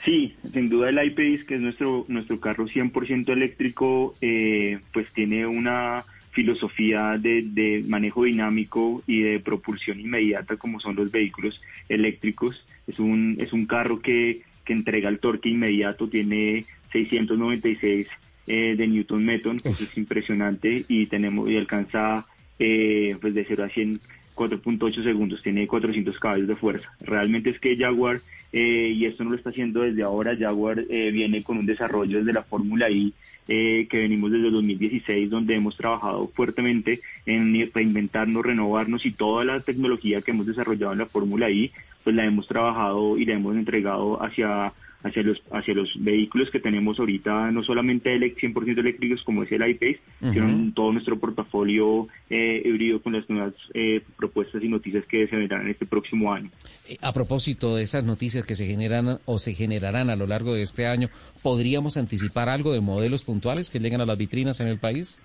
Sí, 0.05 0.35
sin 0.53 0.69
duda 0.69 0.89
el 0.89 1.05
iPace, 1.05 1.47
que 1.47 1.55
es 1.55 1.61
nuestro, 1.61 2.05
nuestro 2.09 2.41
carro 2.41 2.67
100% 2.67 3.29
eléctrico, 3.29 4.17
eh, 4.21 4.81
pues 4.93 5.07
tiene 5.13 5.47
una 5.47 6.05
filosofía 6.33 7.19
de, 7.19 7.43
de 7.43 7.85
manejo 7.87 8.25
dinámico 8.25 9.03
y 9.07 9.21
de 9.21 9.39
propulsión 9.41 10.01
inmediata 10.01 10.57
como 10.57 10.81
son 10.81 10.97
los 10.97 11.13
vehículos 11.13 11.61
eléctricos. 11.89 12.67
Es 12.87 12.99
un, 12.99 13.37
es 13.39 13.53
un 13.53 13.67
carro 13.67 14.01
que, 14.01 14.43
que 14.65 14.73
entrega 14.73 15.09
el 15.09 15.21
torque 15.21 15.51
inmediato, 15.51 16.09
tiene 16.09 16.65
696 16.93 18.09
eh, 18.47 18.75
de 18.77 18.89
Newton 18.89 19.25
Meton, 19.25 19.61
eso 19.63 19.85
es 19.85 19.97
impresionante, 19.97 20.85
y 20.89 21.07
tenemos 21.07 21.51
y 21.51 21.57
alcanza 21.57 22.27
eh, 22.59 23.17
pues 23.21 23.35
de 23.35 23.45
0 23.47 23.65
a 23.65 23.69
100 23.69 24.01
4.8 24.35 25.03
segundos, 25.03 25.43
tiene 25.43 25.67
400 25.67 26.19
caballos 26.19 26.49
de 26.49 26.57
fuerza. 26.57 26.93
Realmente 27.01 27.51
es 27.51 27.59
que 27.59 27.77
Jaguar, 27.77 28.21
eh, 28.53 28.93
y 28.95 29.05
esto 29.07 29.25
no 29.25 29.31
lo 29.31 29.37
está 29.37 29.51
haciendo 29.51 29.83
desde 29.83 30.03
ahora, 30.03 30.37
Jaguar 30.37 30.85
eh, 30.89 31.11
viene 31.13 31.43
con 31.43 31.59
un 31.59 31.67
desarrollo 31.67 32.19
desde 32.19 32.33
la 32.33 32.43
Fórmula 32.43 32.91
I 32.91 33.13
eh, 33.49 33.89
que 33.91 33.99
venimos 33.99 34.31
desde 34.31 34.47
el 34.47 34.53
2016, 34.53 35.29
donde 35.29 35.57
hemos 35.57 35.77
trabajado 35.77 36.29
fuertemente 36.29 37.01
en 37.27 37.71
reinventarnos, 37.75 38.45
renovarnos 38.45 39.05
y 39.05 39.11
toda 39.11 39.45
la 39.45 39.61
tecnología 39.61 40.23
que 40.23 40.31
hemos 40.31 40.47
desarrollado 40.47 40.93
en 40.93 40.99
la 41.01 41.07
Fórmula 41.07 41.51
I, 41.51 41.73
pues 42.05 42.15
la 42.15 42.25
hemos 42.25 42.47
trabajado 42.47 43.19
y 43.19 43.25
la 43.25 43.35
hemos 43.35 43.57
entregado 43.57 44.23
hacia 44.23 44.73
hacia 45.03 45.23
los 45.23 45.43
hacia 45.51 45.75
los 45.75 45.91
vehículos 45.97 46.51
que 46.51 46.61
tenemos 46.61 46.99
ahorita, 46.99 47.51
no 47.51 47.63
solamente 47.63 48.15
100% 48.17 48.79
eléctricos 48.79 49.23
como 49.23 49.43
es 49.43 49.53
el 49.53 49.69
iPace, 49.69 50.01
sino 50.21 50.73
todo 50.75 50.93
nuestro 50.93 51.19
portafolio 51.19 52.09
eh, 52.31 52.63
híbrido 52.65 53.03
con 53.03 53.15
las 53.15 53.29
nuevas 53.29 53.55
eh, 53.75 54.01
propuestas 54.17 54.63
y 54.63 54.69
noticias 54.69 55.05
que 55.07 55.27
se 55.27 55.37
vendrán 55.37 55.63
en 55.63 55.71
este 55.71 55.87
próximo 55.87 56.33
año. 56.33 56.51
Eh, 56.89 56.97
a 57.01 57.13
propósito 57.13 57.77
de 57.77 57.83
esas 57.83 58.05
noticias 58.05 58.45
que 58.45 58.55
se 58.55 58.67
generan 58.67 59.19
o 59.25 59.39
se 59.39 59.55
generarán 59.55 60.11
a 60.11 60.17
lo 60.17 60.27
largo 60.27 60.55
de 60.55 60.63
este 60.63 60.87
año, 60.87 61.09
¿podríamos 61.43 61.97
anticipar 61.97 62.49
algo 62.49 62.73
de 62.73 62.81
modelos 62.81 63.25
puntuales 63.25 63.71
que 63.71 63.81
lleguen 63.81 64.01
a 64.01 64.07
las 64.07 64.19
vitrinas 64.19 64.61
en 64.61 64.69
el 64.69 64.79
país? 64.79 65.19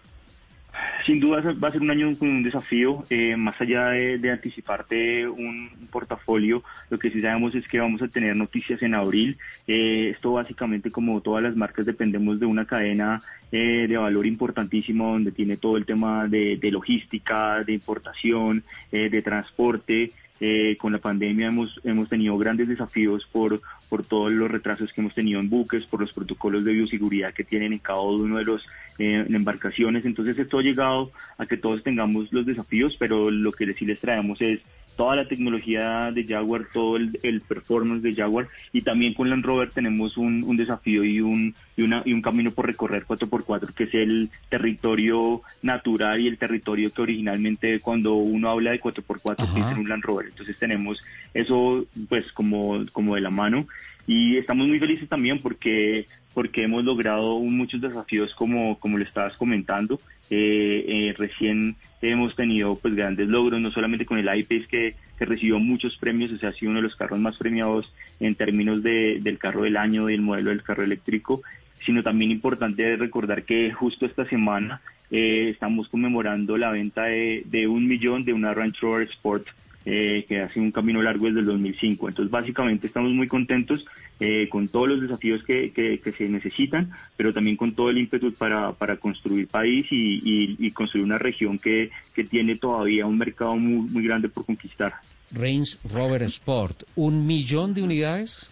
Sin 1.06 1.22
duda 1.22 1.42
va 1.54 1.70
a 1.70 1.72
ser 1.72 1.82
un 1.82 1.90
año 1.90 2.14
con 2.18 2.28
un 2.28 2.44
desafío, 2.44 3.06
eh, 3.10 3.38
más 3.38 3.60
allá 3.62 3.90
de, 3.92 4.30
anticiparte 4.30 5.26
un, 5.28 5.70
portafolio, 5.90 6.64
lo 6.90 7.00
que 7.00 7.10
sí 7.10 7.22
sabemos 7.22 7.56
es 7.56 7.66
que 7.66 7.80
vamos 7.80 8.02
a 8.02 8.10
tener 8.10 8.36
noticias 8.36 8.82
en 8.82 8.94
abril. 8.94 9.38
Eh, 9.68 10.12
esto 10.14 10.34
básicamente 10.34 10.92
como 10.92 11.22
todas 11.22 11.44
las 11.44 11.56
marcas 11.56 11.86
dependemos 11.86 12.42
de 12.42 12.46
una 12.46 12.66
cadena 12.66 13.22
eh, 13.54 13.86
de 13.88 13.98
valor 13.98 14.26
importantísimo 14.26 15.14
donde 15.14 15.32
tiene 15.32 15.56
todo 15.56 15.78
el 15.78 15.86
tema 15.86 16.28
de, 16.28 16.58
de 16.58 16.72
logística, 16.72 17.64
de 17.64 17.74
importación, 17.74 18.64
de 18.92 19.22
transporte. 19.22 20.12
Eh, 20.40 20.78
con 20.80 20.94
la 20.94 21.00
pandemia 21.00 21.48
hemos, 21.48 21.80
hemos 21.84 22.10
tenido 22.10 22.38
grandes 22.38 22.68
desafíos 22.68 23.28
por, 23.32 23.62
por 23.90 24.04
todos 24.04 24.32
los 24.32 24.52
retrasos 24.52 24.94
que 24.94 25.02
hemos 25.02 25.16
tenido 25.16 25.40
en 25.40 25.50
buques, 25.50 25.86
por 25.86 26.02
los 26.02 26.14
protocolos 26.14 26.64
de 26.64 26.74
bioseguridad 26.74 27.34
que 27.34 27.44
tienen 27.44 27.74
en 27.74 27.80
cada 27.80 28.02
uno 28.02 28.38
de 28.38 28.46
los 28.46 28.66
eh, 29.00 29.26
embarcaciones. 29.30 30.06
Entonces 30.06 30.38
esto 30.38 30.60
ha 30.60 30.62
llegado 30.64 31.12
a 31.38 31.46
que 31.48 31.58
todos 31.58 31.84
tengamos 31.84 32.32
los 32.32 32.46
desafíos, 32.46 32.96
pero 33.00 33.32
lo 33.32 33.52
que 33.52 33.74
sí 33.74 33.86
les 33.86 34.00
traemos 34.00 34.40
es 34.42 34.60
toda 34.98 35.16
la 35.16 35.28
tecnología 35.28 36.12
de 36.12 36.26
Jaguar, 36.26 36.66
todo 36.74 36.98
el, 36.98 37.42
performance 37.48 38.02
de 38.02 38.16
Jaguar 38.16 38.50
y 38.74 38.82
también 38.82 39.14
con 39.14 39.30
Land 39.30 39.46
Rover 39.46 39.70
tenemos 39.70 40.18
un, 40.18 40.58
desafío 40.58 41.06
y 41.06 41.22
un, 41.22 41.56
y, 41.78 41.84
una, 41.84 42.02
y 42.04 42.12
un 42.12 42.22
camino 42.22 42.52
por 42.52 42.66
recorrer 42.66 43.06
4x4 43.06 43.74
que 43.74 43.86
es 43.86 43.94
el 43.94 44.30
territorio 44.50 45.44
natural 45.62 46.20
y 46.20 46.28
el 46.28 46.38
territorio 46.38 46.92
que 46.92 47.02
originalmente 47.02 47.80
cuando 47.80 48.16
uno 48.16 48.50
habla 48.50 48.72
de 48.72 48.82
4x4 48.82 49.54
piensa 49.54 49.72
en 49.72 49.78
un 49.78 49.90
Land 49.90 50.04
Rover. 50.04 50.26
Entonces 50.26 50.58
tenemos 50.58 51.02
eso 51.34 51.86
pues 52.10 52.32
como, 52.34 52.84
como 52.92 53.16
de 53.16 53.22
la 53.22 53.30
mano 53.30 53.68
y 54.08 54.38
estamos 54.38 54.68
muy 54.68 54.80
felices 54.80 55.08
también 55.08 55.40
porque 55.40 56.08
porque 56.34 56.62
hemos 56.62 56.84
logrado 56.84 57.40
muchos 57.40 57.82
desafíos 57.82 58.36
como, 58.36 58.78
como 58.80 59.00
le 59.00 59.06
estabas 59.06 59.36
comentando. 59.38 60.00
Eh, 60.30 60.86
eh, 60.88 61.16
recién 61.18 61.76
hemos 62.00 62.36
tenido 62.36 62.76
pues 62.76 62.94
grandes 62.94 63.28
logros, 63.28 63.60
no 63.60 63.72
solamente 63.72 64.06
con 64.06 64.20
el 64.20 64.38
iPace 64.38 64.68
que, 64.68 64.96
que, 65.18 65.26
recibió 65.26 65.58
muchos 65.58 65.98
premios, 65.98 66.32
o 66.32 66.38
sea, 66.38 66.50
ha 66.50 66.54
sido 66.54 66.70
uno 66.70 66.78
de 66.78 66.84
los 66.84 66.96
carros 66.96 67.18
más 67.18 67.38
premiados 67.38 67.92
en 68.20 68.36
términos 68.36 68.84
de, 68.84 69.18
del 69.20 69.40
carro 69.40 69.64
del 69.64 69.78
año 69.78 70.12
y 70.12 70.14
el 70.14 70.22
modelo 70.22 70.52
del 70.52 70.62
carro 70.62 70.84
eléctrico, 70.84 71.42
sino 71.84 72.04
también 72.04 72.30
importante 72.30 72.98
recordar 72.98 73.42
que 73.42 73.72
justo 73.72 74.06
esta 74.06 74.26
semana 74.26 74.82
eh, 75.10 75.50
estamos 75.50 75.90
conmemorando 75.90 76.56
la 76.56 76.70
venta 76.70 77.06
de, 77.06 77.42
de 77.46 77.68
un 77.68 77.88
millón 77.88 78.26
de 78.26 78.34
una 78.34 78.54
Range 78.54 78.78
Rover 78.80 79.10
Sport 79.10 79.48
eh, 79.90 80.26
que 80.28 80.42
ha 80.42 80.50
sido 80.52 80.66
un 80.66 80.74
camino 80.74 81.02
largo 81.02 81.28
desde 81.28 81.40
el 81.40 81.46
2005. 81.46 82.10
Entonces, 82.10 82.30
básicamente 82.30 82.88
estamos 82.88 83.10
muy 83.14 83.26
contentos 83.26 83.86
eh, 84.20 84.50
con 84.50 84.68
todos 84.68 84.90
los 84.90 85.02
desafíos 85.02 85.42
que, 85.46 85.72
que, 85.72 86.12
se 86.12 86.28
necesitan, 86.28 86.92
pero 87.16 87.34
también 87.34 87.56
con 87.56 87.74
todo 87.74 87.90
el 87.90 87.98
ímpetu 87.98 88.34
para, 88.34 88.74
para 88.74 88.98
construir 88.98 89.48
país 89.48 89.86
y, 89.90 90.58
y, 90.60 90.72
construir 90.72 91.06
una 91.06 91.18
región 91.18 91.58
que, 91.58 91.90
que 92.14 92.26
tiene 92.26 92.58
todavía 92.58 93.06
un 93.06 93.18
mercado 93.18 93.56
muy, 93.56 93.90
muy 93.90 94.04
grande 94.04 94.28
por 94.28 94.46
conquistar. 94.46 94.94
Range 95.32 95.78
Rover 95.90 96.24
Sport, 96.24 96.84
¿un 96.96 97.26
millón 97.26 97.74
de 97.74 97.82
unidades? 97.82 98.52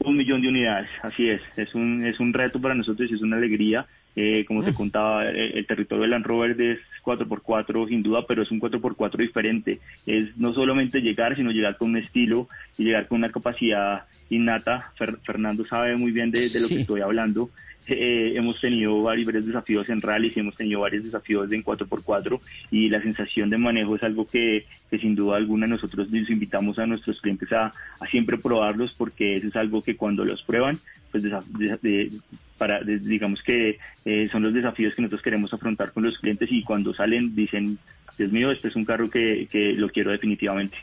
Un 0.00 0.18
millón 0.18 0.42
de 0.42 0.48
unidades, 0.48 0.90
así 1.02 1.26
es. 1.26 1.40
Es 1.56 1.74
un, 1.74 2.04
es 2.04 2.20
un 2.20 2.34
reto 2.34 2.60
para 2.60 2.74
nosotros 2.74 3.10
y 3.10 3.14
es 3.14 3.22
una 3.22 3.38
alegría. 3.38 3.86
Eh, 4.14 4.44
como 4.46 4.62
te 4.62 4.74
contaba, 4.74 5.26
el, 5.26 5.64
territorio 5.66 6.02
de 6.02 6.08
Land 6.08 6.26
Rover 6.26 6.60
es 6.60 6.80
4x4 7.02 7.88
sin 7.88 8.02
duda, 8.02 8.24
pero 8.26 8.42
es 8.42 8.50
un 8.50 8.60
4x4 8.60 9.16
diferente. 9.16 9.80
Es 10.06 10.36
no 10.36 10.52
solamente 10.52 11.00
llegar, 11.00 11.36
sino 11.36 11.50
llegar 11.50 11.76
con 11.76 11.90
un 11.90 11.96
estilo 11.96 12.48
y 12.78 12.84
llegar 12.84 13.08
con 13.08 13.18
una 13.18 13.30
capacidad 13.30 14.04
innata. 14.30 14.92
Fernando 15.24 15.66
sabe 15.66 15.96
muy 15.96 16.12
bien 16.12 16.30
de, 16.30 16.40
lo 16.60 16.68
que 16.68 16.80
estoy 16.80 17.00
hablando. 17.00 17.50
Eh, 17.92 18.36
hemos 18.36 18.60
tenido 18.60 19.02
varios 19.02 19.44
desafíos 19.44 19.88
en 19.88 20.00
rallies 20.00 20.36
y 20.36 20.40
hemos 20.40 20.56
tenido 20.56 20.80
varios 20.80 21.02
desafíos 21.02 21.50
en 21.50 21.64
4x4 21.64 22.40
y 22.70 22.88
la 22.88 23.02
sensación 23.02 23.50
de 23.50 23.58
manejo 23.58 23.96
es 23.96 24.02
algo 24.04 24.28
que, 24.28 24.64
sin 24.90 25.16
duda 25.16 25.36
alguna 25.36 25.66
nosotros 25.66 26.08
les 26.10 26.30
invitamos 26.30 26.78
a 26.78 26.86
nuestros 26.86 27.20
clientes 27.20 27.52
a, 27.52 27.72
siempre 28.08 28.38
probarlos 28.38 28.94
porque 28.94 29.36
eso 29.36 29.48
es 29.48 29.56
algo 29.56 29.82
que 29.82 29.96
cuando 29.96 30.24
los 30.24 30.42
prueban 30.42 30.78
pues 31.10 31.24
de, 31.24 32.12
para 32.58 32.80
digamos 32.80 33.42
que 33.42 33.78
eh, 34.04 34.28
son 34.30 34.44
los 34.44 34.54
desafíos 34.54 34.94
que 34.94 35.02
nosotros 35.02 35.22
queremos 35.22 35.52
afrontar 35.52 35.92
con 35.92 36.04
los 36.04 36.16
clientes 36.18 36.48
y 36.52 36.62
cuando 36.62 36.94
salen 36.94 37.34
dicen 37.34 37.76
Dios 38.16 38.30
mío 38.30 38.52
este 38.52 38.68
es 38.68 38.76
un 38.76 38.84
carro 38.84 39.10
que, 39.10 39.48
que 39.50 39.72
lo 39.72 39.88
quiero 39.88 40.12
definitivamente 40.12 40.78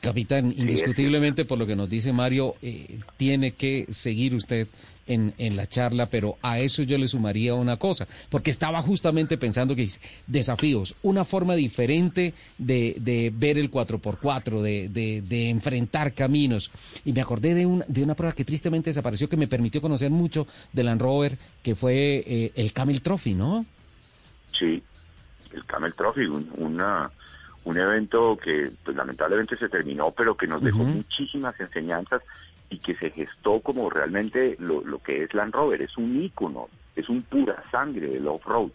Capitán, 0.00 0.54
indiscutiblemente 0.56 1.44
por 1.44 1.58
lo 1.58 1.66
que 1.66 1.76
nos 1.76 1.88
dice 1.88 2.12
Mario, 2.12 2.54
eh, 2.62 2.98
tiene 3.16 3.52
que 3.52 3.86
seguir 3.90 4.34
usted 4.34 4.66
en, 5.06 5.34
en, 5.38 5.56
la 5.56 5.66
charla, 5.66 6.06
pero 6.06 6.36
a 6.42 6.58
eso 6.58 6.82
yo 6.82 6.98
le 6.98 7.08
sumaría 7.08 7.54
una 7.54 7.76
cosa, 7.76 8.06
porque 8.28 8.50
estaba 8.50 8.82
justamente 8.82 9.38
pensando 9.38 9.74
que 9.74 9.88
desafíos, 10.26 10.94
una 11.02 11.24
forma 11.24 11.54
diferente 11.54 12.34
de, 12.58 12.96
de 12.98 13.32
ver 13.34 13.58
el 13.58 13.70
4x4, 13.70 14.60
de, 14.60 14.88
de, 14.88 15.22
de, 15.22 15.50
enfrentar 15.50 16.12
caminos. 16.12 16.70
Y 17.04 17.12
me 17.12 17.20
acordé 17.20 17.54
de, 17.54 17.66
un, 17.66 17.84
de 17.88 18.02
una 18.02 18.14
prueba 18.14 18.34
que 18.34 18.44
tristemente 18.44 18.90
desapareció, 18.90 19.28
que 19.28 19.36
me 19.36 19.48
permitió 19.48 19.80
conocer 19.80 20.10
mucho 20.10 20.46
de 20.72 20.82
Land 20.82 21.02
Rover, 21.02 21.38
que 21.62 21.74
fue 21.74 22.24
eh, 22.26 22.52
el 22.56 22.72
Camel 22.72 23.02
Trophy, 23.02 23.34
¿no? 23.34 23.64
Sí, 24.52 24.82
el 25.52 25.64
Camel 25.64 25.94
Trophy, 25.94 26.26
una 26.26 27.10
un 27.66 27.76
evento 27.76 28.38
que 28.42 28.70
pues, 28.84 28.96
lamentablemente 28.96 29.56
se 29.56 29.68
terminó, 29.68 30.12
pero 30.12 30.36
que 30.36 30.46
nos 30.46 30.62
dejó 30.62 30.84
muchísimas 30.84 31.58
enseñanzas 31.58 32.22
y 32.70 32.78
que 32.78 32.94
se 32.96 33.10
gestó 33.10 33.60
como 33.60 33.88
realmente 33.90 34.56
lo, 34.58 34.98
que 34.98 35.22
es 35.22 35.34
Land 35.34 35.54
Rover, 35.54 35.82
es 35.82 35.96
un 35.96 36.22
ícono, 36.22 36.68
es 36.94 37.08
un 37.08 37.22
pura 37.22 37.62
sangre 37.70 38.08
del 38.08 38.26
off-road, 38.26 38.70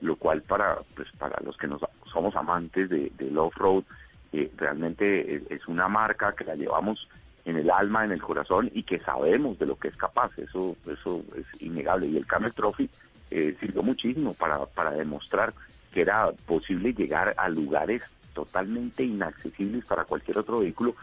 lo 0.00 0.16
cual 0.16 0.42
para 0.42 0.78
pues 0.94 1.08
para 1.18 1.40
los 1.44 1.56
que 1.56 1.66
nos 1.66 1.80
somos 2.12 2.34
amantes 2.36 2.88
de, 2.88 3.12
del 3.16 3.36
off-road, 3.38 3.84
eh, 4.32 4.50
realmente 4.56 5.42
es, 5.48 5.68
una 5.68 5.88
marca 5.88 6.34
que 6.34 6.44
la 6.44 6.54
llevamos 6.54 7.08
en 7.44 7.56
el 7.56 7.70
alma, 7.70 8.04
en 8.04 8.12
el 8.12 8.20
corazón 8.20 8.70
y 8.74 8.82
que 8.82 8.98
sabemos 9.00 9.58
de 9.58 9.66
lo 9.66 9.76
que 9.76 9.88
es 9.88 9.96
capaz, 9.96 10.36
eso 10.38 10.76
eso 10.86 11.22
es 11.36 11.62
innegable. 11.62 12.08
Y 12.08 12.16
el 12.16 12.26
Camel 12.26 12.52
Trophy 12.52 12.90
eh, 13.30 13.56
sirvió 13.60 13.82
muchísimo 13.82 14.34
para, 14.34 14.66
para 14.66 14.90
demostrar 14.90 15.52
que 15.92 16.02
era 16.02 16.30
posible 16.46 16.92
llegar 16.92 17.34
a 17.36 17.48
lugares 17.48 18.02
totalmente 18.34 19.04
inaccesibles 19.04 19.84
para 19.84 20.04
cualquier 20.04 20.38
otro 20.38 20.60
vehículo 20.60 20.94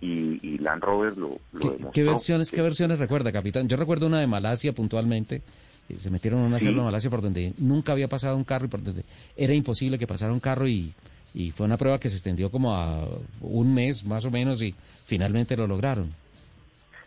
y, 0.00 0.58
Land 0.58 0.82
Rover 0.82 1.16
lo, 1.16 1.38
lo 1.52 1.90
¿Qué, 1.92 2.02
versiones, 2.02 2.50
¿Qué 2.50 2.62
versiones 2.62 2.98
recuerda, 2.98 3.32
capitán? 3.32 3.68
Yo 3.68 3.76
recuerdo 3.76 4.06
una 4.06 4.20
de 4.20 4.26
Malasia 4.26 4.72
puntualmente, 4.72 5.42
eh, 5.88 5.96
se 5.98 6.10
metieron 6.10 6.40
en 6.40 6.46
una 6.46 6.58
selva 6.58 6.78
de 6.78 6.84
Malasia 6.84 7.10
por 7.10 7.22
donde 7.22 7.52
nunca 7.58 7.92
había 7.92 8.08
pasado 8.08 8.36
un 8.36 8.44
carro 8.44 8.66
y 8.66 8.68
por 8.68 8.82
donde 8.82 9.04
era 9.36 9.54
imposible 9.54 9.98
que 9.98 10.06
pasara 10.06 10.32
un 10.32 10.40
carro 10.40 10.66
y, 10.66 10.92
y 11.34 11.50
fue 11.50 11.66
una 11.66 11.76
prueba 11.76 11.98
que 11.98 12.08
se 12.08 12.16
extendió 12.16 12.50
como 12.50 12.74
a 12.74 13.06
un 13.40 13.74
mes 13.74 14.04
más 14.04 14.24
o 14.24 14.30
menos 14.30 14.62
y 14.62 14.74
finalmente 15.04 15.56
lo 15.56 15.66
lograron. 15.66 16.12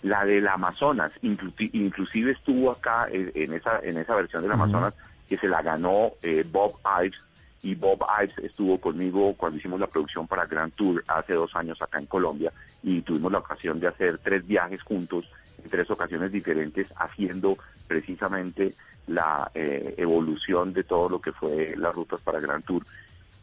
La 0.04 0.26
del 0.26 0.48
Amazonas, 0.48 1.12
inclusive 1.22 2.32
estuvo 2.32 2.72
acá 2.72 3.08
eh, 3.12 3.32
en 3.34 3.54
esa 3.54 3.80
en 3.80 3.98
esa 3.98 4.16
versión 4.16 4.44
del 4.44 4.52
Amazonas 4.52 4.94
que 5.28 5.38
se 5.38 5.48
la 5.48 5.62
ganó 5.62 6.12
eh, 6.22 6.46
Bob 6.50 6.74
Ives 7.04 7.20
y 7.68 7.76
Bob 7.76 7.99
Ives 8.23 8.38
estuvo 8.38 8.80
conmigo 8.80 9.34
cuando 9.34 9.57
hicimos 9.60 9.77
la 9.77 9.88
producción 9.88 10.26
para 10.26 10.45
Grand 10.45 10.72
Tour 10.72 11.03
hace 11.06 11.34
dos 11.34 11.53
años 11.53 11.81
acá 11.81 11.99
en 11.99 12.06
Colombia 12.06 12.53
y 12.81 13.02
tuvimos 13.02 13.30
la 13.30 13.39
ocasión 13.39 13.77
de 13.81 13.88
hacer 13.88 14.19
tres 14.19 14.48
viajes 14.48 14.81
juntos 14.84 15.30
en 15.61 15.69
tres 15.69 15.91
ocasiones 15.91 16.31
diferentes 16.31 16.88
haciendo 16.95 17.57
precisamente 17.85 18.73
la 19.07 19.52
eh, 19.53 19.95
evolución 19.98 20.72
de 20.72 20.85
todo 20.85 21.10
lo 21.10 21.19
que 21.19 21.34
fue 21.34 21.76
las 21.76 21.94
rutas 21.94 22.22
para 22.22 22.39
Grand 22.39 22.64
Tour. 22.64 22.85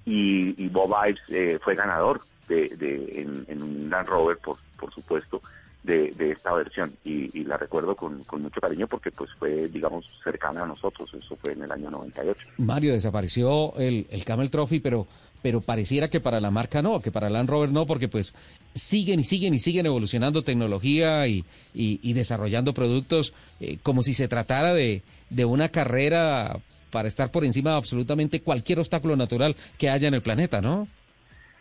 Y, 0.06 0.68
Bob 0.68 0.94
Ives 1.06 1.20
eh, 1.28 1.58
fue 1.62 1.74
ganador 1.74 2.22
de, 2.48 2.68
de 2.78 3.20
en, 3.46 3.62
un 3.62 3.90
Land 3.90 4.08
Rover 4.08 4.38
por, 4.38 4.56
por 4.78 4.90
supuesto 4.94 5.42
de, 5.84 6.14
esta 6.18 6.52
versión 6.54 6.94
y, 7.04 7.44
la 7.44 7.56
recuerdo 7.56 7.94
con, 7.94 8.24
mucho 8.38 8.60
cariño 8.60 8.86
porque 8.88 9.10
pues 9.10 9.30
fue 9.38 9.68
digamos 9.68 10.06
cercana 10.22 10.62
a 10.62 10.66
nosotros, 10.66 11.12
eso 11.14 11.36
fue 11.36 11.52
en 11.52 11.62
el 11.62 11.70
año 11.70 11.90
98. 11.90 12.40
Mario, 12.58 12.94
desapareció 12.94 13.76
el, 13.76 14.06
el 14.10 14.24
Camel 14.24 14.50
Trophy, 14.50 14.80
pero 14.80 15.06
pero 15.42 15.60
pareciera 15.60 16.08
que 16.08 16.20
para 16.20 16.40
la 16.40 16.50
marca 16.50 16.80
no, 16.80 17.02
que 17.02 17.12
para 17.12 17.28
Land 17.28 17.50
Rover 17.50 17.70
no, 17.70 17.84
porque 17.84 18.08
pues 18.08 18.34
siguen 18.72 19.20
y 19.20 19.24
siguen 19.24 19.52
y 19.52 19.58
siguen 19.58 19.84
evolucionando 19.84 20.42
tecnología 20.42 21.28
y, 21.28 21.44
y, 21.74 22.12
desarrollando 22.14 22.72
productos 22.72 23.34
eh, 23.60 23.76
como 23.82 24.02
si 24.02 24.14
se 24.14 24.26
tratara 24.26 24.72
de, 24.72 25.02
de 25.28 25.44
una 25.44 25.68
carrera 25.68 26.56
para 26.90 27.08
estar 27.08 27.30
por 27.30 27.44
encima 27.44 27.72
de 27.72 27.76
absolutamente 27.76 28.40
cualquier 28.40 28.78
obstáculo 28.78 29.16
natural 29.16 29.54
que 29.76 29.90
haya 29.90 30.08
en 30.08 30.14
el 30.14 30.22
planeta, 30.22 30.62
¿no? 30.62 30.88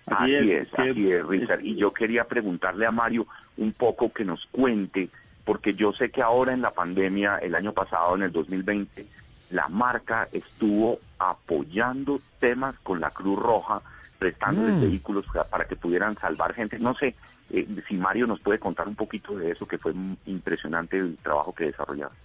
Así, 0.05 0.33
es, 0.33 0.67
así 0.77 1.11
es, 1.11 1.25
Richard. 1.27 1.63
Y 1.63 1.75
yo 1.75 1.91
quería 1.91 2.25
preguntarle 2.25 2.85
a 2.85 2.91
Mario 2.91 3.27
un 3.57 3.73
poco 3.73 4.11
que 4.11 4.25
nos 4.25 4.45
cuente, 4.47 5.09
porque 5.45 5.73
yo 5.73 5.93
sé 5.93 6.09
que 6.09 6.21
ahora 6.21 6.53
en 6.53 6.61
la 6.61 6.71
pandemia, 6.71 7.37
el 7.37 7.55
año 7.55 7.73
pasado, 7.73 8.15
en 8.15 8.23
el 8.23 8.31
2020, 8.31 9.05
la 9.51 9.67
marca 9.67 10.27
estuvo 10.31 10.99
apoyando 11.19 12.19
temas 12.39 12.75
con 12.79 12.99
la 12.99 13.11
Cruz 13.11 13.37
Roja, 13.37 13.81
prestándoles 14.17 14.75
mm. 14.75 14.81
vehículos 14.81 15.25
para 15.49 15.65
que 15.65 15.75
pudieran 15.75 16.17
salvar 16.17 16.53
gente. 16.53 16.79
No 16.79 16.95
sé 16.95 17.15
eh, 17.49 17.67
si 17.87 17.95
Mario 17.95 18.25
nos 18.25 18.39
puede 18.39 18.59
contar 18.59 18.87
un 18.87 18.95
poquito 18.95 19.35
de 19.37 19.51
eso, 19.51 19.67
que 19.67 19.77
fue 19.77 19.93
impresionante 20.25 20.97
el 20.97 21.17
trabajo 21.17 21.53
que 21.53 21.65
desarrollaron. 21.65 22.15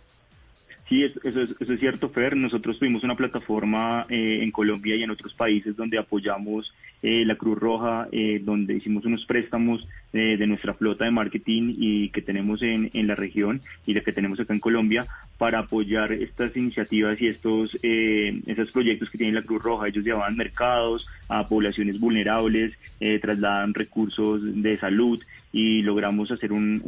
Sí, 0.89 1.05
eso, 1.05 1.21
es, 1.23 1.55
eso 1.61 1.73
es 1.75 1.81
cierto, 1.81 2.09
Fer. 2.09 2.35
Nosotros 2.35 2.79
tuvimos 2.79 3.05
una 3.05 3.15
plataforma 3.15 4.07
eh, 4.09 4.39
en 4.43 4.51
Colombia 4.51 4.97
y 4.97 5.03
en 5.03 5.11
otros 5.11 5.35
países 5.35 5.77
donde 5.77 5.99
apoyamos 5.99 6.73
eh, 7.03 7.27
la 7.27 7.37
Cruz 7.37 7.59
Roja, 7.59 8.09
eh, 8.11 8.41
donde 8.43 8.75
hicimos 8.75 9.05
unos 9.05 9.25
préstamos 9.27 9.87
de 10.11 10.47
nuestra 10.47 10.73
flota 10.73 11.05
de 11.05 11.11
marketing 11.11 11.75
y 11.77 12.09
que 12.09 12.23
tenemos 12.23 12.63
en, 12.63 12.91
en 12.95 13.07
la 13.07 13.15
región 13.15 13.61
y 13.85 13.93
la 13.93 14.01
que 14.01 14.15
tenemos 14.15 14.41
acá 14.41 14.55
en 14.55 14.59
Colombia 14.59 15.07
para 15.37 15.59
apoyar 15.59 16.13
estas 16.13 16.57
iniciativas 16.57 17.21
y 17.21 17.27
estos, 17.27 17.77
estos 17.83 18.71
proyectos 18.71 19.11
que 19.11 19.19
tiene 19.19 19.35
la 19.35 19.43
Cruz 19.43 19.63
Roja. 19.63 19.87
Ellos 19.87 20.07
llevaban 20.07 20.35
mercados 20.35 21.07
a 21.29 21.47
poblaciones 21.47 22.01
vulnerables, 22.01 22.73
trasladan 23.21 23.75
recursos 23.75 24.41
de 24.63 24.79
salud 24.79 25.23
y 25.59 25.83
logramos 25.83 26.31
hacer 26.31 26.53
un, 26.53 26.79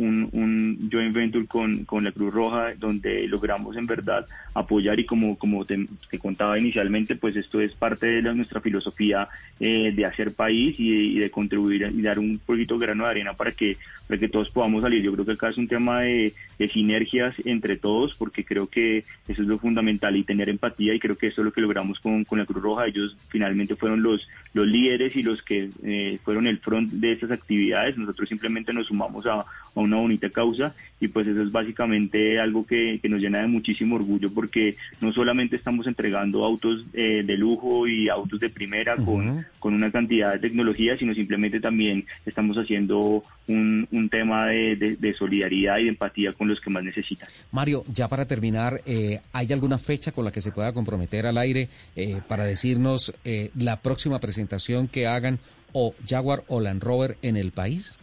joint 0.92 1.12
venture 1.12 1.44
con, 1.46 1.84
con, 1.84 2.04
la 2.04 2.12
Cruz 2.12 2.32
Roja 2.32 2.72
donde 2.78 3.26
logramos 3.26 3.76
en 3.76 3.86
verdad 3.86 4.26
apoyar 4.54 5.00
y 5.00 5.06
como, 5.06 5.36
como 5.36 5.64
te, 5.64 5.88
contaba 6.20 6.56
inicialmente, 6.56 7.16
pues 7.16 7.34
esto 7.34 7.60
es 7.60 7.74
parte 7.74 8.06
de 8.06 8.22
nuestra 8.32 8.60
filosofía 8.60 9.28
eh, 9.58 9.92
de 9.92 10.06
hacer 10.06 10.34
país 10.34 10.76
y, 10.78 11.18
de 11.18 11.30
contribuir 11.32 11.90
y 11.92 12.00
dar 12.00 12.20
un 12.20 12.38
poquito 12.38 12.78
de 12.78 12.86
grano 12.86 13.04
de 13.04 13.10
arena 13.10 13.34
para 13.34 13.50
que, 13.50 13.76
para 14.06 14.20
que 14.20 14.28
todos 14.28 14.50
podamos 14.50 14.82
salir. 14.82 15.02
Yo 15.02 15.12
creo 15.14 15.26
que 15.26 15.32
acá 15.32 15.48
es 15.48 15.58
un 15.58 15.66
tema 15.66 16.02
de, 16.02 16.32
de 16.56 16.68
sinergias 16.68 17.34
entre 17.44 17.76
todos 17.76 18.14
porque 18.14 18.44
creo 18.44 18.68
que 18.68 18.98
eso 19.26 19.42
es 19.42 19.48
lo 19.48 19.58
fundamental 19.58 20.16
y 20.16 20.22
tener 20.22 20.48
empatía 20.48 20.94
y 20.94 21.00
creo 21.00 21.18
que 21.18 21.26
eso 21.26 21.40
es 21.40 21.46
lo 21.46 21.52
que 21.52 21.60
logramos 21.60 21.98
con, 21.98 22.24
con 22.24 22.38
la 22.38 22.46
Cruz 22.46 22.62
Roja. 22.62 22.86
Ellos 22.86 23.16
finalmente 23.30 23.74
fueron 23.74 24.00
los, 24.00 24.28
los 24.54 24.66
líderes 24.68 25.16
y 25.16 25.24
los 25.24 25.42
que 25.42 25.70
eh, 25.82 26.18
fueron 26.22 26.46
el 26.46 26.58
front 26.58 26.92
de 26.92 27.12
estas 27.12 27.32
actividades. 27.32 27.98
Nosotros 27.98 28.28
simplemente 28.28 28.59
nos 28.72 28.86
sumamos 28.86 29.26
a, 29.26 29.44
una 29.74 29.96
bonita 29.96 30.30
causa 30.30 30.74
y 31.00 31.08
pues 31.08 31.26
eso 31.26 31.42
es 31.42 31.52
básicamente 31.52 32.40
algo 32.40 32.66
que, 32.66 33.00
nos 33.04 33.20
llena 33.20 33.40
de 33.40 33.48
muchísimo 33.48 33.96
orgullo 33.96 34.30
porque 34.32 34.76
no 35.00 35.12
solamente 35.12 35.56
estamos 35.56 35.86
entregando 35.86 36.44
autos 36.44 36.84
eh, 36.92 37.22
de 37.24 37.36
lujo 37.36 37.88
y 37.88 38.08
autos 38.08 38.38
de 38.40 38.50
primera 38.50 38.96
con, 38.96 39.44
con 39.58 39.74
una 39.74 39.90
cantidad 39.90 40.32
de 40.32 40.38
tecnología, 40.38 40.96
sino 40.96 41.14
simplemente 41.14 41.60
también 41.60 42.04
estamos 42.24 42.56
haciendo 42.56 43.24
un, 43.48 43.88
un 43.90 44.08
tema 44.08 44.46
de, 44.46 45.14
solidaridad 45.18 45.78
y 45.78 45.84
de 45.84 45.88
empatía 45.90 46.32
con 46.32 46.48
los 46.48 46.60
que 46.60 46.70
más 46.70 46.84
necesitan. 46.84 47.28
Mario, 47.50 47.84
ya 47.92 48.08
para 48.08 48.26
terminar, 48.26 48.80
eh, 48.86 49.20
¿hay 49.32 49.52
alguna 49.52 49.78
fecha 49.78 50.12
con 50.12 50.24
la 50.24 50.30
que 50.30 50.40
se 50.40 50.52
pueda 50.52 50.72
comprometer 50.72 51.26
al 51.26 51.38
aire 51.38 51.68
eh, 51.96 52.20
para 52.28 52.44
decirnos 52.44 53.12
la 53.56 53.80
próxima 53.80 54.20
presentación 54.20 54.88
que 54.88 55.06
hagan 55.06 55.38
o 55.72 55.94
Jaguar 56.08 56.44
o 56.48 56.60
Land 56.60 56.82
Rover 56.82 57.16
en 57.22 57.36
el 57.36 57.50
país? 57.52 57.98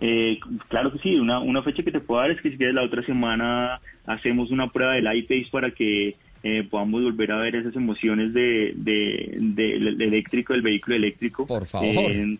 Eh, 0.00 0.38
claro 0.68 0.92
que 0.92 0.98
sí, 1.00 1.16
una, 1.16 1.40
una 1.40 1.62
fecha 1.62 1.82
que 1.82 1.90
te 1.90 2.00
puedo 2.00 2.20
dar 2.20 2.30
es 2.30 2.40
que 2.40 2.50
si 2.50 2.56
quieres 2.56 2.74
la 2.74 2.84
otra 2.84 3.02
semana 3.02 3.80
hacemos 4.06 4.50
una 4.50 4.68
prueba 4.68 4.92
del 4.94 5.12
iPace 5.12 5.48
para 5.50 5.70
que 5.72 6.16
eh, 6.42 6.66
podamos 6.68 7.02
volver 7.02 7.32
a 7.32 7.38
ver 7.38 7.56
esas 7.56 7.74
emociones 7.74 8.32
de, 8.32 8.72
del 8.76 10.00
eléctrico, 10.00 10.52
del 10.52 10.62
vehículo 10.62 10.96
eléctrico. 10.96 11.46
Por 11.46 11.66
favor. 11.66 12.12
Eh, 12.12 12.38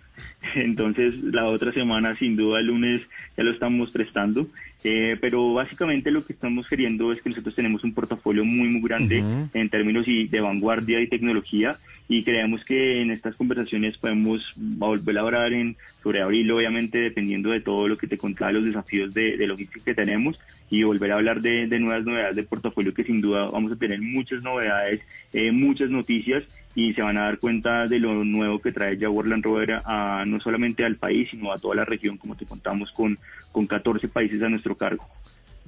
entonces, 0.55 1.17
la 1.23 1.47
otra 1.47 1.73
semana, 1.73 2.17
sin 2.17 2.37
duda, 2.37 2.61
el 2.61 2.67
lunes 2.67 3.03
ya 3.37 3.45
lo 3.45 3.51
estamos 3.51 3.91
prestando. 3.91 4.47
Eh, 4.85 5.17
pero 5.21 5.55
básicamente 5.55 6.13
lo 6.13 6.25
que 6.25 6.33
estamos 6.33 6.69
queriendo 6.69 7.11
es 7.11 7.21
que 7.21 7.31
nosotros 7.31 7.55
tenemos 7.57 7.83
un 7.83 7.93
portafolio 7.93 8.45
muy, 8.45 8.69
muy 8.69 8.81
grande 8.81 9.25
en 9.53 9.69
términos 9.71 10.07
de 10.07 10.41
vanguardia 10.41 11.01
y 11.01 11.09
tecnología 11.09 11.77
y 12.09 12.23
creemos 12.23 12.65
que 12.65 13.03
en 13.03 13.11
estas 13.11 13.35
conversaciones 13.35 13.99
podemos 13.99 14.53
volver 14.57 15.19
a 15.19 15.23
hablar 15.23 15.53
en, 15.53 15.77
sobre 16.03 16.23
abril, 16.23 16.51
obviamente 16.53 16.99
dependiendo 16.99 17.51
de 17.51 17.61
todo 17.61 17.89
lo 17.89 17.99
que 17.99 18.07
te 18.07 18.17
contaba, 18.17 18.53
los 18.53 18.65
desafíos 18.65 19.13
de, 19.13 19.37
de 19.37 19.47
logística 19.49 19.85
que 19.85 19.95
tenemos 19.95 20.39
y 20.71 20.83
volver 20.83 21.13
a 21.13 21.17
hablar 21.17 21.41
de, 21.41 21.67
nuevas 21.79 22.05
novedades 22.05 22.37
de 22.37 22.43
portafolio 22.43 22.95
que 22.95 23.05
sin 23.05 23.21
duda 23.21 23.51
vamos 23.51 23.73
a 23.73 23.77
tener 23.89 24.01
muchas 24.03 24.43
novedades, 24.43 25.01
eh, 25.33 25.51
muchas 25.51 25.89
noticias 25.89 26.45
y 26.75 26.93
se 26.93 27.03
van 27.03 27.17
a 27.17 27.23
dar 27.23 27.39
cuenta 27.39 27.87
de 27.87 27.99
lo 27.99 28.25
nuevo 28.25 28.61
que 28.61 28.71
trae 28.71 28.99
Jaguar 28.99 29.27
Land 29.27 29.45
Rover 29.45 29.83
a, 29.85 30.25
no 30.27 30.41
solamente 30.41 30.85
al 30.85 30.97
país, 30.97 31.29
sino 31.31 31.53
a 31.53 31.59
toda 31.59 31.75
la 31.75 31.85
región, 31.85 32.19
como 32.19 32.37
te 32.37 32.45
contamos, 32.45 32.93
con, 32.93 33.19
con 33.51 33.67
14 33.67 34.09
países 34.09 34.43
a 34.43 34.49
nuestro 34.49 34.77
cargo. 34.77 35.05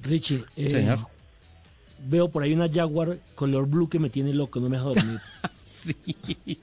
Richie, 0.01 0.43
eh, 0.55 0.95
veo 2.07 2.29
por 2.29 2.43
ahí 2.43 2.53
una 2.53 2.69
Jaguar 2.71 3.17
color 3.35 3.67
blue 3.67 3.89
que 3.89 3.99
me 3.99 4.09
tiene 4.09 4.33
loco, 4.33 4.59
no 4.59 4.69
me 4.69 4.77
deja 4.77 4.89
dormir. 4.89 5.19
sí, 5.65 5.95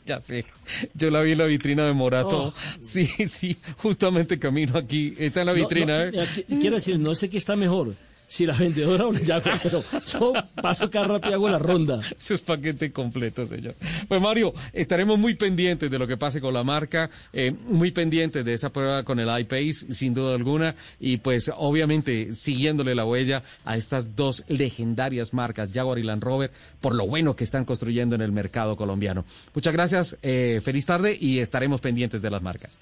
ya 0.06 0.20
sé. 0.20 0.46
Yo 0.94 1.10
la 1.10 1.20
vi 1.20 1.32
en 1.32 1.38
la 1.38 1.46
vitrina 1.46 1.84
de 1.84 1.92
Morato. 1.92 2.38
Oh. 2.38 2.54
Sí, 2.80 3.04
sí, 3.04 3.56
justamente 3.78 4.38
camino 4.38 4.78
aquí. 4.78 5.14
Está 5.18 5.40
en 5.40 5.46
la 5.46 5.52
vitrina. 5.52 6.04
¿eh? 6.04 6.26
Quiero 6.60 6.76
decir, 6.76 6.98
no 6.98 7.14
sé 7.14 7.28
qué 7.28 7.36
está 7.36 7.54
mejor 7.54 7.94
si 8.28 8.46
la 8.46 8.52
vendedora 8.52 9.06
o 9.06 9.12
la 9.12 9.40
pero 9.62 9.82
yo 10.04 10.32
paso 10.60 10.88
cada 10.90 11.06
rato 11.06 11.30
y 11.30 11.32
hago 11.32 11.48
la 11.48 11.58
ronda. 11.58 12.00
Eso 12.16 12.34
es 12.34 12.42
paquete 12.42 12.92
completo, 12.92 13.46
señor. 13.46 13.74
Pues 14.06 14.20
Mario, 14.20 14.52
estaremos 14.72 15.18
muy 15.18 15.34
pendientes 15.34 15.90
de 15.90 15.98
lo 15.98 16.06
que 16.06 16.16
pase 16.16 16.40
con 16.40 16.52
la 16.54 16.62
marca, 16.62 17.10
eh, 17.32 17.50
muy 17.50 17.90
pendientes 17.90 18.44
de 18.44 18.52
esa 18.52 18.70
prueba 18.70 19.02
con 19.02 19.18
el 19.18 19.40
iPace, 19.40 19.92
sin 19.92 20.14
duda 20.14 20.34
alguna, 20.34 20.74
y 21.00 21.16
pues 21.16 21.50
obviamente 21.56 22.32
siguiéndole 22.32 22.94
la 22.94 23.06
huella 23.06 23.42
a 23.64 23.76
estas 23.76 24.14
dos 24.14 24.44
legendarias 24.48 25.32
marcas, 25.32 25.70
Jaguar 25.72 25.98
y 25.98 26.02
Land 26.02 26.22
Rover, 26.22 26.50
por 26.80 26.94
lo 26.94 27.06
bueno 27.06 27.34
que 27.34 27.44
están 27.44 27.64
construyendo 27.64 28.14
en 28.14 28.20
el 28.20 28.32
mercado 28.32 28.76
colombiano. 28.76 29.24
Muchas 29.54 29.72
gracias, 29.72 30.16
eh, 30.22 30.60
feliz 30.62 30.84
tarde 30.84 31.16
y 31.18 31.38
estaremos 31.38 31.80
pendientes 31.80 32.20
de 32.20 32.30
las 32.30 32.42
marcas. 32.42 32.78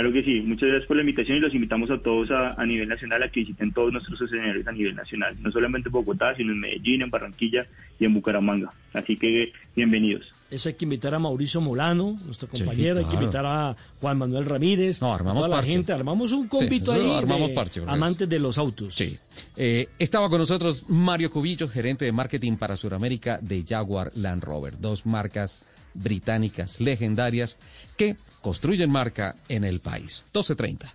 Claro 0.00 0.14
que 0.14 0.22
sí, 0.22 0.40
muchas 0.40 0.70
gracias 0.70 0.88
por 0.88 0.96
la 0.96 1.02
invitación 1.02 1.36
y 1.36 1.40
los 1.40 1.52
invitamos 1.52 1.90
a 1.90 1.98
todos 1.98 2.30
a, 2.30 2.64
nivel 2.64 2.88
nacional 2.88 3.22
a 3.22 3.28
que 3.28 3.40
visiten 3.40 3.70
todos 3.70 3.92
nuestros 3.92 4.18
escenarios 4.22 4.66
a 4.66 4.72
nivel 4.72 4.94
nacional, 4.94 5.36
no 5.42 5.52
solamente 5.52 5.90
en 5.90 5.92
Bogotá, 5.92 6.34
sino 6.34 6.52
en 6.52 6.58
Medellín, 6.58 7.02
en 7.02 7.10
Barranquilla 7.10 7.66
y 7.98 8.06
en 8.06 8.14
Bucaramanga. 8.14 8.72
Así 8.94 9.18
que 9.18 9.52
bienvenidos. 9.76 10.32
Eso 10.50 10.70
hay 10.70 10.74
que 10.76 10.86
invitar 10.86 11.14
a 11.14 11.18
Mauricio 11.18 11.60
Molano, 11.60 12.16
nuestro 12.24 12.48
compañero, 12.48 13.00
hay 13.00 13.04
que 13.04 13.16
invitar 13.16 13.44
a 13.44 13.76
Juan 14.00 14.16
Manuel 14.16 14.46
Ramírez, 14.46 15.02
no, 15.02 15.12
armamos 15.12 15.44
a 15.44 15.48
toda 15.48 15.60
la 15.60 15.68
gente, 15.68 15.92
armamos 15.92 16.32
un 16.32 16.48
convito 16.48 16.92
ahí 16.92 17.18
armamos 17.18 17.50
amantes 17.86 18.26
de 18.26 18.38
los 18.38 18.56
autos. 18.56 18.94
Sí. 18.94 19.18
Eh, 19.54 19.86
estaba 19.98 20.30
con 20.30 20.38
nosotros 20.38 20.86
Mario 20.88 21.30
Cubillo, 21.30 21.68
gerente 21.68 22.06
de 22.06 22.12
marketing 22.12 22.56
para 22.56 22.78
Sudamérica 22.78 23.38
de 23.42 23.62
Jaguar 23.68 24.12
Land 24.14 24.44
Rover, 24.44 24.80
dos 24.80 25.04
marcas 25.04 25.60
británicas 25.92 26.80
legendarias 26.80 27.58
que 27.98 28.16
construyen 28.40 28.90
marca 28.90 29.36
en 29.48 29.64
el 29.64 29.80
país. 29.80 30.24
1230. 30.32 30.94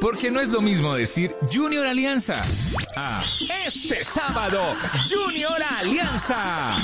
Porque 0.00 0.30
no 0.30 0.40
es 0.40 0.48
lo 0.48 0.62
mismo 0.62 0.94
decir 0.94 1.36
Junior 1.52 1.86
Alianza. 1.86 2.40
Ah, 2.96 3.22
este 3.66 4.02
sábado, 4.02 4.74
Junior 5.08 5.62
Alianza. 5.78 6.74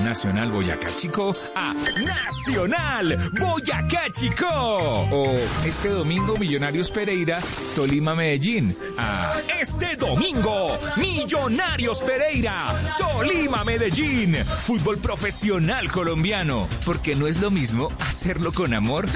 Nacional 0.00 0.52
Boyacá 0.52 0.86
Chico 0.96 1.34
a 1.56 1.74
Nacional 2.00 3.18
Boyacá 3.40 4.08
Chico. 4.12 4.46
O 4.46 5.36
este 5.64 5.88
domingo 5.88 6.36
Millonarios 6.36 6.92
Pereira, 6.92 7.40
Tolima 7.74 8.14
Medellín. 8.14 8.76
A 8.98 9.34
este 9.60 9.96
domingo 9.96 10.78
Millonarios 10.96 12.02
Pereira, 12.04 12.72
Tolima 12.96 13.64
Medellín. 13.64 14.36
Fútbol 14.62 14.98
profesional 14.98 15.90
colombiano. 15.90 16.68
Porque 16.84 17.16
no 17.16 17.26
es 17.26 17.40
lo 17.40 17.50
mismo 17.50 17.90
hacerlo 17.98 18.52
con 18.52 18.74
amor 18.74 19.06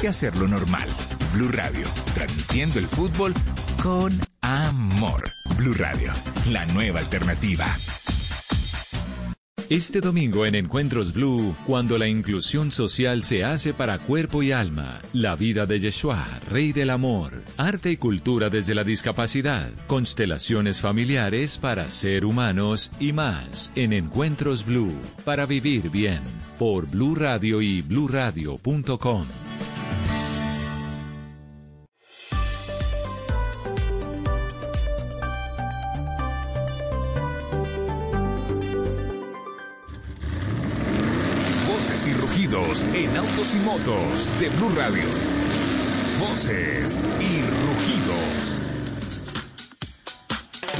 que 0.00 0.08
hacerlo 0.08 0.48
normal. 0.48 0.88
Blue 1.34 1.50
Radio, 1.52 1.86
transmitiendo 2.14 2.78
el 2.78 2.86
fútbol 2.86 3.34
con 3.82 4.18
amor. 4.40 5.22
Blue 5.58 5.74
Radio, 5.74 6.10
la 6.50 6.64
nueva 6.66 7.00
alternativa. 7.00 7.66
Este 9.70 10.02
domingo 10.02 10.44
en 10.44 10.56
Encuentros 10.56 11.14
Blue, 11.14 11.56
cuando 11.66 11.96
la 11.96 12.06
inclusión 12.06 12.70
social 12.70 13.22
se 13.22 13.44
hace 13.44 13.72
para 13.72 13.98
cuerpo 13.98 14.42
y 14.42 14.52
alma, 14.52 15.00
la 15.14 15.36
vida 15.36 15.64
de 15.64 15.80
Yeshua, 15.80 16.26
Rey 16.50 16.72
del 16.72 16.90
Amor, 16.90 17.42
arte 17.56 17.90
y 17.90 17.96
cultura 17.96 18.50
desde 18.50 18.74
la 18.74 18.84
discapacidad, 18.84 19.70
constelaciones 19.86 20.82
familiares 20.82 21.56
para 21.56 21.88
ser 21.88 22.26
humanos 22.26 22.90
y 23.00 23.14
más 23.14 23.72
en 23.74 23.94
Encuentros 23.94 24.66
Blue, 24.66 24.92
para 25.24 25.46
vivir 25.46 25.88
bien, 25.88 26.20
por 26.58 26.86
Blue 26.86 27.14
Radio 27.14 27.62
y 27.62 27.80
bluradio.com. 27.80 29.24
en 42.82 43.16
autos 43.16 43.54
y 43.54 43.58
motos 43.58 44.28
de 44.40 44.48
Blue 44.48 44.70
Radio. 44.74 45.04
Voces 46.18 47.04
y 47.20 47.40
rugidos. 47.40 48.60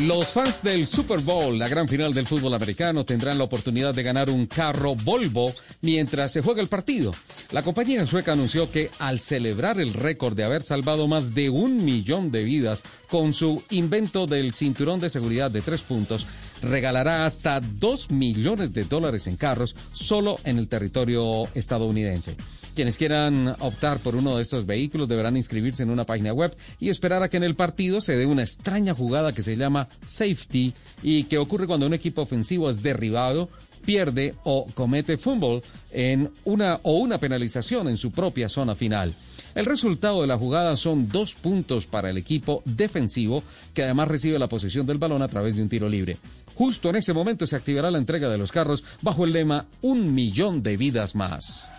Los 0.01 0.33
fans 0.33 0.61
del 0.61 0.89
Super 0.89 1.21
Bowl, 1.21 1.57
la 1.57 1.69
gran 1.69 1.87
final 1.87 2.13
del 2.13 2.27
fútbol 2.27 2.55
americano, 2.55 3.05
tendrán 3.05 3.39
la 3.39 3.45
oportunidad 3.45 3.95
de 3.95 4.03
ganar 4.03 4.29
un 4.29 4.47
carro 4.47 4.97
Volvo 4.97 5.55
mientras 5.83 6.33
se 6.33 6.43
juega 6.43 6.61
el 6.61 6.67
partido. 6.67 7.15
La 7.53 7.63
compañía 7.63 8.05
sueca 8.09 8.33
anunció 8.33 8.73
que 8.73 8.91
al 8.99 9.21
celebrar 9.21 9.81
el 9.81 9.95
récord 9.95 10.35
de 10.35 10.43
haber 10.43 10.63
salvado 10.63 11.07
más 11.07 11.33
de 11.33 11.49
un 11.49 11.85
millón 11.85 12.33
de 12.33 12.43
vidas 12.43 12.83
con 13.09 13.33
su 13.33 13.63
invento 13.71 14.27
del 14.27 14.53
cinturón 14.53 14.99
de 14.99 15.11
seguridad 15.11 15.53
de 15.53 15.63
tres 15.63 15.83
puntos, 15.83 16.27
regalará 16.65 17.27
hasta 17.27 17.61
dos 17.61 18.11
millones 18.11 18.73
de 18.73 18.85
dólares 18.85 19.27
en 19.27 19.37
carros 19.37 19.77
solo 19.93 20.39
en 20.45 20.59
el 20.59 20.69
territorio 20.69 21.45
estadounidense. 21.55 22.37
Quienes 22.75 22.97
quieran 22.97 23.55
optar 23.61 24.01
por 24.01 24.17
uno 24.17 24.37
de 24.37 24.43
estos 24.43 24.67
vehículos 24.67 25.09
deberán 25.09 25.37
inscribirse 25.37 25.85
en 25.85 25.91
una 25.91 26.07
página 26.07 26.33
web 26.33 26.57
y 26.81 26.89
esperar 26.89 27.23
a 27.23 27.29
que 27.29 27.37
en 27.37 27.45
el 27.45 27.55
partido 27.55 28.01
se 28.01 28.17
dé 28.17 28.27
una 28.27 28.43
extraña 28.43 28.95
jugada 28.95 29.33
que 29.33 29.43
se 29.43 29.57
llama 29.57 29.89
safety 30.05 30.75
y 31.03 31.25
que 31.25 31.39
ocurre 31.39 31.69
cuando 31.69 31.87
un 31.87 31.95
equipo 31.95 32.23
ofensivo 32.23 32.69
es 32.69 32.83
derribado, 32.83 33.49
pierde 33.85 34.35
o 34.43 34.67
comete 34.75 35.17
fumble 35.19 35.63
en 35.93 36.31
una 36.45 36.81
o 36.83 36.99
una 36.99 37.19
penalización 37.19 37.89
en 37.89 37.97
su 37.97 38.11
propia 38.11 38.49
zona 38.49 38.75
final. 38.75 39.15
El 39.55 39.67
resultado 39.67 40.23
de 40.23 40.27
la 40.27 40.37
jugada 40.37 40.75
son 40.75 41.09
dos 41.09 41.35
puntos 41.35 41.87
para 41.87 42.11
el 42.11 42.19
equipo 42.19 42.63
defensivo, 42.65 43.45
que 43.73 43.85
además 43.85 44.09
recibe 44.09 44.39
la 44.39 44.49
posesión 44.49 44.85
del 44.85 44.99
balón 44.99 45.23
a 45.23 45.29
través 45.29 45.55
de 45.55 45.63
un 45.63 45.69
tiro 45.69 45.89
libre. 45.89 46.17
Justo 46.55 46.91
en 46.91 46.97
ese 46.97 47.13
momento 47.13 47.47
se 47.47 47.57
activará 47.57 47.91
la 47.91 47.99
entrega 47.99 48.29
de 48.29 48.39
los 48.39 48.53
carros 48.53 48.85
bajo 49.03 49.25
el 49.25 49.33
lema 49.33 49.67
Un 49.83 50.15
millón 50.15 50.63
de 50.63 50.77
vidas 50.77 51.15
más. 51.15 51.73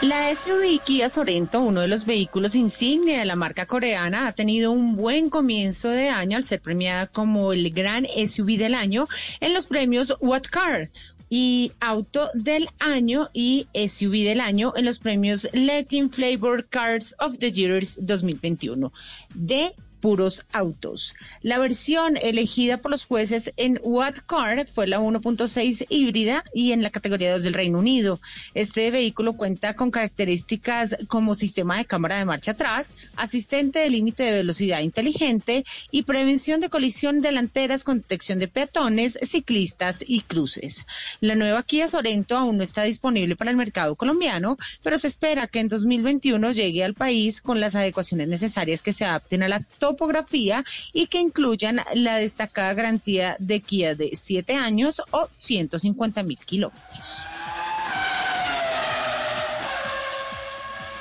La 0.00 0.32
SUV 0.32 0.80
Kia 0.84 1.08
Sorento, 1.08 1.58
uno 1.58 1.80
de 1.80 1.88
los 1.88 2.06
vehículos 2.06 2.54
insignia 2.54 3.18
de 3.18 3.24
la 3.24 3.34
marca 3.34 3.66
coreana, 3.66 4.28
ha 4.28 4.32
tenido 4.32 4.70
un 4.70 4.94
buen 4.94 5.28
comienzo 5.28 5.88
de 5.88 6.08
año 6.08 6.36
al 6.36 6.44
ser 6.44 6.60
premiada 6.60 7.08
como 7.08 7.52
el 7.52 7.68
gran 7.72 8.06
SUV 8.06 8.58
del 8.58 8.74
año 8.74 9.08
en 9.40 9.54
los 9.54 9.66
premios 9.66 10.16
What 10.20 10.44
Car 10.52 10.88
y 11.28 11.72
Auto 11.80 12.30
del 12.34 12.68
Año 12.78 13.28
y 13.32 13.66
SUV 13.74 14.24
del 14.24 14.40
Año 14.40 14.72
en 14.76 14.84
los 14.84 15.00
premios 15.00 15.48
Latin 15.52 16.10
Flavor 16.10 16.68
Cars 16.68 17.16
of 17.18 17.38
the 17.38 17.50
Years 17.50 17.98
2021 18.00 18.92
de 19.34 19.74
puros 20.00 20.44
autos. 20.52 21.14
La 21.42 21.58
versión 21.58 22.16
elegida 22.16 22.78
por 22.78 22.90
los 22.90 23.06
jueces 23.06 23.52
en 23.56 23.80
What 23.82 24.16
Car 24.26 24.66
fue 24.66 24.86
la 24.86 25.00
1.6 25.00 25.86
híbrida 25.88 26.44
y 26.54 26.72
en 26.72 26.82
la 26.82 26.90
categoría 26.90 27.32
2 27.32 27.42
del 27.42 27.54
Reino 27.54 27.78
Unido. 27.78 28.20
Este 28.54 28.90
vehículo 28.90 29.34
cuenta 29.34 29.74
con 29.74 29.90
características 29.90 30.96
como 31.08 31.34
sistema 31.34 31.78
de 31.78 31.84
cámara 31.84 32.18
de 32.18 32.24
marcha 32.24 32.52
atrás, 32.52 32.94
asistente 33.16 33.78
de 33.80 33.90
límite 33.90 34.22
de 34.22 34.32
velocidad 34.32 34.80
inteligente 34.80 35.64
y 35.90 36.02
prevención 36.02 36.60
de 36.60 36.70
colisión 36.70 37.20
delanteras 37.20 37.84
con 37.84 37.98
detección 37.98 38.38
de 38.38 38.48
peatones, 38.48 39.18
ciclistas 39.22 40.04
y 40.06 40.20
cruces. 40.20 40.86
La 41.20 41.34
nueva 41.34 41.62
Kia 41.62 41.88
Sorento 41.88 42.36
aún 42.36 42.56
no 42.56 42.62
está 42.62 42.84
disponible 42.84 43.36
para 43.36 43.50
el 43.50 43.56
mercado 43.56 43.96
colombiano, 43.96 44.56
pero 44.82 44.98
se 44.98 45.08
espera 45.08 45.46
que 45.46 45.60
en 45.60 45.68
2021 45.68 46.52
llegue 46.52 46.84
al 46.84 46.94
país 46.94 47.40
con 47.40 47.60
las 47.60 47.74
adecuaciones 47.74 48.28
necesarias 48.28 48.82
que 48.82 48.92
se 48.92 49.04
adapten 49.04 49.42
a 49.42 49.48
la 49.48 49.60
topografía 49.88 50.64
y 50.92 51.06
que 51.06 51.18
incluyan 51.18 51.80
la 51.94 52.16
destacada 52.16 52.74
garantía 52.74 53.36
de 53.38 53.60
Kia 53.60 53.94
de 53.94 54.10
7 54.14 54.54
años 54.54 55.02
o 55.10 55.26
150 55.30 56.22
mil 56.22 56.38
kilómetros. 56.38 57.26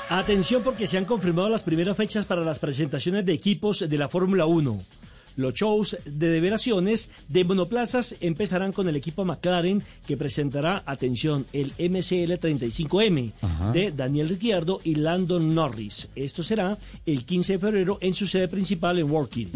Atención 0.10 0.64
porque 0.64 0.88
se 0.88 0.98
han 0.98 1.04
confirmado 1.04 1.50
las 1.50 1.64
primeras 1.64 1.98
fechas 1.98 2.26
para 2.26 2.42
las 2.42 2.60
presentaciones 2.60 3.26
de 3.26 3.34
equipos 3.34 3.84
de 3.90 3.98
la 3.98 4.08
Fórmula 4.08 4.46
1. 4.46 4.80
Los 5.38 5.54
shows 5.54 5.98
de 6.04 6.30
develaciones 6.30 7.10
de 7.30 7.46
monoplazas 7.46 8.16
empezarán 8.20 8.74
con 8.74 8.90
el 8.90 8.96
equipo 8.98 9.24
McLaren 9.24 9.82
que 10.06 10.18
presentará, 10.18 10.84
atención, 10.86 11.46
el 11.54 11.68
MCL 11.78 12.34
35M 12.34 13.32
Ajá. 13.42 13.72
de 13.72 13.92
Daniel 13.92 14.30
Ricciardo 14.30 14.82
y 14.84 14.96
Landon 14.96 15.56
Norris. 15.56 16.10
Esto 16.16 16.44
será 16.44 16.78
el 17.06 17.24
15 17.24 17.54
de 17.54 17.60
febrero 17.60 17.98
en 18.02 18.14
su 18.14 18.28
sede 18.28 18.48
principal 18.50 19.00
en 19.00 19.10
Working. 19.10 19.48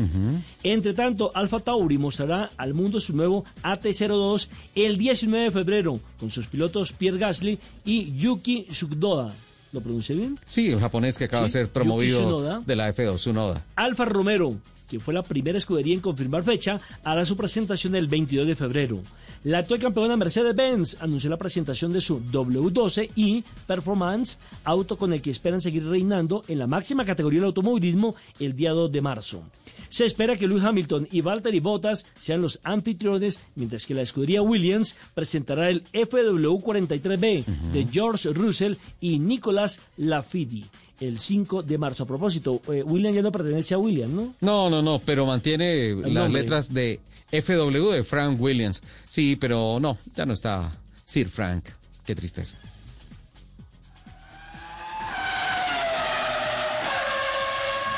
Entre 0.63 0.93
tanto, 0.93 1.31
Alfa 1.33 1.59
Tauri 1.59 1.97
mostrará 1.97 2.51
al 2.57 2.73
mundo 2.73 2.99
su 2.99 3.15
nuevo 3.15 3.43
AT02 3.63 4.47
el 4.75 4.97
19 4.97 5.45
de 5.45 5.51
febrero 5.51 5.99
con 6.19 6.29
sus 6.29 6.47
pilotos 6.47 6.93
Pierre 6.93 7.17
Gasly 7.17 7.57
y 7.83 8.15
Yuki 8.17 8.67
Tsunoda. 8.69 9.33
¿Lo 9.73 9.81
pronuncié 9.81 10.15
bien? 10.15 10.37
Sí, 10.47 10.67
el 10.67 10.79
japonés 10.79 11.17
que 11.17 11.23
acaba 11.25 11.47
Sí, 11.49 11.57
de 11.57 11.63
ser 11.65 11.73
promovido 11.73 12.19
Tsunoda. 12.19 12.61
de 12.65 12.75
la 12.75 12.93
F2, 12.93 13.17
Sunoda. 13.17 13.65
Alfa 13.75 14.05
Romero, 14.05 14.57
que 14.91 14.99
fue 14.99 15.13
la 15.13 15.23
primera 15.23 15.57
escudería 15.57 15.93
en 15.93 16.01
confirmar 16.01 16.43
fecha, 16.43 16.77
hará 17.05 17.23
su 17.23 17.37
presentación 17.37 17.95
el 17.95 18.07
22 18.07 18.45
de 18.45 18.57
febrero. 18.57 19.01
La 19.45 19.59
actual 19.59 19.79
campeona 19.79 20.17
Mercedes-Benz 20.17 20.97
anunció 20.99 21.29
la 21.29 21.37
presentación 21.37 21.93
de 21.93 22.01
su 22.01 22.19
W12 22.19 23.11
y 23.15 23.41
Performance, 23.65 24.37
auto 24.65 24.97
con 24.97 25.13
el 25.13 25.21
que 25.21 25.31
esperan 25.31 25.61
seguir 25.61 25.87
reinando 25.87 26.43
en 26.49 26.59
la 26.59 26.67
máxima 26.67 27.05
categoría 27.05 27.39
del 27.39 27.47
automovilismo 27.47 28.15
el 28.37 28.53
día 28.53 28.71
2 28.71 28.91
de 28.91 29.01
marzo. 29.01 29.43
Se 29.87 30.05
espera 30.05 30.35
que 30.35 30.45
Lewis 30.45 30.65
Hamilton 30.65 31.07
y 31.09 31.21
Valtteri 31.21 31.61
Bottas 31.61 32.05
sean 32.17 32.41
los 32.41 32.59
anfitriones, 32.63 33.39
mientras 33.55 33.85
que 33.85 33.95
la 33.95 34.01
escudería 34.01 34.41
Williams 34.41 34.97
presentará 35.13 35.69
el 35.69 35.85
FW43B 35.85 37.45
de 37.71 37.87
George 37.89 38.33
Russell 38.33 38.75
y 38.99 39.19
Nicolas 39.19 39.79
Lafidi 39.95 40.65
el 41.01 41.19
5 41.19 41.63
de 41.63 41.77
marzo. 41.77 42.03
A 42.03 42.05
propósito, 42.07 42.61
eh, 42.71 42.83
William 42.83 43.13
ya 43.13 43.21
no 43.21 43.31
pertenece 43.31 43.73
a 43.73 43.77
William, 43.77 44.15
¿no? 44.15 44.35
No, 44.39 44.69
no, 44.69 44.81
no, 44.81 44.99
pero 45.03 45.25
mantiene 45.25 45.93
las 45.95 46.11
nombre. 46.13 46.41
letras 46.41 46.73
de 46.73 46.99
FW 47.31 47.89
de 47.91 48.03
Frank 48.03 48.39
Williams. 48.39 48.81
Sí, 49.09 49.35
pero 49.35 49.79
no, 49.79 49.97
ya 50.15 50.25
no 50.25 50.33
está 50.33 50.77
Sir 51.03 51.27
Frank. 51.27 51.65
Qué 52.05 52.15
tristeza. 52.15 52.57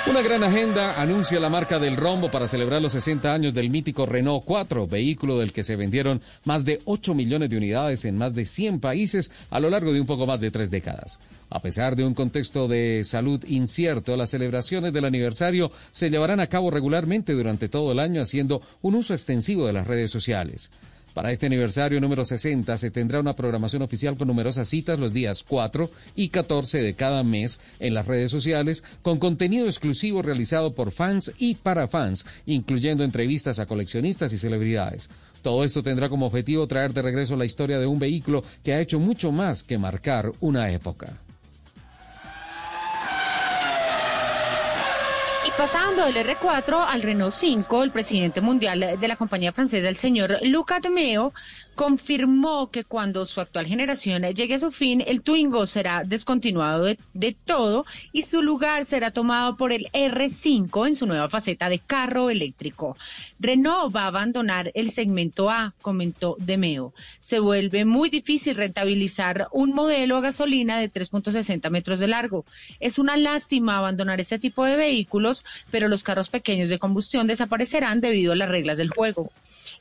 Una 0.06 0.22
gran 0.22 0.44
agenda 0.44 1.02
anuncia 1.02 1.40
la 1.40 1.50
marca 1.50 1.80
del 1.80 1.96
rombo 1.96 2.30
para 2.30 2.46
celebrar 2.48 2.82
los 2.82 2.92
60 2.92 3.34
años 3.34 3.54
del 3.54 3.70
mítico 3.70 4.06
Renault 4.06 4.44
4, 4.44 4.86
vehículo 4.86 5.40
del 5.40 5.54
que 5.54 5.64
se 5.64 5.78
vendieron 5.78 6.22
más 6.44 6.66
de 6.66 6.82
8 6.84 7.14
millones 7.14 7.50
de 7.50 7.56
unidades 7.56 8.04
en 8.04 8.18
más 8.18 8.34
de 8.34 8.46
100 8.46 8.82
países 8.82 9.32
a 9.50 9.62
lo 9.62 9.70
largo 9.70 9.94
de 9.94 10.02
un 10.02 10.06
poco 10.06 10.28
más 10.28 10.42
de 10.42 10.52
tres 10.52 10.70
décadas. 10.70 11.22
A 11.56 11.62
pesar 11.62 11.96
de 11.96 12.04
un 12.04 12.16
contexto 12.16 12.68
de 12.68 13.04
salud 13.04 13.46
incierto, 13.48 14.18
las 14.18 14.32
celebraciones 14.32 14.92
del 14.92 15.06
aniversario 15.06 15.72
se 15.92 16.10
llevarán 16.10 16.40
a 16.40 16.48
cabo 16.48 16.72
regularmente 16.72 17.34
durante 17.34 17.70
todo 17.70 17.92
el 17.92 18.00
año 18.00 18.24
haciendo 18.24 18.64
un 18.82 18.96
uso 18.96 19.14
extensivo 19.14 19.68
de 19.68 19.74
las 19.74 19.86
redes 19.86 20.10
sociales. 20.10 20.72
Para 21.14 21.32
este 21.32 21.46
aniversario 21.46 22.02
número 22.02 22.26
60 22.26 22.76
se 22.80 22.90
tendrá 22.90 23.20
una 23.20 23.36
programación 23.36 23.84
oficial 23.84 24.18
con 24.18 24.30
numerosas 24.30 24.68
citas 24.68 24.98
los 24.98 25.14
días 25.14 25.44
4 25.48 25.92
y 26.16 26.30
14 26.30 26.82
de 26.82 26.96
cada 26.96 27.22
mes 27.22 27.60
en 27.80 27.94
las 27.94 28.08
redes 28.08 28.32
sociales 28.32 28.84
con 29.04 29.20
contenido 29.20 29.68
exclusivo 29.68 30.24
realizado 30.24 30.74
por 30.74 30.90
fans 30.90 31.34
y 31.38 31.54
para 31.54 31.88
fans, 31.88 32.26
incluyendo 32.48 33.04
entrevistas 33.04 33.60
a 33.60 33.68
coleccionistas 33.68 34.34
y 34.34 34.40
celebridades. 34.40 35.08
Todo 35.44 35.64
esto 35.64 35.84
tendrá 35.84 36.10
como 36.10 36.26
objetivo 36.26 36.66
traer 36.66 36.94
de 36.94 37.04
regreso 37.04 37.36
la 37.36 37.46
historia 37.46 37.78
de 37.78 37.86
un 37.86 38.00
vehículo 38.00 38.44
que 38.64 38.74
ha 38.74 38.82
hecho 38.82 39.00
mucho 39.00 39.32
más 39.32 39.62
que 39.62 39.78
marcar 39.78 40.32
una 40.40 40.72
época. 40.72 41.22
Pasando 45.58 46.06
del 46.06 46.16
R4 46.16 46.86
al 46.88 47.02
Renault 47.02 47.34
5, 47.34 47.84
el 47.84 47.92
presidente 47.92 48.42
mundial 48.42 48.98
de 49.00 49.08
la 49.08 49.16
compañía 49.16 49.54
francesa, 49.54 49.88
el 49.88 49.96
señor 49.96 50.40
Luca 50.44 50.80
de 50.80 50.90
Meo, 50.90 51.34
confirmó 51.76 52.70
que 52.70 52.84
cuando 52.84 53.26
su 53.26 53.42
actual 53.42 53.66
generación 53.66 54.24
llegue 54.34 54.56
a 54.56 54.60
su 54.60 54.72
fin, 54.72 55.04
el 55.06 55.22
Twingo 55.22 55.66
será 55.66 56.04
descontinuado 56.04 56.86
de, 57.14 57.36
todo 57.46 57.86
y 58.12 58.24
su 58.24 58.42
lugar 58.42 58.86
será 58.86 59.12
tomado 59.12 59.58
por 59.58 59.74
el 59.74 59.88
R5 59.92 60.88
en 60.88 60.96
su 60.96 61.08
nueva 61.08 61.30
faceta 61.30 61.70
de 61.70 61.80
carro 61.80 62.30
eléctrico. 62.30 62.96
Renault 63.40 63.96
va 63.96 64.04
a 64.04 64.08
abandonar 64.08 64.72
el 64.76 64.92
segmento 64.92 65.50
A, 65.50 65.74
comentó 65.82 66.36
Demeo. 66.40 66.94
Se 67.22 67.40
vuelve 67.40 67.86
muy 67.86 68.10
difícil 68.10 68.56
rentabilizar 68.56 69.48
un 69.52 69.74
modelo 69.74 70.18
a 70.18 70.22
gasolina 70.22 70.78
de 70.78 70.92
3.60 70.92 71.70
metros 71.70 72.00
de 72.00 72.08
largo. 72.08 72.46
Es 72.80 73.00
una 73.00 73.18
lástima 73.18 73.78
abandonar 73.78 74.22
este 74.22 74.40
tipo 74.40 74.64
de 74.64 74.76
vehículos, 74.76 75.43
pero 75.72 75.88
los 75.88 76.04
carros 76.04 76.30
pequeños 76.30 76.70
de 76.70 76.80
combustión 76.80 77.28
desaparecerán 77.28 78.02
debido 78.02 78.34
a 78.34 78.36
las 78.36 78.50
reglas 78.50 78.78
del 78.78 78.90
juego. 78.90 79.32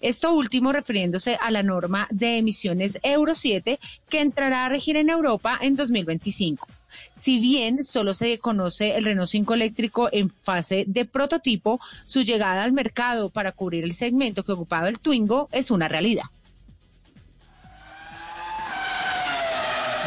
Esto 0.00 0.32
último 0.32 0.72
refiriéndose 0.72 1.36
a 1.40 1.50
la 1.50 1.62
norma 1.62 2.08
de 2.10 2.38
emisiones 2.38 2.98
Euro 3.02 3.34
7 3.34 3.78
que 4.08 4.20
entrará 4.20 4.66
a 4.66 4.68
regir 4.68 4.96
en 4.96 5.10
Europa 5.10 5.58
en 5.60 5.76
2025. 5.76 6.66
Si 7.14 7.38
bien 7.38 7.84
solo 7.84 8.12
se 8.14 8.38
conoce 8.38 8.96
el 8.96 9.04
Renault 9.04 9.28
5 9.28 9.54
eléctrico 9.54 10.08
en 10.12 10.28
fase 10.28 10.84
de 10.86 11.04
prototipo, 11.04 11.80
su 12.04 12.22
llegada 12.22 12.64
al 12.64 12.72
mercado 12.72 13.30
para 13.30 13.52
cubrir 13.52 13.84
el 13.84 13.92
segmento 13.92 14.44
que 14.44 14.52
ocupaba 14.52 14.88
el 14.88 14.98
Twingo 14.98 15.48
es 15.52 15.70
una 15.70 15.88
realidad. 15.88 16.24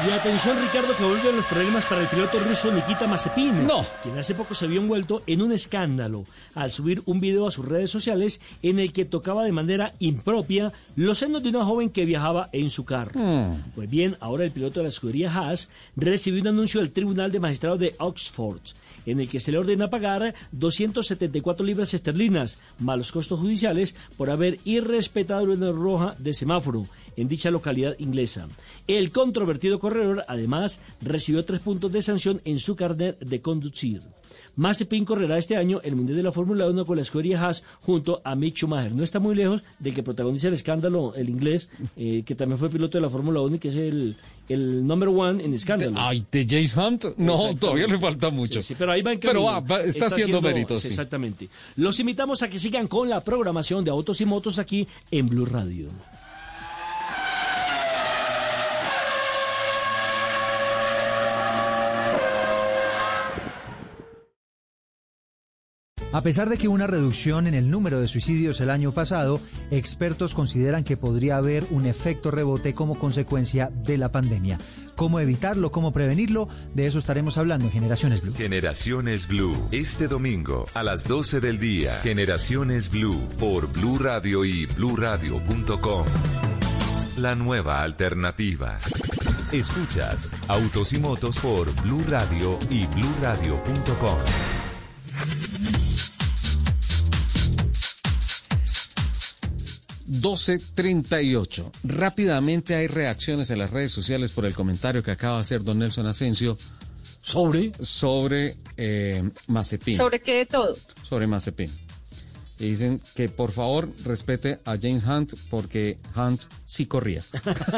Y 0.04 0.12
atención, 0.12 0.58
Ricardo, 0.62 0.94
que 0.96 1.06
vuelven 1.06 1.38
los 1.38 1.46
problemas 1.46 1.86
para 1.86 2.02
el 2.02 2.08
piloto 2.10 2.40
ruso 2.40 2.70
Nikita 2.70 3.08
Mazepin. 3.08 3.66
No. 3.66 3.86
Quien 4.04 4.18
hace 4.18 4.36
poco 4.36 4.54
se 4.54 4.68
vio 4.68 4.82
envuelto 4.82 5.24
en 5.26 5.42
un 5.42 5.54
escándalo 5.54 6.26
al 6.54 6.72
subir 6.74 7.02
un 7.06 7.22
video 7.22 7.48
a 7.48 7.52
sus 7.52 7.66
redes 7.66 7.92
sociales 7.92 8.42
en 8.62 8.80
el 8.80 8.92
que 8.92 9.06
tocaba 9.06 9.46
de 9.46 9.54
manera 9.54 9.94
impropia 10.00 10.74
los 10.98 11.20
senos 11.20 11.42
de 11.42 11.50
una 11.50 11.64
joven 11.64 11.90
que 11.90 12.04
viajaba 12.04 12.50
en 12.52 12.70
su 12.70 12.84
carro. 12.84 13.18
Mm. 13.18 13.72
Pues 13.74 13.90
bien, 13.90 14.18
ahora 14.20 14.44
el 14.44 14.52
piloto 14.52 14.82
de 14.82 14.84
la 14.84 14.90
escudería 14.90 15.32
Haas 15.34 15.70
recibió 15.96 16.42
un 16.42 16.50
anuncio 16.50 16.82
del 16.82 16.92
Tribunal 16.92 17.32
de 17.32 17.40
Magistrados 17.40 17.80
de 17.80 17.96
Oxford 17.98 18.60
en 19.06 19.20
el 19.20 19.30
que 19.30 19.40
se 19.40 19.52
le 19.52 19.58
ordena 19.58 19.90
pagar 19.90 20.34
274 20.52 21.66
libras 21.66 21.94
esterlinas, 21.94 22.60
más 22.80 22.98
los 22.98 23.12
costos 23.12 23.40
judiciales, 23.40 23.96
por 24.18 24.30
haber 24.30 24.60
irrespetado 24.64 25.46
la 25.46 25.56
luz 25.56 25.76
roja 25.76 26.16
de 26.20 26.34
semáforo 26.34 26.88
en 27.16 27.28
dicha 27.28 27.52
localidad 27.52 27.96
inglesa. 28.00 28.48
El 28.88 29.12
controvertido 29.12 29.80
corredor, 29.86 30.26
además, 30.28 30.80
recibió 31.00 31.46
tres 31.46 31.60
puntos 31.60 31.92
de 31.92 32.02
sanción 32.02 32.42
en 32.44 32.58
su 32.58 32.76
carnet 32.76 33.20
de 33.20 33.40
conducir. 33.40 34.02
Mazepin 34.56 35.06
correrá 35.06 35.38
este 35.38 35.58
año 35.58 35.80
el 35.84 35.96
Mundial 35.96 36.18
de 36.18 36.24
la 36.24 36.32
Fórmula 36.32 36.68
1 36.68 36.86
con 36.86 36.96
la 36.96 37.04
escudería 37.04 37.40
Haas 37.40 37.62
junto 37.82 38.22
a 38.24 38.36
Mick 38.36 38.56
Schumacher. 38.56 38.96
No 38.96 39.04
está 39.04 39.20
muy 39.20 39.36
lejos 39.36 39.62
del 39.78 39.94
que 39.94 40.02
protagoniza 40.02 40.48
el 40.48 40.56
escándalo, 40.56 41.14
el 41.14 41.30
inglés, 41.30 41.70
eh, 41.98 42.24
que 42.26 42.34
también 42.34 42.58
fue 42.58 42.70
piloto 42.72 42.98
de 42.98 43.02
la 43.04 43.10
Fórmula 43.10 43.42
1 43.42 43.58
y 43.58 43.60
que 43.60 43.68
es 43.68 43.76
el, 43.76 44.16
el 44.50 44.88
number 44.88 45.10
one 45.10 45.44
en 45.44 45.54
escándalos. 45.54 45.98
Ay, 45.98 46.26
de 46.32 46.48
James 46.50 46.76
Hunt, 46.76 47.06
no, 47.18 47.56
todavía 47.58 47.86
le 47.86 48.00
falta 48.00 48.32
mucho. 48.32 48.62
Sí, 48.62 48.70
sí, 48.70 48.76
pero 48.80 48.94
ahí 48.94 49.04
va 49.04 49.12
en 49.14 49.20
Pero 49.20 49.44
va, 49.44 49.60
va, 49.60 49.82
está, 49.82 50.08
haciendo 50.08 50.42
méritos. 50.42 50.82
sí. 50.82 50.88
Exactamente. 50.88 51.48
Los 51.76 52.00
invitamos 52.00 52.42
a 52.42 52.50
que 52.50 52.58
sigan 52.58 52.88
con 52.88 53.08
la 53.10 53.24
programación 53.24 53.84
de 53.84 53.92
Autos 53.92 54.20
y 54.22 54.26
Motos 54.26 54.58
aquí 54.58 54.88
en 55.12 55.28
Blue 55.28 55.46
Radio. 55.46 55.90
A 66.16 66.22
pesar 66.22 66.48
de 66.48 66.58
que 66.58 66.70
una 66.70 66.88
reducción 66.88 67.46
en 67.46 67.56
el 67.56 67.70
número 67.70 68.00
de 68.00 68.08
suicidios 68.08 68.62
el 68.62 68.70
año 68.70 68.94
pasado, 68.94 69.42
expertos 69.70 70.34
consideran 70.34 70.86
que 70.86 70.96
podría 70.96 71.36
haber 71.36 71.66
un 71.72 71.86
efecto 71.86 72.32
rebote 72.32 72.74
como 72.74 72.98
consecuencia 72.98 73.70
de 73.70 73.98
la 73.98 74.14
pandemia. 74.14 74.58
¿Cómo 74.96 75.20
evitarlo? 75.20 75.72
¿Cómo 75.72 75.92
prevenirlo? 75.92 76.48
De 76.74 76.86
eso 76.88 77.00
estaremos 77.00 77.38
hablando 77.38 77.66
en 77.66 77.74
Generaciones 77.74 78.22
Blue. 78.22 78.34
Generaciones 78.34 79.28
Blue, 79.28 79.68
este 79.74 80.08
domingo 80.08 80.68
a 80.74 80.84
las 80.84 81.06
12 81.06 81.42
del 81.42 81.60
día. 81.60 82.00
Generaciones 82.02 82.90
Blue 82.90 83.28
por 83.38 83.70
Blue 83.74 84.00
Radio 84.00 84.46
y 84.46 84.68
bluradio.com. 84.68 86.06
La 87.18 87.36
nueva 87.36 87.82
alternativa. 87.82 88.80
Escuchas 89.52 90.32
Autos 90.48 90.94
y 90.94 90.98
Motos 90.98 91.38
por 91.40 91.76
Blue 91.82 92.06
Radio 92.08 92.58
y 92.70 92.86
bluradio.com. 92.86 94.20
ocho. 101.36 101.72
Rápidamente 101.84 102.76
hay 102.76 102.88
reacciones 102.88 103.50
en 103.50 103.60
las 103.60 103.72
redes 103.72 103.92
sociales 103.92 104.32
por 104.32 104.46
el 104.46 104.54
comentario 104.54 105.04
que 105.04 105.12
acaba 105.12 105.36
de 105.36 105.42
hacer 105.42 105.64
don 105.64 105.80
Nelson 105.80 106.06
Asensio 106.06 106.58
sobre 107.22 107.72
sobre 107.80 108.56
eh, 108.78 109.28
Mazepin. 109.48 109.96
¿Sobre 109.98 110.22
qué 110.22 110.38
de 110.38 110.46
todo? 110.46 110.78
sobre 111.04 111.28
Mazepin. 111.28 111.72
Y 112.58 112.70
dicen 112.70 113.02
que 113.16 113.28
por 113.28 113.52
favor 113.52 113.90
respete 114.06 114.60
a 114.64 114.78
James 114.78 115.04
Hunt 115.04 115.34
porque 115.50 115.98
Hunt 116.16 116.44
sí 116.66 116.86
corría, 116.86 117.22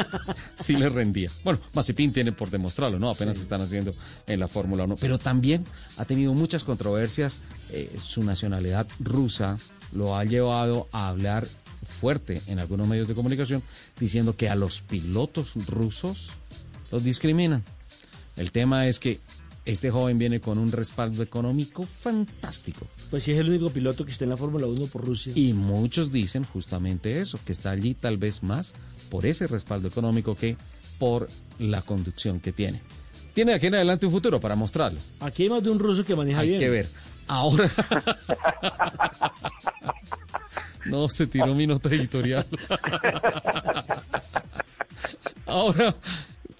sí 0.60 0.76
le 0.76 0.88
rendía. 0.88 1.32
Bueno, 1.42 1.58
Mazepin 1.74 2.12
tiene 2.12 2.30
por 2.30 2.48
demostrarlo, 2.48 2.98
¿no? 2.98 3.10
Apenas 3.10 3.40
están 3.40 3.60
haciendo 3.60 3.92
en 4.28 4.38
la 4.38 4.46
Fórmula 4.46 4.84
1. 4.84 4.96
Pero 5.00 5.18
también 5.18 5.64
ha 5.96 6.04
tenido 6.04 6.32
muchas 6.32 6.62
controversias. 6.62 7.40
eh, 7.70 7.90
su 8.00 8.22
nacionalidad 8.22 8.86
rusa 9.00 9.58
lo 9.92 10.16
ha 10.16 10.24
llevado 10.24 10.86
a 10.92 11.08
hablar 11.08 11.48
fuerte 12.00 12.40
en 12.46 12.58
algunos 12.58 12.86
medios 12.88 13.08
de 13.08 13.14
comunicación 13.14 13.62
diciendo 13.98 14.34
que 14.36 14.48
a 14.48 14.54
los 14.54 14.80
pilotos 14.80 15.52
rusos 15.66 16.30
los 16.90 17.04
discriminan. 17.04 17.64
El 18.36 18.52
tema 18.52 18.86
es 18.86 18.98
que 18.98 19.18
este 19.64 19.90
joven 19.90 20.18
viene 20.18 20.40
con 20.40 20.56
un 20.58 20.72
respaldo 20.72 21.22
económico 21.22 21.86
fantástico. 22.00 22.86
Pues 23.10 23.24
sí 23.24 23.32
es 23.32 23.38
el 23.38 23.50
único 23.50 23.68
piloto 23.70 24.06
que 24.06 24.12
está 24.12 24.24
en 24.24 24.30
la 24.30 24.36
Fórmula 24.36 24.66
1 24.66 24.86
por 24.86 25.04
Rusia. 25.04 25.32
Y 25.34 25.52
muchos 25.52 26.10
dicen 26.10 26.44
justamente 26.44 27.20
eso, 27.20 27.38
que 27.44 27.52
está 27.52 27.70
allí 27.70 27.94
tal 27.94 28.16
vez 28.16 28.42
más 28.42 28.72
por 29.10 29.26
ese 29.26 29.46
respaldo 29.46 29.88
económico 29.88 30.34
que 30.34 30.56
por 30.98 31.28
la 31.58 31.82
conducción 31.82 32.40
que 32.40 32.52
tiene. 32.52 32.80
Tiene 33.34 33.54
aquí 33.54 33.66
en 33.66 33.74
adelante 33.74 34.06
un 34.06 34.12
futuro 34.12 34.40
para 34.40 34.56
mostrarlo. 34.56 34.98
Aquí 35.20 35.42
hay 35.44 35.50
más 35.50 35.62
de 35.62 35.70
un 35.70 35.78
ruso 35.78 36.04
que 36.04 36.16
maneja 36.16 36.40
Hay 36.40 36.48
bien. 36.48 36.60
que 36.60 36.70
ver. 36.70 36.88
Ahora. 37.26 37.70
no 40.88 41.08
se 41.08 41.26
tiró 41.26 41.54
mi 41.54 41.66
nota 41.66 41.88
editorial. 41.88 42.46
Ahora, 45.46 45.94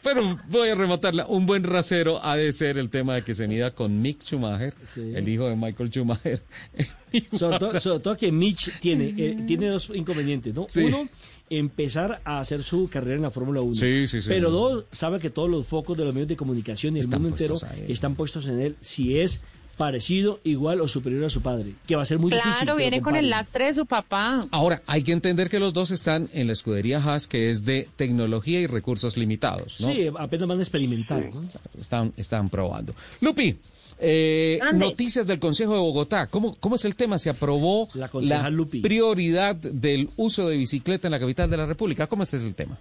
pero 0.02 0.38
voy 0.48 0.68
a 0.68 0.74
rematarla. 0.74 1.26
Un 1.26 1.44
buen 1.44 1.64
rasero 1.64 2.24
ha 2.24 2.36
de 2.36 2.52
ser 2.52 2.78
el 2.78 2.88
tema 2.88 3.16
de 3.16 3.22
que 3.22 3.34
se 3.34 3.46
mida 3.48 3.72
con 3.72 4.00
Mick 4.00 4.22
Schumacher, 4.22 4.74
el 4.96 5.28
hijo 5.28 5.48
de 5.48 5.56
Michael 5.56 5.90
Schumacher. 5.90 6.42
Sobre 7.32 7.58
todo, 7.58 7.80
sobre 7.80 8.00
todo 8.00 8.16
que 8.16 8.30
Mitch 8.30 8.78
tiene, 8.80 9.14
eh, 9.16 9.38
tiene 9.46 9.68
dos 9.68 9.90
inconvenientes, 9.94 10.54
¿no? 10.54 10.66
Sí. 10.68 10.84
Uno, 10.84 11.08
empezar 11.48 12.20
a 12.24 12.40
hacer 12.40 12.62
su 12.62 12.88
carrera 12.88 13.16
en 13.16 13.22
la 13.22 13.30
Fórmula 13.30 13.62
1. 13.62 13.76
Sí, 13.76 14.06
sí, 14.06 14.20
sí. 14.20 14.28
Pero 14.28 14.50
dos, 14.50 14.84
sabe 14.92 15.18
que 15.18 15.30
todos 15.30 15.48
los 15.48 15.66
focos 15.66 15.96
de 15.96 16.04
los 16.04 16.12
medios 16.12 16.28
de 16.28 16.36
comunicación 16.36 16.96
y 16.96 17.00
el 17.00 17.08
mundo 17.08 17.28
entero 17.28 17.56
están 17.88 18.14
puestos 18.14 18.46
en 18.48 18.60
él 18.60 18.76
si 18.80 19.18
es 19.18 19.40
parecido, 19.78 20.40
igual 20.44 20.82
o 20.82 20.88
superior 20.88 21.24
a 21.24 21.30
su 21.30 21.40
padre, 21.40 21.72
que 21.86 21.96
va 21.96 22.02
a 22.02 22.04
ser 22.04 22.18
muy 22.18 22.30
difícil. 22.30 22.50
Claro, 22.50 22.58
que 22.58 22.66
lo 22.66 22.76
viene 22.76 23.00
con 23.00 23.16
el 23.16 23.30
lastre 23.30 23.66
de 23.66 23.72
su 23.72 23.86
papá. 23.86 24.44
Ahora, 24.50 24.82
hay 24.86 25.02
que 25.04 25.12
entender 25.12 25.48
que 25.48 25.58
los 25.58 25.72
dos 25.72 25.90
están 25.90 26.28
en 26.34 26.48
la 26.48 26.52
escudería 26.52 26.98
Haas, 27.02 27.26
que 27.26 27.48
es 27.48 27.64
de 27.64 27.88
tecnología 27.96 28.60
y 28.60 28.66
recursos 28.66 29.16
limitados, 29.16 29.80
¿no? 29.80 29.92
Sí, 29.92 30.10
apenas 30.18 30.48
van 30.48 30.58
a 30.58 30.62
experimentar. 30.62 31.30
¿no? 31.32 31.44
Están, 31.80 32.12
están 32.16 32.50
probando. 32.50 32.94
Lupi, 33.20 33.56
eh, 34.00 34.58
noticias 34.74 35.26
del 35.26 35.38
Consejo 35.38 35.72
de 35.74 35.78
Bogotá. 35.78 36.26
¿Cómo, 36.26 36.56
¿Cómo 36.56 36.74
es 36.74 36.84
el 36.84 36.96
tema? 36.96 37.18
Se 37.18 37.30
aprobó 37.30 37.88
la, 37.94 38.08
concejal 38.08 38.52
Lupi. 38.52 38.80
prioridad 38.80 39.56
del 39.56 40.10
uso 40.16 40.48
de 40.48 40.56
bicicleta 40.56 41.08
en 41.08 41.12
la 41.12 41.20
capital 41.20 41.48
de 41.48 41.56
la 41.56 41.66
República. 41.66 42.06
¿Cómo 42.06 42.24
es 42.24 42.34
ese 42.34 42.46
el 42.46 42.54
tema? 42.54 42.78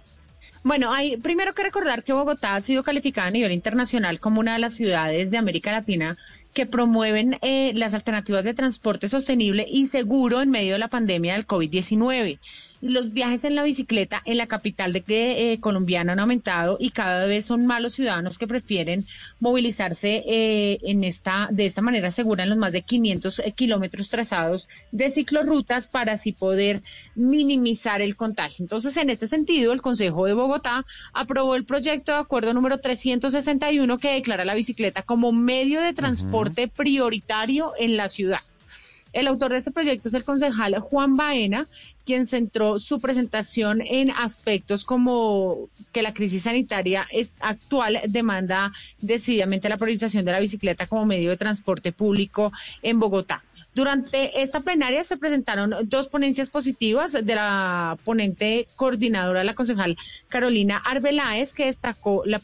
Bueno, 0.68 0.92
hay 0.92 1.16
primero 1.16 1.54
que 1.54 1.62
recordar 1.62 2.04
que 2.04 2.12
Bogotá 2.12 2.54
ha 2.54 2.60
sido 2.60 2.82
calificada 2.82 3.28
a 3.28 3.30
nivel 3.30 3.52
internacional 3.52 4.20
como 4.20 4.38
una 4.38 4.52
de 4.52 4.58
las 4.58 4.74
ciudades 4.74 5.30
de 5.30 5.38
América 5.38 5.72
Latina 5.72 6.18
que 6.52 6.66
promueven 6.66 7.38
eh, 7.40 7.72
las 7.74 7.94
alternativas 7.94 8.44
de 8.44 8.52
transporte 8.52 9.08
sostenible 9.08 9.64
y 9.66 9.86
seguro 9.86 10.42
en 10.42 10.50
medio 10.50 10.74
de 10.74 10.78
la 10.78 10.88
pandemia 10.88 11.32
del 11.32 11.46
COVID-19. 11.46 12.38
Los 12.80 13.12
viajes 13.12 13.44
en 13.44 13.54
la 13.54 13.62
bicicleta 13.62 14.22
en 14.24 14.36
la 14.36 14.46
capital 14.46 14.92
de, 14.92 15.02
eh, 15.52 15.60
colombiana 15.60 16.12
han 16.12 16.20
aumentado 16.20 16.76
y 16.80 16.90
cada 16.90 17.26
vez 17.26 17.46
son 17.46 17.66
más 17.66 17.80
los 17.80 17.94
ciudadanos 17.94 18.38
que 18.38 18.46
prefieren 18.46 19.06
movilizarse 19.40 20.22
eh, 20.26 20.78
en 20.82 21.04
esta, 21.04 21.48
de 21.50 21.66
esta 21.66 21.82
manera 21.82 22.10
segura 22.10 22.42
en 22.42 22.50
los 22.50 22.58
más 22.58 22.72
de 22.72 22.82
500 22.82 23.42
kilómetros 23.54 24.10
trazados 24.10 24.68
de 24.92 25.10
ciclorrutas 25.10 25.88
para 25.88 26.12
así 26.12 26.32
poder 26.32 26.82
minimizar 27.14 28.02
el 28.02 28.16
contagio. 28.16 28.64
Entonces, 28.64 28.96
en 28.96 29.10
este 29.10 29.28
sentido, 29.28 29.72
el 29.72 29.82
Consejo 29.82 30.26
de 30.26 30.34
Bogotá 30.34 30.84
aprobó 31.12 31.54
el 31.54 31.64
proyecto 31.64 32.12
de 32.12 32.18
acuerdo 32.18 32.54
número 32.54 32.78
361 32.78 33.98
que 33.98 34.12
declara 34.12 34.44
la 34.44 34.54
bicicleta 34.54 35.02
como 35.02 35.32
medio 35.32 35.80
de 35.80 35.92
transporte 35.92 36.18
transporte 36.18 36.68
prioritario 36.68 37.72
en 37.78 37.96
la 37.96 38.08
ciudad. 38.08 38.40
El 39.12 39.26
autor 39.26 39.52
de 39.52 39.58
este 39.58 39.70
proyecto 39.70 40.08
es 40.08 40.14
el 40.14 40.24
concejal 40.24 40.78
Juan 40.80 41.16
Baena, 41.16 41.66
quien 42.04 42.26
centró 42.26 42.78
su 42.78 43.00
presentación 43.00 43.80
en 43.80 44.10
aspectos 44.10 44.84
como 44.84 45.68
que 45.92 46.02
la 46.02 46.12
crisis 46.14 46.42
sanitaria 46.42 47.06
actual 47.40 48.00
demanda 48.08 48.72
decididamente 49.00 49.68
la 49.68 49.78
priorización 49.78 50.24
de 50.24 50.32
la 50.32 50.40
bicicleta 50.40 50.86
como 50.86 51.06
medio 51.06 51.30
de 51.30 51.36
transporte 51.36 51.92
público 51.92 52.52
en 52.82 52.98
Bogotá. 52.98 53.42
Durante 53.78 54.42
esta 54.42 54.58
plenaria 54.58 55.04
se 55.04 55.16
presentaron 55.16 55.72
dos 55.84 56.08
ponencias 56.08 56.50
positivas 56.50 57.12
de 57.12 57.34
la 57.36 57.96
ponente 58.02 58.66
coordinadora, 58.74 59.44
la 59.44 59.54
concejal 59.54 59.96
Carolina 60.26 60.82
Arbeláez, 60.84 61.52
que 61.52 61.66
destacó 61.66 62.24
la, 62.26 62.42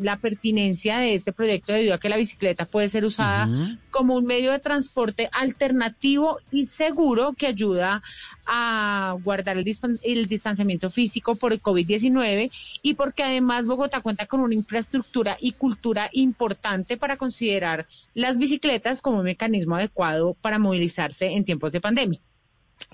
la 0.00 0.16
pertinencia 0.16 0.96
de 0.96 1.14
este 1.14 1.34
proyecto 1.34 1.74
debido 1.74 1.92
a 1.92 1.98
que 1.98 2.08
la 2.08 2.16
bicicleta 2.16 2.64
puede 2.64 2.88
ser 2.88 3.04
usada 3.04 3.50
como 3.90 4.16
un 4.16 4.24
medio 4.24 4.50
de 4.50 4.60
transporte 4.60 5.28
alternativo 5.32 6.38
y 6.50 6.64
seguro 6.64 7.34
que 7.34 7.48
ayuda 7.48 8.02
a 8.46 9.16
guardar 9.22 9.56
el, 9.56 9.66
el 10.02 10.26
distanciamiento 10.26 10.90
físico 10.90 11.34
por 11.36 11.52
el 11.52 11.62
COVID-19 11.62 12.50
y 12.82 12.94
porque 12.94 13.22
además 13.22 13.66
Bogotá 13.66 14.00
cuenta 14.00 14.26
con 14.26 14.40
una 14.40 14.54
infraestructura 14.54 15.36
y 15.40 15.52
cultura 15.52 16.08
importante 16.12 16.96
para 16.96 17.16
considerar 17.16 17.86
las 18.14 18.38
bicicletas 18.38 19.00
como 19.00 19.18
un 19.18 19.24
mecanismo 19.24 19.76
adecuado 19.76 20.34
para 20.34 20.58
movilizarse 20.58 21.26
en 21.26 21.44
tiempos 21.44 21.72
de 21.72 21.80
pandemia. 21.80 22.20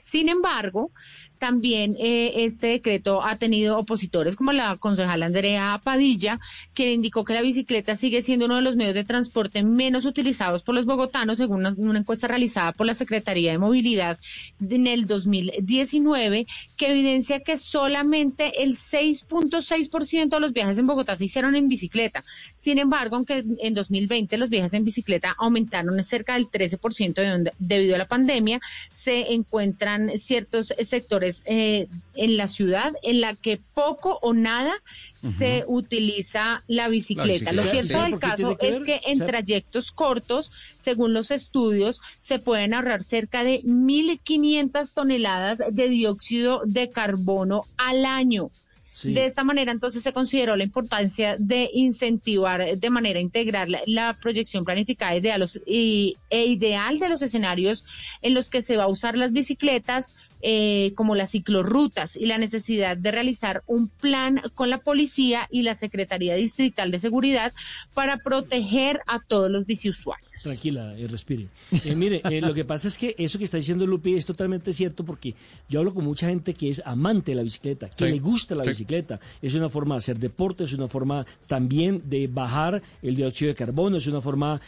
Sin 0.01 0.29
embargo, 0.29 0.91
también 1.39 1.97
eh, 1.98 2.44
este 2.44 2.69
decreto 2.69 3.23
ha 3.24 3.36
tenido 3.36 3.78
opositores 3.78 4.36
como 4.36 4.52
la 4.52 4.77
concejala 4.77 5.27
Andrea 5.27 5.81
Padilla, 5.82 6.40
quien 6.74 6.90
indicó 6.90 7.24
que 7.24 7.35
la 7.35 7.43
bicicleta 7.43 7.94
sigue 7.94 8.23
siendo 8.23 8.47
uno 8.47 8.56
de 8.56 8.62
los 8.62 8.77
medios 8.77 8.94
de 8.94 9.05
transporte 9.05 9.62
menos 9.62 10.05
utilizados 10.05 10.62
por 10.62 10.74
los 10.74 10.85
bogotanos, 10.85 11.39
según 11.39 11.66
una, 11.78 11.98
encuesta 11.98 12.28
realizada 12.28 12.73
por 12.73 12.86
la 12.86 12.94
Secretaría 12.94 13.52
de 13.52 13.59
Movilidad 13.59 14.19
en 14.60 14.86
el 14.86 15.06
2019, 15.06 16.47
que 16.77 16.90
evidencia 16.90 17.40
que 17.40 17.56
solamente 17.56 18.62
el 18.62 18.77
6.6% 18.77 20.28
de 20.28 20.40
los 20.40 20.52
viajes 20.52 20.78
en 20.78 20.86
Bogotá 20.86 21.16
se 21.16 21.24
hicieron 21.24 21.55
en 21.55 21.69
bicicleta. 21.69 22.24
Sin 22.56 22.78
embargo, 22.78 23.16
aunque 23.16 23.44
en 23.59 23.74
2020 23.74 24.36
los 24.39 24.48
viajes 24.48 24.74
en 24.74 24.85
bicicleta 24.85 25.35
aumentaron 25.39 26.02
cerca 26.02 26.35
del 26.35 26.51
13% 26.51 27.15
de 27.15 27.28
donde, 27.28 27.52
debido 27.59 27.94
a 27.94 27.98
la 27.98 28.09
pandemia, 28.09 28.60
se 28.90 29.32
encuentran 29.32 30.19
ciertos 30.19 30.74
sectores 30.81 31.28
eh, 31.45 31.89
en 32.15 32.37
la 32.37 32.47
ciudad 32.47 32.95
en 33.03 33.21
la 33.21 33.35
que 33.35 33.61
poco 33.75 34.19
o 34.23 34.33
nada 34.35 34.75
se 35.17 35.65
utiliza 35.67 36.63
la 36.67 36.89
bicicleta. 36.89 37.53
Lo 37.53 37.63
cierto 37.63 38.03
del 38.03 38.19
caso 38.19 38.57
es 38.61 38.83
que 38.83 39.01
en 39.07 39.19
trayectos 39.19 39.93
cortos, 39.93 40.53
según 40.77 41.13
los 41.13 41.31
estudios, 41.31 42.01
se 42.21 42.39
pueden 42.39 42.75
ahorrar 42.75 43.03
cerca 43.03 43.45
de 43.45 43.63
1.500 43.63 44.95
toneladas 44.95 45.59
de 45.71 45.89
dióxido 45.89 46.63
de 46.65 46.91
carbono 46.91 47.67
al 47.77 48.05
año. 48.05 48.51
De 49.05 49.27
esta 49.27 49.45
manera, 49.45 49.71
entonces, 49.71 50.03
se 50.03 50.13
consideró 50.13 50.57
la 50.57 50.65
importancia 50.65 51.37
de 51.39 51.71
incentivar 51.73 52.77
de 52.77 52.91
manera 52.91 53.21
integral 53.21 53.81
la, 53.87 54.19
proyección 54.21 54.65
planificada 54.65 55.15
e 55.15 56.17
ideal 56.31 56.99
de 56.99 57.09
los 57.09 57.23
escenarios 57.23 57.85
en 58.23 58.35
los 58.35 58.51
que 58.51 58.63
se 58.63 58.77
va 58.77 58.85
a 58.85 58.89
usar 58.89 59.17
las 59.17 59.33
bicicletas, 59.33 60.15
eh, 60.40 60.93
como 60.94 61.16
las 61.16 61.31
ciclorrutas 61.32 62.15
y 62.15 62.27
la 62.27 62.39
necesidad 62.39 62.97
de 62.97 63.10
realizar 63.10 63.62
un 63.66 63.89
plan 63.89 64.40
con 64.55 64.70
la 64.70 64.78
policía 64.78 65.48
y 65.51 65.62
la 65.62 65.74
Secretaría 65.74 66.36
Distrital 66.36 66.93
de 66.93 67.01
Seguridad 67.01 67.52
para 67.93 68.19
proteger 68.19 69.01
a 69.09 69.19
todos 69.19 69.51
los 69.51 69.66
biciusuarios. 69.66 70.31
Tranquila, 70.40 70.97
eh, 70.97 71.09
respire. 71.09 71.48
Eh, 71.85 71.97
mire, 71.97 72.23
lo 72.40 72.55
que 72.55 72.65
pasa 72.65 72.86
es 72.86 72.97
que 72.97 73.16
eso 73.19 73.39
que 73.39 73.44
está 73.44 73.56
diciendo 73.56 73.85
Lupi 73.85 74.15
es 74.15 74.27
totalmente 74.27 74.73
cierto 74.73 75.05
porque 75.05 75.35
yo 75.69 75.81
hablo 75.81 75.93
con 75.93 76.05
mucha 76.05 76.28
gente 76.28 76.55
que 76.55 76.70
es 76.70 76.81
amante 76.85 77.32
de 77.32 77.36
la 77.36 77.43
bicicleta, 77.43 77.90
que 77.90 78.05
le 78.05 78.20
gusta 78.20 78.55
la 78.55 78.62
bicicleta. 78.62 79.19
Es 79.43 79.56
una 79.56 79.69
forma 79.69 79.97
de 79.97 79.98
hacer 79.98 80.20
deporte, 80.20 80.62
es 80.62 80.73
una 80.73 80.86
forma 80.86 81.27
también 81.48 82.02
de 82.05 82.28
bajar 82.28 82.81
el 83.02 83.16
dióxido 83.16 83.48
de 83.48 83.56
carbono, 83.56 83.97
es 83.97 84.06
una 84.06 84.20
forma 84.20 84.60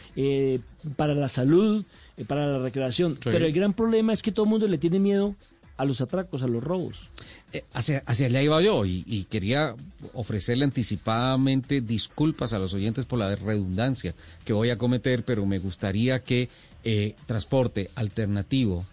para 0.97 1.15
la 1.15 1.29
salud, 1.29 1.85
para 2.27 2.45
la 2.45 2.59
recreación. 2.59 3.17
Pero 3.23 3.45
el 3.45 3.53
gran 3.53 3.73
problema 3.73 4.11
es 4.11 4.21
que 4.21 4.33
todo 4.33 4.43
el 4.43 4.49
mundo 4.49 4.67
le 4.67 4.77
tiene 4.77 4.99
miedo 4.99 5.35
a 5.81 5.85
los 5.85 5.99
atracos, 5.99 6.43
a 6.43 6.47
los 6.47 6.63
robos. 6.63 7.09
Eh, 7.53 7.63
hacia, 7.73 8.03
allá 8.05 8.41
iba 8.41 8.61
yo 8.61 8.85
y, 8.85 9.25
quería 9.31 9.75
ofrecerle 10.13 10.63
anticipadamente 10.63 11.81
disculpas 11.81 12.53
a 12.53 12.59
los 12.59 12.75
oyentes 12.75 13.05
por 13.05 13.17
la 13.17 13.35
redundancia 13.35 14.13
que 14.45 14.53
voy 14.53 14.69
a 14.69 14.77
cometer, 14.77 15.25
pero 15.25 15.43
me 15.47 15.57
gustaría 15.57 16.19
que 16.19 16.49
eh, 16.83 17.15
transporte 17.25 17.89
alternativo 17.95 18.85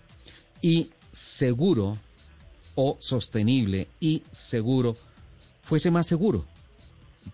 y 0.62 0.88
seguro 1.12 1.98
o 2.74 2.96
sostenible 3.00 3.88
y 4.00 4.22
seguro 4.30 4.96
fuese 5.62 5.90
más 5.90 6.06
seguro 6.06 6.46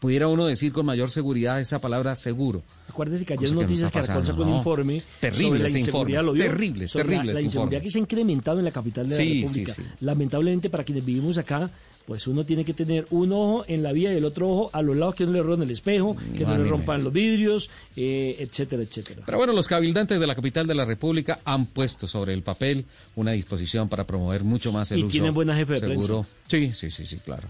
pudiera 0.01 0.27
uno 0.27 0.47
decir 0.47 0.73
con 0.73 0.87
mayor 0.87 1.11
seguridad 1.11 1.61
esa 1.61 1.79
palabra 1.79 2.17
seguro. 2.17 2.63
Acuérdese 2.95 3.25
que 3.25 3.33
ayer 3.33 3.53
noticias 3.53 3.91
que 3.91 4.01
Caracol 4.01 4.25
sacó 4.25 4.43
un 4.43 4.55
informe 4.55 5.03
terrible 5.19 5.49
sobre 5.49 5.63
la 5.65 5.79
inseguridad, 5.79 6.23
lo 6.23 6.33
vio, 6.33 6.45
terrible, 6.45 6.87
terrible 6.87 7.35
la, 7.35 7.41
inseguridad 7.41 7.83
que 7.83 7.91
se 7.91 7.99
ha 7.99 8.01
incrementado 8.01 8.61
en 8.61 8.65
la 8.65 8.71
capital 8.71 9.09
de 9.09 9.17
la 9.17 9.41
República. 9.43 9.75
Lamentablemente 10.01 10.71
para 10.71 10.85
quienes 10.85 11.05
vivimos 11.05 11.37
acá, 11.37 11.69
pues 12.07 12.29
uno 12.29 12.45
tiene 12.45 12.65
que 12.65 12.73
tener 12.73 13.07
un 13.11 13.33
ojo 13.33 13.65
en 13.67 13.83
la 13.83 13.91
vía 13.91 14.13
y 14.13 14.17
el 14.17 14.25
otro 14.25 14.49
ojo 14.49 14.71
a 14.73 14.81
los 14.81 14.97
lados 14.97 15.17
que 15.17 15.27
no 15.27 15.33
le 15.33 15.43
roben 15.43 15.63
el 15.63 15.73
espejo, 15.73 16.17
que 16.37 16.45
no 16.45 16.57
le 16.57 16.63
rompan 16.63 17.03
los 17.03 17.13
vidrios, 17.13 17.69
eh, 17.97 18.37
etcétera, 18.39 18.83
etcétera. 18.83 19.23
Pero 19.27 19.39
bueno, 19.39 19.53
los 19.53 19.67
cabildantes 19.67 20.21
de 20.21 20.27
la 20.29 20.37
capital 20.37 20.69
de 20.69 20.77
la 20.77 20.85
República 20.85 21.41
han 21.45 21.67
puesto 21.67 22.07
sobre 22.07 22.33
el 22.33 22.43
papel 22.43 22.85
una 23.17 23.33
disposición 23.33 23.89
para 23.89 24.05
promover 24.05 24.45
mucho 24.45 24.73
más 24.73 24.93
el 24.93 25.01
y 25.01 25.03
uso 25.03 25.11
tienen 25.11 25.35
buena 25.35 25.57
jefe 25.57 25.75
de 25.75 25.81
seguro. 25.81 26.25
Sí, 26.47 26.73
sí, 26.73 26.91
sí, 26.91 27.07
sí, 27.07 27.17
claro. 27.17 27.49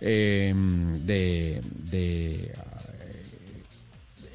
Em, 0.00 1.04
de, 1.04 1.60
eh, 1.92 2.52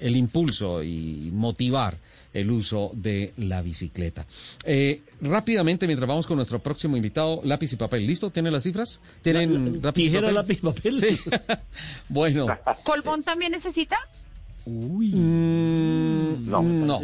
el 0.04 0.18
impulso 0.18 0.84
y 0.84 1.30
motivar 1.34 1.98
el 2.34 2.52
uso 2.52 2.92
de 2.94 3.34
la 3.38 3.62
bicicleta. 3.62 4.26
Eh, 4.66 5.02
rápidamente, 5.22 5.88
mientras 5.88 6.08
vamos 6.08 6.28
con 6.28 6.36
nuestro 6.36 6.60
próximo 6.60 6.98
invitado, 6.98 7.42
lápiz 7.44 7.72
y 7.74 7.76
papel. 7.78 8.06
¿Listo? 8.06 8.30
¿Tienen 8.30 8.52
las 8.52 8.64
cifras? 8.64 9.00
¿Tienen 9.22 9.82
lápiz, 9.82 10.08
y 10.08 10.10
papel? 10.10 10.34
lápiz 10.36 10.58
y 10.58 10.62
papel? 10.62 11.00
Sí. 11.00 11.20
bueno. 12.10 12.48
¿Colbón 12.84 13.24
también 13.24 13.52
necesita? 13.52 13.98
Uy. 14.66 15.10
Mm, 15.14 16.50
no, 16.50 16.62
no, 16.62 17.00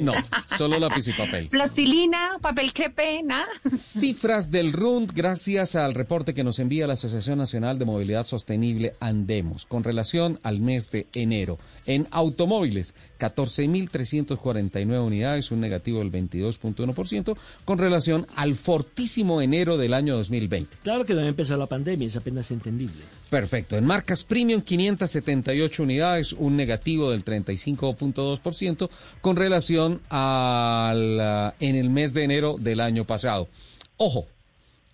no, 0.00 0.14
solo 0.56 0.78
lápiz 0.78 1.08
y 1.08 1.12
papel. 1.12 1.48
Plastilina, 1.48 2.38
papel 2.40 2.72
crepe, 2.72 3.22
nada. 3.24 3.48
Cifras 3.76 4.50
del 4.50 4.72
RUND 4.72 5.10
gracias 5.12 5.74
al 5.74 5.94
reporte 5.94 6.34
que 6.34 6.44
nos 6.44 6.60
envía 6.60 6.86
la 6.86 6.92
Asociación 6.92 7.38
Nacional 7.38 7.78
de 7.78 7.84
Movilidad 7.84 8.26
Sostenible 8.26 8.94
Andemos 9.00 9.66
con 9.66 9.82
relación 9.82 10.38
al 10.42 10.60
mes 10.60 10.90
de 10.90 11.06
enero. 11.14 11.58
En 11.86 12.06
automóviles, 12.12 12.94
14.349 13.18 15.04
unidades, 15.04 15.50
un 15.50 15.60
negativo 15.60 15.98
del 15.98 16.12
22.1% 16.12 17.36
con 17.64 17.78
relación 17.78 18.26
al 18.36 18.54
fortísimo 18.54 19.42
enero 19.42 19.76
del 19.76 19.94
año 19.94 20.16
2020. 20.16 20.76
Claro 20.82 21.04
que 21.04 21.14
no 21.14 21.20
empezó 21.22 21.56
la 21.56 21.66
pandemia, 21.66 22.06
es 22.06 22.16
apenas 22.16 22.50
entendible. 22.50 23.02
Perfecto. 23.30 23.76
En 23.76 23.86
marcas 23.86 24.24
premium, 24.24 24.60
578 24.60 25.84
unidades, 25.84 26.32
un 26.32 26.56
negativo 26.56 27.12
del 27.12 27.24
35.2% 27.24 28.90
con 29.20 29.36
relación 29.36 30.00
al 30.10 31.54
en 31.60 31.76
el 31.76 31.90
mes 31.90 32.12
de 32.12 32.24
enero 32.24 32.56
del 32.58 32.80
año 32.80 33.04
pasado. 33.04 33.48
Ojo, 33.96 34.26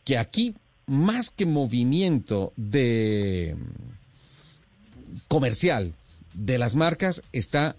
que 0.04 0.18
aquí 0.18 0.54
más 0.86 1.30
que 1.30 1.46
movimiento 1.46 2.52
de 2.56 3.56
comercial 5.28 5.94
de 6.34 6.58
las 6.58 6.74
marcas 6.74 7.22
está 7.32 7.74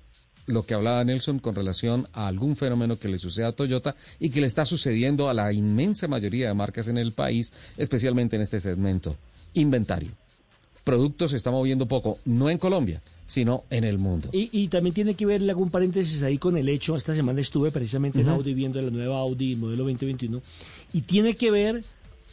lo 0.47 0.65
que 0.65 0.73
hablaba 0.73 1.03
Nelson 1.03 1.38
con 1.38 1.53
relación 1.53 2.07
a 2.13 2.27
algún 2.27 2.55
fenómeno 2.55 2.97
que 2.97 3.09
le 3.09 3.19
sucede 3.19 3.45
a 3.45 3.51
Toyota 3.51 3.95
y 4.19 4.31
que 4.31 4.41
le 4.41 4.47
está 4.47 4.65
sucediendo 4.65 5.29
a 5.29 5.35
la 5.35 5.53
inmensa 5.53 6.07
mayoría 6.07 6.47
de 6.47 6.53
marcas 6.55 6.88
en 6.88 6.97
el 6.97 7.11
país, 7.11 7.53
especialmente 7.77 8.38
en 8.38 8.41
este 8.41 8.59
segmento, 8.59 9.15
inventario 9.53 10.13
productos 10.88 11.31
se 11.31 11.38
está 11.38 11.51
moviendo 11.51 11.85
poco, 11.85 12.18
no 12.23 12.49
en 12.49 12.57
Colombia, 12.57 13.01
sino 13.26 13.65
en 13.69 13.84
el 13.84 13.97
mundo. 13.97 14.30
Y, 14.31 14.69
también 14.69 14.93
tiene 14.93 15.15
que 15.15 15.26
ver, 15.26 15.43
un 15.53 15.69
paréntesis 15.69 16.23
ahí 16.23 16.38
con 16.38 16.55
el 16.55 16.69
hecho, 16.69 16.95
esta 16.95 17.14
semana 17.14 17.41
estuve 17.41 17.72
precisamente 17.72 18.22
en 18.22 18.30
Audi 18.30 18.53
viendo 18.53 18.81
la 18.81 18.89
nueva 18.89 19.18
Audi 19.18 19.57
modelo 19.57 19.84
2021, 19.84 20.41
y 20.93 21.01
tiene 21.01 21.35
que 21.35 21.51
ver 21.51 21.84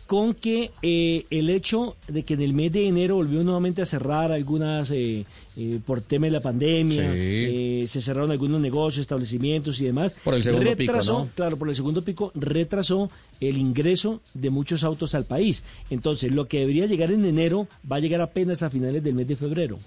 con 0.06 0.34
que 0.34 0.70
eh, 0.82 1.24
el 1.30 1.48
hecho 1.50 1.96
de 2.08 2.22
que 2.24 2.34
en 2.34 2.42
el 2.42 2.52
mes 2.52 2.72
de 2.72 2.86
enero 2.86 3.16
volvió 3.16 3.42
nuevamente 3.42 3.82
a 3.82 3.86
cerrar 3.86 4.32
algunas, 4.32 4.90
eh, 4.90 5.24
eh, 5.56 5.80
por 5.84 6.02
tema 6.02 6.26
de 6.26 6.32
la 6.32 6.40
pandemia, 6.40 7.12
se 7.86 8.00
cerraron 8.00 8.30
algunos 8.30 8.60
negocios, 8.60 9.02
establecimientos 9.02 9.80
y 9.80 9.86
demás. 9.86 10.14
Por 10.22 10.34
el 10.34 10.42
segundo 10.42 10.76
pico, 10.76 10.98
¿no? 11.06 11.28
Claro, 11.34 11.56
por 11.56 11.68
el 11.68 11.74
segundo 11.74 12.02
pico 12.02 12.32
retrasó 12.34 13.10
el 13.40 13.56
ingreso 13.56 14.20
de 14.34 14.50
muchos 14.50 14.84
autos 14.84 15.14
al 15.14 15.24
país. 15.24 15.62
Entonces, 15.90 16.32
lo 16.32 16.46
que 16.48 16.60
debería 16.60 16.86
llegar 16.86 17.10
en 17.10 17.24
enero 17.24 17.66
va 17.90 17.96
a 17.96 18.00
llegar 18.00 18.20
apenas 18.20 18.62
a 18.62 18.70
finales 18.70 19.02
del 19.02 19.14
mes 19.14 19.26
de 19.26 19.36
febrero. 19.36 19.78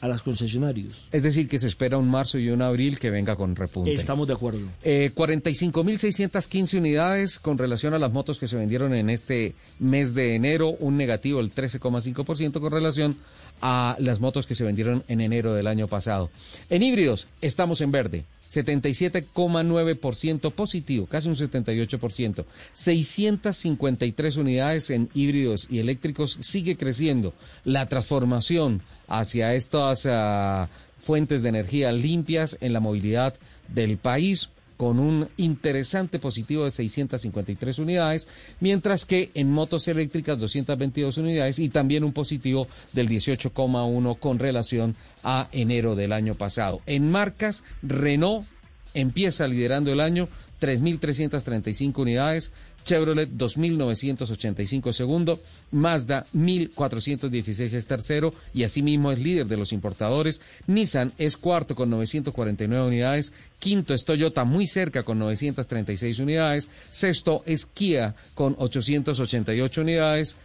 A 0.00 0.08
las 0.08 0.22
concesionarios. 0.22 1.08
Es 1.12 1.22
decir, 1.22 1.48
que 1.48 1.58
se 1.58 1.68
espera 1.68 1.98
un 1.98 2.10
marzo 2.10 2.38
y 2.38 2.50
un 2.50 2.62
abril 2.62 2.98
que 2.98 3.10
venga 3.10 3.36
con 3.36 3.56
repunte. 3.56 3.92
Estamos 3.92 4.28
de 4.28 4.34
acuerdo. 4.34 4.60
Eh, 4.82 5.12
45.615 5.14 6.78
unidades 6.78 7.38
con 7.38 7.58
relación 7.58 7.94
a 7.94 7.98
las 7.98 8.12
motos 8.12 8.38
que 8.38 8.48
se 8.48 8.56
vendieron 8.56 8.94
en 8.94 9.10
este 9.10 9.54
mes 9.78 10.14
de 10.14 10.34
enero, 10.34 10.70
un 10.80 10.96
negativo 10.96 11.38
del 11.38 11.54
13,5% 11.54 12.60
con 12.60 12.72
relación 12.72 13.16
a 13.60 13.96
las 13.98 14.20
motos 14.20 14.46
que 14.46 14.54
se 14.54 14.64
vendieron 14.64 15.04
en 15.08 15.20
enero 15.20 15.52
del 15.54 15.66
año 15.66 15.88
pasado. 15.88 16.30
En 16.68 16.82
híbridos 16.82 17.26
estamos 17.40 17.80
en 17.80 17.90
verde, 17.90 18.24
77,9% 18.50 20.52
positivo, 20.52 21.06
casi 21.06 21.28
un 21.28 21.34
78%. 21.34 22.44
653 22.72 24.36
unidades 24.36 24.90
en 24.90 25.08
híbridos 25.14 25.66
y 25.70 25.78
eléctricos 25.78 26.36
sigue 26.40 26.76
creciendo. 26.76 27.32
La 27.64 27.88
transformación 27.88 28.82
hacia 29.08 29.54
estas 29.54 30.06
ah, 30.06 30.68
fuentes 31.00 31.42
de 31.42 31.48
energía 31.48 31.92
limpias 31.92 32.56
en 32.60 32.72
la 32.72 32.80
movilidad 32.80 33.34
del 33.68 33.96
país 33.96 34.50
con 34.76 34.98
un 34.98 35.28
interesante 35.36 36.18
positivo 36.18 36.64
de 36.64 36.70
653 36.70 37.78
unidades, 37.78 38.28
mientras 38.60 39.04
que 39.04 39.30
en 39.34 39.50
motos 39.50 39.88
eléctricas 39.88 40.38
222 40.38 41.18
unidades 41.18 41.58
y 41.58 41.68
también 41.68 42.04
un 42.04 42.12
positivo 42.12 42.68
del 42.92 43.08
18,1 43.08 44.18
con 44.18 44.38
relación 44.38 44.94
a 45.22 45.48
enero 45.52 45.94
del 45.94 46.12
año 46.12 46.34
pasado. 46.34 46.80
En 46.86 47.10
marcas, 47.10 47.62
Renault 47.82 48.46
empieza 48.92 49.46
liderando 49.46 49.92
el 49.92 50.00
año 50.00 50.28
3.335 50.60 51.98
unidades, 51.98 52.52
Chevrolet 52.86 53.28
2.985 53.28 54.92
segundo, 54.92 55.42
Mazda 55.72 56.24
1.416 56.32 57.74
es 57.74 57.86
tercero 57.88 58.32
y 58.54 58.62
asimismo 58.62 59.10
es 59.10 59.18
líder 59.18 59.46
de 59.46 59.56
los 59.56 59.72
importadores. 59.72 60.40
Nissan 60.68 61.12
es 61.18 61.36
cuarto 61.36 61.74
con 61.74 61.90
949 61.90 62.86
unidades, 62.86 63.32
quinto 63.58 63.92
es 63.92 64.04
Toyota 64.04 64.44
muy 64.44 64.68
cerca 64.68 65.02
con 65.02 65.18
936 65.18 66.20
unidades, 66.20 66.68
sexto 66.92 67.42
es 67.44 67.66
Kia 67.66 68.14
con 68.34 68.54
888 68.56 69.80
unidades. 69.80 70.36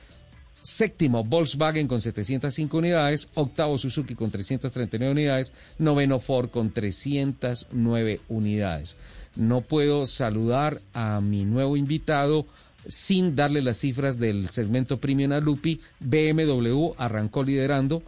Séptimo, 0.64 1.24
Volkswagen 1.24 1.88
con 1.88 2.02
705 2.02 2.78
unidades. 2.78 3.28
Octavo, 3.34 3.80
Suzuki 3.80 4.14
con 4.14 4.30
339 4.30 5.12
unidades. 5.12 5.54
Noveno, 5.80 6.20
Ford 6.20 6.52
con 6.52 6.72
309 6.72 8.22
unidades. 8.30 8.96
No 9.36 9.62
puedo 9.62 10.06
saludar 10.08 10.82
a 10.94 11.22
mi 11.22 11.45
nuevo 11.45 11.78
invitado 11.78 12.45
sin 12.86 13.36
darle 13.36 13.62
las 13.62 13.78
cifras 13.78 14.20
del 14.20 14.49
segmento 14.49 14.98
Premium 14.98 15.32
a 15.32 15.40
Lupi. 15.40 15.80
BMW 15.99 16.94
arrancó 16.98 17.44
liderando 17.44 18.03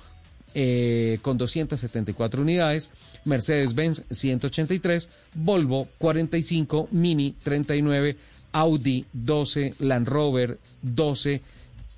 eh, 0.55 1.19
con 1.21 1.37
274 1.37 2.41
unidades, 2.41 2.91
Mercedes-Benz 3.25 4.03
183, 4.11 5.09
Volvo 5.33 5.87
45, 5.97 6.89
Mini 6.91 7.33
39, 7.43 8.17
Audi 8.51 9.05
12, 9.13 9.75
Land 9.79 10.07
Rover 10.07 10.59
12, 10.81 11.41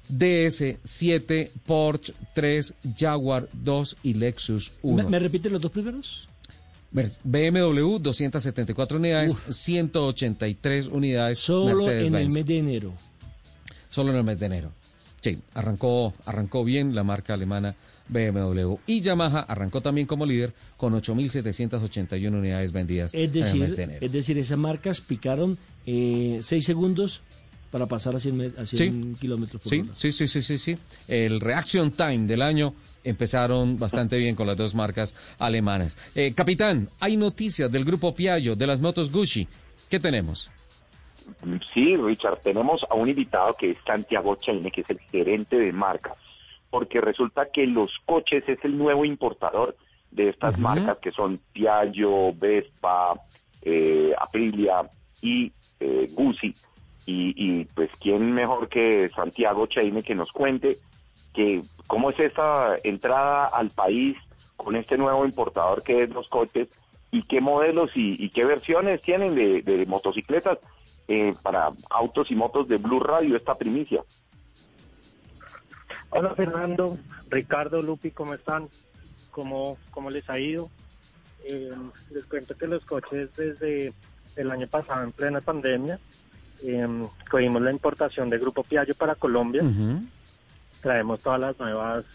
DS 0.07 0.77
7, 0.83 1.51
Porsche 1.65 2.13
3, 2.33 2.73
Jaguar 2.97 3.49
2 3.51 3.97
y 4.03 4.13
Lexus 4.13 4.71
1. 4.83 5.03
¿Me, 5.03 5.09
me 5.09 5.19
repite 5.19 5.49
los 5.49 5.61
dos 5.61 5.71
primeros? 5.71 6.29
BMW 7.23 7.97
274 7.99 8.97
unidades, 8.97 9.35
183 9.49 10.87
unidades. 10.87 11.39
Solo 11.39 11.75
Mercedes 11.75 12.07
en 12.07 12.15
el 12.15 12.29
mes 12.29 12.45
de 12.45 12.57
enero. 12.59 12.93
Solo 13.89 14.11
en 14.11 14.17
el 14.17 14.23
mes 14.23 14.39
de 14.39 14.45
enero. 14.45 14.71
Sí, 15.21 15.39
arrancó, 15.53 16.13
arrancó 16.25 16.63
bien 16.63 16.93
la 16.95 17.03
marca 17.03 17.33
alemana 17.33 17.75
BMW. 18.09 18.75
Y 18.85 19.01
Yamaha 19.01 19.39
arrancó 19.41 19.81
también 19.81 20.05
como 20.05 20.25
líder 20.25 20.53
con 20.77 20.93
8.781 20.93 22.27
unidades 22.37 22.71
vendidas 22.71 23.13
Es 23.13 23.19
en 23.19 23.21
el 23.23 23.31
decir, 23.31 23.61
mes 23.61 23.75
de 23.75 23.83
enero. 23.83 24.05
es 24.05 24.11
decir, 24.11 24.37
esas 24.37 24.57
marcas 24.59 25.01
picaron 25.01 25.57
eh, 25.87 26.39
seis 26.43 26.65
segundos 26.65 27.21
para 27.71 27.87
pasar 27.87 28.15
a 28.15 28.19
100, 28.19 28.37
me- 28.37 28.51
a 28.57 28.65
100 28.65 29.15
kilómetros 29.15 29.61
por 29.61 29.69
Sí, 29.69 29.79
hora. 29.81 29.89
sí, 29.93 30.11
sí, 30.11 30.27
sí, 30.27 30.41
sí, 30.43 30.57
sí. 30.59 30.77
El 31.07 31.39
reaction 31.41 31.91
time 31.91 32.27
del 32.27 32.41
año 32.43 32.73
empezaron 33.05 33.79
bastante 33.79 34.17
bien 34.17 34.35
con 34.35 34.47
las 34.47 34.57
dos 34.57 34.75
marcas 34.75 35.15
alemanas. 35.39 35.97
Eh, 36.15 36.33
capitán, 36.33 36.89
hay 36.99 37.15
noticias 37.15 37.71
del 37.71 37.85
grupo 37.85 38.13
Piaggio, 38.13 38.55
de 38.55 38.67
las 38.67 38.81
motos 38.81 39.11
Gucci. 39.11 39.47
¿Qué 39.89 39.99
tenemos? 39.99 40.51
Sí, 41.73 41.95
Richard, 41.95 42.39
tenemos 42.43 42.85
a 42.89 42.95
un 42.95 43.09
invitado 43.09 43.55
que 43.55 43.71
es 43.71 43.77
Santiago 43.85 44.35
Chaine, 44.35 44.71
que 44.71 44.81
es 44.81 44.89
el 44.89 44.99
gerente 45.11 45.57
de 45.57 45.71
marcas, 45.71 46.17
porque 46.69 47.01
resulta 47.01 47.47
que 47.51 47.65
los 47.65 47.91
coches 48.05 48.43
es 48.47 48.59
el 48.63 48.77
nuevo 48.77 49.05
importador 49.05 49.75
de 50.11 50.29
estas 50.29 50.57
marcas 50.59 50.97
que 50.99 51.11
son 51.11 51.39
Piaggio, 51.51 52.33
Vespa, 52.33 53.19
eh, 53.61 54.13
Aprilia 54.19 54.89
y 55.21 55.51
eh, 55.79 56.07
Guzzi. 56.11 56.53
Y, 57.07 57.33
y, 57.37 57.65
pues 57.65 57.91
quién 57.99 58.33
mejor 58.33 58.67
que 58.67 59.11
Santiago 59.15 59.67
Chaine 59.67 60.01
que 60.01 60.15
nos 60.15 60.31
cuente 60.31 60.79
que 61.35 61.61
cómo 61.87 62.09
es 62.09 62.19
esta 62.19 62.77
entrada 62.83 63.45
al 63.45 63.69
país 63.69 64.17
con 64.55 64.75
este 64.75 64.97
nuevo 64.97 65.25
importador 65.25 65.83
que 65.83 66.03
es 66.03 66.09
los 66.09 66.27
coches 66.29 66.69
y 67.11 67.23
qué 67.23 67.41
modelos 67.41 67.91
y, 67.95 68.23
y 68.23 68.29
qué 68.29 68.45
versiones 68.45 69.01
tienen 69.01 69.35
de, 69.35 69.61
de 69.61 69.85
motocicletas 69.85 70.57
eh, 71.07 71.33
para 71.43 71.71
autos 71.89 72.31
y 72.31 72.35
motos 72.35 72.67
de 72.67 72.77
Blue 72.77 72.99
Radio 72.99 73.37
esta 73.37 73.55
primicia. 73.55 74.01
Hola 76.09 76.33
Fernando, 76.33 76.97
Ricardo, 77.29 77.81
Lupi, 77.81 78.11
¿cómo 78.11 78.33
están? 78.33 78.69
¿Cómo, 79.31 79.77
cómo 79.91 80.09
les 80.09 80.29
ha 80.29 80.39
ido? 80.39 80.69
Eh, 81.47 81.71
les 82.11 82.25
cuento 82.25 82.55
que 82.57 82.67
los 82.67 82.83
coches 82.85 83.29
desde 83.35 83.93
el 84.35 84.51
año 84.51 84.67
pasado, 84.67 85.03
en 85.03 85.11
plena 85.11 85.41
pandemia, 85.41 85.99
eh, 86.63 86.87
cogimos 87.29 87.61
la 87.61 87.71
importación 87.71 88.29
de 88.29 88.39
Grupo 88.39 88.63
Piaggio 88.63 88.95
para 88.95 89.15
Colombia. 89.15 89.61
Traemos 90.85 91.19
todas 91.19 91.39
las 91.39 91.59
nuevas 91.59 92.05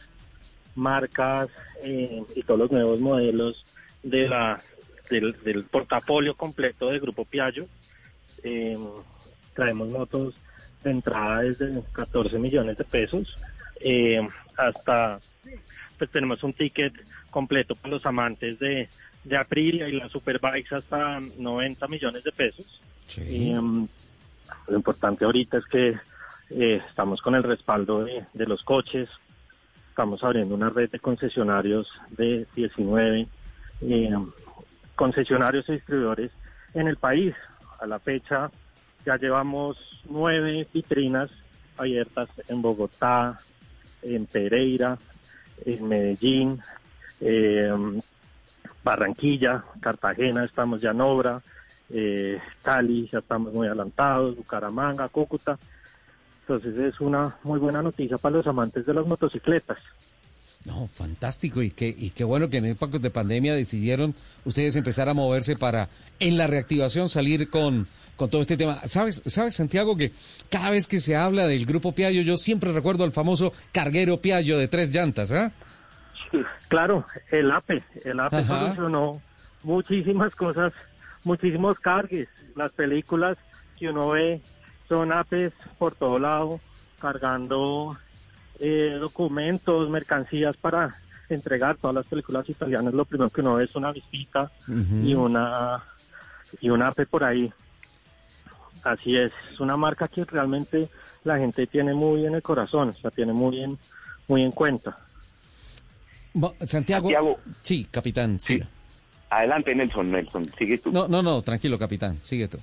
marcas 0.76 1.48
eh, 1.82 2.22
y 2.36 2.42
todos 2.44 2.60
los 2.60 2.70
nuevos 2.70 3.00
modelos 3.00 3.66
de 4.04 4.28
la 4.28 4.62
del, 5.10 5.34
del 5.42 5.64
portafolio 5.64 6.36
completo 6.36 6.88
de 6.88 7.00
Grupo 7.00 7.24
Piaggio. 7.24 7.66
Eh, 8.44 8.78
traemos 9.54 9.88
motos 9.88 10.36
de 10.84 10.92
entrada 10.92 11.40
desde 11.40 11.82
14 11.92 12.38
millones 12.38 12.78
de 12.78 12.84
pesos 12.84 13.36
eh, 13.80 14.20
hasta, 14.56 15.18
pues 15.98 16.08
tenemos 16.10 16.44
un 16.44 16.52
ticket 16.52 16.92
completo 17.28 17.74
para 17.74 17.94
los 17.94 18.06
amantes 18.06 18.56
de, 18.60 18.88
de 19.24 19.36
Aprilia 19.36 19.88
y 19.88 19.98
las 19.98 20.12
Superbikes 20.12 20.76
hasta 20.76 21.18
90 21.18 21.88
millones 21.88 22.22
de 22.22 22.30
pesos. 22.30 22.80
Eh, 23.16 23.58
lo 24.68 24.76
importante 24.76 25.24
ahorita 25.24 25.58
es 25.58 25.64
que 25.64 25.98
eh, 26.50 26.82
estamos 26.88 27.22
con 27.22 27.34
el 27.34 27.42
respaldo 27.42 28.04
de, 28.04 28.46
los 28.46 28.62
coches, 28.62 29.08
estamos 29.88 30.22
abriendo 30.24 30.54
una 30.54 30.70
red 30.70 30.90
de 30.90 30.98
concesionarios 30.98 31.88
de 32.10 32.46
19 32.54 33.26
eh, 33.82 34.10
concesionarios 34.94 35.68
y 35.68 35.72
distribuidores 35.72 36.30
en 36.74 36.88
el 36.88 36.96
país. 36.96 37.34
A 37.80 37.86
la 37.86 37.98
fecha 37.98 38.50
ya 39.06 39.16
llevamos 39.16 39.78
nueve 40.08 40.66
vitrinas 40.72 41.30
abiertas 41.76 42.28
en 42.48 42.60
Bogotá, 42.60 43.40
en 44.02 44.26
Pereira, 44.26 44.98
en 45.64 45.88
Medellín, 45.88 46.60
eh, 47.20 47.72
Barranquilla, 48.82 49.64
Cartagena, 49.80 50.44
estamos 50.44 50.80
ya 50.80 50.90
en 50.90 51.00
obra, 51.00 51.42
eh, 51.90 52.38
Cali, 52.62 53.08
ya 53.12 53.18
estamos 53.18 53.52
muy 53.52 53.66
adelantados, 53.66 54.36
Bucaramanga, 54.36 55.08
Cúcuta. 55.08 55.58
Entonces 56.50 56.76
es 56.94 57.00
una 57.00 57.36
muy 57.44 57.60
buena 57.60 57.80
noticia 57.80 58.18
para 58.18 58.38
los 58.38 58.46
amantes 58.48 58.84
de 58.84 58.92
las 58.92 59.06
motocicletas. 59.06 59.78
No, 60.66 60.88
fantástico 60.88 61.62
y 61.62 61.70
qué, 61.70 61.94
y 61.96 62.10
qué 62.10 62.24
bueno 62.24 62.50
que 62.50 62.56
en 62.56 62.64
épocas 62.64 63.00
de 63.00 63.08
pandemia 63.08 63.54
decidieron 63.54 64.16
ustedes 64.44 64.74
empezar 64.74 65.08
a 65.08 65.14
moverse 65.14 65.54
para 65.54 65.88
en 66.18 66.36
la 66.36 66.48
reactivación 66.48 67.08
salir 67.08 67.50
con, 67.50 67.86
con 68.16 68.30
todo 68.30 68.42
este 68.42 68.56
tema. 68.56 68.78
¿Sabes, 68.88 69.22
sabes 69.26 69.54
Santiago 69.54 69.96
que 69.96 70.10
cada 70.50 70.70
vez 70.70 70.88
que 70.88 70.98
se 70.98 71.14
habla 71.14 71.46
del 71.46 71.66
grupo 71.66 71.92
Piaggio 71.92 72.22
yo 72.22 72.36
siempre 72.36 72.72
recuerdo 72.72 73.04
al 73.04 73.12
famoso 73.12 73.52
carguero 73.70 74.20
Piaggio 74.20 74.58
de 74.58 74.66
tres 74.66 74.92
llantas, 74.92 75.30
¿ah? 75.30 75.52
Claro, 76.66 77.06
el 77.30 77.48
APE, 77.52 77.84
el 78.04 78.18
APE 78.18 78.38
Ajá. 78.38 78.58
solucionó 78.58 79.22
muchísimas 79.62 80.34
cosas, 80.34 80.72
muchísimos 81.22 81.78
cargues. 81.78 82.28
Las 82.56 82.72
películas 82.72 83.36
que 83.78 83.88
uno 83.88 84.08
ve 84.08 84.42
son 84.90 85.12
APEs 85.12 85.52
por 85.78 85.94
todo 85.94 86.18
lado, 86.18 86.58
cargando 87.00 87.96
eh, 88.58 88.96
documentos, 88.98 89.88
mercancías 89.88 90.56
para 90.56 90.96
entregar 91.28 91.76
todas 91.76 91.94
las 91.94 92.06
películas 92.06 92.48
italianas. 92.50 92.92
Lo 92.92 93.04
primero 93.04 93.30
que 93.30 93.40
uno 93.40 93.54
ve 93.54 93.64
es 93.64 93.76
una 93.76 93.92
visita 93.92 94.50
y 94.66 95.14
una 95.14 95.80
y 96.60 96.70
un 96.70 96.82
APE 96.82 97.06
por 97.06 97.22
ahí. 97.22 97.52
Así 98.82 99.16
es, 99.16 99.30
es 99.52 99.60
una 99.60 99.76
marca 99.76 100.08
que 100.08 100.24
realmente 100.24 100.88
la 101.22 101.38
gente 101.38 101.68
tiene 101.68 101.94
muy 101.94 102.26
en 102.26 102.34
el 102.34 102.42
corazón, 102.42 102.92
la 103.00 103.12
tiene 103.12 103.32
muy 103.32 103.62
en 103.62 103.78
muy 104.26 104.42
en 104.42 104.50
cuenta. 104.50 104.98
Santiago, 106.62 107.08
Santiago. 107.08 107.38
Sí, 107.62 107.86
capitán, 107.88 108.40
siga. 108.40 108.66
Adelante, 109.30 109.72
Nelson, 109.72 110.10
Nelson, 110.10 110.50
sigue 110.58 110.78
tú. 110.78 110.90
No, 110.90 111.06
no, 111.06 111.22
no, 111.22 111.42
tranquilo, 111.42 111.78
capitán, 111.78 112.18
sigue 112.22 112.48
tú. 112.48 112.58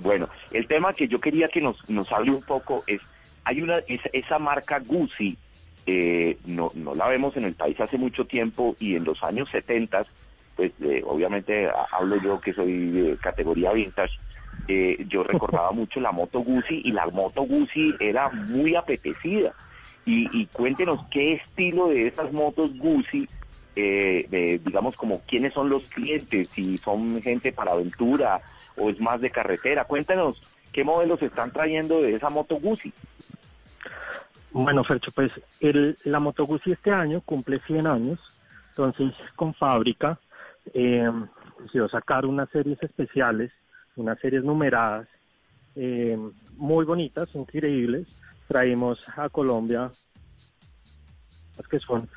Bueno, 0.00 0.28
el 0.50 0.66
tema 0.66 0.94
que 0.94 1.08
yo 1.08 1.20
quería 1.20 1.48
que 1.48 1.60
nos, 1.60 1.76
nos 1.88 2.10
hable 2.12 2.32
un 2.32 2.42
poco 2.42 2.84
es, 2.86 3.00
hay 3.44 3.60
una, 3.62 3.78
esa, 3.86 4.08
esa 4.12 4.38
marca 4.38 4.78
Gucci, 4.80 5.36
eh, 5.86 6.38
no, 6.44 6.70
no 6.74 6.94
la 6.94 7.08
vemos 7.08 7.36
en 7.36 7.44
el 7.44 7.54
país 7.54 7.78
hace 7.80 7.98
mucho 7.98 8.26
tiempo 8.26 8.76
y 8.78 8.96
en 8.96 9.04
los 9.04 9.22
años 9.22 9.48
70, 9.50 10.06
pues 10.56 10.72
eh, 10.82 11.02
obviamente 11.04 11.66
a- 11.68 11.86
hablo 11.90 12.16
yo 12.18 12.40
que 12.40 12.52
soy 12.52 12.90
de 12.90 13.16
categoría 13.18 13.72
vintage, 13.72 14.12
eh, 14.68 15.04
yo 15.08 15.22
recordaba 15.24 15.72
mucho 15.72 16.00
la 16.00 16.12
moto 16.12 16.40
Guzzi 16.40 16.82
y 16.84 16.92
la 16.92 17.06
moto 17.06 17.42
Guzzi 17.42 17.96
era 17.98 18.28
muy 18.30 18.74
apetecida. 18.76 19.54
Y, 20.06 20.40
y 20.40 20.46
cuéntenos 20.46 21.00
qué 21.10 21.34
estilo 21.34 21.88
de 21.88 22.06
esas 22.08 22.32
motos 22.32 22.72
Guzzi, 22.78 23.28
eh, 23.76 24.26
de, 24.28 24.58
digamos 24.64 24.96
como 24.96 25.22
quiénes 25.26 25.52
son 25.52 25.68
los 25.68 25.82
clientes, 25.88 26.48
si 26.54 26.78
son 26.78 27.20
gente 27.22 27.52
para 27.52 27.72
aventura 27.72 28.42
o 28.76 28.90
es 28.90 29.00
más 29.00 29.20
de 29.20 29.30
carretera. 29.30 29.84
Cuéntenos 29.84 30.40
qué 30.72 30.84
modelos 30.84 31.20
están 31.22 31.52
trayendo 31.52 32.02
de 32.02 32.14
esa 32.14 32.30
moto 32.30 32.56
Guzzi. 32.56 32.92
Bueno, 34.52 34.82
Fercho, 34.82 35.12
pues 35.12 35.30
el, 35.60 35.96
la 36.04 36.18
Moto 36.18 36.44
Guzzi 36.44 36.72
este 36.72 36.90
año 36.90 37.20
cumple 37.20 37.60
100 37.60 37.86
años, 37.86 38.18
entonces 38.70 39.14
con 39.36 39.54
fábrica 39.54 40.18
eh, 40.74 41.08
decidió 41.60 41.88
sacar 41.88 42.26
unas 42.26 42.48
series 42.50 42.82
especiales, 42.82 43.52
unas 43.94 44.18
series 44.18 44.42
numeradas, 44.42 45.06
eh, 45.76 46.18
muy 46.56 46.84
bonitas, 46.84 47.32
increíbles. 47.34 48.08
Traímos 48.48 49.00
a 49.16 49.28
Colombia, 49.28 49.92
que 51.70 51.78
son 51.78 52.08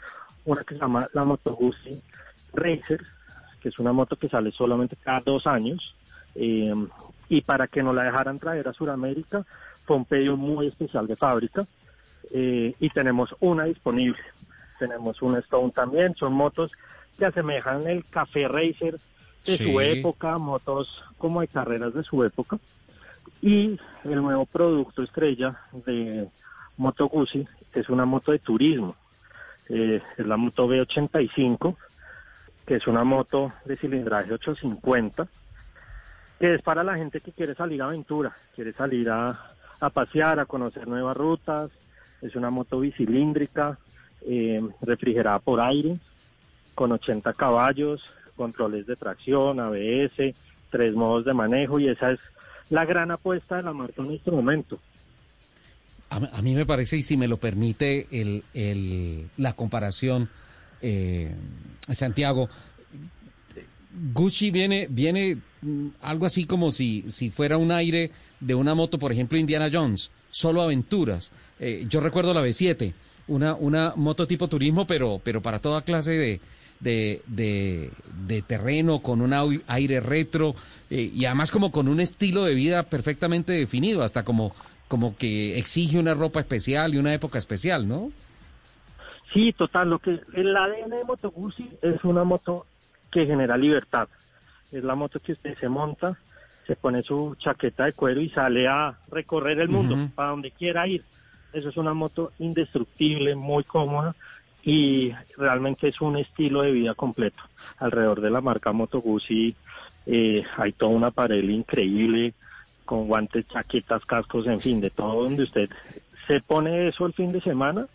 una 0.46 0.64
que 0.64 0.74
se 0.74 0.82
llama 0.82 1.08
la 1.14 1.24
Moto 1.24 1.54
Guzzi 1.54 2.02
Racer, 2.54 3.02
que 3.62 3.70
es 3.70 3.78
una 3.78 3.94
moto 3.94 4.16
que 4.16 4.30
sale 4.30 4.52
solamente 4.52 4.96
cada 4.96 5.20
dos 5.22 5.46
años. 5.46 5.96
Eh, 6.36 6.74
y 7.30 7.42
para 7.42 7.68
que 7.68 7.84
nos 7.84 7.96
la 7.96 8.04
dejaran 8.04 8.40
traer 8.40 8.68
a 8.68 8.74
Sudamérica, 8.74 9.46
fue 9.86 9.98
un 9.98 10.06
pedido 10.06 10.38
muy 10.38 10.68
especial 10.68 11.08
de 11.08 11.16
fábrica 11.16 11.66
eh, 12.32 12.74
y 12.80 12.90
tenemos 12.90 13.36
una 13.40 13.66
disponible. 13.66 14.20
Tenemos 14.80 15.22
una 15.22 15.40
Stone 15.40 15.72
también, 15.72 16.16
son 16.16 16.34
motos 16.34 16.72
que 17.18 17.26
asemejan 17.26 17.88
el 17.88 18.06
Café 18.06 18.48
Racer 18.48 18.98
de 19.46 19.58
Sí. 19.58 19.72
su 19.72 19.80
época, 19.82 20.38
motos 20.38 21.04
como 21.18 21.42
de 21.42 21.48
carreras 21.48 21.94
de 21.94 22.04
su 22.04 22.24
época. 22.24 22.58
Y 23.42 23.78
el 24.06 24.22
nuevo 24.22 24.46
producto 24.46 25.04
estrella 25.04 25.60
de 25.86 26.28
Moto 26.78 27.08
Guzzi 27.08 27.46
es 27.74 27.90
una 27.90 28.06
moto 28.06 28.32
de 28.32 28.40
turismo. 28.40 28.96
Eh, 29.70 30.02
es 30.18 30.26
la 30.26 30.38
moto 30.38 30.68
B85, 30.68 31.76
que 32.66 32.76
es 32.76 32.88
una 32.88 33.04
moto 33.04 33.52
de 33.66 33.76
cilindraje 33.78 34.34
850, 34.34 35.28
es 36.44 36.62
para 36.62 36.84
la 36.84 36.96
gente 36.96 37.22
que 37.22 37.32
quiere 37.32 37.56
salir 37.56 37.82
a 37.82 37.86
aventura, 37.86 38.36
quiere 38.56 38.74
salir 38.74 39.10
a, 39.10 39.40
a 39.80 39.90
pasear, 39.90 40.40
a 40.40 40.46
conocer 40.46 40.88
nuevas 40.88 41.16
rutas. 41.16 41.72
Es 42.22 42.36
una 42.36 42.50
moto 42.50 42.80
bicilíndrica, 42.80 43.78
eh, 44.26 44.62
refrigerada 44.82 45.40
por 45.40 45.60
aire, 45.62 45.98
con 46.76 46.92
80 46.92 47.34
caballos, 47.34 48.02
controles 48.36 48.88
de 48.88 48.96
tracción, 48.96 49.60
ABS, 49.60 50.34
tres 50.70 50.94
modos 50.96 51.26
de 51.26 51.34
manejo 51.34 51.80
y 51.80 51.88
esa 51.90 52.12
es 52.12 52.20
la 52.70 52.86
gran 52.86 53.12
apuesta 53.12 53.58
de 53.58 53.64
la 53.64 53.74
marca 53.74 54.02
en 54.02 54.12
este 54.12 54.32
momento. 54.32 54.80
A, 56.10 56.18
a 56.38 56.42
mí 56.42 56.54
me 56.56 56.66
parece, 56.66 56.98
y 56.98 57.04
si 57.04 57.18
me 57.18 57.28
lo 57.28 57.38
permite, 57.38 58.08
el, 58.12 58.44
el- 58.54 59.30
la 59.38 59.54
comparación, 59.54 60.30
eh, 60.82 61.36
Santiago, 61.92 62.50
Gucci 64.14 64.52
viene, 64.52 64.88
viene 64.90 65.38
mm, 65.62 65.88
algo 66.02 66.26
así 66.26 66.46
como 66.46 66.72
si, 66.72 67.04
si 67.08 67.30
fuera 67.30 67.58
un 67.58 67.72
aire 67.72 68.12
de 68.40 68.56
una 68.56 68.76
moto, 68.76 68.98
por 68.98 69.12
ejemplo, 69.12 69.38
Indiana 69.38 69.70
Jones, 69.72 70.10
solo 70.32 70.62
aventuras. 70.62 71.32
Eh, 71.60 71.86
yo 71.88 72.00
recuerdo 72.00 72.34
la 72.34 72.42
B7, 72.42 72.94
una, 73.28 73.56
una 73.56 73.94
moto 73.96 74.26
tipo 74.28 74.48
turismo, 74.48 74.88
pero, 74.88 75.22
pero 75.24 75.42
para 75.42 75.60
toda 75.60 75.84
clase 75.84 76.12
de, 76.12 76.40
de, 76.80 77.92
de, 78.28 78.42
terreno, 78.42 79.00
con 79.00 79.22
un 79.22 79.62
aire 79.68 80.00
retro 80.00 80.56
eh, 80.90 81.12
y 81.14 81.26
además 81.26 81.52
como 81.52 81.72
con 81.72 81.88
un 81.88 82.00
estilo 82.00 82.44
de 82.44 82.54
vida 82.54 82.84
perfectamente 82.84 83.54
definido, 83.54 84.04
hasta 84.04 84.24
como, 84.24 84.54
como 84.88 85.16
que 85.16 85.58
exige 85.58 86.00
una 86.00 86.14
ropa 86.14 86.40
especial 86.40 86.94
y 86.94 86.98
una 86.98 87.14
época 87.14 87.38
especial, 87.38 87.88
¿no? 87.88 88.12
Sí, 89.34 89.54
total, 89.54 89.90
lo 89.90 90.00
que 90.00 90.20
el 90.34 90.56
ADN 90.56 90.92
de 90.92 91.04
Moto 91.06 91.32
Guzzi 91.32 91.68
es 91.82 92.04
una 92.04 92.24
moto 92.24 92.68
que 93.14 93.26
genera 93.28 93.56
libertad. 93.58 94.08
Es 94.72 94.84
la 94.84 94.96
moto 94.96 95.20
que 95.20 95.34
usted 95.34 95.56
se 95.60 95.70
monta, 95.70 96.18
se 96.66 96.76
pone 96.76 97.04
su 97.04 97.36
chaqueta 97.38 97.86
de 97.86 97.94
cuero 97.94 98.20
y 98.22 98.30
sale 98.30 98.68
a 98.68 98.98
recorrer 99.12 99.60
el 99.60 99.70
mundo, 99.70 99.96
Ujú. 99.96 100.10
para 100.16 100.30
donde 100.30 100.52
quiera 100.52 100.88
ir. 100.88 101.04
Eso 101.54 101.70
es 101.70 101.78
una 101.78 101.94
moto 101.94 102.32
indestructible, 102.40 103.36
muy 103.36 103.64
cómoda 103.64 104.16
y 104.64 105.12
realmente 105.38 105.90
es 105.90 106.02
un 106.02 106.18
estilo 106.18 106.64
de 106.64 106.72
vida 106.72 106.96
completo. 106.96 107.44
Alrededor 107.78 108.22
de 108.22 108.32
la 108.32 108.42
marca 108.42 108.72
Moto 108.72 109.00
Guzzi 109.02 109.56
eh, 110.06 110.44
hay 110.58 110.72
todo 110.74 110.90
un 110.90 111.04
aparel 111.04 111.50
increíble 111.52 112.34
con 112.86 113.08
guantes, 113.08 113.48
chaquetas, 113.48 114.04
cascos, 114.06 114.48
en 114.48 114.60
fin, 114.60 114.82
de 114.82 114.90
todo 114.90 115.24
donde 115.24 115.44
usted 115.44 115.70
se 116.28 116.40
pone 116.42 116.88
eso 116.88 117.06
el 117.06 117.14
fin 117.14 117.32
de 117.32 117.42
semana 117.42 117.86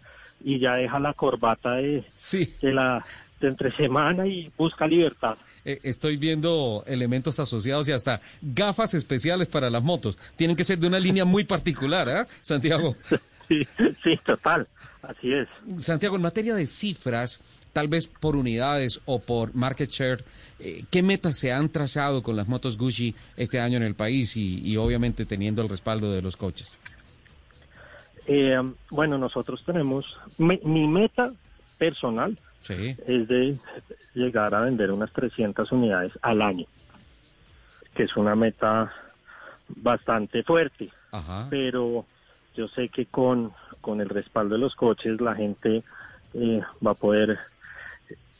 y 0.45 0.59
ya 0.61 0.75
deja 0.75 1.01
la 1.01 1.15
corbata 1.15 1.73
de, 1.75 2.05
de 2.63 2.73
la 2.73 3.05
de 3.41 3.49
entre 3.49 3.71
semana 3.73 4.27
y 4.27 4.51
busca 4.57 4.87
libertad. 4.87 5.37
Eh, 5.65 5.81
estoy 5.83 6.17
viendo 6.17 6.83
elementos 6.87 7.39
asociados 7.39 7.89
y 7.89 7.93
hasta 7.93 8.21
gafas 8.41 8.95
especiales 8.95 9.49
para 9.49 9.71
las 9.71 9.83
motos. 9.83 10.17
Tienen 10.37 10.57
que 10.57 10.65
ser 10.65 10.79
de 10.79 10.87
una 10.87 10.99
línea 10.99 11.25
muy 11.25 11.45
particular, 11.45 12.09
¿ah, 12.09 12.27
Santiago? 12.41 12.97
Sí, 13.49 13.67
sí, 14.05 14.21
total, 14.27 14.69
así 15.01 15.33
es. 15.33 15.49
Santiago, 15.83 16.17
en 16.17 16.21
materia 16.21 16.55
de 16.55 16.67
cifras, 16.67 17.41
tal 17.73 17.89
vez 17.89 18.07
por 18.07 18.37
unidades 18.37 19.01
o 19.07 19.21
por 19.21 19.55
market 19.55 19.89
share, 19.89 20.23
eh, 20.61 20.85
¿qué 20.91 21.03
metas 21.03 21.39
se 21.39 21.51
han 21.51 21.71
trazado 21.71 22.23
con 22.23 22.37
las 22.37 22.47
motos 22.47 22.77
Gucci 22.77 23.15
este 23.39 23.59
año 23.59 23.79
en 23.79 23.85
el 23.85 23.95
país 23.95 24.37
y, 24.37 24.61
y 24.63 24.77
obviamente 24.77 25.25
teniendo 25.25 25.63
el 25.63 25.71
respaldo 25.71 26.13
de 26.13 26.21
los 26.21 26.37
coches? 26.37 26.79
Eh, 28.27 28.59
bueno, 28.91 29.17
nosotros 29.17 29.63
tenemos, 29.65 30.05
mi 30.37 30.87
meta 30.87 31.33
personal 31.79 32.37
Sí. 32.61 32.97
es 33.07 33.29
de 33.29 33.59
llegar 34.15 34.55
a 34.55 34.61
vender 34.61 34.91
unas 34.91 35.13
300 35.13 35.71
unidades 35.73 36.13
al 36.23 36.43
año, 36.43 36.67
que 37.95 38.05
es 38.05 38.17
una 38.17 38.35
meta 38.35 38.93
bastante 39.69 40.43
fuerte, 40.43 40.91
Ajá. 41.13 41.47
pero 41.51 42.05
yo 42.55 42.69
sé 42.69 42.89
que 42.89 43.07
con, 43.07 43.53
con 43.81 44.01
el 44.01 44.09
respaldo 44.09 44.55
de 44.55 44.61
los 44.61 44.75
coches 44.75 45.21
la 45.21 45.35
gente 45.35 45.83
eh, 46.35 46.61
va 46.85 46.93
a 46.93 46.95
poder 46.95 47.39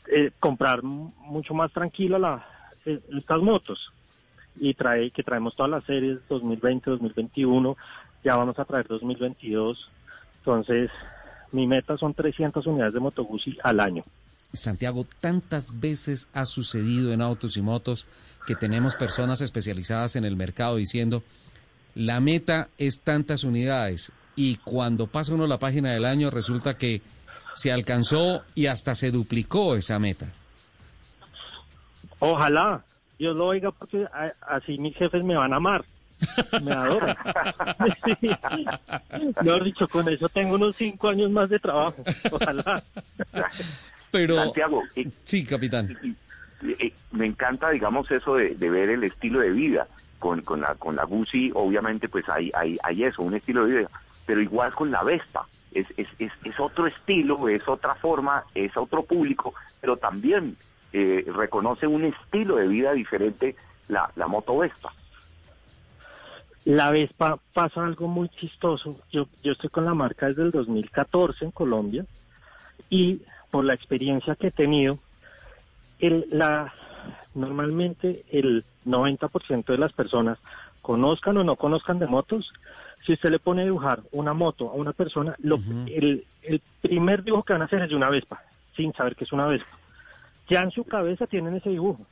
eh, 0.07 0.31
comprar 0.39 0.83
mucho 0.83 1.53
más 1.53 1.71
tranquila 1.71 2.19
la, 2.19 2.45
eh, 2.85 2.99
estas 3.15 3.39
motos 3.41 3.91
y 4.59 4.73
trae 4.73 5.11
que 5.11 5.23
traemos 5.23 5.55
todas 5.55 5.69
las 5.69 5.83
series 5.85 6.19
2020, 6.27 6.89
2021, 6.89 7.77
ya 8.23 8.35
vamos 8.35 8.59
a 8.59 8.65
traer 8.65 8.87
2022, 8.87 9.89
entonces 10.39 10.91
mi 11.51 11.67
meta 11.67 11.97
son 11.97 12.13
300 12.13 12.65
unidades 12.67 12.93
de 12.93 12.99
Moto 12.99 13.23
Guzzi 13.23 13.57
al 13.63 13.79
año. 13.79 14.03
Santiago, 14.53 15.05
tantas 15.19 15.79
veces 15.79 16.29
ha 16.33 16.45
sucedido 16.45 17.13
en 17.13 17.21
autos 17.21 17.57
y 17.57 17.61
motos 17.61 18.07
que 18.47 18.55
tenemos 18.55 18.95
personas 18.95 19.41
especializadas 19.41 20.15
en 20.15 20.25
el 20.25 20.35
mercado 20.35 20.77
diciendo, 20.77 21.21
la 21.95 22.19
meta 22.19 22.69
es 22.77 23.01
tantas 23.01 23.43
unidades 23.43 24.11
y 24.35 24.57
cuando 24.57 25.07
pasa 25.07 25.33
uno 25.33 25.45
la 25.45 25.59
página 25.59 25.91
del 25.91 26.05
año 26.05 26.31
resulta 26.31 26.77
que 26.77 27.01
se 27.53 27.71
alcanzó 27.71 28.43
y 28.55 28.67
hasta 28.67 28.95
se 28.95 29.11
duplicó 29.11 29.75
esa 29.75 29.99
meta. 29.99 30.33
Ojalá, 32.19 32.83
Dios 33.17 33.35
lo 33.35 33.47
oiga 33.47 33.71
porque 33.71 34.05
así 34.41 34.77
mis 34.77 34.95
jefes 34.95 35.23
me 35.23 35.35
van 35.35 35.53
a 35.53 35.57
amar, 35.57 35.85
me 36.61 36.71
adoran. 36.73 37.15
Sí. 38.05 38.29
Mejor 39.41 39.63
dicho, 39.63 39.87
con 39.87 40.07
eso 40.09 40.29
tengo 40.29 40.55
unos 40.55 40.75
cinco 40.75 41.09
años 41.09 41.29
más 41.31 41.49
de 41.49 41.59
trabajo, 41.59 42.03
ojalá. 42.31 42.83
Pero... 44.11 44.35
Santiago, 44.35 44.83
eh, 44.95 45.07
Sí, 45.23 45.45
capitán. 45.45 45.95
eh, 46.63 46.93
me 47.11 47.25
encanta, 47.25 47.69
digamos, 47.69 48.09
eso 48.11 48.35
de, 48.35 48.55
de 48.55 48.69
ver 48.69 48.89
el 48.89 49.03
estilo 49.03 49.39
de 49.39 49.51
vida. 49.51 49.87
Con, 50.19 50.41
con 50.41 50.59
la 50.59 50.75
con 50.75 50.97
la 50.97 51.05
Guzzi, 51.05 51.49
obviamente, 51.55 52.09
pues 52.09 52.27
hay, 52.27 52.51
hay, 52.53 52.77
hay 52.83 53.05
eso, 53.05 53.21
un 53.21 53.35
estilo 53.35 53.65
de 53.65 53.77
vida. 53.77 53.89
Pero 54.25 54.41
igual 54.41 54.73
con 54.73 54.91
la 54.91 55.01
Vespa. 55.03 55.47
Es, 55.71 55.87
es, 55.95 56.07
es, 56.19 56.31
es 56.43 56.59
otro 56.59 56.87
estilo, 56.87 57.47
es 57.47 57.65
otra 57.67 57.95
forma, 57.95 58.43
es 58.53 58.75
otro 58.75 59.03
público, 59.03 59.53
pero 59.79 59.95
también 59.95 60.57
eh, 60.91 61.23
reconoce 61.33 61.87
un 61.87 62.03
estilo 62.03 62.57
de 62.57 62.67
vida 62.67 62.91
diferente 62.93 63.55
la, 63.87 64.11
la 64.17 64.27
moto 64.27 64.57
Vespa. 64.57 64.91
La 66.69 66.91
Vespa 66.91 67.39
pasa 67.51 67.83
algo 67.83 68.07
muy 68.07 68.29
chistoso. 68.29 68.99
Yo, 69.11 69.27
yo 69.41 69.53
estoy 69.53 69.71
con 69.71 69.85
la 69.85 69.95
marca 69.95 70.27
desde 70.27 70.43
el 70.43 70.51
2014 70.51 71.45
en 71.45 71.49
Colombia 71.49 72.05
y 72.91 73.23
por 73.49 73.65
la 73.65 73.73
experiencia 73.73 74.35
que 74.35 74.47
he 74.47 74.51
tenido, 74.51 74.99
el, 75.97 76.27
la, 76.29 76.71
normalmente 77.33 78.23
el 78.29 78.65
90% 78.85 79.65
de 79.65 79.77
las 79.79 79.93
personas, 79.93 80.37
conozcan 80.83 81.37
o 81.37 81.43
no 81.43 81.55
conozcan 81.55 81.97
de 81.97 82.05
motos, 82.05 82.53
si 83.03 83.13
usted 83.13 83.31
le 83.31 83.39
pone 83.39 83.63
a 83.63 83.65
dibujar 83.65 84.01
una 84.11 84.35
moto 84.35 84.69
a 84.69 84.73
una 84.73 84.93
persona, 84.93 85.33
lo, 85.39 85.55
el, 85.87 86.23
el 86.43 86.61
primer 86.81 87.23
dibujo 87.23 87.45
que 87.45 87.53
van 87.53 87.63
a 87.63 87.65
hacer 87.65 87.81
es 87.81 87.89
de 87.89 87.95
una 87.95 88.11
Vespa, 88.11 88.43
sin 88.75 88.93
saber 88.93 89.15
que 89.15 89.23
es 89.23 89.31
una 89.31 89.47
Vespa. 89.47 89.75
Ya 90.47 90.59
en 90.59 90.69
su 90.69 90.83
cabeza 90.83 91.25
tienen 91.25 91.55
ese 91.55 91.71
dibujo, 91.71 92.05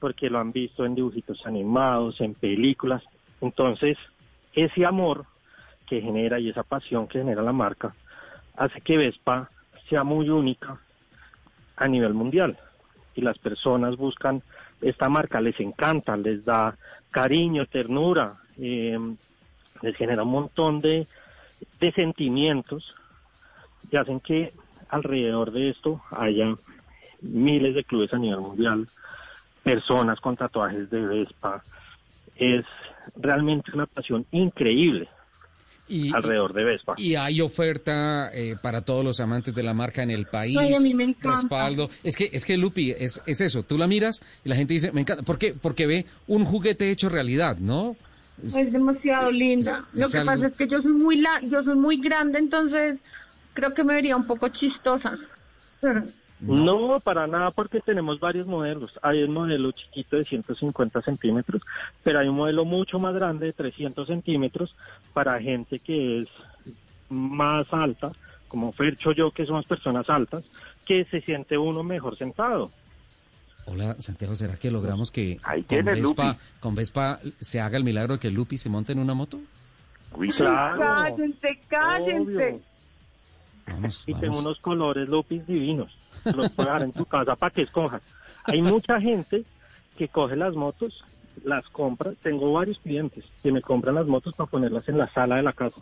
porque 0.00 0.30
lo 0.30 0.38
han 0.38 0.50
visto 0.50 0.86
en 0.86 0.94
dibujitos 0.94 1.44
animados, 1.44 2.22
en 2.22 2.32
películas. 2.32 3.02
Entonces, 3.40 3.96
ese 4.52 4.84
amor 4.84 5.26
que 5.86 6.00
genera 6.00 6.38
y 6.38 6.50
esa 6.50 6.62
pasión 6.62 7.06
que 7.06 7.18
genera 7.18 7.42
la 7.42 7.52
marca 7.52 7.94
hace 8.56 8.80
que 8.80 8.98
Vespa 8.98 9.50
sea 9.88 10.04
muy 10.04 10.28
única 10.28 10.78
a 11.76 11.88
nivel 11.88 12.14
mundial. 12.14 12.58
Y 13.14 13.22
las 13.22 13.38
personas 13.38 13.96
buscan 13.96 14.42
esta 14.80 15.08
marca, 15.08 15.40
les 15.40 15.58
encanta, 15.60 16.16
les 16.16 16.44
da 16.44 16.76
cariño, 17.10 17.66
ternura, 17.66 18.36
eh, 18.58 18.98
les 19.82 19.96
genera 19.96 20.24
un 20.24 20.30
montón 20.30 20.80
de, 20.80 21.06
de 21.80 21.92
sentimientos 21.92 22.94
y 23.90 23.96
hacen 23.96 24.20
que 24.20 24.52
alrededor 24.88 25.52
de 25.52 25.70
esto 25.70 26.02
haya 26.10 26.56
miles 27.20 27.74
de 27.74 27.84
clubes 27.84 28.12
a 28.12 28.18
nivel 28.18 28.40
mundial, 28.40 28.88
personas 29.62 30.20
con 30.20 30.36
tatuajes 30.36 30.90
de 30.90 31.00
Vespa. 31.00 31.62
Es 32.36 32.64
realmente 33.16 33.70
una 33.74 33.86
pasión 33.86 34.26
increíble 34.32 35.08
Y- 35.88 36.12
alrededor 36.14 36.52
de 36.52 36.64
Vespa. 36.64 36.94
Y 36.98 37.14
hay 37.14 37.40
oferta 37.40 38.30
eh, 38.34 38.56
para 38.60 38.82
todos 38.82 39.04
los 39.04 39.20
amantes 39.20 39.54
de 39.54 39.62
la 39.62 39.72
marca 39.74 40.02
en 40.02 40.10
el 40.10 40.26
país. 40.26 40.56
Ay, 40.58 40.74
a 40.74 40.80
mí 40.80 40.92
me 40.94 41.04
encanta. 41.04 41.40
Respaldo. 41.40 41.90
Es 42.02 42.14
que, 42.16 42.28
es 42.32 42.44
que 42.44 42.56
Lupi, 42.56 42.90
es, 42.90 43.22
es 43.26 43.40
eso. 43.40 43.62
Tú 43.62 43.78
la 43.78 43.86
miras 43.86 44.22
y 44.44 44.48
la 44.50 44.56
gente 44.56 44.74
dice, 44.74 44.92
me 44.92 45.00
encanta. 45.00 45.22
¿Por 45.22 45.38
qué? 45.38 45.54
Porque 45.54 45.86
ve 45.86 46.04
un 46.26 46.44
juguete 46.44 46.90
hecho 46.90 47.08
realidad, 47.08 47.56
¿no? 47.58 47.96
Es- 48.42 48.54
Es 48.54 48.72
demasiado 48.72 49.30
linda. 49.32 49.84
es 49.94 50.00
Lo 50.00 50.08
que 50.10 50.18
algo- 50.18 50.30
pasa 50.32 50.46
es 50.48 50.54
que 50.54 50.68
yo 50.68 50.80
soy 50.82 50.92
muy 50.92 51.16
la, 51.20 51.40
yo 51.42 51.62
soy 51.62 51.74
muy 51.76 51.96
grande, 52.00 52.38
entonces 52.38 53.02
creo 53.54 53.72
que 53.74 53.82
me 53.82 53.94
vería 53.94 54.14
un 54.16 54.26
poco 54.26 54.48
chistosa. 54.48 55.18
No. 56.40 57.00
para 57.00 57.26
nada, 57.26 57.50
porque 57.50 57.80
tenemos 57.80 58.20
varios 58.20 58.46
modelos. 58.46 58.92
Hay 59.02 59.22
un 59.22 59.32
modelo 59.32 59.72
chiquito 59.72 60.16
de 60.16 60.24
150 60.24 61.02
centímetros, 61.02 61.62
pero 62.02 62.20
hay 62.20 62.28
un 62.28 62.36
modelo 62.36 62.64
mucho 62.64 62.98
más 62.98 63.14
grande 63.14 63.46
de 63.46 63.52
300 63.52 64.06
centímetros 64.06 64.74
para 65.12 65.40
gente 65.40 65.78
que 65.80 66.20
es 66.20 66.28
más 67.08 67.66
alta, 67.72 68.12
como 68.46 68.72
Fercho 68.72 69.12
yo, 69.12 69.30
que 69.30 69.46
somos 69.46 69.66
personas 69.66 70.08
altas, 70.08 70.44
que 70.86 71.04
se 71.06 71.20
siente 71.22 71.58
uno 71.58 71.82
mejor 71.82 72.16
sentado. 72.16 72.70
Hola, 73.66 73.96
Santiago, 73.98 74.34
¿será 74.34 74.56
que 74.56 74.70
logramos 74.70 75.10
que 75.10 75.38
con 75.68 75.84
Vespa, 75.84 76.38
con 76.60 76.74
Vespa 76.74 77.20
se 77.38 77.60
haga 77.60 77.76
el 77.76 77.84
milagro 77.84 78.14
de 78.14 78.20
que 78.20 78.30
Lupi 78.30 78.56
se 78.56 78.70
monte 78.70 78.92
en 78.92 78.98
una 78.98 79.12
moto? 79.12 79.38
Claro. 80.36 80.78
Cállense, 80.78 81.60
cállense. 81.68 82.60
Vamos, 83.66 84.04
y 84.06 84.12
vamos. 84.12 84.20
tengo 84.22 84.38
unos 84.38 84.58
colores 84.60 85.08
Lupis 85.08 85.46
divinos. 85.46 85.97
Los 86.34 86.50
puedes 86.52 86.56
dejar 86.56 86.82
en 86.82 86.92
tu 86.92 87.04
casa 87.04 87.36
para 87.36 87.52
que 87.52 87.62
escojas. 87.62 88.02
Hay 88.44 88.62
mucha 88.62 89.00
gente 89.00 89.44
que 89.96 90.08
coge 90.08 90.36
las 90.36 90.54
motos, 90.54 91.04
las 91.44 91.64
compra. 91.70 92.12
Tengo 92.22 92.52
varios 92.52 92.78
clientes 92.78 93.24
que 93.42 93.52
me 93.52 93.60
compran 93.62 93.94
las 93.96 94.06
motos 94.06 94.34
para 94.34 94.50
ponerlas 94.50 94.88
en 94.88 94.98
la 94.98 95.12
sala 95.12 95.36
de 95.36 95.42
la 95.42 95.52
casa. 95.52 95.76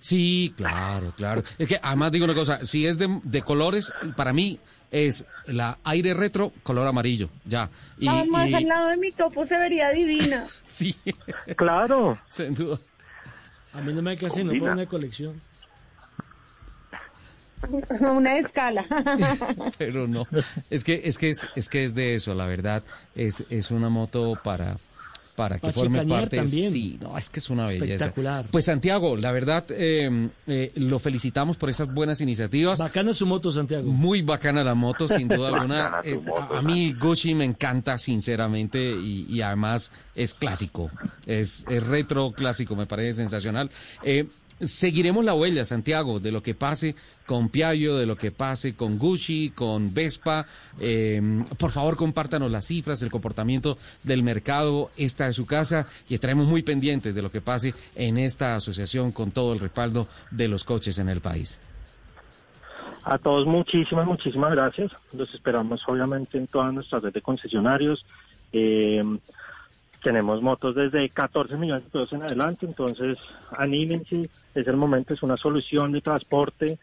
Sí, 0.00 0.54
claro, 0.56 1.12
claro. 1.16 1.42
Es 1.58 1.68
que 1.68 1.78
además 1.82 2.12
digo 2.12 2.24
una 2.24 2.34
cosa, 2.34 2.64
si 2.64 2.86
es 2.86 2.98
de, 2.98 3.20
de 3.24 3.42
colores, 3.42 3.92
para 4.16 4.32
mí 4.32 4.58
es 4.90 5.26
la 5.46 5.78
aire 5.84 6.14
retro, 6.14 6.52
color 6.62 6.86
amarillo, 6.86 7.28
ya. 7.44 7.68
Y, 7.98 8.08
Además, 8.08 8.48
y- 8.48 8.54
al 8.54 8.64
lado 8.68 8.86
de 8.88 8.96
mi 8.96 9.10
topo 9.12 9.44
se 9.44 9.58
vería 9.58 9.90
divina. 9.90 10.46
sí. 10.62 10.96
Claro. 11.56 12.18
Sin 12.28 12.54
duda. 12.54 12.78
A 13.74 13.80
mí 13.80 13.92
no 13.92 14.00
me 14.02 14.12
hay 14.12 14.16
que 14.16 14.26
hacer, 14.26 14.44
no 14.46 14.52
pongo 14.52 14.72
una 14.72 14.86
colección. 14.86 15.40
Una 18.00 18.38
escala. 18.38 18.84
Pero 19.78 20.06
no, 20.06 20.26
es 20.70 20.84
que 20.84 21.02
es 21.04 21.18
que 21.18 21.30
es, 21.30 21.48
es 21.54 21.68
que 21.68 21.84
es 21.84 21.94
de 21.94 22.14
eso, 22.14 22.34
la 22.34 22.46
verdad, 22.46 22.82
es, 23.14 23.44
es 23.50 23.70
una 23.70 23.88
moto 23.88 24.38
para 24.42 24.76
para 25.38 25.60
que 25.60 25.70
forme 25.70 26.04
parte. 26.04 26.36
también. 26.38 26.72
Sí, 26.72 26.98
no, 27.00 27.16
es 27.16 27.30
que 27.30 27.38
es 27.38 27.48
una 27.48 27.66
belleza. 27.66 27.84
Espectacular. 28.06 28.46
Pues 28.50 28.64
Santiago, 28.64 29.16
la 29.16 29.30
verdad, 29.30 29.64
eh, 29.70 30.30
eh, 30.48 30.72
lo 30.74 30.98
felicitamos 30.98 31.56
por 31.56 31.70
esas 31.70 31.94
buenas 31.94 32.20
iniciativas. 32.20 32.80
Bacana 32.80 33.12
su 33.12 33.24
moto, 33.24 33.52
Santiago. 33.52 33.88
Muy 33.88 34.22
bacana 34.22 34.64
la 34.64 34.74
moto, 34.74 35.06
sin 35.06 35.28
duda 35.28 35.50
alguna. 35.50 36.00
Eh, 36.02 36.16
moto, 36.16 36.54
a, 36.54 36.58
a 36.58 36.62
mí 36.62 36.92
Gucci 36.92 37.34
me 37.36 37.44
encanta, 37.44 37.98
sinceramente, 37.98 38.80
y, 38.82 39.26
y 39.28 39.40
además 39.40 39.92
es 40.16 40.34
clásico. 40.34 40.90
Es, 41.24 41.64
es 41.68 41.86
retro 41.86 42.32
clásico, 42.32 42.74
me 42.74 42.86
parece 42.86 43.18
sensacional. 43.18 43.70
Seguiremos 44.60 45.24
la 45.24 45.34
huella, 45.34 45.64
Santiago, 45.64 46.18
de 46.18 46.32
lo 46.32 46.42
que 46.42 46.54
pase 46.54 46.96
con 47.26 47.48
Piaggio, 47.48 47.96
de 47.96 48.06
lo 48.06 48.16
que 48.16 48.32
pase 48.32 48.74
con 48.74 48.98
Gucci, 48.98 49.50
con 49.50 49.94
Vespa. 49.94 50.46
Eh, 50.80 51.20
por 51.58 51.70
favor, 51.70 51.96
compártanos 51.96 52.50
las 52.50 52.66
cifras, 52.66 53.02
el 53.02 53.10
comportamiento 53.10 53.78
del 54.02 54.24
mercado. 54.24 54.90
Esta 54.96 55.28
es 55.28 55.36
su 55.36 55.46
casa 55.46 55.86
y 56.08 56.14
estaremos 56.14 56.46
muy 56.46 56.62
pendientes 56.62 57.14
de 57.14 57.22
lo 57.22 57.30
que 57.30 57.40
pase 57.40 57.72
en 57.94 58.18
esta 58.18 58.56
asociación 58.56 59.12
con 59.12 59.30
todo 59.30 59.52
el 59.52 59.60
respaldo 59.60 60.08
de 60.32 60.48
los 60.48 60.64
coches 60.64 60.98
en 60.98 61.08
el 61.08 61.20
país. 61.20 61.60
A 63.04 63.16
todos 63.18 63.46
muchísimas, 63.46 64.06
muchísimas 64.06 64.50
gracias. 64.50 64.90
Los 65.12 65.32
esperamos 65.34 65.80
obviamente 65.86 66.36
en 66.36 66.48
todas 66.48 66.74
nuestras 66.74 67.02
redes 67.02 67.14
de 67.14 67.22
concesionarios. 67.22 68.04
Eh, 68.52 69.02
tenemos 70.08 70.40
motos 70.40 70.74
desde 70.74 71.10
14 71.10 71.54
millones 71.58 71.84
de 71.84 71.90
pesos 71.90 72.14
en 72.14 72.24
adelante, 72.24 72.64
entonces 72.64 73.18
anímense, 73.58 74.30
es 74.54 74.66
el 74.66 74.74
momento, 74.78 75.12
es 75.12 75.22
una 75.22 75.36
solución 75.36 75.92
de 75.92 76.00
transporte 76.00 76.78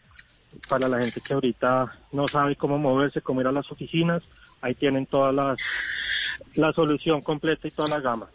para 0.68 0.86
la 0.86 1.00
gente 1.00 1.20
que 1.20 1.34
ahorita 1.34 1.92
no 2.12 2.28
sabe 2.28 2.54
cómo 2.54 2.78
moverse, 2.78 3.22
cómo 3.22 3.40
ir 3.40 3.48
a 3.48 3.52
las 3.52 3.68
oficinas. 3.72 4.22
Ahí 4.60 4.76
tienen 4.76 5.06
toda 5.06 5.32
la, 5.32 5.56
la 6.54 6.72
solución 6.72 7.20
completa 7.20 7.66
y 7.66 7.72
toda 7.72 7.88
la 7.88 8.00
gama. 8.00 8.28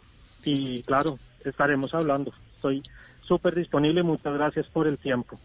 Y 0.44 0.82
claro, 0.82 1.14
estaremos 1.42 1.94
hablando. 1.94 2.30
Estoy 2.56 2.82
súper 3.22 3.54
disponible. 3.54 4.02
Muchas 4.02 4.34
gracias 4.34 4.66
por 4.66 4.86
el 4.86 4.98
tiempo. 4.98 5.40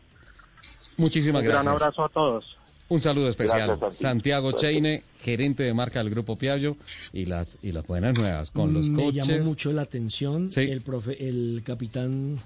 Muchísimas 0.97 1.39
Un 1.41 1.47
gracias. 1.47 1.63
gran 1.63 1.73
abrazo 1.73 2.03
a 2.03 2.09
todos. 2.09 2.57
Un 2.89 3.01
saludo 3.01 3.27
especial. 3.29 3.67
Gracias. 3.77 3.97
Santiago 3.97 4.51
Cheine, 4.53 5.03
gerente 5.21 5.63
de 5.63 5.73
marca 5.73 5.99
del 5.99 6.09
Grupo 6.09 6.37
Piaggio 6.37 6.77
y 7.11 7.25
las 7.25 7.57
y 7.61 7.71
las 7.73 7.85
buenas 7.85 8.13
nuevas 8.13 8.49
con 8.51 8.73
los 8.73 8.87
Me 8.89 9.03
coches. 9.03 9.27
llamó 9.27 9.43
mucho 9.43 9.71
la 9.73 9.81
atención 9.81 10.51
Sí. 10.51 10.61
el 10.61 10.81
profe, 10.81 11.27
el 11.27 11.63
capitán 11.65 12.39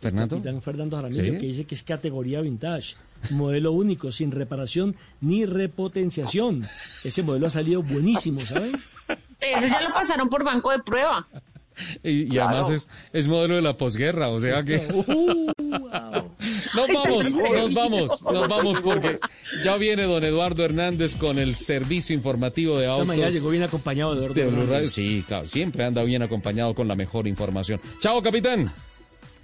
Fernando. 0.00 0.36
el 0.36 0.42
capitán 0.42 0.62
Fernando 0.62 0.96
Jaramillo 0.96 1.24
Sí. 1.24 1.30
que 1.40 1.46
dice 1.46 1.64
que 1.64 1.74
es 1.74 1.82
categoría 1.82 2.40
vintage, 2.40 2.94
modelo 3.30 3.72
único, 3.72 4.12
sin 4.12 4.30
reparación 4.30 4.94
ni 5.20 5.44
repotenciación. 5.44 6.64
Ese 7.02 7.22
modelo 7.24 7.46
ha 7.48 7.50
salido 7.50 7.82
buenísimo, 7.82 8.40
¿saben? 8.42 8.76
Ese 9.40 9.68
ya 9.68 9.80
lo 9.80 9.92
pasaron 9.92 10.28
por 10.28 10.44
banco 10.44 10.70
de 10.70 10.78
prueba. 10.84 11.26
Y, 12.02 12.34
y 12.34 12.38
además 12.38 12.70
es, 12.70 12.88
es 13.12 13.28
modelo 13.28 13.56
de 13.56 13.62
la 13.62 13.76
posguerra, 13.76 14.28
o 14.28 14.38
sea 14.38 14.62
que... 14.62 14.78
Nos 16.74 16.88
vamos, 16.88 17.30
nos 17.32 17.74
vamos, 17.74 18.22
nos 18.22 18.48
vamos 18.48 18.80
porque 18.82 19.18
ya 19.64 19.76
viene 19.76 20.02
don 20.04 20.22
Eduardo 20.24 20.64
Hernández 20.64 21.14
con 21.14 21.38
el 21.38 21.54
servicio 21.54 22.14
informativo 22.14 22.78
de 22.78 22.86
autos. 22.86 23.06
mañana 23.06 23.30
llegó 23.30 23.48
bien 23.50 23.62
acompañado 23.62 24.12
de 24.12 24.18
Eduardo 24.18 24.34
de 24.34 24.44
Blue 24.46 24.52
Hernández. 24.62 24.72
Radio. 24.72 24.88
Sí, 24.90 25.24
claro, 25.26 25.46
siempre 25.46 25.84
anda 25.84 26.02
bien 26.02 26.22
acompañado 26.22 26.74
con 26.74 26.88
la 26.88 26.96
mejor 26.96 27.26
información. 27.26 27.80
Chao, 28.00 28.20
capitán. 28.22 28.72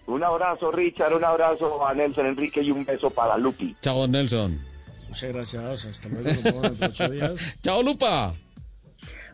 Un 0.06 0.24
abrazo, 0.24 0.70
Richard, 0.70 1.14
un 1.14 1.24
abrazo 1.24 1.86
a 1.86 1.94
Nelson 1.94 2.26
Enrique 2.26 2.62
y 2.62 2.70
un 2.70 2.84
beso 2.84 3.10
para 3.10 3.38
Lupi. 3.38 3.76
Chao, 3.80 4.06
Nelson. 4.06 4.58
Muchas 5.08 5.32
gracias, 5.32 5.84
hasta 5.84 6.08
luego. 6.08 6.62
Chao, 7.62 7.82
Lupa. 7.82 8.34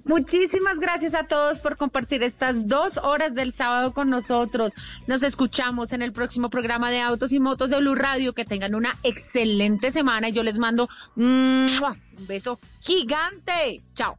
Muchísimas 0.07 0.79
gracias 0.79 1.15
a 1.15 1.25
todos 1.25 1.59
por 1.59 1.77
compartir 1.77 2.23
estas 2.23 2.69
dos 2.69 2.97
horas 2.97 3.35
del 3.35 3.53
sábado 3.53 3.93
con 3.93 4.09
nosotros. 4.09 4.73
Nos 5.09 5.25
escuchamos 5.25 5.93
en 5.93 6.01
el 6.01 6.13
próximo 6.13 6.49
programa 6.49 6.93
de 6.93 7.01
Autos 7.01 7.33
y 7.33 7.41
Motos 7.41 7.71
de 7.71 7.79
Blue 7.79 7.97
Radio. 7.97 8.33
Que 8.33 8.45
tengan 8.45 8.77
una 8.77 8.97
excelente 9.03 9.91
semana 9.91 10.29
y 10.29 10.33
yo 10.33 10.45
les 10.45 10.59
mando 10.59 10.89
un 11.17 11.67
beso 12.29 12.61
gigante. 12.83 13.83
Chao. 13.97 14.17